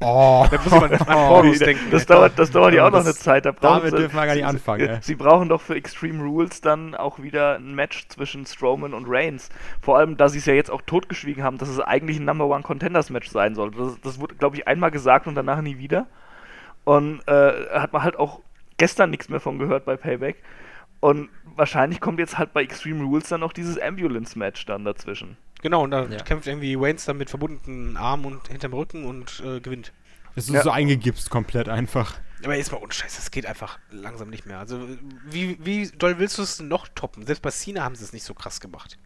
Oh, 0.00 0.46
Da 0.50 0.58
muss 0.62 0.70
man 0.70 0.92
an 0.92 1.14
Horus 1.28 1.58
denken. 1.58 1.90
Das 1.90 2.06
dauert, 2.06 2.38
das 2.38 2.50
dauert 2.50 2.72
ja 2.74 2.86
auch 2.86 2.90
noch 2.90 2.98
Das- 2.98 3.06
eine 3.06 3.14
Zeit. 3.16 3.44
Da 3.46 3.52
brauchen 3.52 3.78
damit 3.80 3.90
sie, 3.90 3.96
dürfen 3.98 4.14
wir 4.16 4.26
gar 4.26 4.34
nicht 4.34 4.42
sie- 4.44 4.48
anfangen, 4.48 4.88
Sie, 5.00 5.06
sie 5.06 5.14
brauchen 5.16 5.48
doch 5.48 5.60
für 5.60 5.74
Extreme 5.74 6.22
Rules 6.22 6.60
dann 6.60 6.94
auch 6.94 7.18
wieder 7.20 7.56
ein 7.56 7.74
Match 7.74 8.06
zwischen 8.08 8.46
Strowman 8.46 8.94
und 8.94 9.06
Reigns. 9.08 9.48
Vor 9.82 9.98
allem, 9.98 10.16
da 10.16 10.28
sie 10.28 10.38
es 10.38 10.46
ja 10.46 10.54
jetzt 10.54 10.70
auch 10.70 10.82
totgeschwiegen 10.82 11.42
haben, 11.42 11.58
dass 11.58 11.68
es 11.68 11.80
eigentlich 11.80 12.18
ein 12.20 12.24
Number 12.24 12.46
One 12.46 12.62
Contenders 12.62 13.10
Match 13.10 13.28
sein 13.30 13.54
sollte. 13.54 13.78
Das, 13.78 14.00
das 14.00 14.20
wurde, 14.20 14.36
glaube 14.36 14.56
ich, 14.56 14.68
einmal 14.68 14.90
gesagt 14.90 15.26
und 15.26 15.34
danach 15.34 15.60
nie 15.62 15.78
wieder. 15.78 16.06
Und 16.84 17.20
äh, 17.26 17.52
hat 17.78 17.92
man 17.92 18.02
halt 18.02 18.16
auch 18.18 18.40
gestern 18.76 19.10
nichts 19.10 19.28
mehr 19.28 19.40
von 19.40 19.58
gehört 19.58 19.84
bei 19.84 19.96
Payback. 19.96 20.36
Und 21.00 21.28
wahrscheinlich 21.56 22.00
kommt 22.00 22.18
jetzt 22.18 22.38
halt 22.38 22.52
bei 22.52 22.62
Extreme 22.62 23.04
Rules 23.04 23.28
dann 23.28 23.40
noch 23.40 23.52
dieses 23.52 23.78
Ambulance-Match 23.80 24.64
dann 24.66 24.84
dazwischen. 24.84 25.36
Genau, 25.62 25.82
und 25.82 25.90
dann 25.90 26.12
Ja. 26.12 26.18
kämpft 26.18 26.46
irgendwie 26.46 26.78
Waynes 26.78 27.04
dann 27.04 27.16
mit 27.18 27.30
verbundenen 27.30 27.96
Armen 27.96 28.24
und 28.24 28.48
hinterm 28.48 28.72
Rücken 28.74 29.04
und 29.04 29.40
äh, 29.44 29.60
gewinnt. 29.60 29.92
es 30.36 30.48
ist 30.48 30.54
Ja. 30.54 30.62
so 30.62 30.70
eingegipst 30.70 31.30
komplett 31.30 31.68
einfach. 31.68 32.14
Aber 32.44 32.54
jetzt 32.54 32.70
mal 32.70 32.78
ohne 32.80 32.92
Scheiß, 32.92 33.16
das 33.16 33.32
geht 33.32 33.44
einfach 33.46 33.78
langsam 33.90 34.30
nicht 34.30 34.46
mehr. 34.46 34.60
Also, 34.60 34.80
wie, 35.28 35.58
wie 35.64 35.88
doll 35.88 36.18
willst 36.20 36.38
du 36.38 36.42
es 36.42 36.58
denn 36.58 36.68
noch 36.68 36.86
toppen? 36.94 37.26
Selbst 37.26 37.40
bei 37.42 37.50
Cena 37.50 37.82
haben 37.82 37.96
sie 37.96 38.04
es 38.04 38.12
nicht 38.12 38.22
so 38.22 38.34
krass 38.34 38.60
gemacht. 38.60 38.96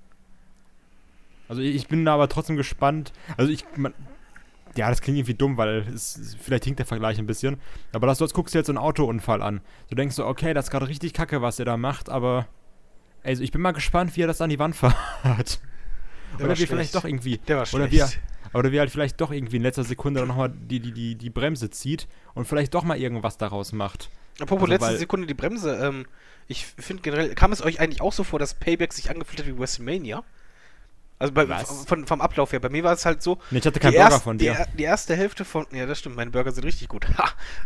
Also 1.48 1.62
ich 1.62 1.88
bin 1.88 2.04
da 2.04 2.14
aber 2.14 2.28
trotzdem 2.28 2.56
gespannt. 2.56 3.12
Also 3.38 3.50
ich, 3.50 3.64
man, 3.76 3.94
ja, 4.76 4.88
das 4.90 5.00
klingt 5.00 5.18
irgendwie 5.18 5.34
dumm, 5.34 5.56
weil 5.56 5.86
es, 5.94 6.36
vielleicht 6.40 6.64
hinkt 6.64 6.78
der 6.78 6.86
Vergleich 6.86 7.18
ein 7.18 7.26
bisschen. 7.26 7.58
Aber 7.92 8.06
das, 8.06 8.20
als 8.22 8.32
guckst 8.34 8.54
du 8.54 8.58
jetzt 8.58 8.66
so 8.66 8.72
einen 8.72 8.78
Autounfall 8.78 9.42
an. 9.42 9.60
Du 9.88 9.94
denkst 9.94 10.14
so, 10.14 10.26
okay, 10.26 10.52
das 10.54 10.66
ist 10.66 10.70
gerade 10.70 10.88
richtig 10.88 11.12
kacke, 11.14 11.40
was 11.42 11.58
er 11.58 11.64
da 11.64 11.76
macht, 11.78 12.08
aber 12.10 12.46
also 13.24 13.42
ich 13.42 13.52
bin 13.52 13.60
mal 13.60 13.72
gespannt, 13.72 14.16
wie 14.16 14.22
er 14.22 14.26
das 14.26 14.40
an 14.40 14.50
die 14.50 14.58
Wand 14.58 14.76
fährt. 15.22 15.60
Der 16.42 16.50
Oder 16.50 16.56
war 16.56 16.58
wie 16.62 16.66
vielleicht 16.66 16.90
schlecht. 16.90 16.94
doch 17.04 17.08
irgendwie. 17.08 17.38
Der 17.38 17.56
war 17.56 17.62
Oder 17.62 17.68
schlecht. 17.88 17.92
wie, 17.92 17.98
er- 17.98 18.10
oder 18.58 18.70
wie 18.72 18.76
er 18.76 18.80
halt 18.80 18.90
vielleicht 18.90 19.20
doch 19.20 19.30
irgendwie 19.30 19.56
in 19.56 19.62
letzter 19.62 19.84
Sekunde 19.84 20.20
dann 20.20 20.28
nochmal 20.28 20.50
die, 20.50 20.80
die, 20.80 20.92
die, 20.92 21.14
die 21.14 21.30
Bremse 21.30 21.70
zieht 21.70 22.06
und 22.34 22.46
vielleicht 22.46 22.74
doch 22.74 22.84
mal 22.84 22.98
irgendwas 22.98 23.38
daraus 23.38 23.72
macht. 23.72 24.10
Apropos 24.40 24.68
Also, 24.70 24.84
letzte 24.84 24.98
Sekunde 24.98 25.26
die 25.26 25.34
Bremse, 25.34 25.76
ähm, 25.82 26.06
ich 26.48 26.66
finde 26.66 27.02
generell, 27.02 27.34
kam 27.34 27.52
es 27.52 27.62
euch 27.62 27.80
eigentlich 27.80 28.00
auch 28.00 28.12
so 28.12 28.24
vor, 28.24 28.38
dass 28.38 28.54
Payback 28.54 28.92
sich 28.92 29.08
angefühlt 29.10 29.38
hat 29.40 29.46
wie 29.46 29.58
WrestleMania? 29.58 30.22
Also 31.18 31.32
bei, 31.34 31.46
von, 31.46 32.04
vom 32.04 32.20
Ablauf 32.20 32.50
her. 32.50 32.58
Bei 32.58 32.68
mir 32.68 32.82
war 32.82 32.92
es 32.94 33.06
halt 33.06 33.22
so. 33.22 33.38
Nee, 33.52 33.58
ich 33.60 33.66
hatte 33.66 33.78
keinen 33.78 33.92
die 33.92 33.98
Burger 33.98 34.10
erst- 34.10 34.24
von 34.24 34.38
die, 34.38 34.46
dir. 34.46 34.52
er- 34.54 34.66
die 34.76 34.82
erste 34.82 35.14
Hälfte 35.14 35.44
von. 35.44 35.66
Ja, 35.70 35.86
das 35.86 36.00
stimmt, 36.00 36.16
meine 36.16 36.32
Burger 36.32 36.50
sind 36.50 36.64
richtig 36.64 36.88
gut. 36.88 37.06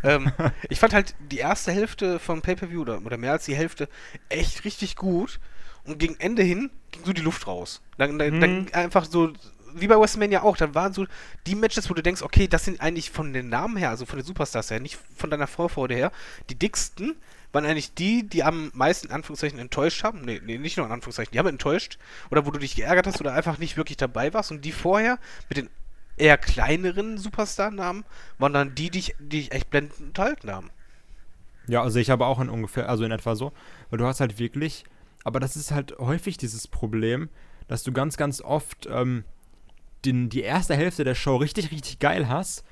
Ähm, 0.05 0.31
ich 0.69 0.78
fand 0.78 0.93
halt 0.93 1.15
die 1.32 1.39
erste 1.39 1.73
Hälfte 1.73 2.19
vom 2.19 2.43
Pay-Per-View 2.43 2.82
oder, 2.82 3.01
oder 3.05 3.16
mehr 3.16 3.32
als 3.32 3.47
die 3.47 3.57
Hälfte 3.57 3.89
echt 4.28 4.65
richtig 4.66 4.94
gut. 4.94 5.40
Und 5.86 5.98
gegen 5.98 6.16
Ende 6.18 6.42
hin 6.42 6.70
ging 6.92 7.04
so 7.04 7.12
die 7.12 7.22
Luft 7.22 7.46
raus. 7.46 7.80
Dann, 7.98 8.18
dann, 8.18 8.40
dann 8.40 8.60
Mhm. 8.62 8.68
einfach 8.72 9.04
so. 9.04 9.32
Wie 9.78 9.88
bei 9.88 10.00
WrestleMania 10.00 10.42
auch, 10.42 10.56
dann 10.56 10.74
waren 10.74 10.94
so 10.94 11.04
die 11.46 11.54
Matches, 11.54 11.90
wo 11.90 11.94
du 11.94 12.02
denkst, 12.02 12.22
okay, 12.22 12.48
das 12.48 12.64
sind 12.64 12.80
eigentlich 12.80 13.10
von 13.10 13.34
den 13.34 13.50
Namen 13.50 13.76
her, 13.76 13.90
also 13.90 14.06
von 14.06 14.18
den 14.18 14.24
Superstars 14.24 14.70
her, 14.70 14.80
nicht 14.80 14.98
von 15.16 15.28
deiner 15.28 15.46
Vorfreude 15.46 15.94
her, 15.94 16.12
die 16.48 16.54
dicksten 16.54 17.14
waren 17.52 17.66
eigentlich 17.66 17.92
die, 17.92 18.26
die 18.26 18.42
am 18.42 18.70
meisten 18.74 19.08
in 19.08 19.12
Anführungszeichen 19.12 19.58
enttäuscht 19.58 20.02
haben. 20.02 20.22
Nee, 20.22 20.40
nee, 20.44 20.56
nicht 20.56 20.78
nur 20.78 20.86
in 20.86 20.92
Anführungszeichen, 20.92 21.32
die 21.32 21.38
haben 21.38 21.46
enttäuscht. 21.48 21.98
Oder 22.30 22.46
wo 22.46 22.50
du 22.50 22.58
dich 22.58 22.74
geärgert 22.74 23.06
hast 23.06 23.20
oder 23.20 23.34
einfach 23.34 23.58
nicht 23.58 23.76
wirklich 23.76 23.96
dabei 23.98 24.32
warst. 24.32 24.50
Und 24.50 24.64
die 24.64 24.72
vorher 24.72 25.18
mit 25.50 25.58
den 25.58 25.68
eher 26.16 26.38
kleineren 26.38 27.18
Superstar-Namen 27.18 28.04
waren 28.38 28.52
dann 28.54 28.74
die, 28.74 28.90
die 28.90 29.00
dich, 29.00 29.14
die 29.18 29.40
dich 29.40 29.52
echt 29.52 29.68
blendend 29.70 30.00
unterhalten 30.00 30.50
haben. 30.50 30.70
Ja, 31.66 31.82
also 31.82 31.98
ich 31.98 32.10
habe 32.10 32.24
auch 32.26 32.40
in 32.40 32.48
ungefähr, 32.48 32.88
also 32.88 33.04
in 33.04 33.10
etwa 33.12 33.36
so, 33.36 33.52
weil 33.90 33.98
du 33.98 34.06
hast 34.06 34.20
halt 34.20 34.38
wirklich, 34.38 34.84
aber 35.27 35.40
das 35.40 35.57
ist 35.57 35.73
halt 35.73 35.98
häufig 35.98 36.36
dieses 36.39 36.69
Problem, 36.69 37.28
dass 37.69 37.82
du 37.82 37.93
ganz, 37.93 38.16
ganz 38.16 38.40
oft 38.40 38.86
ähm, 38.90 39.24
den, 40.05 40.28
die 40.28 40.43
erste 40.43 40.77
Hälfte 40.77 41.03
der 41.05 41.15
Show 41.16 41.36
richtig, 41.36 41.73
richtig 41.73 41.98
geil 41.98 42.28
hast 42.28 42.65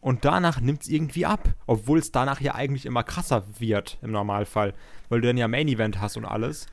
und 0.00 0.24
danach 0.24 0.60
nimmt 0.60 0.82
es 0.82 0.88
irgendwie 0.88 1.26
ab, 1.26 1.50
obwohl 1.66 1.98
es 1.98 2.10
danach 2.10 2.40
ja 2.40 2.54
eigentlich 2.54 2.86
immer 2.86 3.02
krasser 3.02 3.44
wird 3.58 3.98
im 4.00 4.12
Normalfall, 4.12 4.72
weil 5.10 5.20
du 5.20 5.26
dann 5.28 5.36
ja 5.36 5.46
Main 5.46 5.68
Event 5.68 6.00
hast 6.00 6.16
und 6.16 6.24
alles. 6.24 6.66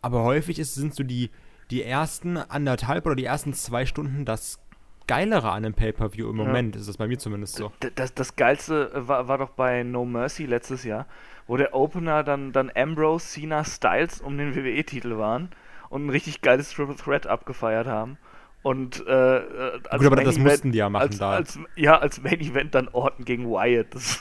Aber 0.00 0.22
häufig 0.22 0.58
ist, 0.58 0.74
sind 0.74 0.94
so 0.94 1.02
die, 1.02 1.30
die 1.70 1.82
ersten 1.82 2.36
anderthalb 2.38 3.04
oder 3.06 3.16
die 3.16 3.24
ersten 3.26 3.52
zwei 3.52 3.84
Stunden 3.86 4.24
das 4.24 4.60
Geilere 5.06 5.50
an 5.50 5.66
einem 5.66 5.74
Pay-Per-View 5.74 6.30
im 6.30 6.38
Ja. 6.38 6.44
Moment, 6.46 6.76
ist 6.76 6.88
das 6.88 6.96
bei 6.96 7.06
mir 7.06 7.18
zumindest 7.18 7.56
so. 7.56 7.70
D- 7.82 7.90
Das, 7.94 8.14
das 8.14 8.36
Geilste 8.36 8.90
äh, 8.94 9.06
war, 9.08 9.28
war 9.28 9.36
doch 9.36 9.50
bei 9.50 9.82
No 9.82 10.06
Mercy 10.06 10.46
letztes 10.46 10.84
Jahr, 10.84 11.06
wo 11.46 11.56
der 11.56 11.74
Opener 11.74 12.22
dann, 12.24 12.52
dann 12.52 12.70
Ambrose, 12.74 13.26
Cena, 13.26 13.64
Styles 13.64 14.20
um 14.20 14.38
den 14.38 14.54
WWE-Titel 14.54 15.18
waren 15.18 15.50
und 15.90 16.06
ein 16.06 16.10
richtig 16.10 16.40
geiles 16.40 16.70
Triple 16.72 16.96
Threat 16.96 17.26
abgefeiert 17.26 17.86
haben. 17.86 18.18
Und 18.62 19.06
äh, 19.06 19.36
äh, 19.38 19.80
als 19.90 19.98
Gut, 19.98 20.06
aber 20.06 20.16
Main 20.16 20.24
das 20.24 20.36
Event- 20.36 20.46
mussten 20.48 20.72
die 20.72 20.78
ja 20.78 20.88
machen 20.88 21.02
als, 21.02 21.18
da. 21.18 21.30
Als, 21.32 21.58
ja, 21.76 21.98
als 21.98 22.22
Main 22.22 22.40
Event 22.40 22.74
dann 22.74 22.88
Orton 22.88 23.26
gegen 23.26 23.46
Wyatt. 23.50 23.88
Das, 23.94 24.20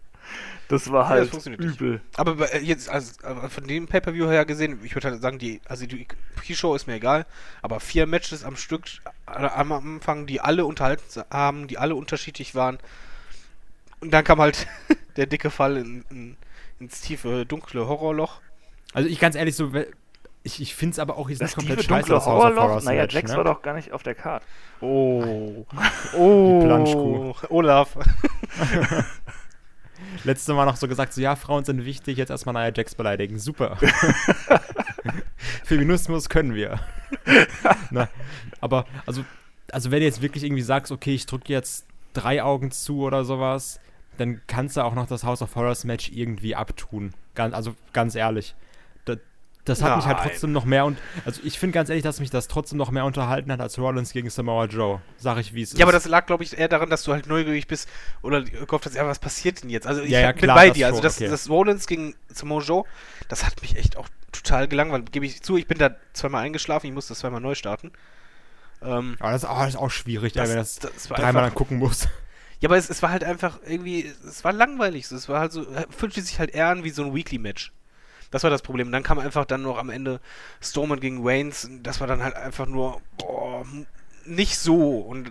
das 0.68 0.90
war 0.90 1.02
Ja, 1.04 1.10
das 1.10 1.18
halt 1.20 1.30
funktioniert 1.30 1.60
nicht. 1.60 1.80
übel. 1.80 2.00
Aber 2.16 2.52
äh, 2.54 2.60
jetzt, 2.60 2.88
also, 2.88 3.12
von 3.50 3.66
dem 3.66 3.86
Pay-Per-View 3.86 4.28
her 4.28 4.46
gesehen, 4.46 4.80
ich 4.82 4.94
würde 4.94 5.10
halt 5.10 5.20
sagen, 5.20 5.38
die, 5.38 5.60
also 5.68 5.84
die 5.86 6.06
Pre-Show 6.36 6.74
ist 6.74 6.86
mir 6.86 6.94
egal, 6.94 7.26
aber 7.60 7.78
vier 7.80 8.06
Matches 8.06 8.44
am 8.44 8.56
Stück 8.56 8.84
am 9.26 9.72
Anfang, 9.72 10.26
die 10.26 10.40
alle 10.40 10.64
unterhalten 10.64 11.02
haben, 11.30 11.66
die 11.68 11.76
alle 11.76 11.94
unterschiedlich 11.94 12.54
waren. 12.54 12.78
Und 14.00 14.10
dann 14.12 14.24
kam 14.24 14.40
halt 14.40 14.66
der 15.16 15.26
dicke 15.26 15.50
Fall 15.50 15.76
in, 15.76 16.04
in, 16.10 16.36
ins 16.78 17.00
tiefe, 17.00 17.46
dunkle 17.46 17.88
Horrorloch. 17.88 18.40
Also 18.92 19.08
ich 19.08 19.18
ganz 19.18 19.34
ehrlich 19.34 19.56
so, 19.56 19.72
ich, 20.42 20.60
ich 20.60 20.74
finde 20.74 20.92
es 20.92 20.98
aber 20.98 21.16
auch 21.16 21.28
jetzt 21.28 21.40
Das 21.42 21.50
nicht 21.50 21.56
komplett 21.56 21.80
tiefe, 21.80 21.88
scheiße, 21.92 22.08
dunkle 22.08 22.14
das 22.14 22.26
Horrorloch? 22.26 22.82
Naja, 22.82 23.06
Jax 23.08 23.30
ne? 23.32 23.36
war 23.36 23.44
doch 23.44 23.62
gar 23.62 23.74
nicht 23.74 23.92
auf 23.92 24.02
der 24.02 24.14
Card. 24.14 24.42
Oh. 24.80 25.66
Oh. 26.16 27.34
Olaf. 27.48 27.96
Letztes 30.24 30.54
Mal 30.54 30.64
noch 30.64 30.76
so 30.76 30.88
gesagt, 30.88 31.12
so 31.12 31.20
ja, 31.20 31.36
Frauen 31.36 31.64
sind 31.64 31.84
wichtig, 31.84 32.18
jetzt 32.18 32.30
erstmal 32.30 32.54
Nia 32.54 32.72
Jax 32.74 32.94
beleidigen. 32.94 33.38
Super. 33.38 33.76
Feminismus 35.64 36.28
können 36.28 36.54
wir. 36.54 36.80
Na, 37.90 38.08
aber, 38.60 38.86
also, 39.04 39.24
also 39.72 39.90
wenn 39.90 40.00
du 40.00 40.06
jetzt 40.06 40.22
wirklich 40.22 40.44
irgendwie 40.44 40.62
sagst, 40.62 40.92
okay, 40.92 41.14
ich 41.14 41.26
drücke 41.26 41.52
jetzt 41.52 41.86
drei 42.12 42.42
Augen 42.42 42.70
zu 42.70 43.00
oder 43.00 43.24
sowas, 43.24 43.80
dann 44.18 44.40
kannst 44.46 44.76
du 44.76 44.82
auch 44.82 44.94
noch 44.94 45.06
das 45.06 45.24
House 45.24 45.42
of 45.42 45.54
Horrors 45.54 45.84
Match 45.84 46.10
irgendwie 46.10 46.54
abtun. 46.54 47.12
Ganz, 47.34 47.54
also 47.54 47.74
ganz 47.92 48.14
ehrlich. 48.14 48.54
Das, 49.04 49.18
das 49.64 49.82
hat 49.82 49.96
mich 49.96 50.06
halt 50.06 50.18
Nein. 50.18 50.28
trotzdem 50.28 50.52
noch 50.52 50.64
mehr 50.64 50.84
und 50.84 50.96
also 51.24 51.40
ich 51.42 51.58
finde 51.58 51.74
ganz 51.74 51.88
ehrlich, 51.88 52.04
dass 52.04 52.20
mich 52.20 52.30
das 52.30 52.46
trotzdem 52.46 52.78
noch 52.78 52.92
mehr 52.92 53.04
unterhalten 53.04 53.50
hat 53.50 53.60
als 53.60 53.76
Rollins 53.80 54.12
gegen 54.12 54.30
Samoa 54.30 54.66
Joe. 54.66 55.00
Sag 55.16 55.38
ich, 55.38 55.54
wie 55.54 55.62
es 55.62 55.72
ist. 55.72 55.78
Ja, 55.80 55.84
aber 55.86 55.90
das 55.92 56.06
lag, 56.06 56.26
glaube 56.26 56.44
ich, 56.44 56.56
eher 56.56 56.68
daran, 56.68 56.88
dass 56.88 57.02
du 57.02 57.12
halt 57.12 57.26
neugierig 57.26 57.66
bist 57.66 57.88
oder 58.22 58.42
gehofft 58.42 58.86
hast, 58.86 58.94
ja, 58.94 59.04
was 59.06 59.18
passiert 59.18 59.64
denn 59.64 59.70
jetzt? 59.70 59.88
Also 59.88 60.02
ich 60.02 60.10
Ja, 60.10 60.20
ja, 60.20 60.30
bin 60.32 60.42
klar, 60.42 60.54
bei 60.56 60.68
das 60.68 60.76
dir. 60.76 60.86
Also 60.86 61.00
das, 61.00 61.16
okay. 61.16 61.28
das 61.28 61.48
Rollins 61.50 61.88
gegen 61.88 62.14
Samoa 62.28 62.62
Joe, 62.62 62.84
das 63.28 63.44
hat 63.44 63.60
mich 63.60 63.76
echt 63.76 63.96
auch 63.96 64.08
total 64.30 64.68
gelangweilt. 64.68 65.10
Gebe 65.10 65.26
ich 65.26 65.42
zu, 65.42 65.56
ich 65.56 65.66
bin 65.66 65.78
da 65.78 65.96
zweimal 66.12 66.44
eingeschlafen, 66.44 66.86
ich 66.86 66.92
musste 66.92 67.10
das 67.14 67.18
zweimal 67.18 67.40
neu 67.40 67.56
starten. 67.56 67.90
Ähm, 68.82 69.16
aber 69.18 69.32
das 69.32 69.42
ist 69.42 69.48
auch, 69.48 69.58
das 69.58 69.68
ist 69.70 69.76
auch 69.76 69.90
schwierig, 69.90 70.32
Das- 70.34 70.44
ey, 70.48 70.54
wenn 70.54 70.58
das, 70.60 70.76
das 70.78 71.08
dreimal 71.08 71.28
einfach- 71.28 71.42
angucken 71.42 71.78
muss. 71.78 72.06
Ja, 72.60 72.68
aber 72.68 72.76
es, 72.76 72.88
es 72.88 73.02
war 73.02 73.10
halt 73.10 73.24
einfach 73.24 73.58
irgendwie, 73.66 74.12
es 74.26 74.44
war 74.44 74.52
langweilig. 74.52 75.10
Es 75.10 75.28
war 75.28 75.40
halt 75.40 75.52
so, 75.52 75.66
fühlte 75.90 76.22
sich 76.22 76.38
halt 76.38 76.50
eher 76.50 76.68
an 76.68 76.84
wie 76.84 76.90
so 76.90 77.04
ein 77.04 77.14
Weekly-Match. 77.14 77.72
Das 78.30 78.42
war 78.42 78.50
das 78.50 78.62
Problem. 78.62 78.88
Und 78.88 78.92
dann 78.92 79.02
kam 79.02 79.18
einfach 79.18 79.44
dann 79.44 79.62
noch 79.62 79.78
am 79.78 79.90
Ende 79.90 80.20
Strowman 80.60 81.00
gegen 81.00 81.24
Waynes. 81.24 81.68
Das 81.82 82.00
war 82.00 82.06
dann 82.06 82.22
halt 82.22 82.34
einfach 82.34 82.66
nur 82.66 83.00
boah, 83.18 83.64
nicht 84.24 84.58
so. 84.58 84.98
Und 85.00 85.30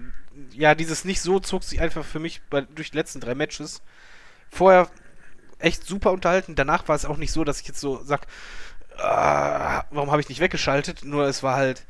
ja, 0.52 0.76
dieses 0.76 1.06
nicht 1.06 1.22
so 1.22 1.40
zog 1.40 1.64
sich 1.64 1.82
einfach 1.82 2.06
für 2.06 2.20
mich 2.20 2.42
bei, 2.50 2.62
durch 2.62 2.92
die 2.92 2.98
letzten 2.98 3.20
drei 3.22 3.36
Matches. 3.36 3.82
Vorher 4.50 4.90
echt 5.60 5.86
super 5.86 6.12
unterhalten. 6.12 6.56
Danach 6.56 6.88
war 6.88 6.96
es 6.96 7.06
auch 7.06 7.18
nicht 7.18 7.32
so, 7.32 7.44
dass 7.44 7.62
ich 7.62 7.68
jetzt 7.68 7.82
so 7.82 8.02
sag, 8.04 8.28
ah, 8.98 9.84
warum 9.92 10.12
habe 10.12 10.22
ich 10.22 10.30
nicht 10.30 10.42
weggeschaltet? 10.42 11.04
Nur 11.04 11.26
es 11.28 11.44
war 11.44 11.56
halt, 11.56 11.86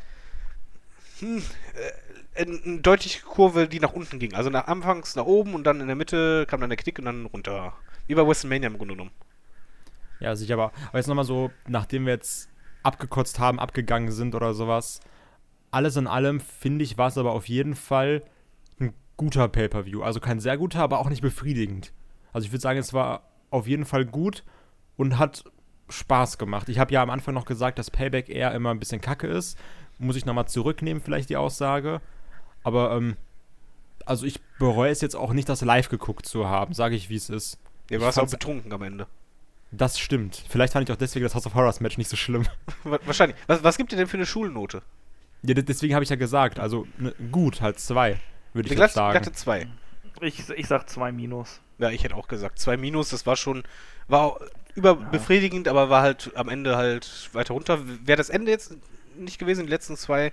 hm, 1.20 1.44
äh, 1.76 2.05
eine, 2.36 2.80
deutliche 2.80 3.24
Kurve, 3.24 3.68
die 3.68 3.80
nach 3.80 3.94
unten 3.94 4.20
ging. 4.20 4.34
Also 4.34 4.50
nach 4.50 4.68
anfangs 4.68 5.16
nach 5.16 5.26
oben 5.26 5.54
und 5.54 5.64
dann 5.64 5.82
in 5.82 5.88
der 5.88 5.96
Mitte 5.96 6.46
kam 6.48 6.62
dann 6.62 6.70
der 6.70 6.78
Knick 6.78 7.00
und 7.00 7.06
dann 7.06 7.26
runter. 7.26 7.74
Wie 8.08 8.16
bei 8.16 8.26
WrestleMania 8.26 8.68
im 8.68 8.78
Grunde 8.78 8.94
genommen. 8.96 9.12
Ja, 10.20 10.36
sicher, 10.36 10.54
aber, 10.54 10.72
aber 10.90 10.98
jetzt 10.98 11.08
nochmal 11.08 11.26
so, 11.26 11.52
nachdem 11.68 12.06
wir 12.06 12.14
jetzt 12.14 12.50
abgekotzt 12.84 13.40
haben, 13.40 13.60
abgegangen 13.60 14.12
sind 14.12 14.36
oder 14.36 14.54
sowas, 14.54 15.00
alles 15.72 15.98
in 15.98 16.08
allem, 16.08 16.40
finde 16.40 16.84
ich, 16.84 16.98
war 16.98 17.08
es 17.08 17.18
aber 17.18 17.32
auf 17.32 17.48
jeden 17.50 17.76
Fall 17.76 18.24
ein 18.80 18.94
guter 19.18 19.48
Pay-Per-View. 19.48 20.04
Also 20.04 20.20
kein 20.20 20.40
sehr 20.40 20.58
guter, 20.58 20.80
aber 20.82 21.00
auch 21.00 21.10
nicht 21.10 21.22
befriedigend. 21.22 21.92
Also 22.32 22.46
ich 22.46 22.52
würde 22.52 22.62
sagen, 22.62 22.80
es 22.80 22.94
war 22.94 23.30
auf 23.50 23.68
jeden 23.68 23.86
Fall 23.86 24.06
gut 24.06 24.44
und 24.98 25.18
hat 25.18 25.44
Spaß 25.90 26.38
gemacht. 26.38 26.70
Ich 26.70 26.80
habe 26.80 26.94
ja 26.94 27.02
am 27.02 27.10
Anfang 27.10 27.34
noch 27.34 27.46
gesagt, 27.46 27.80
dass 27.80 27.92
Payback 27.92 28.30
eher 28.30 28.54
immer 28.54 28.72
ein 28.72 28.80
bisschen 28.80 29.02
kacke 29.02 29.28
ist. 29.28 29.58
Muss 29.98 30.16
ich 30.16 30.26
nochmal 30.26 30.48
zurücknehmen, 30.48 31.02
vielleicht 31.02 31.30
die 31.30 31.38
Aussage. 31.38 32.02
Aber, 32.66 32.92
ähm, 32.98 33.16
also 34.06 34.26
ich 34.26 34.42
bereue 34.60 34.92
es 34.92 35.00
jetzt 35.02 35.16
auch 35.16 35.32
nicht, 35.34 35.48
das 35.48 35.62
live 35.62 35.88
geguckt 35.90 36.26
zu 36.26 36.48
haben, 36.50 36.74
sage 36.74 36.96
ich, 36.96 37.10
wie 37.10 37.16
es 37.16 37.30
ist. 37.30 37.58
Ja, 37.90 37.98
Ich 37.98 38.02
war 38.02 38.10
auch 38.10 38.14
fand's- 38.14 38.32
betrunken 38.32 38.74
am 38.74 38.82
Ende. 38.82 39.08
Das 39.72 40.00
stimmt. 40.00 40.44
Vielleicht 40.50 40.74
fand 40.74 40.88
ich 40.90 40.94
auch 40.94 40.98
deswegen 41.00 41.24
das 41.24 41.36
House 41.36 41.46
of 41.46 41.54
Horrors 41.56 41.80
Match 41.80 41.98
nicht 41.98 42.10
so 42.10 42.16
schlimm. 42.18 42.46
Wa- 42.84 43.00
Wahrscheinlich. 43.06 43.38
Was, 43.48 43.64
was 43.64 43.78
gibt 43.78 43.92
ihr 43.94 43.98
denn 43.98 44.08
für 44.08 44.18
eine 44.18 44.26
Schulnote? 44.26 44.82
Ja, 45.44 45.54
de- 45.54 45.64
deswegen 45.64 45.94
habe 45.94 46.04
ich 46.04 46.10
ja 46.10 46.16
gesagt, 46.18 46.60
also 46.60 46.88
ne, 46.98 47.14
gut, 47.32 47.62
halt 47.62 47.80
zwei, 47.80 48.20
würde 48.54 48.68
ich 48.74 48.80
Ich 48.80 48.92
sagen. 48.92 49.12
glatte 49.12 49.32
zwei. 49.32 49.68
Ich, 50.22 50.50
ich 50.50 50.68
sag 50.68 50.90
zwei 50.90 51.12
Minus. 51.12 51.60
Ja, 51.78 51.90
ich 51.90 52.04
hätte 52.04 52.16
auch 52.16 52.28
gesagt. 52.28 52.58
Zwei 52.60 52.78
Minus, 52.78 53.10
das 53.10 53.26
war 53.26 53.36
schon, 53.36 53.64
war 54.08 54.22
auch 54.22 54.40
überbefriedigend, 54.76 55.68
aber 55.68 55.90
war 55.90 56.02
halt 56.04 56.32
am 56.36 56.48
Ende 56.50 56.78
halt 56.78 57.30
weiter 57.34 57.54
runter. 57.54 57.80
Wäre 58.06 58.18
das 58.18 58.30
Ende 58.30 58.52
jetzt 58.52 58.76
nicht 59.18 59.40
gewesen, 59.40 59.66
die 59.66 59.72
letzten 59.72 59.98
zwei 59.98 60.32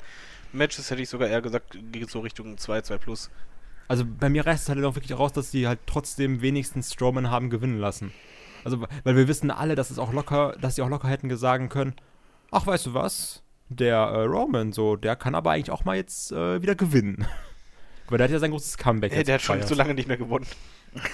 Matches, 0.52 0.90
hätte 0.90 1.02
ich 1.02 1.08
sogar 1.08 1.28
eher 1.28 1.42
gesagt, 1.42 1.78
geht 1.92 2.10
so 2.10 2.20
Richtung 2.20 2.56
2, 2.58 2.82
2 2.82 2.98
plus. 2.98 3.30
Also 3.88 4.04
bei 4.06 4.28
mir 4.28 4.46
reißt 4.46 4.64
es 4.64 4.68
halt 4.68 4.84
auch 4.84 4.94
wirklich 4.94 5.18
raus, 5.18 5.32
dass 5.32 5.50
die 5.50 5.66
halt 5.66 5.80
trotzdem 5.86 6.40
wenigstens 6.40 6.92
Strowman 6.92 7.30
haben 7.30 7.50
gewinnen 7.50 7.78
lassen. 7.78 8.12
Also, 8.64 8.86
weil 9.04 9.16
wir 9.16 9.28
wissen 9.28 9.50
alle, 9.50 9.74
dass 9.74 9.90
es 9.90 9.98
auch 9.98 10.12
locker, 10.12 10.54
dass 10.60 10.76
sie 10.76 10.82
auch 10.82 10.88
locker 10.88 11.08
hätten 11.08 11.34
sagen 11.36 11.68
können, 11.68 11.94
ach, 12.50 12.66
weißt 12.66 12.86
du 12.86 12.94
was, 12.94 13.42
der 13.68 13.96
äh, 13.96 14.22
Roman, 14.22 14.72
so, 14.72 14.96
der 14.96 15.16
kann 15.16 15.34
aber 15.34 15.50
eigentlich 15.50 15.70
auch 15.70 15.84
mal 15.84 15.96
jetzt 15.96 16.32
äh, 16.32 16.62
wieder 16.62 16.74
gewinnen. 16.74 17.26
Weil 18.08 18.18
der 18.18 18.26
hat 18.26 18.32
ja 18.32 18.38
sein 18.38 18.50
großes 18.50 18.76
Comeback 18.76 19.12
Hey, 19.14 19.24
der 19.24 19.36
hat 19.36 19.42
schon 19.42 19.62
so 19.62 19.74
lange 19.74 19.94
nicht 19.94 20.08
mehr 20.08 20.18
gewonnen. 20.18 20.46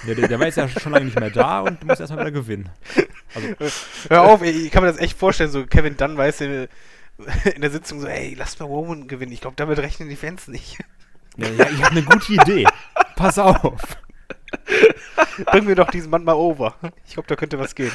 Ja, 0.05 0.13
der, 0.13 0.27
der 0.27 0.39
war 0.39 0.45
jetzt 0.45 0.57
ja 0.57 0.67
schon 0.67 0.91
lange 0.91 1.05
nicht 1.05 1.17
mehr 1.17 1.29
da 1.29 1.61
und 1.61 1.85
muss 1.85 2.01
erstmal 2.01 2.25
wieder 2.25 2.31
gewinnen. 2.31 2.69
Also, 3.33 3.71
Hör 4.09 4.23
auf, 4.23 4.41
ey, 4.41 4.49
ich 4.49 4.71
kann 4.71 4.83
mir 4.83 4.89
das 4.89 4.99
echt 4.99 5.17
vorstellen, 5.17 5.51
so 5.51 5.65
Kevin 5.67 5.95
Dunn 5.95 6.17
weiß 6.17 6.41
in, 6.41 6.67
in 7.55 7.61
der 7.61 7.71
Sitzung 7.71 7.99
so, 8.01 8.07
ey, 8.07 8.33
lass 8.37 8.59
mal 8.59 8.65
Roman 8.65 9.07
gewinnen. 9.07 9.31
Ich 9.31 9.41
glaube, 9.41 9.55
damit 9.55 9.79
rechnen 9.79 10.09
die 10.09 10.15
Fans 10.15 10.47
nicht. 10.47 10.77
ja, 11.37 11.47
ja, 11.49 11.69
ich 11.69 11.83
habe 11.83 11.91
eine 11.91 12.03
gute 12.03 12.33
Idee. 12.33 12.65
Pass 13.15 13.37
auf. 13.37 13.97
Bring 15.45 15.65
mir 15.65 15.75
doch 15.75 15.89
diesen 15.91 16.09
Mann 16.09 16.23
mal 16.23 16.33
over. 16.33 16.75
Ich 17.05 17.13
glaube, 17.13 17.27
da 17.27 17.35
könnte 17.35 17.59
was 17.59 17.75
gehen. 17.75 17.91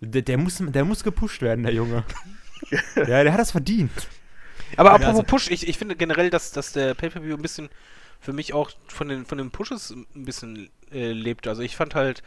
Der, 0.00 0.22
der, 0.22 0.38
muss, 0.38 0.58
der 0.60 0.84
muss 0.84 1.04
gepusht 1.04 1.42
werden, 1.42 1.64
der 1.64 1.72
Junge. 1.74 2.04
Ja, 2.96 3.22
der 3.22 3.32
hat 3.32 3.40
das 3.40 3.52
verdient. 3.52 4.08
Aber 4.76 4.90
Ja, 4.90 4.94
apropos 4.96 5.20
also- 5.20 5.22
Push, 5.22 5.50
ich, 5.50 5.68
ich 5.68 5.78
finde 5.78 5.96
generell, 5.96 6.30
dass, 6.30 6.52
dass 6.52 6.72
der 6.72 6.94
Pay-Per-View 6.94 7.36
ein 7.36 7.42
bisschen 7.42 7.68
für 8.20 8.32
mich 8.32 8.52
auch 8.52 8.70
von 8.88 9.08
den, 9.08 9.26
von 9.26 9.38
den 9.38 9.50
Pushes 9.50 9.90
ein 9.90 10.24
bisschen 10.24 10.70
äh, 10.90 11.12
lebt. 11.12 11.46
Also 11.46 11.62
ich 11.62 11.76
fand 11.76 11.94
halt, 11.94 12.22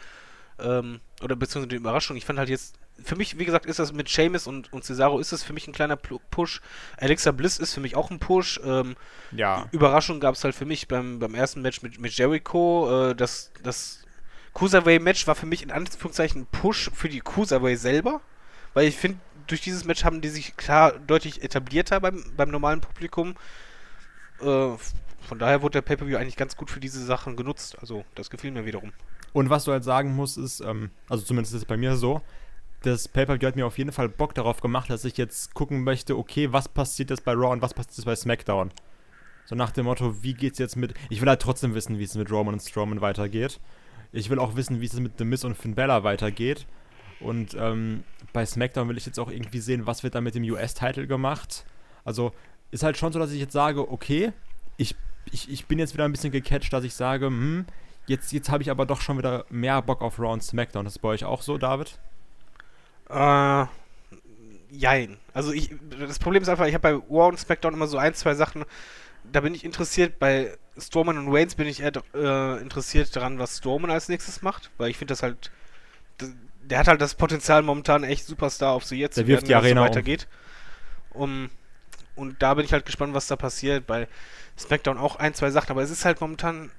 ähm, 0.62 1.00
oder 1.22 1.36
beziehungsweise 1.36 1.70
die 1.70 1.76
Überraschung, 1.76 2.16
ich 2.16 2.26
fand 2.26 2.40
halt 2.40 2.50
jetzt, 2.50 2.76
für 3.04 3.16
mich, 3.16 3.38
wie 3.40 3.46
gesagt, 3.46 3.66
ist 3.66 3.80
das 3.80 3.94
mit 3.94 4.10
Seamus 4.10 4.48
und, 4.48 4.72
und 4.74 4.84
Cesaro, 4.84 5.20
ist 5.20 5.32
das 5.32 5.44
für 5.44 5.54
mich 5.54 5.68
ein 5.68 5.74
kleiner 5.74 5.96
Push. 5.96 6.62
Alexa 6.98 7.32
Bliss 7.32 7.58
ist 7.58 7.74
für 7.74 7.80
mich 7.80 7.96
auch 7.96 8.12
ein 8.12 8.20
Push. 8.20 8.60
Ähm, 8.64 8.96
Ja. 9.32 9.68
Überraschung 9.72 10.20
gab 10.20 10.36
es 10.36 10.44
halt 10.44 10.56
für 10.56 10.66
mich 10.66 10.88
beim, 10.88 11.20
beim 11.20 11.34
ersten 11.34 11.62
Match 11.62 11.82
mit, 11.82 12.00
mit 12.00 12.12
Jericho. 12.18 13.10
Äh, 13.12 13.16
das 13.16 13.52
das 13.64 14.04
Cruiserweight-Match 14.54 15.28
war 15.28 15.36
für 15.36 15.46
mich 15.46 15.64
in 15.64 15.72
Anführungszeichen 15.72 16.42
ein 16.42 16.46
Push 16.48 16.92
für 16.94 17.10
die 17.10 17.22
Cruiserweight 17.22 17.80
selber. 17.80 18.22
Weil 18.74 18.88
ich 18.88 18.98
finde, 18.98 19.20
durch 19.48 19.62
dieses 19.62 19.86
Match 19.86 20.04
haben 20.04 20.22
die 20.22 20.30
sich 20.30 20.58
klar 20.58 20.92
deutlich 20.92 21.44
etablierter 21.44 22.00
beim, 22.00 22.24
beim 22.36 22.50
normalen 22.50 22.82
Publikum. 22.82 23.36
Äh, 24.42 24.76
von 25.22 25.38
daher 25.38 25.62
wurde 25.62 25.74
der 25.74 25.82
Pay-Per-View 25.82 26.18
eigentlich 26.18 26.38
ganz 26.38 26.56
gut 26.56 26.72
für 26.72 26.80
diese 26.80 27.04
Sachen 27.04 27.36
genutzt. 27.36 27.78
Also, 27.80 28.04
das 28.16 28.30
gefiel 28.30 28.52
mir 28.52 28.66
wiederum. 28.66 28.94
Und 29.34 29.50
was 29.50 29.66
du 29.66 29.72
halt 29.72 29.84
sagen 29.84 30.16
musst, 30.16 30.38
ist, 30.38 30.62
ähm, 30.62 30.92
also 31.08 31.24
zumindest 31.24 31.54
ist 31.54 31.62
es 31.62 31.68
bei 31.68 31.78
mir 31.78 31.96
so, 31.96 32.22
das 32.82 33.08
Pay-Per-View 33.08 33.48
hat 33.48 33.56
mir 33.56 33.68
auf 33.68 33.78
jeden 33.78 33.92
Fall 33.92 34.10
Bock 34.10 34.34
darauf 34.34 34.62
gemacht, 34.62 34.90
dass 34.90 35.06
ich 35.06 35.18
jetzt 35.18 35.54
gucken 35.54 35.84
möchte, 35.84 36.18
okay, 36.18 36.52
was 36.54 36.70
passiert 36.70 37.10
jetzt 37.10 37.26
bei 37.26 37.34
Raw 37.34 37.52
und 37.52 37.62
was 37.62 37.74
passiert 37.74 37.98
jetzt 37.98 38.06
bei 38.06 38.16
SmackDown. 38.16 38.72
So 39.46 39.56
nach 39.56 39.72
dem 39.72 39.86
Motto, 39.86 40.24
wie 40.24 40.34
geht's 40.34 40.60
jetzt 40.60 40.76
mit. 40.76 40.94
Ich 41.10 41.22
will 41.22 41.28
halt 41.28 41.42
trotzdem 41.42 41.74
wissen, 41.74 41.98
wie 42.00 42.04
es 42.04 42.16
mit 42.16 42.32
Roman 42.32 42.54
und 42.54 42.62
Strowman 42.62 43.02
weitergeht. 43.02 43.60
Ich 44.12 44.30
will 44.30 44.40
auch 44.40 44.56
wissen, 44.56 44.80
wie 44.80 44.86
es 44.86 44.94
mit 44.94 45.18
The 45.18 45.26
Miz 45.26 45.44
und 45.44 45.56
Finn 45.56 45.76
Bella 45.76 46.04
weitergeht. 46.04 46.68
Und 47.20 47.56
ähm, 47.60 48.04
bei 48.32 48.46
SmackDown 48.46 48.88
will 48.88 48.98
ich 48.98 49.06
jetzt 49.06 49.20
auch 49.20 49.30
irgendwie 49.30 49.60
sehen, 49.60 49.86
was 49.86 50.04
wird 50.04 50.16
da 50.16 50.22
mit 50.22 50.36
dem 50.36 50.44
US-Title 50.44 51.08
gemacht. 51.08 51.66
Also 52.06 52.32
ist 52.72 52.84
halt 52.84 52.98
schon 52.98 53.12
so, 53.12 53.20
dass 53.20 53.32
ich 53.32 53.40
jetzt 53.40 53.54
sage, 53.54 53.92
okay, 53.92 54.32
ich, 54.78 54.96
ich, 55.32 55.52
ich 55.52 55.66
bin 55.66 55.80
jetzt 55.80 55.94
wieder 55.94 56.06
ein 56.06 56.12
bisschen 56.12 56.32
gecatcht, 56.32 56.72
dass 56.72 56.84
ich 56.84 56.94
sage, 56.94 57.26
hm, 57.26 57.66
jetzt, 58.10 58.32
jetzt 58.34 58.50
habe 58.50 58.64
ich 58.64 58.72
aber 58.72 58.86
doch 58.86 59.02
schon 59.02 59.18
wieder 59.18 59.46
mehr 59.50 59.82
Bock 59.82 60.02
auf 60.02 60.20
Raw 60.20 60.34
und 60.34 60.44
SmackDown. 60.44 60.86
Das 60.86 60.96
ist 60.96 61.00
bei 61.00 61.10
euch 61.10 61.24
auch 61.24 61.42
so, 61.42 61.58
David? 61.58 61.98
Äh, 63.10 63.66
jein. 64.72 65.18
Also 65.34 65.52
ich, 65.52 65.74
das 66.00 66.20
Problem 66.20 66.44
ist 66.44 66.50
einfach, 66.50 66.66
ich 66.66 66.74
habe 66.74 66.82
bei 66.82 67.16
Raw 67.16 67.30
und 67.30 67.40
SmackDown 67.40 67.74
immer 67.74 67.88
so 67.88 67.98
ein, 67.98 68.14
zwei 68.14 68.36
Sachen, 68.36 68.66
da 69.32 69.42
bin 69.42 69.54
ich 69.54 69.64
interessiert. 69.64 70.20
Bei 70.20 70.58
Strowman 70.78 71.18
und 71.18 71.34
Reigns 71.34 71.56
bin 71.56 71.68
ich 71.68 71.82
eher 71.82 71.92
äh, 72.14 72.62
interessiert 72.62 73.16
daran, 73.16 73.40
was 73.40 73.58
Strowman 73.58 73.92
als 73.92 74.10
nächstes 74.10 74.42
macht, 74.42 74.72
weil 74.78 74.90
ich 74.90 74.98
finde 74.98 75.14
das 75.14 75.24
halt, 75.24 75.52
der 76.64 76.80
hat 76.80 76.88
halt 76.88 77.02
das 77.02 77.16
Potenzial 77.16 77.62
momentan 77.62 78.04
echt 78.04 78.26
Superstar 78.26 78.74
auf 78.74 78.86
so 78.86 78.96
jetzt 78.96 79.18
Der 79.18 79.28
wirft 79.28 79.48
die 79.48 79.52
wenn 79.52 79.60
es 79.60 79.64
Arena 79.64 79.82
so 79.82 79.86
um. 79.86 79.90
weitergeht. 79.90 80.28
Um, 81.12 81.50
und 82.16 82.42
da 82.42 82.54
bin 82.54 82.66
ich 82.66 82.74
halt 82.74 82.86
gespannt, 82.86 83.14
was 83.14 83.28
da 83.28 83.36
passiert. 83.36 83.88
Bei 83.88 84.08
SmackDown 84.58 84.98
auch 84.98 85.16
ein, 85.16 85.34
zwei 85.34 85.52
Sachen, 85.52 85.72
aber 85.72 85.82
es 85.82 85.90
ist 85.90 86.06
halt 86.06 86.22
momentan 86.22 86.72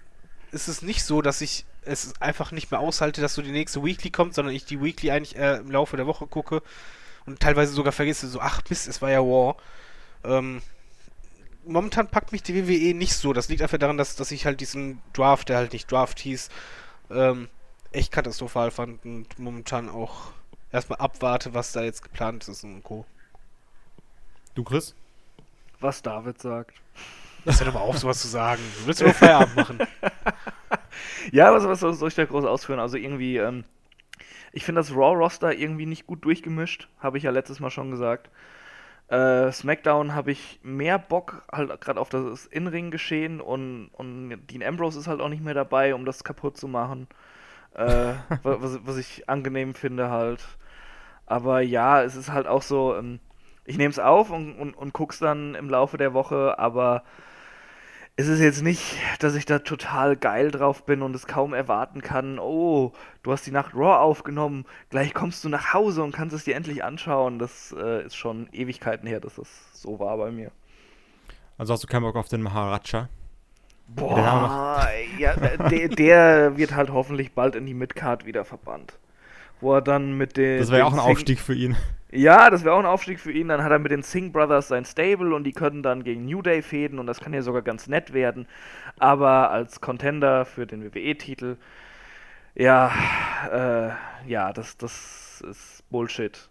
ist 0.53 0.69
es 0.69 0.83
nicht 0.83 1.05
so, 1.05 1.23
dass 1.23 1.41
ich 1.41 1.65
es 1.83 2.13
einfach 2.21 2.53
nicht 2.53 2.71
mehr 2.71 2.81
aushalte, 2.81 3.21
dass 3.21 3.35
so 3.35 3.43
die 3.43 3.53
nächste 3.53 3.83
Weekly 3.83 4.11
kommt, 4.11 4.35
sondern 4.35 4.55
ich 4.55 4.65
die 4.65 4.83
Weekly 4.83 5.11
eigentlich 5.11 5.37
äh, 5.37 5.57
im 5.57 5.71
Laufe 5.71 5.97
der 5.97 6.07
Woche 6.07 6.27
gucke 6.27 6.63
und 7.27 7.41
teilweise 7.41 7.73
sogar 7.73 7.93
vergesse, 7.93 8.29
so, 8.29 8.41
ach 8.41 8.63
Mist, 8.69 8.89
es 8.89 9.01
war 9.01 9.11
ja 9.11 9.21
War. 9.21 9.57
Ähm, 10.25 10.63
momentan 11.65 12.09
packt 12.09 12.33
mich 12.33 12.43
die 12.43 12.55
WWE 12.55 12.95
nicht 12.95 13.15
so. 13.15 13.33
Das 13.33 13.49
liegt 13.49 13.63
einfach 13.63 13.79
daran, 13.79 13.97
dass, 13.97 14.17
dass 14.17 14.31
ich 14.31 14.47
halt 14.47 14.61
diesen 14.61 15.01
Draft, 15.13 15.49
der 15.49 15.59
halt 15.59 15.73
nicht 15.73 15.91
Draft 15.91 16.19
hieß, 16.21 16.49
ähm, 17.11 17.49
echt 17.93 18.13
katastrophal 18.13 18.71
fand 18.71 19.05
und 19.05 19.39
momentan 19.39 19.89
auch 19.89 20.33
erstmal 20.73 20.99
abwarte, 20.99 21.55
was 21.55 21.73
da 21.73 21.83
jetzt 21.83 22.03
geplant 22.03 22.47
ist 22.49 22.65
und 22.65 22.83
Co. 22.83 23.07
Du, 24.55 24.65
Chris? 24.65 24.95
Was 25.81 26.03
David 26.03 26.41
sagt. 26.41 26.75
Lass 27.45 27.59
dir 27.59 27.67
doch 27.67 27.75
mal 27.75 27.81
auf, 27.81 27.99
sowas 27.99 28.21
zu 28.21 28.29
sagen. 28.29 28.63
Du 28.81 28.87
willst 28.87 29.03
nur 29.03 29.15
Feierabend 29.15 29.57
machen. 29.57 29.79
Ja, 31.33 31.53
was, 31.53 31.65
was 31.65 31.81
soll 31.99 32.09
ich 32.09 32.15
da 32.15 32.25
groß 32.25 32.45
ausführen? 32.45 32.81
Also 32.81 32.97
irgendwie, 32.97 33.37
ähm, 33.39 33.65
ich 34.53 34.65
finde 34.65 34.81
das 34.81 34.95
Raw-Roster 34.95 35.55
irgendwie 35.55 35.87
nicht 35.87 36.07
gut 36.07 36.25
durchgemischt, 36.25 36.89
habe 37.01 37.19
ich 37.19 37.25
ja 37.25 37.31
letztes 37.31 37.61
Mal 37.61 37.71
schon 37.71 37.91
gesagt. 37.93 38.31
Äh, 39.09 39.53
SmackDown 39.53 40.15
habe 40.15 40.33
ich 40.33 40.61
mehr 40.63 40.99
Bock 40.99 41.45
halt 41.53 41.81
gerade 41.81 42.01
auf 42.01 42.11
das 42.11 42.47
In-Ring-Geschehen 42.47 43.41
und, 43.41 43.91
und 43.95 44.39
Dean 44.51 44.63
Ambrose 44.63 44.99
ist 45.01 45.09
halt 45.09 45.21
auch 45.21 45.29
nicht 45.31 45.45
mehr 45.45 45.55
dabei, 45.55 45.95
um 45.95 46.05
das 46.07 46.25
kaputt 46.25 46.57
zu 46.59 46.69
machen. 46.69 47.09
Äh, 47.75 47.87
wa- 48.45 48.59
was, 48.61 48.81
was 48.85 48.97
ich 48.99 49.29
angenehm 49.29 49.75
finde 49.75 50.11
halt. 50.11 50.45
Aber 51.27 51.61
ja, 51.61 52.03
es 52.03 52.17
ist 52.17 52.33
halt 52.33 52.47
auch 52.47 52.63
so, 52.63 52.97
ähm, 52.97 53.21
ich 53.65 53.79
nehme 53.79 53.91
es 53.91 53.99
auf 53.99 54.31
und, 54.31 54.55
und, 54.59 54.75
und 54.75 54.93
guck's 54.93 55.19
dann 55.19 55.55
im 55.55 55.71
Laufe 55.71 55.97
der 55.97 56.15
Woche, 56.15 56.59
aber 56.59 57.05
es 58.21 58.29
ist 58.29 58.41
jetzt 58.41 58.63
nicht, 58.63 58.97
dass 59.21 59.35
ich 59.35 59.47
da 59.47 59.61
total 59.61 60.15
geil 60.15 60.51
drauf 60.51 60.85
bin 60.85 61.01
und 61.01 61.15
es 61.17 61.27
kaum 61.27 61.55
erwarten 61.55 62.03
kann, 62.03 62.39
oh, 62.39 62.93
du 63.23 63.33
hast 63.33 63.47
die 63.47 63.51
Nacht 63.51 63.75
Raw 63.75 63.97
aufgenommen, 63.97 64.67
gleich 64.91 65.15
kommst 65.15 65.43
du 65.43 65.49
nach 65.49 65.73
Hause 65.73 66.03
und 66.03 66.13
kannst 66.13 66.37
es 66.37 66.45
dir 66.45 66.55
endlich 66.55 66.85
anschauen. 66.85 67.39
Das 67.39 67.75
äh, 67.79 68.05
ist 68.05 68.17
schon 68.17 68.49
Ewigkeiten 68.53 69.09
her, 69.09 69.21
dass 69.21 69.37
das 69.37 69.49
so 69.73 69.99
war 69.99 70.19
bei 70.19 70.31
mir. 70.31 70.53
Also 71.57 71.73
hast 71.73 71.83
du 71.83 71.87
keinen 71.87 72.03
Bock 72.03 72.17
auf 72.17 72.29
den 72.29 72.43
Maharaja? 72.43 73.09
Boah, 73.89 74.87
ja, 75.19 75.35
der, 75.35 75.89
der 75.89 76.57
wird 76.59 76.75
halt 76.75 76.91
hoffentlich 76.91 77.33
bald 77.33 77.57
in 77.57 77.65
die 77.65 77.75
Midcard 77.75 78.27
wieder 78.27 78.45
verbannt. 78.45 78.99
Wo 79.63 79.75
er 79.75 79.83
dann 79.83 80.17
mit 80.17 80.37
den. 80.37 80.59
Das 80.59 80.69
wäre 80.69 80.81
ja 80.81 80.85
auch 80.85 80.93
ein 80.93 80.99
Aufstieg 80.99 81.41
für 81.41 81.55
ihn. 81.55 81.77
Ja, 82.13 82.51
das 82.51 82.65
wäre 82.65 82.75
auch 82.75 82.81
ein 82.81 82.87
Aufstieg 82.87 83.21
für 83.21 83.31
ihn. 83.31 83.49
Dann 83.49 83.63
hat 83.63 83.71
er 83.71 83.79
mit 83.79 83.93
den 83.93 84.03
Singh 84.03 84.33
Brothers 84.33 84.69
sein 84.69 84.85
Stable 84.85 85.35
und 85.35 85.45
die 85.45 85.53
können 85.53 85.83
dann 85.83 86.03
gegen 86.03 86.25
New 86.25 86.43
Day 86.43 86.63
fäden 86.63 86.99
und 86.99 87.07
das 87.07 87.21
kann 87.21 87.33
ja 87.33 87.43
sogar 87.43 87.63
ganz 87.63 87.87
nett 87.87 88.13
werden. 88.13 88.47
Aber 88.99 89.51
als 89.51 89.81
Contender 89.81 90.45
für 90.45 90.67
den 90.67 90.83
WWE-Titel, 90.85 91.57
ja, 92.57 92.93
äh, 93.51 94.29
ja, 94.29 94.53
das, 94.53 94.77
das 94.77 95.43
ist 95.49 95.85
Bullshit. 95.91 96.49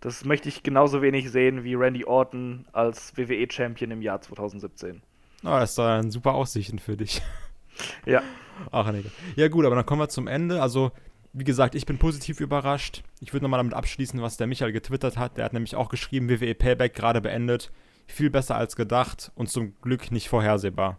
Das 0.00 0.24
möchte 0.24 0.48
ich 0.48 0.62
genauso 0.62 1.00
wenig 1.00 1.30
sehen 1.30 1.64
wie 1.64 1.74
Randy 1.74 2.04
Orton 2.04 2.66
als 2.72 3.16
WWE-Champion 3.16 3.92
im 3.92 4.02
Jahr 4.02 4.20
2017. 4.20 5.00
Oh, 5.44 5.48
das 5.48 5.70
ist 5.70 5.78
dann 5.78 6.10
super 6.10 6.34
Aussichten 6.34 6.78
für 6.78 6.96
dich. 6.96 7.22
Ja. 8.04 8.22
Ach, 8.70 8.90
nee. 8.92 9.04
Ja, 9.36 9.48
gut, 9.48 9.64
aber 9.64 9.74
dann 9.74 9.86
kommen 9.86 10.02
wir 10.02 10.08
zum 10.08 10.26
Ende. 10.26 10.60
Also, 10.60 10.92
wie 11.32 11.44
gesagt, 11.44 11.74
ich 11.74 11.86
bin 11.86 11.98
positiv 11.98 12.40
überrascht. 12.40 13.02
Ich 13.20 13.32
würde 13.32 13.44
nochmal 13.44 13.58
damit 13.58 13.74
abschließen, 13.74 14.20
was 14.20 14.36
der 14.36 14.46
Michael 14.46 14.72
getwittert 14.72 15.16
hat. 15.16 15.36
Der 15.36 15.44
hat 15.44 15.52
nämlich 15.52 15.76
auch 15.76 15.88
geschrieben, 15.88 16.28
WWE 16.28 16.54
Payback 16.54 16.94
gerade 16.94 17.20
beendet. 17.20 17.72
Viel 18.06 18.30
besser 18.30 18.56
als 18.56 18.76
gedacht 18.76 19.32
und 19.34 19.48
zum 19.48 19.74
Glück 19.80 20.10
nicht 20.10 20.28
vorhersehbar. 20.28 20.98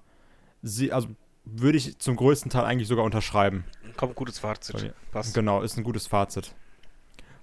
Sie, 0.62 0.92
also, 0.92 1.10
würde 1.46 1.78
ich 1.78 2.00
zum 2.00 2.16
größten 2.16 2.50
Teil 2.50 2.66
eigentlich 2.66 2.88
sogar 2.88 3.06
unterschreiben. 3.06 3.66
Kommt 3.98 4.16
gutes 4.16 4.40
Fazit. 4.40 4.78
Sorry. 4.78 4.94
Passt. 5.12 5.34
Genau, 5.36 5.62
ist 5.62 5.78
ein 5.78 5.84
gutes 5.84 6.08
Fazit. 6.08 6.56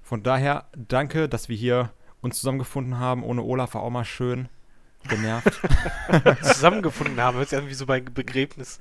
Von 0.02 0.22
daher, 0.22 0.66
danke, 0.76 1.28
dass 1.28 1.48
wir 1.48 1.56
hier 1.56 1.92
uns 2.20 2.38
zusammengefunden 2.38 2.98
haben. 2.98 3.22
Ohne 3.22 3.42
Olaf 3.42 3.74
war 3.74 3.82
auch 3.82 3.90
mal 3.90 4.04
schön. 4.04 4.48
Genervt. 5.08 5.60
Zusammengefunden 6.42 7.20
haben, 7.20 7.36
hört 7.36 7.50
sich 7.50 7.58
an 7.58 7.68
wie 7.68 7.74
so 7.74 7.86
bei 7.86 8.00
Begräbnis. 8.00 8.80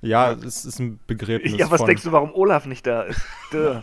Ja, 0.00 0.32
es 0.32 0.64
ist 0.64 0.78
ein 0.78 1.00
Begräbnis. 1.06 1.54
Ja, 1.56 1.70
was 1.70 1.78
von, 1.78 1.86
denkst 1.86 2.04
du, 2.04 2.12
warum 2.12 2.32
Olaf 2.34 2.66
nicht 2.66 2.86
da 2.86 3.02
ist? 3.02 3.20
Der, 3.52 3.82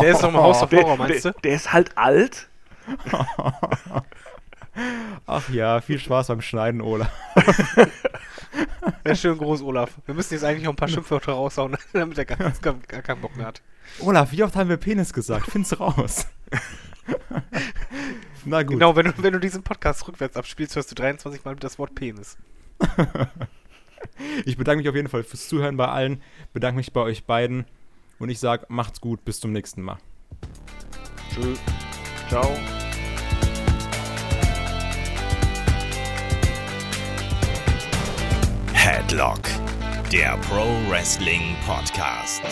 Der 0.00 0.10
ist 0.10 0.22
noch 0.22 0.30
im 0.30 0.36
Haus 0.36 0.62
of 0.62 0.70
Horror, 0.72 0.96
der, 0.96 0.96
meinst 0.96 1.24
der, 1.24 1.32
du? 1.32 1.40
der 1.40 1.54
ist 1.54 1.72
halt 1.72 1.96
alt. 1.96 2.48
Ach 5.26 5.48
ja, 5.50 5.80
viel 5.80 5.98
Spaß 5.98 6.26
beim 6.26 6.40
Schneiden, 6.40 6.80
Olaf. 6.80 7.10
Ja, 9.06 9.14
schön 9.14 9.36
groß, 9.36 9.62
Olaf. 9.62 9.90
Wir 10.06 10.14
müssen 10.14 10.34
jetzt 10.34 10.44
eigentlich 10.44 10.62
noch 10.64 10.72
ein 10.72 10.76
paar 10.76 10.88
Schimpfwörter 10.88 11.32
raushauen, 11.32 11.76
damit 11.92 12.16
er 12.18 12.24
gar, 12.24 12.36
gar, 12.36 12.74
gar 12.74 13.02
keinen 13.02 13.20
Bock 13.20 13.36
mehr 13.36 13.46
hat. 13.46 13.60
Olaf, 14.00 14.32
wie 14.32 14.42
oft 14.42 14.54
haben 14.56 14.68
wir 14.68 14.76
Penis 14.76 15.12
gesagt? 15.12 15.50
Find's 15.50 15.78
raus. 15.78 16.26
Na 18.44 18.62
gut. 18.62 18.74
Genau, 18.74 18.96
wenn 18.96 19.06
du, 19.06 19.12
wenn 19.16 19.32
du 19.32 19.40
diesen 19.40 19.62
Podcast 19.62 20.06
rückwärts 20.06 20.36
abspielst, 20.36 20.76
hörst 20.76 20.90
du 20.90 20.94
23 20.94 21.44
Mal 21.44 21.56
das 21.56 21.78
Wort 21.78 21.94
Penis. 21.94 22.36
Ich 24.44 24.56
bedanke 24.56 24.78
mich 24.78 24.88
auf 24.88 24.94
jeden 24.94 25.08
Fall 25.08 25.22
fürs 25.22 25.48
Zuhören 25.48 25.76
bei 25.76 25.88
allen. 25.88 26.22
Bedanke 26.52 26.76
mich 26.76 26.92
bei 26.92 27.00
euch 27.00 27.24
beiden. 27.24 27.64
Und 28.18 28.28
ich 28.28 28.38
sage, 28.38 28.66
macht's 28.68 29.00
gut. 29.00 29.24
Bis 29.24 29.40
zum 29.40 29.52
nächsten 29.52 29.82
Mal. 29.82 29.98
Tschö. 31.32 31.54
Ciao. 32.28 32.56
Headlock, 38.72 39.40
der 40.12 40.36
Pro 40.38 40.66
Wrestling 40.90 41.56
Podcast. 41.66 42.42